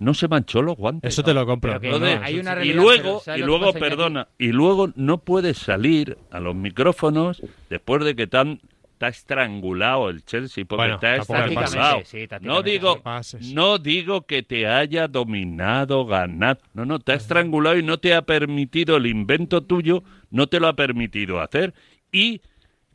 no 0.00 0.12
se 0.14 0.26
manchó 0.28 0.60
los 0.62 0.76
guantes. 0.76 1.12
Eso 1.14 1.22
te 1.22 1.32
lo 1.32 1.46
compro. 1.46 1.70
Pero 1.70 1.80
que 1.80 1.90
Lo 1.90 1.98
no, 2.00 2.06
de- 2.06 2.14
hay 2.22 2.38
una 2.40 2.52
y 2.52 2.54
realidad, 2.56 2.76
luego, 2.82 3.02
pero 3.02 3.20
¿sabes 3.20 3.38
y 3.38 3.40
lo 3.40 3.46
que 3.46 3.46
luego 3.46 3.64
pasa, 3.66 3.78
Iñaki? 3.78 3.90
perdona, 3.96 4.28
y 4.38 4.48
luego 4.48 4.92
no 4.96 5.18
puedes 5.18 5.58
salir 5.58 6.18
a 6.30 6.40
los 6.40 6.54
micrófonos 6.54 7.42
después 7.70 8.04
de 8.04 8.16
que 8.16 8.26
tan 8.26 8.60
está 8.92 9.08
estrangulado 9.08 10.08
el 10.10 10.24
Chelsea 10.24 10.64
porque 10.64 10.80
Bueno, 10.82 10.94
está 10.96 11.16
tampoco 11.16 11.32
me 11.34 11.54
pases. 11.54 11.64
estrangulado. 11.74 11.98
Sí, 12.04 12.04
sí, 12.20 12.28
tácticamente 12.28 12.46
no 12.48 12.62
digo, 12.62 12.94
no 12.96 13.02
pases. 13.02 13.52
no 13.54 13.78
digo 13.78 14.22
que 14.26 14.42
te 14.42 14.66
haya 14.66 15.08
dominado, 15.08 16.06
ganado. 16.06 16.60
No, 16.74 16.84
no, 16.84 16.98
te 17.00 17.12
ha 17.12 17.16
estrangulado 17.16 17.76
y 17.78 17.82
no 17.82 17.98
te 17.98 18.14
ha 18.14 18.22
permitido 18.22 18.96
el 18.96 19.06
invento 19.06 19.62
tuyo, 19.62 20.02
no 20.30 20.46
te 20.48 20.58
lo 20.60 20.68
ha 20.68 20.74
permitido 20.76 21.40
hacer. 21.40 21.74
Y 22.12 22.40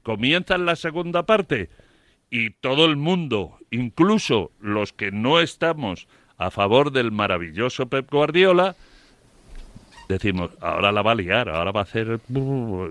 comienza 0.03 0.57
la 0.57 0.75
segunda 0.75 1.25
parte 1.25 1.69
y 2.31 2.51
todo 2.51 2.85
el 2.85 2.95
mundo, 2.95 3.57
incluso 3.71 4.51
los 4.59 4.93
que 4.93 5.11
no 5.11 5.39
estamos 5.39 6.07
a 6.37 6.51
favor 6.51 6.91
del 6.91 7.11
maravilloso 7.11 7.87
Pep 7.87 8.09
Guardiola, 8.09 8.75
decimos, 10.07 10.51
ahora 10.61 10.91
la 10.91 11.01
va 11.01 11.11
a 11.11 11.15
liar, 11.15 11.49
ahora 11.49 11.71
va 11.71 11.81
a 11.81 11.83
hacer 11.83 12.19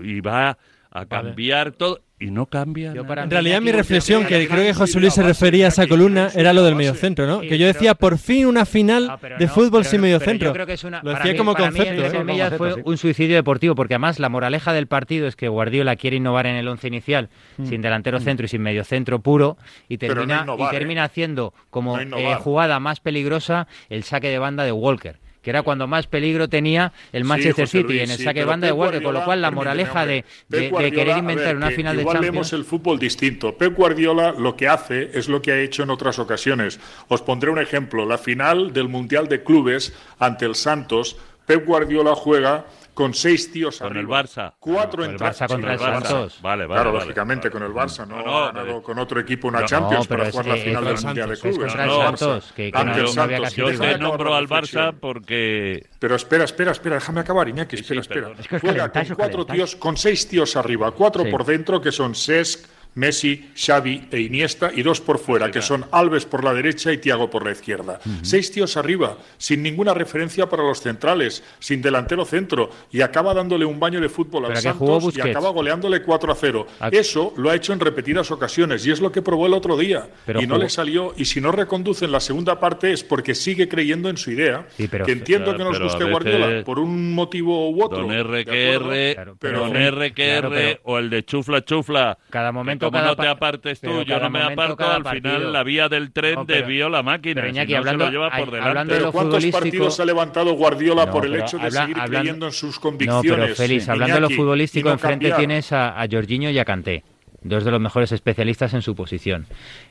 y 0.03 0.21
va 0.21 0.57
a 0.91 1.05
cambiar 1.05 1.71
todo 1.71 2.01
y 2.21 2.31
no 2.31 2.47
cambia. 2.47 2.93
Yo 2.93 3.05
para 3.07 3.23
En 3.23 3.29
realidad 3.31 3.61
mi 3.61 3.71
reflexión, 3.71 4.25
que 4.25 4.45
creo 4.49 4.63
que 4.63 4.73
José 4.73 4.99
Luis 4.99 5.13
se 5.13 5.23
refería 5.23 5.65
a 5.65 5.67
esa 5.69 5.87
columna, 5.87 6.29
era 6.35 6.51
lo 6.51 6.63
del 6.65 6.75
mediocentro, 6.75 7.25
¿no? 7.25 7.39
Sí, 7.41 7.47
Que 7.47 7.57
yo 7.57 7.65
pero- 7.67 7.73
decía, 7.73 7.95
por 7.95 8.17
fin 8.17 8.45
una 8.45 8.65
final 8.65 9.07
No, 9.07 9.17
pero 9.19 9.37
de 9.37 9.47
fútbol 9.47 9.81
pero 9.83 9.83
sin 9.91 10.01
mediocentro. 10.01 10.49
Lo 10.49 10.53
para 10.65 11.19
decía 11.19 11.31
mí- 11.31 11.37
como 11.37 11.55
concepto. 11.55 12.03
¿eh? 12.03 12.51
fue 12.57 12.73
un 12.83 12.97
suicidio 12.97 13.35
deportivo, 13.37 13.73
porque 13.75 13.93
además 13.93 14.19
la 14.19 14.27
moraleja 14.27 14.73
del 14.73 14.87
partido 14.87 15.27
es 15.27 15.37
que 15.37 15.47
Guardiola 15.47 15.95
quiere 15.95 16.17
innovar 16.17 16.45
en 16.45 16.55
el 16.55 16.67
once 16.67 16.87
inicial, 16.87 17.29
sin 17.63 17.81
delantero 17.81 18.19
centro 18.19 18.47
y 18.47 18.49
sin 18.49 18.63
mediocentro 18.63 19.19
puro, 19.19 19.57
y 19.87 19.97
termina, 19.97 20.41
innovar, 20.43 20.73
y 20.73 20.77
termina 20.77 21.03
haciendo 21.05 21.53
como 21.69 21.97
No 22.03 22.17
eh, 22.17 22.35
jugada 22.35 22.81
más 22.81 22.99
peligrosa 22.99 23.67
el 23.89 24.03
saque 24.03 24.27
de 24.29 24.39
banda 24.39 24.65
de 24.65 24.73
Walker. 24.73 25.19
Que 25.41 25.51
era 25.51 25.61
cuando 25.63 25.87
más 25.87 26.05
peligro 26.07 26.49
tenía 26.49 26.91
el 27.13 27.23
Sí, 27.23 27.27
Manchester 27.29 27.65
José 27.65 27.77
City 27.77 27.83
Luis, 27.93 28.01
en 28.03 28.11
el 28.11 28.17
sí, 28.17 28.23
saque 28.23 28.39
de 28.39 28.45
banda 28.45 28.67
de 28.67 28.73
Walker, 28.73 29.01
con 29.01 29.13
lo 29.13 29.23
cual 29.23 29.41
la 29.41 29.51
moraleja 29.51 30.05
de, 30.05 30.25
de- 30.49 30.69
querer 30.93 31.17
inventar 31.17 31.45
ver, 31.47 31.55
una 31.57 31.71
final 31.71 31.95
de 31.95 32.01
igual 32.01 32.15
Champions. 32.15 32.33
vemos 32.33 32.53
el 32.53 32.65
fútbol 32.65 32.99
distinto. 32.99 33.57
Pep 33.57 33.73
Guardiola 33.75 34.33
lo 34.37 34.55
que 34.57 34.67
hace 34.67 35.11
es 35.13 35.29
lo 35.29 35.41
que 35.41 35.51
ha 35.53 35.59
hecho 35.59 35.83
en 35.83 35.91
otras 35.91 36.19
ocasiones. 36.19 36.79
Os 37.07 37.21
pondré 37.21 37.49
un 37.49 37.59
ejemplo. 37.59 38.05
La 38.05 38.17
final 38.17 38.73
del 38.73 38.89
Mundial 38.89 39.27
de 39.29 39.43
Clubes 39.43 39.93
ante 40.19 40.45
el 40.45 40.55
Santos, 40.55 41.15
Pep 41.45 41.65
Guardiola 41.65 42.15
juega 42.15 42.65
con 42.99 43.13
seis 43.13 43.49
tíos 43.49 43.77
Con 43.79 43.93
el 43.93 43.99
arriba. 43.99 44.23
Barça. 44.23 44.53
Cuatro 44.59 45.05
el 45.05 45.11
entra- 45.11 45.31
Barça 45.31 45.47
contra 45.47 45.73
el 45.73 45.79
Barça. 45.79 46.01
Santos. 46.03 46.39
Vale, 46.41 46.65
vale. 46.65 46.75
Claro, 46.81 46.91
vale, 46.91 47.05
lógicamente 47.05 47.47
vale. 47.47 47.51
con 47.51 47.63
el 47.63 47.73
Barça, 47.73 48.05
no, 48.05 48.17
No, 48.17 48.21
ha 48.43 48.51
no, 48.51 48.59
ganado 48.59 48.83
con 48.83 48.99
otro 48.99 49.21
equipo 49.21 49.47
una 49.47 49.61
No, 49.61 49.65
Champions 49.67 50.05
para 50.05 50.29
jugar 50.29 50.47
la 50.47 50.55
final 50.57 50.83
del 50.83 51.01
Mundial 51.01 51.29
de 51.29 51.33
el 51.35 51.39
Clubes. 51.39 51.75
no 51.75 51.83
el. 51.83 52.17
Santos, 52.17 52.53
que- 52.53 52.71
no- 52.73 52.81
el 52.81 52.87
no 53.15 53.49
Yo 53.49 53.79
te 53.79 53.97
nombro 53.97 54.35
al 54.35 54.49
Barça 54.49 54.93
porque 54.99 55.87
Pero 55.97 56.15
espera, 56.17 56.43
espera, 56.43 56.71
espera, 56.73 56.95
déjame 56.95 57.21
acabar, 57.21 57.47
Iñaki, 57.47 57.77
espera, 57.77 58.01
espera. 58.01 58.31
Juega 58.59 58.91
con 58.91 59.05
cuatro 59.15 59.45
tíos, 59.45 59.75
con 59.77 59.95
seis 59.95 60.27
tíos 60.27 60.57
arriba, 60.57 60.91
cuatro 60.91 61.23
por 61.31 61.45
dentro, 61.45 61.79
que 61.79 61.93
son 61.93 62.13
Cesc, 62.15 62.65
Messi, 63.03 63.49
Xavi 63.55 64.07
e 64.11 64.19
Iniesta, 64.19 64.71
y 64.75 64.83
dos 64.83 64.99
por 64.99 65.17
fuera, 65.19 65.49
que 65.49 65.61
son 65.61 65.85
Alves 65.91 66.25
por 66.25 66.43
la 66.43 66.53
derecha 66.53 66.91
y 66.91 66.97
Tiago 66.97 67.29
por 67.29 67.45
la 67.45 67.51
izquierda. 67.53 67.99
Seis 68.21 68.51
tíos 68.51 68.75
arriba, 68.77 69.17
sin 69.37 69.63
ninguna 69.63 69.93
referencia 69.93 70.47
para 70.49 70.63
los 70.63 70.81
centrales, 70.81 71.41
sin 71.59 71.81
delantero 71.81 72.25
centro, 72.25 72.69
y 72.91 73.01
acaba 73.01 73.33
dándole 73.33 73.63
un 73.65 73.79
baño 73.79 74.01
de 74.01 74.09
fútbol 74.09 74.45
al 74.45 74.57
Santos 74.57 75.15
y 75.15 75.21
acaba 75.21 75.49
goleándole 75.49 76.01
4 76.03 76.31
a 76.31 76.35
0. 76.35 76.67
Ah. 76.81 76.89
Eso 76.91 77.33
lo 77.37 77.49
ha 77.49 77.55
hecho 77.55 77.71
en 77.71 77.79
repetidas 77.79 78.29
ocasiones, 78.31 78.85
y 78.85 78.91
es 78.91 78.99
lo 78.99 79.11
que 79.11 79.21
probó 79.21 79.47
el 79.47 79.53
otro 79.53 79.77
día. 79.77 80.07
Pero 80.25 80.41
y 80.41 80.47
no 80.47 80.55
jugó- 80.55 80.63
le 80.65 80.69
salió, 80.69 81.13
y 81.15 81.23
si 81.25 81.39
no 81.39 81.51
reconduce 81.53 82.03
en 82.05 82.11
la 82.11 82.19
segunda 82.19 82.59
parte 82.59 82.91
es 82.91 83.03
porque 83.03 83.33
sigue 83.33 83.69
creyendo 83.69 84.09
en 84.09 84.17
su 84.17 84.31
idea. 84.31 84.67
Sí, 84.75 84.87
pero- 84.89 85.05
que 85.05 85.13
entiendo 85.13 85.55
Claro, 85.55 85.57
que 85.57 85.63
nos 85.63 85.79
guste 85.83 86.03
veces- 86.03 86.11
Guardiola 86.11 86.63
por 86.65 86.79
un 86.79 87.13
motivo 87.13 87.69
u 87.69 87.81
otro. 87.83 87.99
Don 87.99 88.09
¿de 88.09 88.19
RQR? 88.23 89.13
Claro, 89.13 89.35
pero- 89.39 89.59
Don 89.59 89.75
RQR 89.75 90.13
Claro, 90.13 90.49
pero- 90.49 90.79
o 90.83 90.97
el 90.99 91.09
de 91.09 91.23
chufla 91.23 91.63
chufla. 91.63 92.17
Cada 92.29 92.51
momento, 92.51 92.88
como 92.91 92.97
cada 92.99 93.07
no 93.09 93.15
te 93.15 93.23
pa- 93.23 93.29
apartes 93.31 93.81
tú, 93.81 94.03
yo 94.03 94.19
no 94.19 94.29
me 94.29 94.39
momento, 94.39 94.61
aparto, 94.61 94.91
al 94.91 95.03
partido. 95.03 95.31
final 95.35 95.53
la 95.53 95.63
vía 95.63 95.89
del 95.89 96.11
tren 96.11 96.35
No, 96.35 96.45
pero- 96.45 96.59
desvió 96.59 96.89
la 96.89 97.03
máquina. 97.03 97.41
pero 97.41 97.53
si 97.53 97.71
no 97.71 97.77
hablando- 97.77 98.05
se 98.05 98.11
lo 98.11 98.11
lleva 98.11 98.37
por 98.37 98.45
delante. 98.51 98.67
hablando 98.69 98.93
de 98.93 98.99
lo 99.01 99.11
¿cuántos 99.11 99.35
futbolístico- 99.35 99.59
partidos 99.59 99.99
ha 99.99 100.05
levantado 100.05 100.53
Guardiola 100.53 101.05
No, 101.05 101.11
por 101.11 101.25
el 101.25 101.35
hecho 101.35 101.57
de 101.57 101.63
habla- 101.65 101.81
seguir 101.81 101.95
hablando- 101.99 102.19
creyendo 102.19 102.45
en 102.47 102.51
sus 102.53 102.75
No, 102.75 102.81
convicciones? 102.81 103.23
pero 103.45 103.55
Félix, 103.55 103.89
hablando 103.89 104.15
de 104.15 104.21
lo 104.21 104.29
futbolístico, 104.29 104.89
no 104.89 104.93
enfrente 104.93 105.31
tienes 105.31 105.71
a, 105.71 106.01
a 106.01 106.07
Jorginho 106.09 106.49
y 106.49 106.59
a 106.59 106.65
Kanté, 106.65 107.03
dos 107.41 107.63
de 107.63 107.71
los 107.71 107.79
mejores 107.79 108.11
especialistas 108.11 108.73
en 108.73 108.81
su 108.81 108.95
posición. 108.95 109.45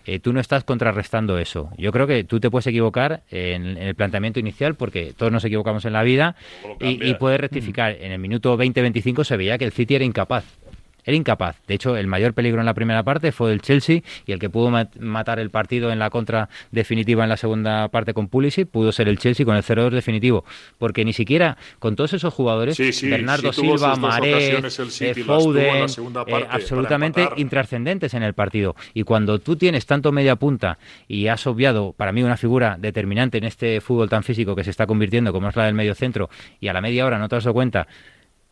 Eh, 0.04 0.18
tú 0.18 0.34
no 0.34 0.40
estás 0.40 0.64
contrarrestando 0.64 1.38
eso. 1.38 1.70
Yo 1.78 1.92
creo 1.92 2.06
que 2.06 2.22
tú 2.24 2.40
te 2.40 2.50
puedes 2.50 2.66
equivocar 2.66 3.22
en, 3.30 3.64
en 3.66 3.78
el 3.78 3.94
planteamiento 3.94 4.38
inicial, 4.38 4.74
porque 4.74 5.14
todos 5.16 5.32
nos 5.32 5.44
equivocamos 5.46 5.84
en 5.86 5.94
la 5.94 6.02
vida, 6.02 6.36
y, 6.80 7.08
y 7.08 7.14
puedes 7.14 7.40
rectificar. 7.40 7.92
En 8.00 8.12
el 8.12 8.18
minuto 8.18 8.56
20-25 8.58 9.24
se 9.24 9.36
veía 9.38 9.56
que 9.56 9.64
el 9.64 9.72
City 9.72 9.94
era 9.94 10.04
incapaz. 10.04 10.44
Era 11.08 11.16
incapaz. 11.16 11.56
De 11.66 11.72
hecho, 11.72 11.96
el 11.96 12.06
mayor 12.06 12.34
peligro 12.34 12.60
en 12.60 12.66
la 12.66 12.74
primera 12.74 13.02
parte 13.02 13.32
fue 13.32 13.50
el 13.50 13.62
Chelsea 13.62 14.02
y 14.26 14.32
el 14.32 14.38
que 14.38 14.50
pudo 14.50 14.68
mat- 14.70 14.94
matar 14.98 15.38
el 15.38 15.48
partido 15.48 15.90
en 15.90 15.98
la 15.98 16.10
contra 16.10 16.50
definitiva 16.70 17.22
en 17.22 17.30
la 17.30 17.38
segunda 17.38 17.88
parte 17.88 18.12
con 18.12 18.28
Pulisic 18.28 18.68
pudo 18.68 18.92
ser 18.92 19.08
el 19.08 19.18
Chelsea 19.18 19.46
con 19.46 19.56
el 19.56 19.62
0-2 19.62 19.88
definitivo. 19.94 20.44
Porque 20.76 21.06
ni 21.06 21.14
siquiera 21.14 21.56
con 21.78 21.96
todos 21.96 22.12
esos 22.12 22.34
jugadores, 22.34 22.76
Sí, 22.76 22.92
sí, 22.92 23.08
Bernardo 23.08 23.54
sí 23.54 23.62
Silva, 23.62 23.96
Maré, 23.96 24.58
eh, 24.58 25.14
Foden, 25.24 25.86
eh, 26.42 26.46
absolutamente 26.50 27.22
intrascendentes 27.40 28.12
en 28.12 28.22
el 28.22 28.34
partido. 28.34 28.76
Y 28.92 29.04
cuando 29.04 29.38
tú 29.38 29.56
tienes 29.56 29.86
tanto 29.86 30.12
media 30.12 30.36
punta 30.36 30.78
y 31.08 31.28
has 31.28 31.46
obviado, 31.46 31.94
para 31.96 32.12
mí, 32.12 32.22
una 32.22 32.36
figura 32.36 32.76
determinante 32.78 33.38
en 33.38 33.44
este 33.44 33.80
fútbol 33.80 34.10
tan 34.10 34.24
físico 34.24 34.54
que 34.54 34.62
se 34.62 34.68
está 34.70 34.86
convirtiendo 34.86 35.32
como 35.32 35.48
es 35.48 35.56
la 35.56 35.64
del 35.64 35.74
medio 35.74 35.94
centro, 35.94 36.28
y 36.60 36.68
a 36.68 36.74
la 36.74 36.82
media 36.82 37.06
hora 37.06 37.18
no 37.18 37.30
te 37.30 37.36
has 37.36 37.44
dado 37.44 37.54
cuenta 37.54 37.86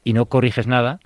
y 0.05 0.15
no 0.15 0.25
corriges 0.27 0.67
nada, 0.67 1.01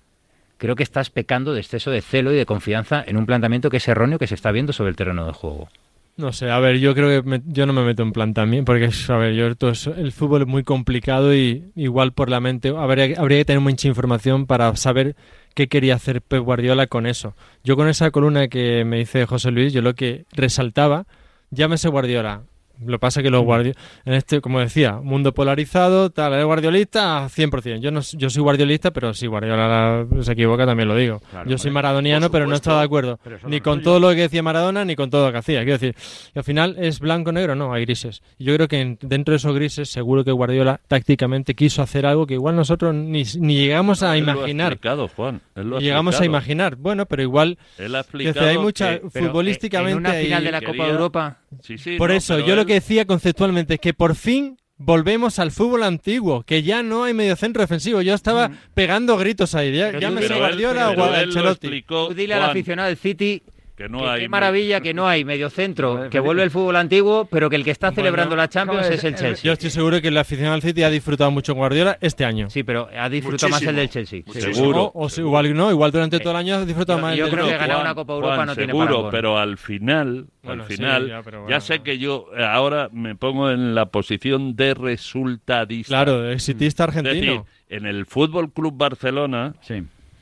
creo 0.61 0.77
que 0.77 0.83
estás 0.83 1.09
pecando 1.09 1.55
de 1.55 1.61
exceso 1.61 1.91
de 1.91 2.03
celo 2.03 2.33
y 2.33 2.37
de 2.37 2.45
confianza 2.45 3.03
en 3.07 3.17
un 3.17 3.25
planteamiento 3.25 3.71
que 3.71 3.79
es 3.79 3.89
erróneo 3.89 4.19
que 4.19 4.27
se 4.27 4.35
está 4.35 4.53
viendo 4.53 4.75
sobre 4.75 4.91
el 4.91 4.97
terreno 4.97 5.27
de 5.27 5.33
juego. 5.33 5.71
No 6.19 6.35
sé, 6.35 6.51
a 6.51 6.59
ver, 6.59 6.79
yo 6.79 6.95
creo 6.95 7.23
que 7.23 7.41
yo 7.47 7.65
no 7.65 7.73
me 7.73 7.83
meto 7.83 8.03
en 8.03 8.13
plan 8.13 8.35
también, 8.35 8.67
porque 8.67 8.85
es- 8.85 9.09
a 9.09 9.17
ver, 9.17 9.33
yo 9.33 9.49
eso- 9.71 9.95
el 9.95 10.13
fútbol 10.13 10.43
es 10.43 10.49
muy 10.49 10.63
complicado 10.63 11.35
y 11.35 11.73
igual 11.77 12.13
por 12.13 12.29
la 12.29 12.41
mente 12.41 12.75
habría, 12.77 13.19
habría 13.19 13.39
que 13.39 13.45
tener 13.47 13.61
mucha 13.61 13.89
información 13.89 14.47
para 14.47 14.77
saber 14.77 15.17
qué 15.55 15.69
quería 15.69 15.95
hacer 15.95 16.23
Guardiola 16.29 16.89
con 16.89 17.07
eso. 17.07 17.35
Yo 17.65 17.75
con 17.75 17.89
esa 17.89 18.11
columna 18.11 18.49
que 18.49 18.85
me 18.85 18.99
dice 18.99 19.25
José 19.25 19.51
Luis, 19.51 19.73
yo 19.73 19.81
lo 19.81 19.95
que 19.95 20.27
resaltaba, 20.33 21.07
llámese 21.51 21.89
Guardiola. 21.89 22.43
Lo 22.85 22.93
que 22.93 22.99
pasa 22.99 23.23
que 23.23 23.31
los 23.31 23.43
guardi 23.45 23.73
en 24.05 24.15
este, 24.15 24.41
como 24.41 24.61
decía, 24.61 24.95
mundo 25.03 25.33
polarizado, 25.35 26.11
tal, 26.11 26.33
¿eres 26.33 26.45
guardiolista? 26.47 27.27
100%. 27.29 27.81
Yo 27.81 27.91
no 27.91 28.01
yo 28.01 28.31
soy 28.31 28.43
guardiolista, 28.43 28.91
pero 28.93 29.13
si 29.15 29.27
Guardiola 29.27 30.07
se 30.23 30.33
equivoca 30.33 30.67
también 30.67 30.89
lo 30.89 30.97
digo. 30.97 31.21
yo 31.47 31.59
soy 31.59 31.71
maradoniano, 31.71 32.31
pero 32.31 32.47
no 32.47 32.55
estaba 32.55 32.81
de 32.81 32.85
acuerdo 32.87 33.19
ni 33.47 33.59
no 33.59 33.63
con 33.63 33.79
es 33.79 33.85
todo 33.85 34.01
lo 34.01 34.09
que 34.11 34.17
decía 34.17 34.43
Maradona 34.43 34.85
ni 34.85 34.97
con 34.97 35.11
todo 35.11 35.27
lo 35.27 35.33
que 35.33 35.39
hacía. 35.39 35.61
Quiero 35.61 35.79
decir, 35.79 35.95
y 36.35 36.39
al 36.39 36.45
final 36.45 36.77
es 36.79 37.01
blanco 37.01 37.33
negro, 37.33 37.55
no, 37.55 37.73
hay 37.73 37.85
grises. 37.85 38.23
Yo 38.39 38.55
creo 38.55 38.69
que 38.69 38.81
en- 38.81 38.99
dentro 39.03 39.33
de 39.33 39.37
esos 39.37 39.55
grises, 39.55 39.89
seguro 39.91 40.25
que 40.25 40.33
Guardiola 40.33 40.81
tácticamente 40.89 41.55
quiso 41.55 41.83
hacer 41.83 42.07
algo 42.07 42.27
que 42.27 42.35
igual 42.35 42.57
nosotros 42.57 42.95
ni, 42.95 43.25
ni 43.39 43.57
llegamos 43.57 44.03
a 44.03 44.17
Él 44.17 44.25
lo 44.25 44.31
ha 44.33 44.35
imaginar. 44.35 44.79
Juan. 45.17 45.41
Él 45.55 45.69
lo 45.71 45.77
ha 45.77 45.81
llegamos 45.81 46.15
a 46.15 46.17
explicado. 46.19 46.25
imaginar. 46.39 46.77
Bueno, 46.77 47.07
pero 47.07 47.23
igual 47.23 47.59
Él 47.79 47.95
ha 47.95 48.03
que 48.05 48.19
hay 48.19 48.25
explicado 48.27 48.61
mucha 48.63 48.99
que- 49.01 49.09
Pero, 49.13 49.27
futbolísticamente 49.27 49.93
en 49.93 49.99
una 49.99 50.13
final 50.13 50.39
hay- 50.39 50.45
de 50.45 50.53
la 50.53 50.61
Copa 50.61 50.71
quería- 50.73 50.85
de 50.87 50.91
Europa, 50.93 51.37
Sí, 51.63 51.77
sí, 51.79 51.97
Por 51.99 52.11
no, 52.11 52.17
eso, 52.17 52.39
yo 52.39 52.55
lo 52.55 52.61
él 52.63 52.69
que 52.71 52.75
decía 52.75 53.05
conceptualmente, 53.05 53.79
que 53.79 53.95
por 53.95 54.15
fin 54.15 54.57
volvemos 54.77 55.41
al 55.41 55.51
fútbol 55.51 55.83
antiguo, 55.83 56.45
que 56.45 56.63
ya 56.63 56.85
no 56.85 57.03
hay 57.03 57.13
mediocentro 57.13 57.63
defensivo. 57.63 58.01
Yo 58.01 58.15
estaba 58.15 58.53
pegando 58.75 59.17
gritos 59.17 59.57
ahí. 59.57 59.75
Ya, 59.75 59.99
ya 59.99 60.09
me 60.09 60.25
Guardiola 60.25 60.91
o 60.91 61.03
Ancelotti. 61.03 61.85
Dile 62.15 62.35
al 62.35 62.45
aficionado 62.45 62.87
del 62.87 62.97
City 62.97 63.43
que 63.81 63.89
no 63.89 64.01
que 64.01 64.09
hay 64.09 64.21
qué 64.21 64.29
maravilla 64.29 64.81
que 64.81 64.93
no 64.93 65.09
hay 65.09 65.25
mediocentro, 65.25 66.11
que 66.11 66.21
vuelve 66.21 66.43
el 66.43 66.51
fútbol 66.51 66.77
antiguo, 66.77 67.25
pero 67.25 67.49
que 67.49 67.57
el 67.57 67.65
que 67.65 67.71
está 67.71 67.93
celebrando 67.93 68.37
la 68.37 68.49
Champions 68.49 68.89
es 68.91 69.03
el 69.05 69.15
Chelsea. 69.15 69.43
Yo 69.45 69.53
estoy 69.53 69.71
seguro 69.71 70.01
que 70.03 70.09
el 70.09 70.19
aficionado 70.19 70.55
al 70.55 70.63
City 70.63 70.83
ha 70.83 70.91
disfrutado 70.91 71.31
mucho 71.31 71.53
con 71.55 71.61
Guardiola 71.61 71.97
este 72.03 72.25
año. 72.27 72.51
Sí, 72.51 72.63
pero 72.63 72.89
ha 72.95 73.09
disfrutado 73.09 73.49
más 73.51 73.63
el 73.63 73.77
del 73.77 73.89
Chelsea. 73.89 74.23
O, 74.63 74.93
o 74.95 75.09
si- 75.09 75.23
igual 75.23 75.55
no, 75.57 75.71
igual 75.71 75.91
durante 75.93 76.19
todo 76.21 76.33
el 76.33 76.37
año 76.37 76.57
ha 76.57 76.65
disfrutado 76.67 76.99
Yo- 76.99 77.03
más 77.03 77.17
yo 77.17 77.25
el 77.25 77.31
del 77.31 77.41
creo 77.41 77.51
que 77.53 77.57
ganar 77.59 77.81
una 77.81 77.95
Copa 77.95 78.13
Europa 78.13 78.35
Juan, 78.35 78.47
no 78.49 78.55
tiene 78.55 78.73
seguro, 78.73 78.87
parangón. 78.87 79.11
pero 79.13 79.39
al 79.39 79.57
final, 79.57 80.27
Bueno, 80.43 80.63
al 80.65 80.69
sí, 80.69 80.77
final, 80.77 81.23
ya, 81.49 81.61
sé 81.61 81.81
que 81.81 81.99
yo 81.99 82.27
eh, 82.37 82.45
ahora 82.45 82.91
me 82.93 83.15
pongo 83.17 83.51
en 83.51 83.75
la 83.75 83.87
posición 83.87 84.57
de 84.57 84.75
resultadista. 84.75 85.89
Claro, 85.89 86.31
exitista 86.31 86.85
Es 86.85 86.95
decir, 86.95 87.09
argentino. 87.09 87.47
en 87.69 87.87
el 87.87 88.05
Fútbol 88.07 88.53
Club 88.53 88.75
Barcelona, 88.77 89.55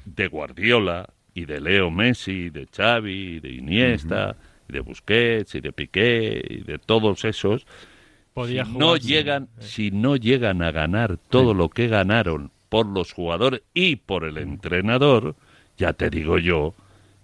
de 0.04 0.28
Guardiola 0.28 1.09
y 1.39 1.45
de 1.45 1.61
Leo 1.61 1.91
Messi, 1.91 2.47
y 2.47 2.51
de 2.51 2.66
Xavi, 2.66 3.36
y 3.36 3.41
de 3.41 3.53
Iniesta, 3.53 4.36
y 4.68 4.72
de 4.72 4.80
Busquets, 4.80 5.55
y 5.55 5.61
de 5.61 5.72
Piqué, 5.72 6.43
y 6.49 6.59
de 6.62 6.78
todos 6.78 7.24
esos, 7.24 7.66
Podía 8.34 8.64
si 8.64 8.72
no 8.72 8.97
llegan, 8.97 9.49
si 9.59 9.91
no 9.91 10.16
llegan 10.16 10.62
a 10.62 10.70
ganar 10.70 11.18
todo 11.28 11.55
lo 11.55 11.68
que 11.68 11.89
ganaron 11.89 12.51
por 12.68 12.86
los 12.86 13.12
jugadores 13.12 13.62
y 13.74 13.97
por 13.97 14.24
el 14.24 14.39
entrenador, 14.39 15.34
ya 15.76 15.93
te 15.93 16.11
digo 16.11 16.39
yo 16.39 16.74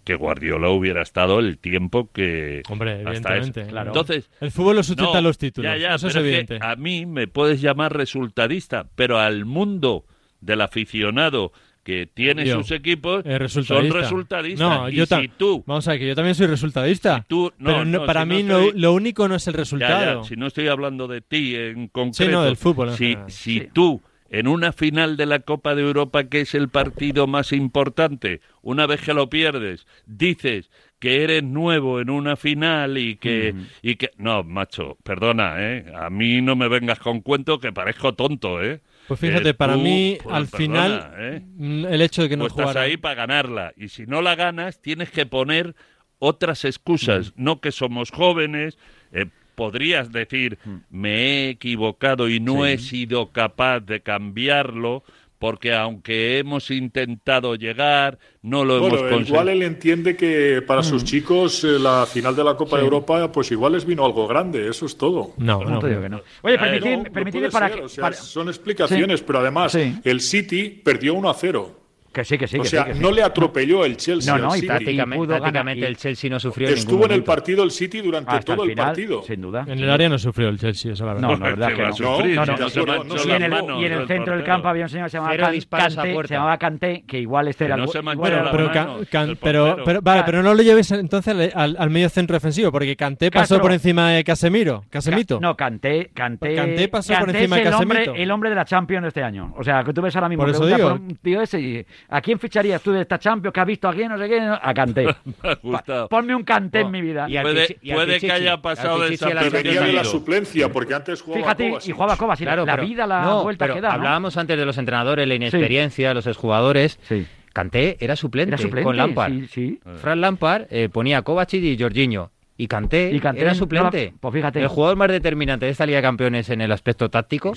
que 0.05 0.17
Guardiola 0.17 0.69
hubiera 0.71 1.03
estado 1.03 1.39
el 1.39 1.59
tiempo 1.59 2.11
que 2.13 2.63
Hombre, 2.69 3.01
evidentemente, 3.01 3.67
claro. 3.67 3.91
Entonces, 3.91 4.31
El 4.41 4.51
fútbol 4.51 4.77
lo 4.77 4.83
sustenta 4.83 5.15
no, 5.15 5.21
los 5.23 5.39
títulos, 5.39 5.71
Ya, 5.73 5.77
ya, 5.77 5.95
eso 5.95 6.09
es 6.09 6.17
evidente. 6.17 6.59
a 6.61 6.77
mí 6.77 7.07
me 7.07 7.27
puedes 7.27 7.61
llamar 7.61 7.97
resultadista, 7.97 8.87
pero 8.95 9.19
al 9.19 9.45
mundo 9.45 10.05
del 10.41 10.61
aficionado 10.61 11.53
que 11.85 12.07
tiene 12.13 12.45
Yo, 12.47 12.57
sus 12.57 12.71
equipos 12.73 13.21
eh, 13.25 13.31
son 13.31 13.39
resultadista. 13.39 13.99
resultadistas. 14.01 14.69
No, 14.69 14.89
y 14.89 14.95
yo 14.95 15.07
si 15.07 15.29
tú 15.29 15.63
Vamos 15.67 15.87
a 15.87 15.93
ver, 15.93 16.01
que 16.01 16.09
yo 16.09 16.15
también 16.15 16.35
soy 16.35 16.47
resultadista. 16.47 17.25
tú- 17.29 17.53
no, 17.59 17.67
pero 17.71 17.85
no- 17.85 17.99
no, 18.01 18.07
para 18.07 18.23
si 18.23 18.29
mí 18.29 18.43
no- 18.43 18.59
estoy- 18.61 18.81
lo 18.81 18.93
único 18.95 19.29
no 19.29 19.35
es 19.37 19.47
el 19.47 19.55
resultado. 19.55 20.23
ya, 20.23 20.29
si 20.29 20.35
no 20.37 20.47
estoy 20.47 20.67
hablando 20.69 21.07
de 21.07 21.21
ti 21.21 21.55
en 21.55 21.89
concreto. 21.89 22.25
Sí, 22.25 22.29
no, 22.33 22.43
del 22.43 22.57
fútbol 22.57 22.89
en 22.89 22.97
Si, 22.97 23.05
general. 23.05 23.31
si 23.31 23.61
tú, 23.73 24.03
en 24.31 24.49
una 24.49 24.73
final 24.73 25.17
de 25.17 25.27
la 25.27 25.41
Copa 25.41 25.75
de 25.75 25.83
Europa, 25.83 26.25
que 26.25 26.41
es 26.41 26.55
el 26.55 26.69
partido 26.69 27.27
más 27.27 27.53
importante, 27.53 28.41
una 28.63 28.87
vez 28.87 29.01
que 29.03 29.15
lo 29.15 29.29
pierdes, 29.31 29.87
dices 30.07 30.71
que 30.99 31.23
eres 31.23 31.43
nuevo 31.45 32.01
en 32.01 32.09
una 32.09 32.35
final 32.35 32.97
y 32.97 33.17
que... 33.17 33.55
y 33.83 33.97
que 33.97 34.11
No, 34.17 34.43
macho, 34.43 34.97
perdona, 35.05 35.57
¿eh? 35.59 35.85
A 35.95 36.09
mí 36.09 36.41
no 36.41 36.57
me 36.57 36.67
vengas 36.69 36.99
con 36.99 37.21
cuento 37.21 37.61
que 37.61 37.73
parezco 37.73 38.15
tonto, 38.15 38.63
¿eh? 38.63 38.81
Pues 39.09 39.21
fíjate, 39.21 39.53
para 39.55 39.75
tú, 39.75 39.81
mí, 39.81 40.19
pues, 40.23 40.35
al 40.35 40.47
perdona, 40.47 40.59
final, 40.59 41.15
¿eh? 41.19 41.43
mm, 41.57 41.85
el 41.87 42.01
hecho 42.03 42.23
de 42.23 42.29
que 42.31 42.37
no 42.37 42.47
Tú 42.49 42.61
estás 42.61 42.77
ahí 42.77 42.97
para 42.97 43.15
ganarla. 43.15 43.73
Y 43.77 43.89
si 43.89 44.07
no 44.07 44.23
la 44.23 44.35
ganas, 44.35 44.81
tienes 44.81 45.11
que 45.11 45.27
poner 45.27 45.75
otras 46.19 46.65
excusas. 46.65 47.33
No 47.37 47.61
que 47.61 47.71
somos 47.73 48.11
jóvenes. 48.11 48.79
eh, 49.13 49.27
podrías 49.55 50.11
decir, 50.11 50.59
me 50.91 51.11
he 51.15 51.49
equivocado 51.51 52.29
y 52.29 52.41
no 52.41 52.65
Sí. 52.65 52.71
he 52.73 52.79
sido 52.79 53.31
capaz 53.31 53.79
de 53.81 54.01
cambiarlo. 54.01 55.05
Porque 55.45 55.75
aunque 55.75 56.39
hemos 56.39 56.71
intentado 56.71 57.55
llegar, 57.55 58.19
no 58.41 58.65
lo 58.65 58.81
Bueno, 58.81 58.97
hemos 58.97 59.11
conseguido. 59.11 59.29
igual 59.29 59.49
él 59.51 59.63
entiende 59.63 60.17
que 60.17 60.63
para 60.67 60.83
sus 60.83 61.05
chicos 61.05 61.63
eh, 61.65 61.79
la 61.79 62.07
final 62.07 62.35
de 62.35 62.43
la 62.43 62.57
Copa 62.57 62.77
Sí. 62.77 62.77
de 62.79 62.85
Europa, 62.85 63.31
pues 63.31 63.53
igual 63.53 63.75
les 63.75 63.85
vino 63.85 64.07
algo 64.07 64.27
grande, 64.27 64.67
eso 64.71 64.87
es 64.87 64.97
todo. 64.97 65.35
No, 65.37 65.63
no 65.63 65.81
te 65.81 65.89
digo 65.91 66.01
que 66.01 66.09
no. 66.09 66.23
Oye, 66.41 66.59
permitid- 66.59 66.97
no, 66.97 66.97
no 67.03 67.13
permitidme 67.13 67.51
puede 67.51 67.51
para 67.51 67.69
ser, 67.69 67.77
que- 67.79 67.85
o 67.85 67.89
sea, 67.91 68.03
para- 68.05 68.17
son 68.17 68.49
explicaciones, 68.49 69.21
Sí. 69.21 69.25
pero 69.27 69.41
además 69.41 69.73
Sí. 69.73 69.95
el 70.03 70.21
City 70.23 70.71
perdió 70.83 71.13
1 71.13 71.29
a 71.29 71.35
0. 71.35 71.79
Que 72.15 72.25
sí, 72.25 72.39
que 72.39 72.47
sí. 72.47 72.59
o 72.59 72.63
que 72.63 72.69
sea, 72.69 72.85
sí, 72.85 72.89
que 72.91 72.95
sí. 72.95 73.01
no 73.03 73.11
le 73.11 73.23
atropelló 73.25 73.85
el 73.85 73.97
Chelsea. 73.97 74.33
No, 74.33 74.37
al 74.37 74.49
no, 74.51 74.57
y. 74.57 74.67
Prácticamente, 74.67 75.17
pudo 75.17 75.27
ganar, 75.35 75.41
prácticamente 75.43 75.81
y- 75.81 75.85
el 75.85 75.97
Chelsea 75.97 76.31
no 76.31 76.39
sufrió 76.41 76.69
ningún 76.69 76.79
Estuvo 76.79 77.05
en 77.07 77.11
el 77.13 77.25
partido 77.25 77.65
el 77.65 77.71
City 77.73 78.01
durante 78.01 78.31
Hasta 78.31 78.55
todo 78.55 78.63
el 78.65 78.71
final, 78.71 78.87
partido. 78.87 79.23
sin 79.25 79.41
duda. 79.43 79.65
En 79.67 79.79
el 79.81 79.91
área 79.91 80.09
no 80.09 80.17
sufrió 80.17 80.49
el 80.49 80.59
Chelsea, 80.59 80.93
eso 80.93 81.05
la 81.05 81.15
verdad. 81.15 81.29
No, 81.29 81.37
no, 81.37 81.45
la 81.45 81.51
verdad 81.51 81.69
que 81.75 81.83
no. 82.03 83.81
y- 83.81 83.85
en 83.85 83.93
el, 83.93 84.07
centro 84.07 84.35
del 84.37 84.45
campo 84.45 84.69
había 84.69 84.85
un 84.85 84.89
señor 84.89 85.07
que 85.07 85.11
se 85.11 85.17
llamaba 85.17 85.33
Cero 85.35 85.45
Can- 85.47 85.53
disparos 85.55 85.93
a 85.93 85.97
Kanté, 85.97 86.15
puerta. 86.15 86.29
se 86.29 86.35
llamaba 86.35 86.59
Kanté, 86.59 87.05
que 87.07 87.19
igual 87.19 87.49
este 87.49 87.65
era 87.65 87.77
no 87.77 87.85
el 87.85 89.37
pero, 89.41 89.77
vale, 90.03 90.23
pero 90.25 90.43
no 90.43 90.55
lo 90.55 90.63
lleves 90.63 90.91
entonces 90.93 91.53
al, 91.55 91.91
medio 91.91 92.09
centro 92.09 92.35
defensivo, 92.35 92.71
porque 92.71 92.97
Canté 92.97 93.31
pasó 93.31 93.61
por 93.61 93.73
encima 93.73 94.11
de 94.11 94.25
Casemiro. 94.25 94.85
Casemito. 94.91 95.41
No, 95.41 95.57
Kanté, 95.57 96.11
Kanté, 96.15 96.55
Kanté 96.55 96.89
pasó 96.89 97.15
por 97.19 97.31
encima 97.31 97.57
de 97.57 97.63
el 97.63 97.75
hombre, 97.75 97.99
Casemiro. 98.01 98.23
el 98.23 98.31
hombre 98.31 98.51
de 98.51 98.57
la 98.57 98.65
Champions 98.65 99.07
este 99.09 99.23
año. 99.23 99.53
O 99.57 99.65
sea, 99.65 99.83
que 99.85 99.93
tú 99.93 100.01
ves 100.03 100.15
ahora 100.17 100.29
mismo 100.29 100.43
Por 100.45 100.51
eso 100.51 100.61
pregunta 100.61 100.77
digo. 100.77 100.95
un 100.95 101.17
tío 101.17 101.41
ese 101.43 101.61
y 101.61 101.87
¿a 102.09 102.21
quién 102.21 102.39
ficharías 102.39 102.83
tú 102.83 102.93
de 102.93 103.03
esta 103.03 103.19
Champions 103.19 103.53
que 103.53 103.61
has 103.61 103.67
visto 103.67 103.89
aquí, 103.89 104.07
no 104.09 104.19
sé 104.19 104.29
qué? 104.29 104.41
A 104.41 104.75
Kanté. 104.75 105.05
Me 105.43 105.49
ha 105.51 105.55
gustado. 105.63 106.09
Ponme 106.09 106.35
un 106.35 106.43
Kanté 106.45 106.81
en 106.81 106.91
mi 106.91 107.01
vida. 107.01 107.27
Y 107.29 107.39
Puede, 107.39 108.17
y 108.17 108.21
que 108.21 108.33
haya 108.33 108.61
pasado 108.61 109.03
a 109.03 109.09
desapercibido. 109.09 109.51
Debería 109.51 109.81
de 109.83 109.93
la 109.93 110.05
suplencia, 110.05 110.69
porque 110.71 110.95
antes 110.95 111.23
jugaba 111.23 111.43
Fíjate, 111.43 111.69
Kovacic. 111.71 111.89
y 111.89 111.93
jugaba 111.93 112.17
Kovacic. 112.17 112.43
y 112.43 112.47
Claro, 112.47 112.67
la 112.67 112.75
pero- 112.77 112.87
vida, 112.87 113.07
la 113.07 113.23
no, 113.23 113.43
vuelta 113.43 113.65
pero 113.65 113.75
que 113.75 113.81
da, 113.81 113.89
¿no? 113.91 113.95
Hablábamos 113.95 114.37
antes 114.37 114.57
de 114.59 114.65
los 114.67 114.79
entrenadores, 114.79 115.27
la 115.29 115.35
inexperiencia, 115.35 116.15
los 116.15 116.27
exjugadores. 116.27 116.99
Sí. 117.03 117.27
Kanté 117.53 117.97
era 118.01 118.17
suplente, 118.17 118.51
Era 118.55 118.59
suplente, 118.59 118.85
con 118.85 118.97
Lampard. 118.97 119.33
sí, 119.33 119.47
sí. 119.47 119.81
Fran 120.01 120.21
Lampard 120.21 120.67
eh, 120.71 120.89
ponía 120.93 121.19
a 121.19 121.23
Kovacic 121.23 121.63
y 121.63 121.79
Jorginho. 121.79 122.33
Y 122.57 122.69
Kanté, 122.69 123.11
Y 123.13 123.19
Kanté 123.19 123.43
era 123.43 123.55
suplente. 123.55 124.11
no, 124.13 124.19
pues 124.21 124.35
fíjate. 124.35 124.61
El 124.61 124.69
jugador 124.69 124.97
más 124.97 125.09
determinante 125.09 125.67
de 125.67 125.73
esta 125.73 125.87
Liga 125.87 125.99
de 125.99 126.03
Campeones 126.03 126.49
en 126.51 126.61
el 126.61 126.71
aspecto 126.71 127.11
táctico 127.11 127.55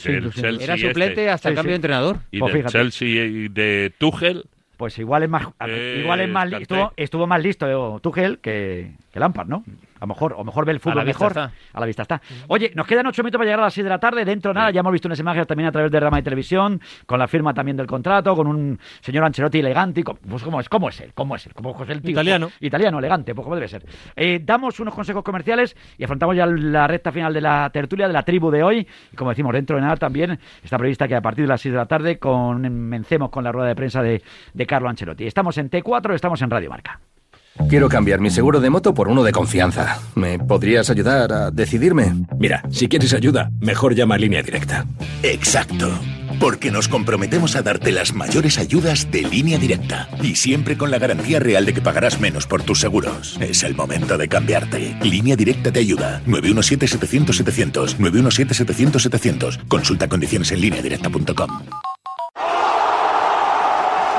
era 0.60 0.78
suplente 0.78 1.22
este. 1.22 1.30
hasta 1.30 1.50
el 1.50 1.54
Sí, 1.54 1.56
cambio 1.58 1.70
sí. 1.70 1.74
de 1.74 1.76
entrenador. 1.76 2.18
Y 2.32 2.39
Pues 2.39 2.52
del. 2.54 2.72
Chelsea 2.72 3.08
y 3.26 3.48
de 3.48 3.93
Tuchel. 3.98 4.45
Pues 4.76 4.98
igual 5.00 5.24
es 5.24 5.30
más, 5.30 5.48
Eh, 5.68 6.00
igual 6.04 6.22
es 6.22 6.30
más 6.30 6.52
estuvo, 6.54 6.93
estuvo 6.98 7.26
más 7.28 7.41
listo 7.41 8.00
Tuchel 8.02 8.39
que, 8.39 8.91
que 9.12 9.20
Lampard, 9.20 9.48
¿no? 9.48 9.64
A 9.98 10.02
lo 10.02 10.08
mejor, 10.08 10.34
o 10.38 10.43
mejor 10.43 10.66
ve 10.66 10.72
el 10.74 10.80
fútbol 10.80 10.98
la 10.98 11.04
vista 11.04 11.26
mejor. 11.26 11.43
está. 11.43 11.52
A 11.74 11.80
la 11.80 11.86
vista 11.86 12.02
está. 12.04 12.22
Oye, 12.48 12.72
nos 12.76 12.88
quedan 12.88 13.08
ocho 13.08 13.24
minutos 13.24 13.39
para 13.39 13.45
llegar 13.45 13.60
a 13.60 13.64
las 13.64 13.74
seis 13.74 13.84
de 13.84 13.89
la 13.89 14.00
tarde. 14.00 14.26
Dentro 14.26 14.54
nada, 14.54 14.72
ya 14.72 14.82
hemos 14.82 14.91
visto 14.91 15.08
unas 15.08 15.20
imágenes 15.20 15.48
también 15.48 15.68
a 15.68 15.72
través 15.72 15.91
de 15.91 16.00
Rama 16.00 16.18
de 16.18 16.24
Televisión, 16.24 16.82
con 17.06 17.20
la 17.20 17.28
firma 17.28 17.54
también 17.54 17.78
del 17.78 17.88
contrato, 17.88 18.36
con 18.36 18.48
un 18.48 18.80
señor 19.02 19.24
Ancelotti 19.26 19.60
elegante. 19.60 20.04
Pues 20.04 20.43
cómo 20.43 20.60
es, 20.60 20.70
cómo 20.70 20.89
es 20.89 21.02
él, 21.02 21.12
cómo 21.14 21.36
es 21.36 21.45
él, 21.45 21.54
cómo 21.54 21.84
es 21.84 21.89
el 21.89 22.02
tío. 22.02 22.12
Italiano. 22.12 22.52
Italiano, 22.60 23.00
elegante, 23.00 23.34
pues 23.34 23.43
como 23.43 23.56
debe 23.56 23.68
ser. 23.68 23.86
Eh, 24.16 24.39
damos 24.43 24.80
unos 24.80 24.93
consejos 24.93 25.24
comerciales 25.24 25.76
y 25.98 26.04
afrontamos 26.04 26.36
ya 26.36 26.45
la 26.45 26.88
recta 26.88 27.12
final 27.12 27.34
de 27.34 27.41
la 27.41 27.70
tertulia 27.72 28.08
de 28.08 28.14
la 28.14 28.24
tribu 28.24 28.52
de 28.52 28.64
hoy. 28.64 28.88
Y 29.12 29.16
como 29.16 29.32
decimos, 29.32 29.54
dentro 29.54 29.76
de 29.76 29.82
nada 29.82 29.95
también 29.95 30.39
está 30.64 30.78
prevista 30.78 31.08
que 31.08 31.16
a 31.16 31.22
partir 31.22 31.45
de 31.45 31.50
las 31.50 31.62
6 31.62 31.74
de 31.74 31.78
la 31.78 31.86
tarde 31.86 32.20
comencemos 32.20 33.30
con 33.30 33.43
la 33.43 33.52
rueda 33.52 33.70
de 33.70 33.76
prensa 33.76 34.02
de, 34.02 34.22
de 34.54 34.66
Carlo 34.66 34.89
Ancelotti. 34.89 35.26
Estamos 35.26 35.58
en 35.58 35.70
T4, 35.70 36.14
estamos 36.14 36.41
en 36.41 36.50
Radio 36.50 36.70
Marca. 36.70 37.00
Quiero 37.70 37.89
cambiar 37.89 38.22
mi 38.22 38.30
seguro 38.30 38.60
de 38.62 38.70
moto 38.70 38.93
por 38.93 39.10
uno 39.10 39.24
de 39.24 39.32
confianza. 39.32 39.99
¿Me 40.16 40.39
podrías 40.39 40.89
ayudar 40.89 41.34
a 41.34 41.51
decidirme? 41.51 42.14
Mira, 42.39 42.64
si 42.72 42.88
quieres 42.88 43.14
ayuda, 43.14 43.51
mejor 43.60 43.93
llama 43.93 44.16
a 44.16 44.18
línea 44.18 44.41
directa. 44.41 44.86
Exacto. 45.24 45.89
Porque 46.39 46.72
nos 46.72 46.88
comprometemos 46.88 47.55
a 47.55 47.64
darte 47.64 47.91
las 47.91 48.14
mayores 48.14 48.58
ayudas 48.58 49.10
de 49.12 49.24
línea 49.24 49.58
directa. 49.58 50.08
Y 50.22 50.36
siempre 50.36 50.78
con 50.78 50.91
la 50.91 50.99
garantía 50.99 51.39
real 51.39 51.66
de 51.66 51.74
que 51.74 51.82
pagarás 51.82 52.20
menos 52.20 52.45
por 52.45 52.64
tus 52.64 52.80
seguros. 52.80 53.38
Es 53.41 53.64
el 53.64 53.76
momento 53.76 54.18
de 54.18 54.28
cambiarte. 54.28 54.95
Línea 55.01 55.36
directa 55.36 55.72
te 55.72 55.80
ayuda. 55.80 56.22
917-700-700. 56.28 57.97
917-700-700. 57.97 59.68
Consulta 59.68 60.08
condiciones 60.08 60.51
en 60.51 60.62
lineadirecta.com. 60.62 61.49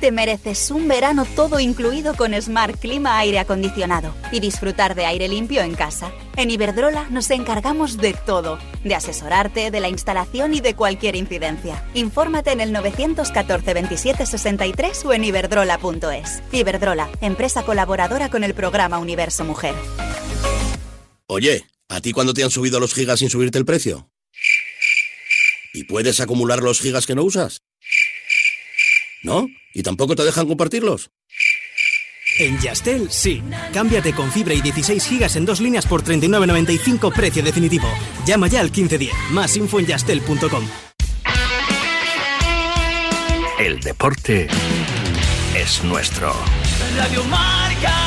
Te 0.00 0.12
mereces 0.12 0.70
un 0.70 0.86
verano 0.88 1.24
todo 1.24 1.60
incluido 1.60 2.14
con 2.14 2.34
Smart 2.40 2.78
Clima 2.78 3.18
Aire 3.18 3.38
Acondicionado 3.38 4.14
y 4.32 4.40
disfrutar 4.40 4.94
de 4.94 5.06
aire 5.06 5.28
limpio 5.28 5.62
en 5.62 5.74
casa. 5.74 6.12
En 6.36 6.50
Iberdrola 6.50 7.08
nos 7.10 7.30
encargamos 7.30 7.96
de 7.96 8.12
todo, 8.12 8.58
de 8.82 8.94
asesorarte, 8.94 9.70
de 9.70 9.80
la 9.80 9.88
instalación 9.88 10.52
y 10.52 10.60
de 10.60 10.74
cualquier 10.74 11.16
incidencia. 11.16 11.82
Infórmate 11.94 12.52
en 12.52 12.60
el 12.60 12.72
914 12.72 13.72
27 13.72 14.26
63 14.26 15.04
o 15.04 15.12
en 15.12 15.24
iberdrola.es. 15.24 16.42
Iberdrola, 16.52 17.08
empresa 17.20 17.62
colaboradora 17.62 18.28
con 18.28 18.44
el 18.44 18.52
programa 18.54 18.98
Universo 18.98 19.44
Mujer. 19.44 19.74
Oye, 21.26 21.64
¿a 21.88 22.00
ti 22.00 22.12
cuándo 22.12 22.34
te 22.34 22.44
han 22.44 22.50
subido 22.50 22.78
los 22.78 22.92
gigas 22.92 23.20
sin 23.20 23.30
subirte 23.30 23.58
el 23.58 23.64
precio? 23.64 24.10
¿Y 25.72 25.84
puedes 25.84 26.20
acumular 26.20 26.62
los 26.62 26.80
gigas 26.80 27.06
que 27.06 27.14
no 27.14 27.24
usas? 27.24 27.63
¿No? 29.24 29.48
¿Y 29.72 29.82
tampoco 29.82 30.14
te 30.14 30.22
dejan 30.22 30.46
compartirlos? 30.46 31.10
En 32.38 32.60
Yastel, 32.60 33.10
sí. 33.10 33.42
Cámbiate 33.72 34.12
con 34.12 34.30
fibra 34.30 34.54
y 34.54 34.60
16 34.60 35.04
gigas 35.06 35.36
en 35.36 35.44
dos 35.44 35.60
líneas 35.60 35.86
por 35.86 36.02
39.95 36.02 37.12
precio 37.12 37.42
definitivo. 37.42 37.88
Llama 38.26 38.48
ya 38.48 38.60
al 38.60 38.66
1510. 38.70 39.12
Más 39.30 39.56
info 39.56 39.80
en 39.80 39.86
yastel.com. 39.86 40.68
El 43.58 43.80
deporte 43.80 44.48
es 45.56 45.84
nuestro. 45.84 46.34
Radio 46.96 47.24
Marca. 47.24 48.03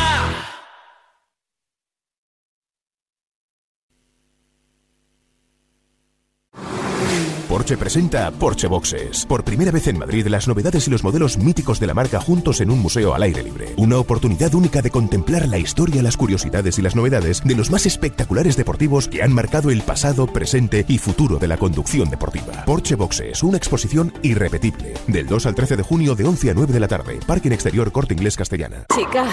Porsche 7.57 7.75
presenta 7.75 8.29
Porsche 8.29 8.67
Boxes. 8.67 9.25
Por 9.25 9.43
primera 9.43 9.71
vez 9.71 9.87
en 9.87 9.97
Madrid, 9.97 10.27
las 10.27 10.47
novedades 10.47 10.87
y 10.87 10.91
los 10.91 11.03
modelos 11.03 11.39
míticos 11.39 11.79
de 11.79 11.87
la 11.87 11.95
marca 11.95 12.21
juntos 12.21 12.61
en 12.61 12.69
un 12.69 12.77
museo 12.77 13.15
al 13.15 13.23
aire 13.23 13.41
libre. 13.41 13.73
Una 13.77 13.97
oportunidad 13.97 14.53
única 14.53 14.83
de 14.83 14.91
contemplar 14.91 15.47
la 15.47 15.57
historia, 15.57 16.03
las 16.03 16.17
curiosidades 16.17 16.77
y 16.77 16.83
las 16.83 16.95
novedades 16.95 17.41
de 17.43 17.55
los 17.55 17.71
más 17.71 17.87
espectaculares 17.87 18.57
deportivos 18.57 19.07
que 19.07 19.23
han 19.23 19.33
marcado 19.33 19.71
el 19.71 19.81
pasado, 19.81 20.27
presente 20.27 20.85
y 20.87 20.99
futuro 20.99 21.39
de 21.39 21.47
la 21.47 21.57
conducción 21.57 22.11
deportiva. 22.11 22.63
Porsche 22.63 22.93
Boxes, 22.93 23.41
una 23.41 23.57
exposición 23.57 24.13
irrepetible. 24.21 24.93
Del 25.07 25.25
2 25.25 25.47
al 25.47 25.55
13 25.55 25.77
de 25.77 25.83
junio 25.83 26.13
de 26.13 26.25
11 26.25 26.51
a 26.51 26.53
9 26.53 26.71
de 26.71 26.79
la 26.79 26.87
tarde. 26.87 27.19
Parking 27.25 27.53
Exterior 27.53 27.91
Corte 27.91 28.13
Inglés 28.13 28.35
Castellana. 28.35 28.85
Chica, 28.95 29.25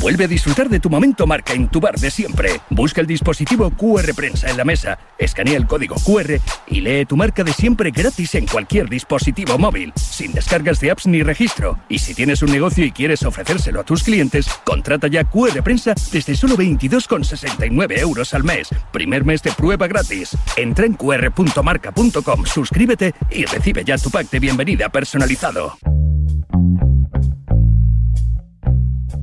Vuelve 0.00 0.24
a 0.24 0.28
disfrutar 0.28 0.68
de 0.68 0.78
tu 0.78 0.90
momento 0.90 1.26
marca 1.26 1.54
en 1.54 1.68
tu 1.68 1.80
bar 1.80 1.96
de 1.96 2.10
siempre. 2.10 2.60
Busca 2.68 3.00
el 3.00 3.06
dispositivo 3.06 3.70
QR 3.70 4.14
Prensa 4.14 4.50
en 4.50 4.56
la 4.58 4.64
mesa, 4.64 4.98
escanea 5.18 5.56
el 5.56 5.66
código 5.66 5.96
QR 5.96 6.38
y 6.66 6.80
lee 6.82 7.06
tu 7.06 7.16
marca 7.16 7.42
de 7.42 7.52
siempre 7.52 7.90
gratis 7.90 8.34
en 8.34 8.46
cualquier 8.46 8.90
dispositivo 8.90 9.58
móvil, 9.58 9.92
sin 9.96 10.32
descargas 10.32 10.80
de 10.80 10.90
apps 10.90 11.06
ni 11.06 11.22
registro. 11.22 11.78
Y 11.88 11.98
si 11.98 12.14
tienes 12.14 12.42
un 12.42 12.52
negocio 12.52 12.84
y 12.84 12.92
quieres 12.92 13.22
ofrecérselo 13.24 13.80
a 13.80 13.84
tus 13.84 14.02
clientes, 14.02 14.48
contrata 14.64 15.08
ya 15.08 15.24
QR 15.24 15.62
Prensa 15.62 15.94
desde 16.12 16.36
solo 16.36 16.56
22,69 16.56 17.98
euros 17.98 18.34
al 18.34 18.44
mes. 18.44 18.68
Primer 18.92 19.24
mes 19.24 19.42
de 19.42 19.52
prueba 19.52 19.86
gratis. 19.86 20.36
Entra 20.56 20.84
en 20.84 20.94
qr.marca.com, 20.94 22.44
suscríbete 22.44 23.14
y 23.30 23.46
recibe 23.46 23.82
ya 23.82 23.96
tu 23.96 24.10
pack 24.10 24.30
de 24.30 24.40
bienvenida 24.40 24.90
personalizado. 24.90 25.78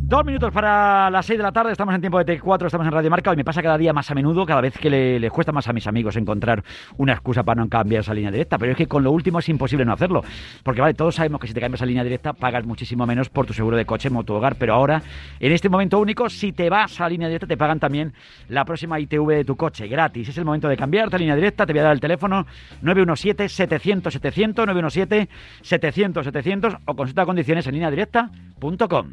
Dos 0.05 0.25
minutos 0.25 0.51
para 0.51 1.09
las 1.09 1.25
seis 1.25 1.39
de 1.39 1.43
la 1.43 1.53
tarde, 1.53 1.71
estamos 1.71 1.95
en 1.95 2.01
tiempo 2.01 2.21
de 2.21 2.37
T4, 2.37 2.65
estamos 2.65 2.85
en 2.85 2.91
Radio 2.91 3.09
Marca. 3.09 3.31
Hoy 3.31 3.37
me 3.37 3.45
pasa 3.45 3.63
cada 3.63 3.77
día 3.77 3.93
más 3.93 4.11
a 4.11 4.13
menudo, 4.13 4.45
cada 4.45 4.59
vez 4.59 4.77
que 4.77 4.89
le, 4.89 5.17
les 5.17 5.31
cuesta 5.31 5.53
más 5.53 5.69
a 5.69 5.73
mis 5.73 5.87
amigos 5.87 6.17
encontrar 6.17 6.61
una 6.97 7.13
excusa 7.13 7.43
para 7.43 7.63
no 7.63 7.69
cambiar 7.69 8.01
esa 8.01 8.13
línea 8.13 8.29
directa. 8.29 8.57
Pero 8.57 8.73
es 8.73 8.77
que 8.77 8.85
con 8.85 9.01
lo 9.01 9.11
último 9.11 9.39
es 9.39 9.47
imposible 9.47 9.85
no 9.85 9.93
hacerlo. 9.93 10.21
Porque 10.61 10.81
vale, 10.81 10.93
todos 10.93 11.15
sabemos 11.15 11.39
que 11.39 11.47
si 11.47 11.53
te 11.53 11.61
cambias 11.61 11.81
a 11.81 11.85
línea 11.85 12.03
directa 12.03 12.33
pagas 12.33 12.65
muchísimo 12.65 13.05
menos 13.05 13.29
por 13.29 13.45
tu 13.45 13.53
seguro 13.53 13.77
de 13.77 13.85
coche, 13.85 14.09
moto, 14.09 14.35
hogar. 14.35 14.57
Pero 14.57 14.73
ahora, 14.73 15.01
en 15.39 15.53
este 15.53 15.69
momento 15.69 15.97
único, 15.99 16.29
si 16.29 16.51
te 16.51 16.69
vas 16.69 16.99
a 16.99 17.07
línea 17.07 17.29
directa, 17.29 17.47
te 17.47 17.55
pagan 17.55 17.79
también 17.79 18.11
la 18.49 18.65
próxima 18.65 18.99
ITV 18.99 19.29
de 19.29 19.45
tu 19.45 19.55
coche, 19.55 19.87
gratis. 19.87 20.27
Es 20.27 20.37
el 20.37 20.43
momento 20.43 20.67
de 20.67 20.75
cambiarte 20.75 21.15
a 21.15 21.19
línea 21.19 21.35
directa. 21.35 21.65
Te 21.65 21.71
voy 21.71 21.79
a 21.79 21.83
dar 21.83 21.93
el 21.93 22.01
teléfono 22.01 22.45
917-700-700, 22.83 25.29
917-700-700 25.63 26.79
o 26.85 26.93
consulta 26.93 27.25
condiciones 27.25 27.65
en 27.67 27.73
línea 27.73 27.89
directa.com. 27.89 29.07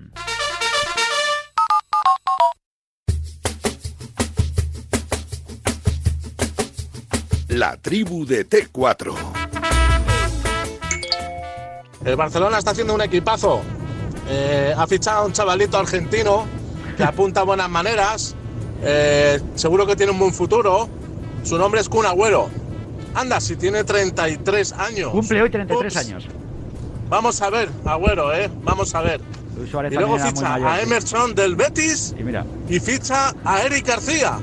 La 7.61 7.77
tribu 7.77 8.25
de 8.25 8.49
T4. 8.49 9.13
El 12.07 12.17
Barcelona 12.17 12.57
está 12.57 12.71
haciendo 12.71 12.95
un 12.95 13.03
equipazo. 13.03 13.61
Eh, 14.31 14.73
ha 14.75 14.87
fichado 14.87 15.19
a 15.19 15.27
un 15.27 15.35
chavalito 15.35 15.77
argentino 15.77 16.47
que 16.97 17.05
apunta 17.05 17.41
a 17.41 17.45
buenas 17.45 17.69
maneras. 17.69 18.35
Eh, 18.83 19.39
seguro 19.57 19.87
que 19.87 19.95
tiene 19.95 20.11
un 20.11 20.19
buen 20.19 20.33
futuro. 20.33 20.89
Su 21.45 21.59
nombre 21.59 21.83
es 21.83 21.91
Kun 21.91 22.07
Agüero. 22.07 22.49
Anda, 23.15 23.43
si 23.43 23.57
tiene 23.57 23.85
33 23.85 24.73
años. 24.73 25.11
Cumple 25.11 25.43
hoy 25.43 25.51
33 25.51 25.93
Ups. 25.93 25.97
años. 25.99 26.25
Vamos 27.11 27.43
a 27.43 27.51
ver, 27.51 27.69
Agüero, 27.85 28.33
¿eh? 28.33 28.51
Vamos 28.63 28.95
a 28.95 29.03
ver. 29.03 29.21
Y 29.91 29.95
luego 29.97 30.19
ficha 30.19 30.49
mayor, 30.49 30.67
a 30.67 30.77
sí. 30.77 30.83
Emerson 30.85 31.35
del 31.35 31.55
Betis 31.55 32.15
Y 32.19 32.23
mira, 32.25 32.47
y 32.71 32.81
ficha 32.81 33.35
a 33.45 33.61
Eric 33.61 33.87
García, 33.87 34.39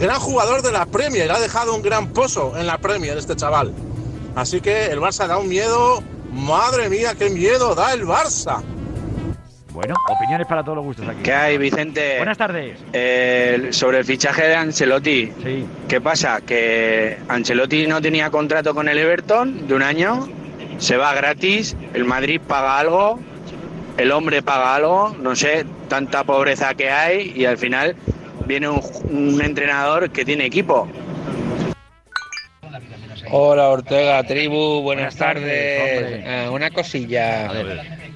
gran 0.00 0.18
jugador 0.18 0.62
de 0.62 0.72
la 0.72 0.86
Premier. 0.86 1.30
Ha 1.30 1.38
dejado 1.38 1.74
un 1.74 1.82
gran 1.82 2.08
pozo 2.08 2.56
en 2.56 2.66
la 2.66 2.78
Premier 2.78 3.16
este 3.16 3.36
chaval. 3.36 3.72
Así 4.34 4.60
que 4.60 4.86
el 4.86 4.98
Barça 4.98 5.26
da 5.26 5.38
un 5.38 5.48
miedo. 5.48 6.02
Madre 6.32 6.88
mía, 6.88 7.14
qué 7.18 7.28
miedo 7.28 7.74
da 7.74 7.92
el 7.92 8.06
Barça. 8.06 8.62
bueno, 9.72 9.94
opiniones 10.08 10.46
para 10.46 10.62
todos 10.62 10.76
los 10.76 10.84
gustos 10.84 11.08
aquí. 11.08 11.22
¿Qué 11.24 11.32
hay, 11.32 11.58
Vicente? 11.58 12.16
Buenas 12.18 12.38
tardes. 12.38 12.78
Eh, 12.92 13.68
sobre 13.72 13.98
el 13.98 14.04
fichaje 14.04 14.46
de 14.46 14.54
Ancelotti. 14.54 15.32
Sí. 15.42 15.66
¿Qué 15.88 16.00
pasa? 16.00 16.40
Que 16.40 17.18
Ancelotti 17.28 17.86
no 17.88 18.00
tenía 18.00 18.30
contrato 18.30 18.74
con 18.74 18.88
el 18.88 18.98
Everton 18.98 19.66
de 19.66 19.74
un 19.74 19.82
año, 19.82 20.28
se 20.78 20.96
va 20.96 21.12
gratis, 21.14 21.76
el 21.94 22.04
Madrid 22.04 22.40
paga 22.40 22.78
algo, 22.78 23.18
el 23.96 24.12
hombre 24.12 24.40
paga 24.42 24.76
algo, 24.76 25.16
no 25.20 25.34
sé, 25.34 25.66
tanta 25.88 26.22
pobreza 26.22 26.74
que 26.74 26.90
hay 26.90 27.32
y 27.34 27.44
al 27.44 27.58
final 27.58 27.96
viene 28.50 28.68
un, 28.68 28.82
un 29.12 29.40
entrenador 29.42 30.10
que 30.10 30.24
tiene 30.24 30.44
equipo. 30.46 30.88
Hola 33.32 33.68
Ortega, 33.68 34.24
tribu, 34.24 34.82
buenas, 34.82 35.14
tardes. 35.14 35.44
tardes, 36.02 36.24
Eh, 36.26 36.48
una 36.50 36.70
cosilla. 36.70 37.48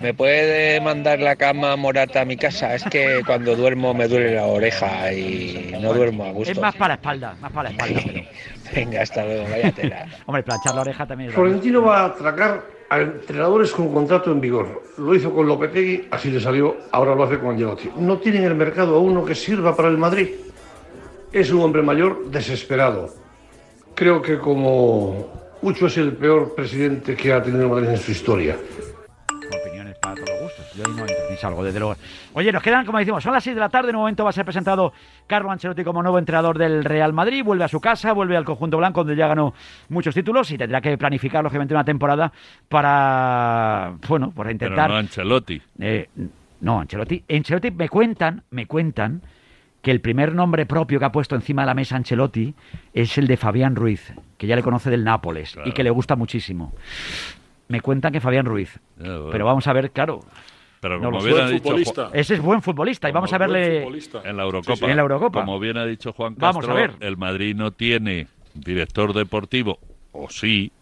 ¿Me 0.01 0.13
puede 0.13 0.81
mandar 0.81 1.21
la 1.21 1.37
cama 1.37 1.77
morata 1.77 2.23
a 2.23 2.25
mi 2.25 2.37
casa? 2.37 2.75
Es 2.75 2.83
que 2.85 3.23
cuando 3.25 3.55
duermo 3.55 3.95
me 3.95 4.09
duele 4.09 4.35
la 4.35 4.47
oreja 4.47 5.13
y 5.13 5.73
no 5.81 5.95
duermo 5.95 6.25
a 6.25 6.33
gusto. 6.33 6.51
Es 6.51 6.59
más 6.59 6.75
para 6.75 6.89
la 6.89 6.95
espalda, 6.95 7.37
más 7.41 7.53
para 7.53 7.71
la 7.71 7.77
espalda. 7.77 8.01
pero- 8.05 8.25
Venga, 8.75 9.03
hasta 9.03 9.25
luego, 9.25 9.45
vaya 9.49 9.71
tela. 9.71 10.07
Hombre, 10.27 10.43
planchar 10.43 10.75
la 10.75 10.81
oreja 10.81 11.07
también 11.07 11.31
es. 11.31 11.35
Florentino 11.37 11.83
va 11.83 12.01
a 12.01 12.05
atracar 12.07 12.63
a 12.95 13.01
entrenadores 13.01 13.73
con 13.73 13.93
contrato 13.93 14.31
en 14.31 14.41
vigor. 14.41 14.83
Lo 14.99 15.15
hizo 15.15 15.33
con 15.35 15.47
Lopetegui, 15.47 16.07
así 16.11 16.31
le 16.31 16.41
salió, 16.41 16.77
ahora 16.93 17.15
lo 17.15 17.25
hace 17.25 17.39
con 17.39 17.51
Angelotti. 17.51 17.91
No 17.97 18.19
tiene 18.19 18.39
en 18.39 18.45
el 18.45 18.55
mercado 18.55 18.97
a 18.97 19.01
uno 19.01 19.25
que 19.25 19.35
sirva 19.35 19.75
para 19.75 19.89
el 19.89 19.99
Madrid. 19.99 20.29
Es 21.33 21.51
un 21.51 21.63
hombre 21.63 21.83
mayor 21.83 22.31
desesperado. 22.31 23.13
Creo 23.95 24.23
que 24.23 24.39
como 24.39 25.45
Ucho 25.63 25.87
es 25.87 25.97
el 25.97 26.13
peor 26.13 26.55
presidente 26.55 27.17
que 27.17 27.33
ha 27.33 27.43
tenido 27.43 27.69
Madrid 27.69 27.89
en 27.89 27.99
su 27.99 28.13
historia. 28.13 28.57
Opiniones 29.63 29.97
para 29.99 30.15
todos 30.15 30.29
los 30.29 30.43
gustos. 30.43 30.67
Yo 30.77 30.85
no 30.85 31.01
entro 31.01 31.14
desde 31.65 31.79
luego. 31.79 31.97
Oye, 32.33 32.53
nos 32.53 32.63
quedan, 32.63 32.85
como 32.87 32.99
decimos, 32.99 33.23
son 33.23 33.33
las 33.33 33.45
6 33.45 33.55
de 33.57 33.61
la 33.61 33.69
tarde. 33.69 33.91
En 33.91 33.97
un 33.97 34.03
momento 34.03 34.25
va 34.25 34.31
a 34.31 34.33
ser 34.33 34.45
presentado 34.45 34.93
Carlo 35.27 35.51
Ancelotti 35.51 35.85
como 35.85 36.03
nuevo 36.03 36.19
entrenador 36.19 36.59
del 36.59 36.85
Real 36.85 37.13
Madrid. 37.13 37.43
Vuelve 37.45 37.65
a 37.65 37.69
su 37.69 37.81
casa, 37.81 38.13
vuelve 38.13 38.37
al 38.37 38.45
conjunto 38.45 38.77
blanco, 38.79 39.01
donde 39.01 39.17
ya 39.17 39.27
ganó 39.29 39.55
muchos 39.89 40.15
títulos 40.15 40.51
y 40.51 40.59
tendrá 40.59 40.81
que 40.81 40.97
planificar, 40.99 41.43
lógicamente, 41.43 41.75
una 41.75 41.85
temporada 41.85 42.33
para, 42.69 43.95
bueno, 44.09 44.31
para 44.31 44.49
Pero 44.49 44.53
intentar. 44.53 44.91
no 44.91 44.97
Ancelotti. 44.97 45.61
Eh, 45.81 46.09
no, 46.61 46.81
Ancelotti. 46.81 47.25
Ancelotti 47.29 47.71
me 47.71 47.89
cuentan, 47.89 48.43
me 48.51 48.67
cuentan 48.67 49.23
que 49.83 49.91
el 49.91 50.01
primer 50.01 50.35
nombre 50.35 50.65
propio 50.65 50.99
que 50.99 51.05
ha 51.05 51.13
puesto 51.13 51.35
encima 51.35 51.63
de 51.63 51.67
la 51.67 51.75
mesa 51.75 51.97
Ancelotti 51.97 52.55
es 52.95 53.19
el 53.19 53.27
de 53.27 53.37
Fabián 53.37 53.77
Ruiz, 53.77 54.15
que 54.39 54.47
ya 54.47 54.57
le 54.57 54.63
conoce 54.63 54.91
del 54.91 55.05
Nápoles 55.05 55.57
y 55.67 55.73
que 55.73 55.85
le 55.85 55.91
gusta 55.91 56.17
muchísimo. 56.17 56.73
Me 57.69 57.81
cuentan 57.81 58.13
que 58.13 58.21
Fabián 58.21 58.47
Ruiz. 58.47 58.79
Bueno. 58.99 59.29
Pero 59.31 59.45
vamos 59.45 59.67
a 59.67 59.73
ver, 59.73 59.91
claro. 59.91 60.21
Pero 60.85 60.99
no 60.99 61.05
como 61.07 61.19
lo 61.21 61.25
bien 61.25 61.37
sé. 61.37 61.43
ha 61.43 61.49
dicho 61.49 61.93
Juan- 61.95 62.11
Ese 62.13 62.35
es 62.35 62.41
buen 62.43 62.61
futbolista 62.61 63.09
y 63.09 63.13
vamos 63.13 63.33
a 63.33 63.39
verle 63.39 63.83
en 63.83 64.37
la 64.37 64.43
Eurocopa. 64.43 64.77
sí. 64.77 64.85
En 64.85 64.97
la 64.97 65.03
Eurocopa. 65.03 65.41
Como 65.41 65.59
bien 65.59 65.79
ha 65.79 65.87
dicho 65.87 66.13
Juan 66.13 66.35
Vamos 66.37 66.57
Castro, 66.67 66.73
a 66.77 66.81
ver. 66.81 66.93
el 67.01 67.17
Madrid 67.17 67.57
no 67.57 67.71
tiene 67.71 68.27
director 68.53 69.15
deportivo, 69.15 69.79
o 70.13 70.29
sí, 70.29 70.73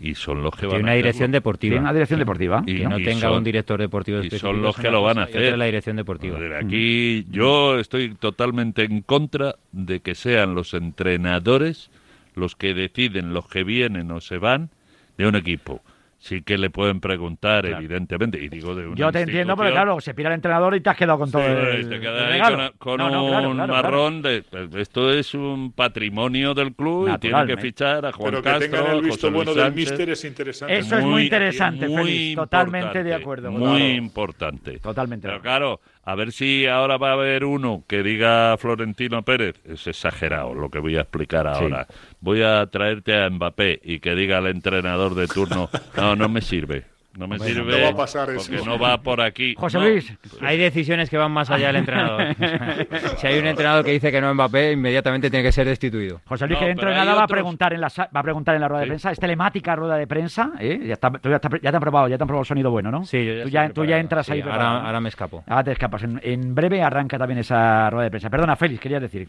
y 0.00 0.14
son 0.16 0.42
los 0.42 0.54
que 0.54 0.66
van 0.66 0.74
Tiene 0.76 0.82
a 0.82 0.84
una 0.84 0.92
dirección 0.96 1.22
hacerlo. 1.30 1.32
deportiva. 1.32 1.70
Tiene 1.72 1.80
una 1.82 1.92
dirección 1.94 2.18
deportiva. 2.20 2.62
Y, 2.66 2.76
Que 2.76 2.84
no 2.88 2.98
y 2.98 3.04
tenga 3.04 3.20
son- 3.22 3.38
un 3.38 3.44
director 3.44 3.80
deportivo 3.80 4.18
y 4.18 4.20
específico 4.26 4.52
son 4.52 4.60
los 4.62 4.76
que 4.76 4.90
lo 4.90 5.00
van 5.02 5.18
a 5.18 5.22
hacer. 5.22 5.56
la 5.56 5.64
dirección 5.64 5.96
deportiva. 5.96 6.36
Joder, 6.36 6.54
Aquí 6.56 7.24
yo 7.30 7.78
estoy 7.78 8.14
totalmente 8.16 8.84
en 8.84 9.00
contra 9.00 9.54
de 9.72 10.00
que 10.00 10.14
sean 10.14 10.54
los 10.54 10.74
entrenadores 10.74 11.90
los 12.34 12.54
que 12.54 12.74
deciden 12.74 13.32
los 13.32 13.48
que 13.48 13.64
vienen 13.64 14.10
o 14.12 14.20
se 14.20 14.36
van 14.36 14.68
de 15.16 15.26
un 15.26 15.34
equipo. 15.36 15.80
Sí 16.20 16.42
que 16.42 16.58
le 16.58 16.68
pueden 16.68 16.98
preguntar, 17.00 17.64
evidentemente, 17.64 18.42
y 18.42 18.48
digo 18.48 18.74
de 18.74 18.88
una 18.88 18.96
Yo 18.96 19.12
te 19.12 19.20
entiendo, 19.20 19.54
pero 19.56 19.68
institución. 19.68 19.72
claro, 19.86 20.00
se 20.00 20.14
pira 20.14 20.30
el 20.30 20.34
entrenador 20.34 20.74
y 20.74 20.80
te 20.80 20.90
has 20.90 20.96
quedado 20.96 21.16
con 21.16 21.30
todo 21.30 21.42
el, 21.46 21.88
te 21.88 22.00
quedas 22.00 22.34
el 22.34 22.42
ahí 22.42 22.54
con, 22.56 22.72
con 22.78 22.98
No, 22.98 23.08
no, 23.08 23.22
un 23.22 23.28
claro, 23.30 23.52
claro, 23.52 23.66
claro. 23.68 23.72
marrón 23.72 24.22
de 24.22 24.44
esto 24.78 25.12
es 25.12 25.32
un 25.34 25.70
patrimonio 25.72 26.54
del 26.54 26.74
club 26.74 27.08
y 27.14 27.18
tienen 27.18 27.46
que 27.46 27.56
fichar 27.58 28.04
a 28.04 28.10
Juan 28.12 28.30
Pero 28.32 28.42
que 28.42 28.50
Castro, 28.50 28.68
tengan 28.78 28.96
el 28.96 29.02
visto 29.02 29.28
José 29.28 29.30
Luis 29.30 29.44
bueno 29.46 29.62
del 29.62 29.72
míster 29.72 30.10
es 30.10 30.24
interesante. 30.24 30.78
Eso 30.78 30.98
es 30.98 31.04
muy 31.04 31.22
interesante, 31.22 31.88
Félix, 31.88 32.34
totalmente 32.34 33.04
de 33.04 33.14
acuerdo, 33.14 33.52
Muy 33.52 33.60
claro. 33.60 33.78
importante. 33.78 34.78
Totalmente. 34.80 35.28
Pero 35.28 35.40
claro, 35.40 35.80
a 36.04 36.14
ver 36.14 36.32
si 36.32 36.66
ahora 36.66 36.96
va 36.96 37.10
a 37.10 37.12
haber 37.14 37.44
uno 37.44 37.84
que 37.86 38.02
diga 38.02 38.56
Florentino 38.58 39.22
Pérez. 39.22 39.56
Es 39.64 39.86
exagerado 39.86 40.54
lo 40.54 40.70
que 40.70 40.78
voy 40.78 40.96
a 40.96 41.02
explicar 41.02 41.46
ahora. 41.46 41.86
Voy 42.20 42.42
a 42.42 42.66
traerte 42.66 43.14
a 43.14 43.28
Mbappé 43.28 43.80
y 43.82 44.00
que 44.00 44.14
diga 44.14 44.38
al 44.38 44.46
entrenador 44.46 45.14
de 45.14 45.26
turno, 45.26 45.68
no, 45.96 46.16
no 46.16 46.28
me 46.28 46.40
sirve. 46.40 46.84
No 47.18 47.26
me 47.26 47.38
sirve 47.40 47.76
no 47.76 47.82
va 47.84 47.88
a 47.90 47.96
pasar 47.96 48.30
eso. 48.30 48.48
porque 48.50 48.64
no 48.64 48.78
va 48.78 48.98
por 49.02 49.20
aquí. 49.20 49.54
José 49.58 49.78
No. 49.78 49.84
Luis. 49.88 50.12
Hay 50.40 50.56
decisiones 50.56 51.10
que 51.10 51.18
van 51.18 51.32
más 51.32 51.50
allá 51.50 51.66
del 51.66 51.76
entrenador. 51.76 52.34
si 53.18 53.26
hay 53.26 53.38
un 53.38 53.46
entrenador 53.46 53.84
que 53.84 53.90
dice 53.90 54.12
que 54.12 54.20
no 54.20 54.32
Mbappé, 54.32 54.72
inmediatamente 54.72 55.28
tiene 55.30 55.42
que 55.42 55.50
ser 55.52 55.66
destituido. 55.66 56.20
José 56.26 56.46
Luis, 56.46 56.58
No, 56.58 56.60
que 56.60 56.68
dentro 56.68 56.88
de 56.90 56.94
nada 56.96 57.14
va 57.14 57.24
a 57.24 57.26
preguntar 57.28 57.72
en 57.72 57.80
la 57.80 57.90
sa- 57.90 58.08
va 58.14 58.20
a 58.20 58.22
preguntar 58.22 58.54
en 58.54 58.60
la 58.60 58.68
rueda 58.68 58.82
de 58.82 58.86
prensa. 58.88 59.10
Es 59.10 59.18
telemática 59.18 59.74
rueda 59.76 59.96
de 59.96 60.06
prensa, 60.06 60.52
¿eh? 60.60 60.80
Ya, 60.86 60.94
está, 60.94 61.10
tú 61.10 61.28
ya, 61.28 61.36
está- 61.36 61.50
ya 61.60 61.70
te 61.70 61.76
han 61.76 61.80
probado, 61.80 62.08
ya 62.08 62.16
te 62.16 62.22
han 62.22 62.28
probado 62.28 62.42
el 62.42 62.46
sonido 62.48 62.70
bueno, 62.70 62.90
¿no? 62.90 63.04
Sí, 63.04 63.24
yo 63.24 63.32
ya 63.34 63.42
tú 63.42 63.48
ya, 63.50 63.68
tú 63.68 63.84
ya 63.84 63.96
preparado. 63.96 64.00
entras 64.00 64.26
Sí, 64.26 64.32
ahí. 64.32 64.40
ahora- 64.42 64.86
ahora 64.86 65.00
me 65.00 65.08
escapo. 65.08 65.42
Ahora 65.48 65.64
te 65.64 65.72
escapas. 65.72 66.02
En, 66.04 66.20
en 66.22 66.54
breve 66.54 66.82
arranca 66.82 67.18
también 67.18 67.40
esa 67.40 67.90
rueda 67.90 68.04
de 68.04 68.10
prensa. 68.10 68.30
Perdona, 68.30 68.54
Félix, 68.56 68.80
querías 68.80 69.02
decir. 69.02 69.28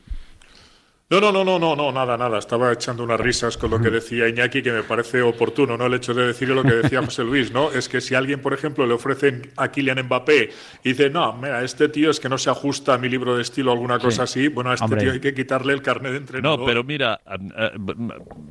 No, 1.12 1.20
no, 1.20 1.32
no, 1.32 1.44
no, 1.44 1.58
no, 1.58 1.76
no, 1.76 1.92
nada, 1.92 2.16
nada. 2.18 2.38
Estaba 2.38 2.72
echando 2.72 3.04
unas 3.04 3.20
risas 3.20 3.58
con 3.58 3.72
lo 3.72 3.82
que 3.82 3.90
decía 3.90 4.28
Iñaki, 4.30 4.62
que 4.62 4.72
me 4.72 4.84
parece 4.84 5.24
oportuno, 5.24 5.76
¿no? 5.76 5.88
El 5.88 5.96
hecho 5.96 6.14
de 6.14 6.28
decir 6.28 6.50
lo 6.50 6.62
que 6.62 6.74
decía 6.76 7.02
José 7.04 7.24
Luis, 7.24 7.52
¿no? 7.52 7.72
Es 7.72 7.90
que 7.90 8.00
si 8.00 8.14
a 8.14 8.20
alguien, 8.20 8.42
por 8.44 8.54
ejemplo, 8.54 8.86
le 8.86 8.94
ofrecen 8.94 9.50
a 9.58 9.70
Kylian 9.72 10.04
Mbappé 10.06 10.52
y 10.84 10.90
dice, 10.90 11.10
no, 11.10 11.34
mira, 11.34 11.64
este 11.64 11.90
tío 11.90 12.12
es 12.12 12.20
que 12.20 12.30
no 12.30 12.38
se 12.38 12.52
ajusta 12.52 12.94
a 12.94 13.00
mi 13.00 13.10
libro 13.10 13.36
de 13.36 13.42
estilo 13.42 13.72
o 13.72 13.74
alguna 13.74 13.98
cosa 13.98 14.22
así, 14.24 14.50
bueno, 14.50 14.70
a 14.70 14.76
este 14.76 14.84
Hombre. 14.86 15.02
tío 15.02 15.12
hay 15.14 15.20
que 15.20 15.34
quitarle 15.34 15.74
el 15.74 15.82
carnet 15.82 16.12
de 16.12 16.18
entrenador. 16.20 16.60
No, 16.60 16.66
pero 16.68 16.84
mira, 16.84 17.20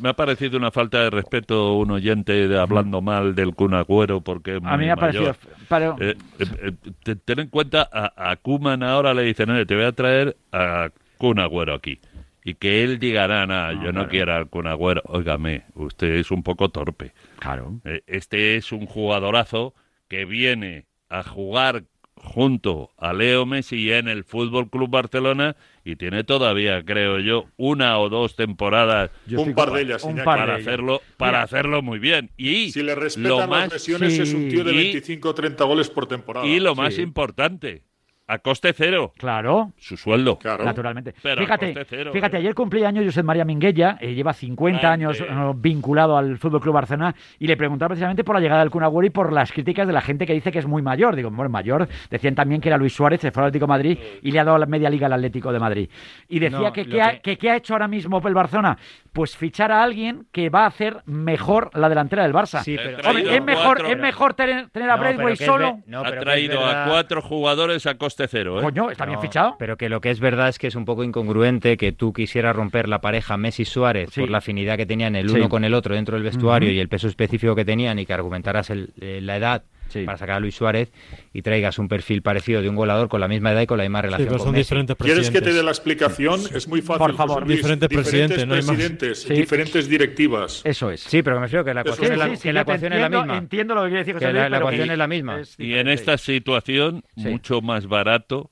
me 0.01 0.09
ha 0.09 0.15
parecido 0.15 0.59
una 0.59 0.73
falta 0.73 0.99
de 1.05 1.11
respeto 1.11 1.75
un 1.75 1.93
oyente 1.93 2.49
de- 2.49 2.59
hablando 2.59 3.01
mal 3.01 3.37
del 3.37 3.55
Kun 3.55 3.75
Agüero 3.75 4.21
porque 4.21 4.57
es 4.57 4.63
A 4.65 4.77
mí 4.77 4.87
me 4.87 4.91
ha 4.91 4.97
parecido. 4.97 5.37
pero- 5.69 5.97
Eh, 6.01 6.17
eh, 6.41 6.45
eh, 6.61 6.73
te- 7.05 7.15
ten 7.15 7.39
en 7.39 7.49
cuenta, 7.51 7.89
a, 7.93 8.31
a 8.33 8.35
Koeman 8.35 8.83
ahora 8.83 9.15
le 9.15 9.23
dicen, 9.23 9.49
"Oye, 9.49 9.65
te 9.65 9.77
voy 9.77 9.85
a 9.85 9.93
traer 9.93 10.37
a 10.51 10.89
Kun 11.19 11.39
Agüero 11.39 11.75
aquí. 11.75 12.01
Y 12.49 12.55
que 12.55 12.83
él 12.83 12.99
diga, 12.99 13.29
nada, 13.29 13.75
yo 13.75 13.93
no 13.93 14.09
quiero 14.09 14.33
al 14.35 14.49
Kun 14.49 14.66
Agüero. 14.69 15.03
Óigame, 15.05 15.65
usted 15.75 16.15
es 16.15 16.31
un 16.31 16.43
poco 16.43 16.70
torpe. 16.70 17.12
Claro. 17.41 17.79
Eh, 17.85 18.01
Este 18.07 18.57
es 18.57 18.73
un 18.73 18.87
jugadorazo 18.87 19.75
que 20.09 20.25
viene 20.25 20.87
a 21.11 21.23
jugar 21.23 21.85
junto 22.16 22.91
a 22.97 23.12
Leo 23.12 23.45
Messi 23.45 23.93
en 23.93 24.09
el 24.09 24.25
Fútbol 24.25 24.70
Club 24.70 24.89
Barcelona 24.89 25.57
y 25.85 25.97
tiene 25.97 26.25
todavía, 26.25 26.83
creo 26.87 27.19
yo, 27.20 27.45
una 27.59 27.99
o 27.99 28.09
dos 28.09 28.35
temporadas 28.35 29.11
Un 29.31 29.55
par 29.55 29.70
de 29.70 29.83
ellas, 29.83 30.03
un 30.03 30.16
par 30.16 30.25
para 30.25 30.55
hacerlo 30.55 31.03
para 31.19 31.33
Mira. 31.33 31.43
hacerlo 31.43 31.83
muy 31.83 31.99
bien. 31.99 32.31
Y 32.39 32.70
si 32.73 32.83
le 32.83 32.95
lo 32.95 33.01
respetan 33.03 33.51
más 33.51 33.65
las 33.65 33.73
lesiones, 33.75 34.19
es 34.19 34.33
un 34.33 34.49
tío 34.49 34.65
de 34.65 34.73
y- 34.73 34.77
25 34.77 35.29
o 35.29 35.35
30 35.35 35.65
goles 35.65 35.91
por 35.91 36.07
temporada. 36.07 36.47
y 36.47 36.59
lo 36.61 36.75
más 36.75 36.95
Sí. 36.95 37.03
importante, 37.03 37.83
a 38.29 38.39
coste 38.39 38.73
cero. 38.75 39.13
Claro. 39.17 39.73
Su 39.79 39.97
sueldo. 39.97 40.39
Naturalmente. 40.45 41.15
Pero 41.23 41.41
a 41.41 41.45
fíjate, 41.45 41.67
coste 41.75 41.85
cero. 41.89 42.11
fíjate, 42.13 42.37
ayer 42.37 42.55
cumplía 42.55 42.87
años 42.89 43.05
José 43.07 43.23
María 43.23 43.45
Minguella, 43.45 43.97
eh, 44.01 44.13
lleva 44.15 44.33
50 44.35 44.93
años 44.93 45.21
eh, 45.21 45.27
vinculado 45.57 46.17
al 46.17 46.37
Fútbol 46.39 46.61
Club 46.61 46.75
Barcelona 46.75 47.15
y 47.39 47.47
le 47.47 47.57
preguntaba 47.57 47.89
precisamente 47.89 48.25
por 48.25 48.35
la 48.35 48.41
llegada 48.41 48.61
del 48.61 48.71
Kun 48.71 48.83
Agüero 48.85 49.07
y 49.07 49.11
por 49.11 49.33
las 49.33 49.51
críticas 49.51 49.87
de 49.87 49.93
la 49.95 50.03
gente 50.03 50.27
que 50.27 50.35
dice 50.35 50.53
que 50.53 50.59
es 50.59 50.67
muy 50.67 50.83
mayor. 50.83 51.17
Digo, 51.17 51.31
bueno, 51.31 51.49
mayor. 51.49 51.89
Decían 52.11 52.35
también 52.35 52.61
que 52.61 52.69
era 52.69 52.77
Luis 52.77 52.93
Suárez, 52.95 53.21
se 53.21 53.31
fue 53.31 53.43
al 53.43 53.49
Atlético 53.49 53.65
de 53.67 53.69
Madrid 53.71 53.99
y 54.23 54.31
le 54.31 54.41
ha 54.41 54.45
dado 54.45 54.59
la 54.59 54.67
media 54.67 54.91
liga 54.91 55.07
al 55.07 55.15
Atlético 55.15 55.51
de 55.53 55.59
Madrid. 55.59 55.89
Y 56.29 56.39
decía 56.39 56.59
No, 56.59 56.73
que, 56.73 56.85
¿qué 56.87 57.01
ha, 57.01 57.13
que- 57.13 57.21
que 57.21 57.39
qué 57.39 57.51
ha 57.51 57.57
hecho 57.57 57.73
ahora 57.73 57.89
mismo 57.89 58.21
el 58.23 58.35
Barcelona? 58.35 58.77
Pues 59.13 59.37
fichar 59.37 59.73
a 59.73 59.83
alguien 59.83 60.27
que 60.33 60.51
va 60.51 60.65
a 60.65 60.67
hacer 60.67 60.99
mejor 61.07 61.71
la 61.75 61.89
delantera 61.89 62.23
del 62.25 62.33
Barça. 62.35 62.63
Sí, 62.63 62.77
pero- 62.77 63.09
Hombre, 63.09 63.37
es 63.37 63.43
mejor, 63.43 63.65
cuatro- 63.65 63.87
es 63.89 63.99
mejor 63.99 64.35
tener, 64.35 64.69
tener 64.71 64.91
a 64.91 64.97
No, 64.99 65.29
es 65.29 65.39
solo. 65.39 65.75
ve- 65.77 65.83
no, 65.87 66.01
ha 66.01 66.11
traído 66.13 66.65
a 66.65 66.85
cuatro 66.89 67.23
jugadores 67.23 67.87
a 67.87 67.97
coste 67.97 68.18
cero. 68.27 68.59
¿eh? 68.59 68.62
Coño, 68.65 68.90
está 68.90 69.07
bien 69.07 69.20
fichado. 69.20 69.55
Pero 69.59 69.77
que 69.77 69.89
lo 69.89 70.01
que 70.01 70.11
es 70.11 70.19
verdad 70.19 70.49
es 70.49 70.59
que 70.59 70.66
es 70.66 70.74
un 70.74 70.85
poco 70.85 71.05
incongruente 71.05 71.77
que 71.77 71.93
tú 71.93 72.12
quisieras 72.12 72.57
romper 72.57 72.89
la 72.89 73.01
pareja 73.01 73.36
Messi-Suárez 73.36 74.11
Sí. 74.12 74.20
por 74.23 74.31
la 74.31 74.39
afinidad 74.39 74.77
que 74.77 74.86
tenían 74.86 75.15
el 75.15 75.28
Sí. 75.28 75.36
uno 75.36 75.49
con 75.49 75.65
el 75.65 75.74
otro 75.74 75.95
dentro 75.95 76.15
del 76.16 76.24
vestuario 76.24 76.73
y 76.73 76.81
el 76.81 76.89
peso 76.89 77.07
específico 77.07 77.55
que 77.55 77.65
tenían 77.65 77.99
y 77.99 78.07
que 78.07 78.12
argumentaras 78.15 78.70
el- 78.70 78.90
eh, 79.01 79.20
la 79.23 79.36
edad 79.36 79.62
para 80.05 80.19
sacar 80.19 80.36
a 80.36 80.40
Luis 80.40 80.55
Suárez 80.55 80.90
y 81.32 81.43
traigas 81.43 81.78
un 81.78 81.89
perfil 81.89 82.23
parecido 82.23 82.60
de 82.62 82.69
un 82.69 82.77
golador 82.77 83.09
con 83.09 83.20
la 83.20 83.28
misma 83.28 83.52
edad 83.52 83.62
y 83.62 83.66
con 83.66 83.78
la 83.78 83.85
misma 83.85 84.02
relación 84.02 84.28
pero 84.28 84.39
con 84.39 84.47
son 84.47 84.52
Messi. 84.52 84.65
diferentes 84.65 84.97
¿Quieres 84.97 85.31
que 85.31 85.40
te 85.40 85.52
dé 85.52 85.62
la 85.62 85.70
explicación? 85.70 86.40
Es 86.55 86.69
muy 86.69 86.82
fácil. 86.82 86.98
Por 86.98 87.16
favor. 87.16 87.47
Luis. 87.47 87.56
Diferentes 87.59 87.89
presidentes, 87.89 88.47
no 88.47 88.55
hay 88.55 88.60
más. 88.62 88.69
presidentes, 88.70 89.23
Sí. 89.23 89.35
diferentes 89.35 89.89
directivas. 89.89 90.62
Eso 90.65 90.90
es. 90.90 91.01
Sí, 91.01 91.23
pero 91.23 91.36
me 91.36 91.43
refiero 91.43 91.65
que 91.65 91.74
la 91.74 91.81
ecuación, 91.82 92.12
es, 92.12 92.19
la, 92.19 92.24
sí, 92.27 92.31
que 92.32 92.36
sí, 92.36 92.52
la 92.52 92.60
ecuación 92.62 92.93
es 92.93 93.01
la 93.01 93.06
entiendo- 93.06 93.24
misma. 93.27 93.39
entiendo 93.39 93.74
lo 93.74 93.82
que 93.82 93.89
quiere 93.89 93.98
decir 94.01 94.15
José 94.15 94.27
Que 94.27 94.32
Luis, 94.32 94.43
la, 94.43 94.48
la 94.48 94.56
pero 94.56 94.66
ecuación 94.69 94.86
que- 94.89 94.93
es 94.93 94.98
la 94.98 95.06
misma. 95.09 95.40
es 95.40 95.55
Y 95.59 95.74
en 95.74 95.89
esta 95.89 96.19
situación, 96.19 97.05
Sí. 97.16 97.28
mucho 97.28 97.60
más 97.60 97.86
barato 97.86 98.51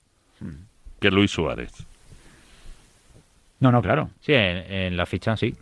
que 1.01 1.11
Luis 1.11 1.31
Suárez. 1.31 1.73
No, 3.61 3.73
no, 3.73 3.81
claro. 3.83 4.11
Sí, 4.21 4.33
en, 4.35 4.59
en 4.73 4.97
la 4.97 5.07
ficha 5.07 5.37
sí. 5.37 5.55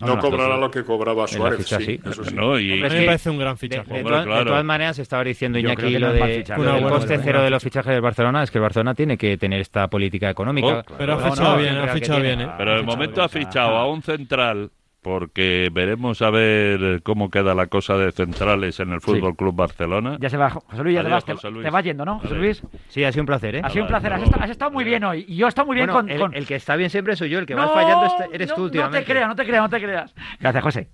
No, 0.00 0.18
cobrará 0.18 0.56
lo 0.56 0.70
que 0.70 0.82
cobraba 0.84 1.26
Suárez. 1.26 1.58
ficha 1.60 1.78
sí, 1.78 1.84
sí. 1.84 2.00
eso 2.04 2.24
sí. 2.24 2.34
No, 2.34 2.58
y- 2.58 2.72
Hombre, 2.72 2.88
es 2.88 2.92
A 2.92 2.94
mí 2.96 3.00
me 3.00 3.06
parece 3.06 3.30
un 3.30 3.38
gran 3.38 3.54
de- 3.54 3.58
fichaje. 3.58 3.84
De, 3.92 3.98
Hombre, 4.00 4.02
todas- 4.10 4.24
de 4.24 4.30
claro. 4.30 4.44
todas 4.46 4.64
maneras, 4.64 4.98
estaba 4.98 5.24
diciendo 5.24 5.58
Iñaki 5.58 5.82
que 5.92 5.98
lo 5.98 6.12
de 6.12 6.36
fichaje. 6.38 6.62
lo 6.62 6.72
del 6.74 6.82
coste 6.88 7.18
cero 7.22 7.42
de 7.42 7.50
los 7.50 7.62
fichajes 7.62 7.92
del 7.92 8.00
Barcelona. 8.02 8.42
Es 8.42 8.50
que 8.50 8.58
el 8.58 8.62
Barcelona 8.62 8.94
tiene 8.94 9.16
que 9.16 9.38
tener 9.38 9.60
esta 9.60 9.88
política 9.88 10.28
económica. 10.28 10.84
Oh, 10.86 10.94
Pero 10.98 11.14
ha 11.14 11.18
fichado 11.30 11.52
no, 11.52 11.58
bien, 11.58 11.76
ha 11.78 11.88
fichado 11.88 12.20
bien, 12.20 12.40
¿eh? 12.40 12.48
Pero 12.58 12.76
de 12.76 12.82
momento 12.82 13.22
ha 13.22 13.28
fichado 13.28 13.76
a 13.76 13.88
un 13.88 14.02
central 14.02 14.70
porque 15.04 15.68
veremos 15.70 16.22
a 16.22 16.30
ver 16.30 17.02
cómo 17.02 17.30
queda 17.30 17.54
la 17.54 17.66
cosa 17.66 17.94
de 17.98 18.10
centrales 18.10 18.80
en 18.80 18.90
el 18.90 19.02
Fútbol 19.02 19.36
Club 19.36 19.54
Barcelona. 19.54 20.16
Ya 20.18 20.30
se 20.30 20.38
va, 20.38 20.48
José 20.48 20.82
Luis, 20.82 20.94
ya 20.96 21.02
te 21.02 21.06
Adiós, 21.08 21.12
vas, 21.18 21.24
te, 21.26 21.32
José 21.34 21.50
Luis. 21.50 21.62
te 21.64 21.70
vas 21.70 21.84
yendo, 21.84 22.04
¿no, 22.06 22.14
José 22.20 22.28
Vale. 22.34 22.40
Luis? 22.46 22.62
Sí, 22.88 23.04
ha 23.04 23.12
sido 23.12 23.22
un 23.22 23.26
placer, 23.26 23.56
¿eh? 23.56 23.60
Ha 23.62 23.68
sido 23.68 23.84
un 23.84 23.88
placer, 23.88 24.12
has 24.14 24.22
estado, 24.22 24.42
has 24.42 24.50
estado 24.50 24.70
muy 24.70 24.82
bien 24.82 25.04
hoy. 25.04 25.26
Y 25.28 25.36
yo 25.36 25.44
he 25.46 25.48
estado 25.50 25.66
muy 25.66 25.76
bien 25.76 25.86
Bueno, 25.88 26.00
con, 26.00 26.10
el, 26.10 26.18
con- 26.18 26.34
el 26.34 26.46
que 26.46 26.54
está 26.54 26.74
bien 26.74 26.88
siempre 26.88 27.14
soy 27.16 27.28
yo, 27.28 27.38
el 27.38 27.44
que 27.46 27.54
va 27.54 27.66
No, 27.66 27.74
fallando 27.74 28.06
este- 28.06 28.34
eres 28.34 28.48
no, 28.48 28.54
tú 28.54 28.60
No 28.62 28.64
últimamente. 28.64 29.00
te 29.00 29.12
creas, 29.12 29.28
no 29.28 29.36
te 29.36 29.44
creas, 29.44 29.62
no 29.62 29.68
te 29.68 29.80
creas. 29.82 30.14
Gracias, 30.40 30.64
José. 30.64 30.88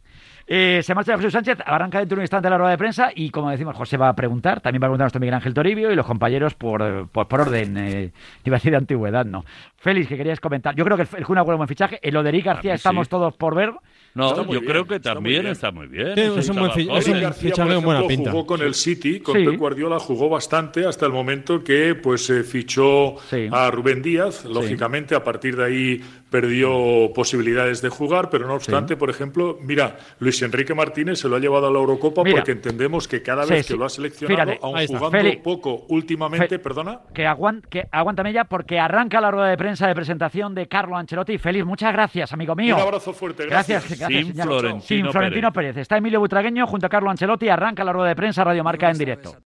Eh, 0.53 0.81
se 0.83 0.97
marcha 0.97 1.17
Jesús 1.17 1.33
Sánchez, 1.33 1.59
arranca 1.65 2.01
dentro 2.01 2.17
de 2.17 2.21
un 2.21 2.25
instante 2.25 2.51
la 2.51 2.59
rueda 2.59 2.73
de 2.73 2.79
prensa 2.79 3.11
y 3.15 3.31
como 3.31 3.51
decimos, 3.51 3.77
José 3.77 3.97
va 3.97 4.09
a 4.09 4.17
preguntar, 4.17 4.61
también 4.61 4.83
va 4.83 4.87
a 4.87 4.89
preguntar 4.89 5.05
nuestro 5.05 5.21
Miguel 5.21 5.35
Ángel 5.35 5.55
Toribio 5.55 5.93
y 5.93 5.95
los 5.95 6.05
compañeros 6.05 6.55
por, 6.55 7.09
por, 7.11 7.29
por 7.29 7.41
orden, 7.43 7.77
eh, 7.79 8.11
iba 8.45 8.57
a 8.57 8.59
decir 8.59 8.73
de 8.73 8.79
antigüedad, 8.79 9.25
¿no? 9.25 9.45
Félix, 9.77 10.09
que 10.09 10.17
querías 10.17 10.41
comentar. 10.41 10.75
Yo 10.75 10.85
creo 10.85 10.97
que 10.97 11.05
el, 11.05 11.09
el 11.19 11.25
Kun 11.25 11.39
Agüero 11.39 11.53
es 11.55 11.57
un 11.57 11.59
buen 11.59 11.69
fichaje, 11.69 12.01
el 12.03 12.17
Oderic 12.17 12.45
García 12.47 12.75
estamos 12.75 13.07
sí. 13.07 13.11
todos 13.11 13.37
por 13.37 13.55
ver. 13.55 13.71
No, 14.13 14.37
yo 14.37 14.45
bien, 14.45 14.65
creo 14.65 14.87
que 14.87 14.97
está 14.97 15.11
muy 15.11 15.15
también 15.15 15.43
bien. 15.43 15.53
está 15.53 15.71
muy 15.71 15.87
bien. 15.87 16.15
Sí, 16.17 16.21
Es 16.21 16.49
un 16.49 16.57
buen 16.57 16.71
un 16.71 17.33
fichaje 17.35 17.75
con 17.75 17.85
buena 17.85 18.07
pinta. 18.09 18.31
jugó 18.33 18.47
con 18.47 18.61
el 18.63 18.75
City, 18.75 19.21
con 19.21 19.37
Sí. 19.37 19.45
Pep 19.47 19.57
Guardiola 19.57 19.99
jugó 20.01 20.29
bastante 20.29 20.85
hasta 20.85 21.07
el 21.07 21.13
momento 21.13 21.63
que 21.63 21.95
pues 21.95 22.29
eh, 22.31 22.43
fichó 22.43 23.17
Sí. 23.31 23.49
a 23.53 23.71
Rubén 23.71 24.03
Díaz. 24.03 24.45
Lógicamente, 24.45 25.15
a 25.15 25.23
partir 25.23 25.57
de 25.57 25.65
ahí 25.65 26.01
perdió 26.31 27.13
posibilidades 27.15 27.83
de 27.83 27.89
jugar, 27.89 28.31
pero 28.31 28.47
no 28.47 28.55
obstante, 28.55 28.97
por 28.97 29.11
ejemplo, 29.11 29.59
mira, 29.63 29.97
Luis 30.21 30.41
Enrique 30.43 30.75
Martínez 30.75 31.19
se 31.19 31.29
lo 31.29 31.37
ha 31.37 31.39
llevado 31.41 31.67
a 31.67 31.71
la 31.71 31.79
Eurocopa 31.79 32.23
Mira. 32.23 32.37
porque 32.37 32.53
entendemos 32.53 33.09
que 33.09 33.21
cada 33.23 33.45
vez 33.45 33.67
sí. 33.67 33.73
que 33.75 33.79
lo 33.79 33.85
ha 33.85 33.89
seleccionado, 33.89 34.43
Fíjate, 34.53 34.61
aun 34.63 34.87
jugando 34.87 35.11
Feli. 35.11 35.37
poco 35.39 35.85
últimamente, 35.89 36.49
Fe- 36.49 36.59
perdona. 36.59 37.01
Que, 37.13 37.27
aguant, 37.27 37.65
que 37.67 37.87
aguántame 37.91 38.33
ya 38.33 38.45
porque 38.45 38.79
arranca 38.79 39.21
la 39.21 39.31
rueda 39.31 39.49
de 39.49 39.57
prensa 39.57 39.87
de 39.89 39.95
presentación 39.95 40.55
de 40.55 40.67
Carlo 40.69 40.97
Ancelotti. 40.97 41.37
Félix, 41.39 41.67
muchas 41.67 41.93
gracias, 41.93 42.33
amigo 42.33 42.55
mío. 42.55 42.77
Un 42.77 42.83
abrazo 42.83 43.13
fuerte, 43.13 43.47
Gracias, 43.47 43.83
gracias. 43.89 43.99
gracias, 43.99 44.25
Sin 44.25 44.33
señor. 44.35 44.47
Florentino 44.47 44.81
Sin 44.83 45.11
Florentino 45.13 45.53
Pérez. 45.53 45.77
Está 45.79 45.97
Emilio 45.97 46.21
Butragueño 46.21 46.67
junto 46.67 46.87
a 46.87 46.89
Carlo 46.89 47.11
Ancelotti. 47.11 47.49
Arranca 47.49 47.83
la 47.85 47.93
rueda 47.93 48.09
de 48.11 48.17
prensa 48.17 48.45
Radio 48.45 48.63
Marca 48.63 48.91
en 48.91 48.99
directo. 48.99 49.35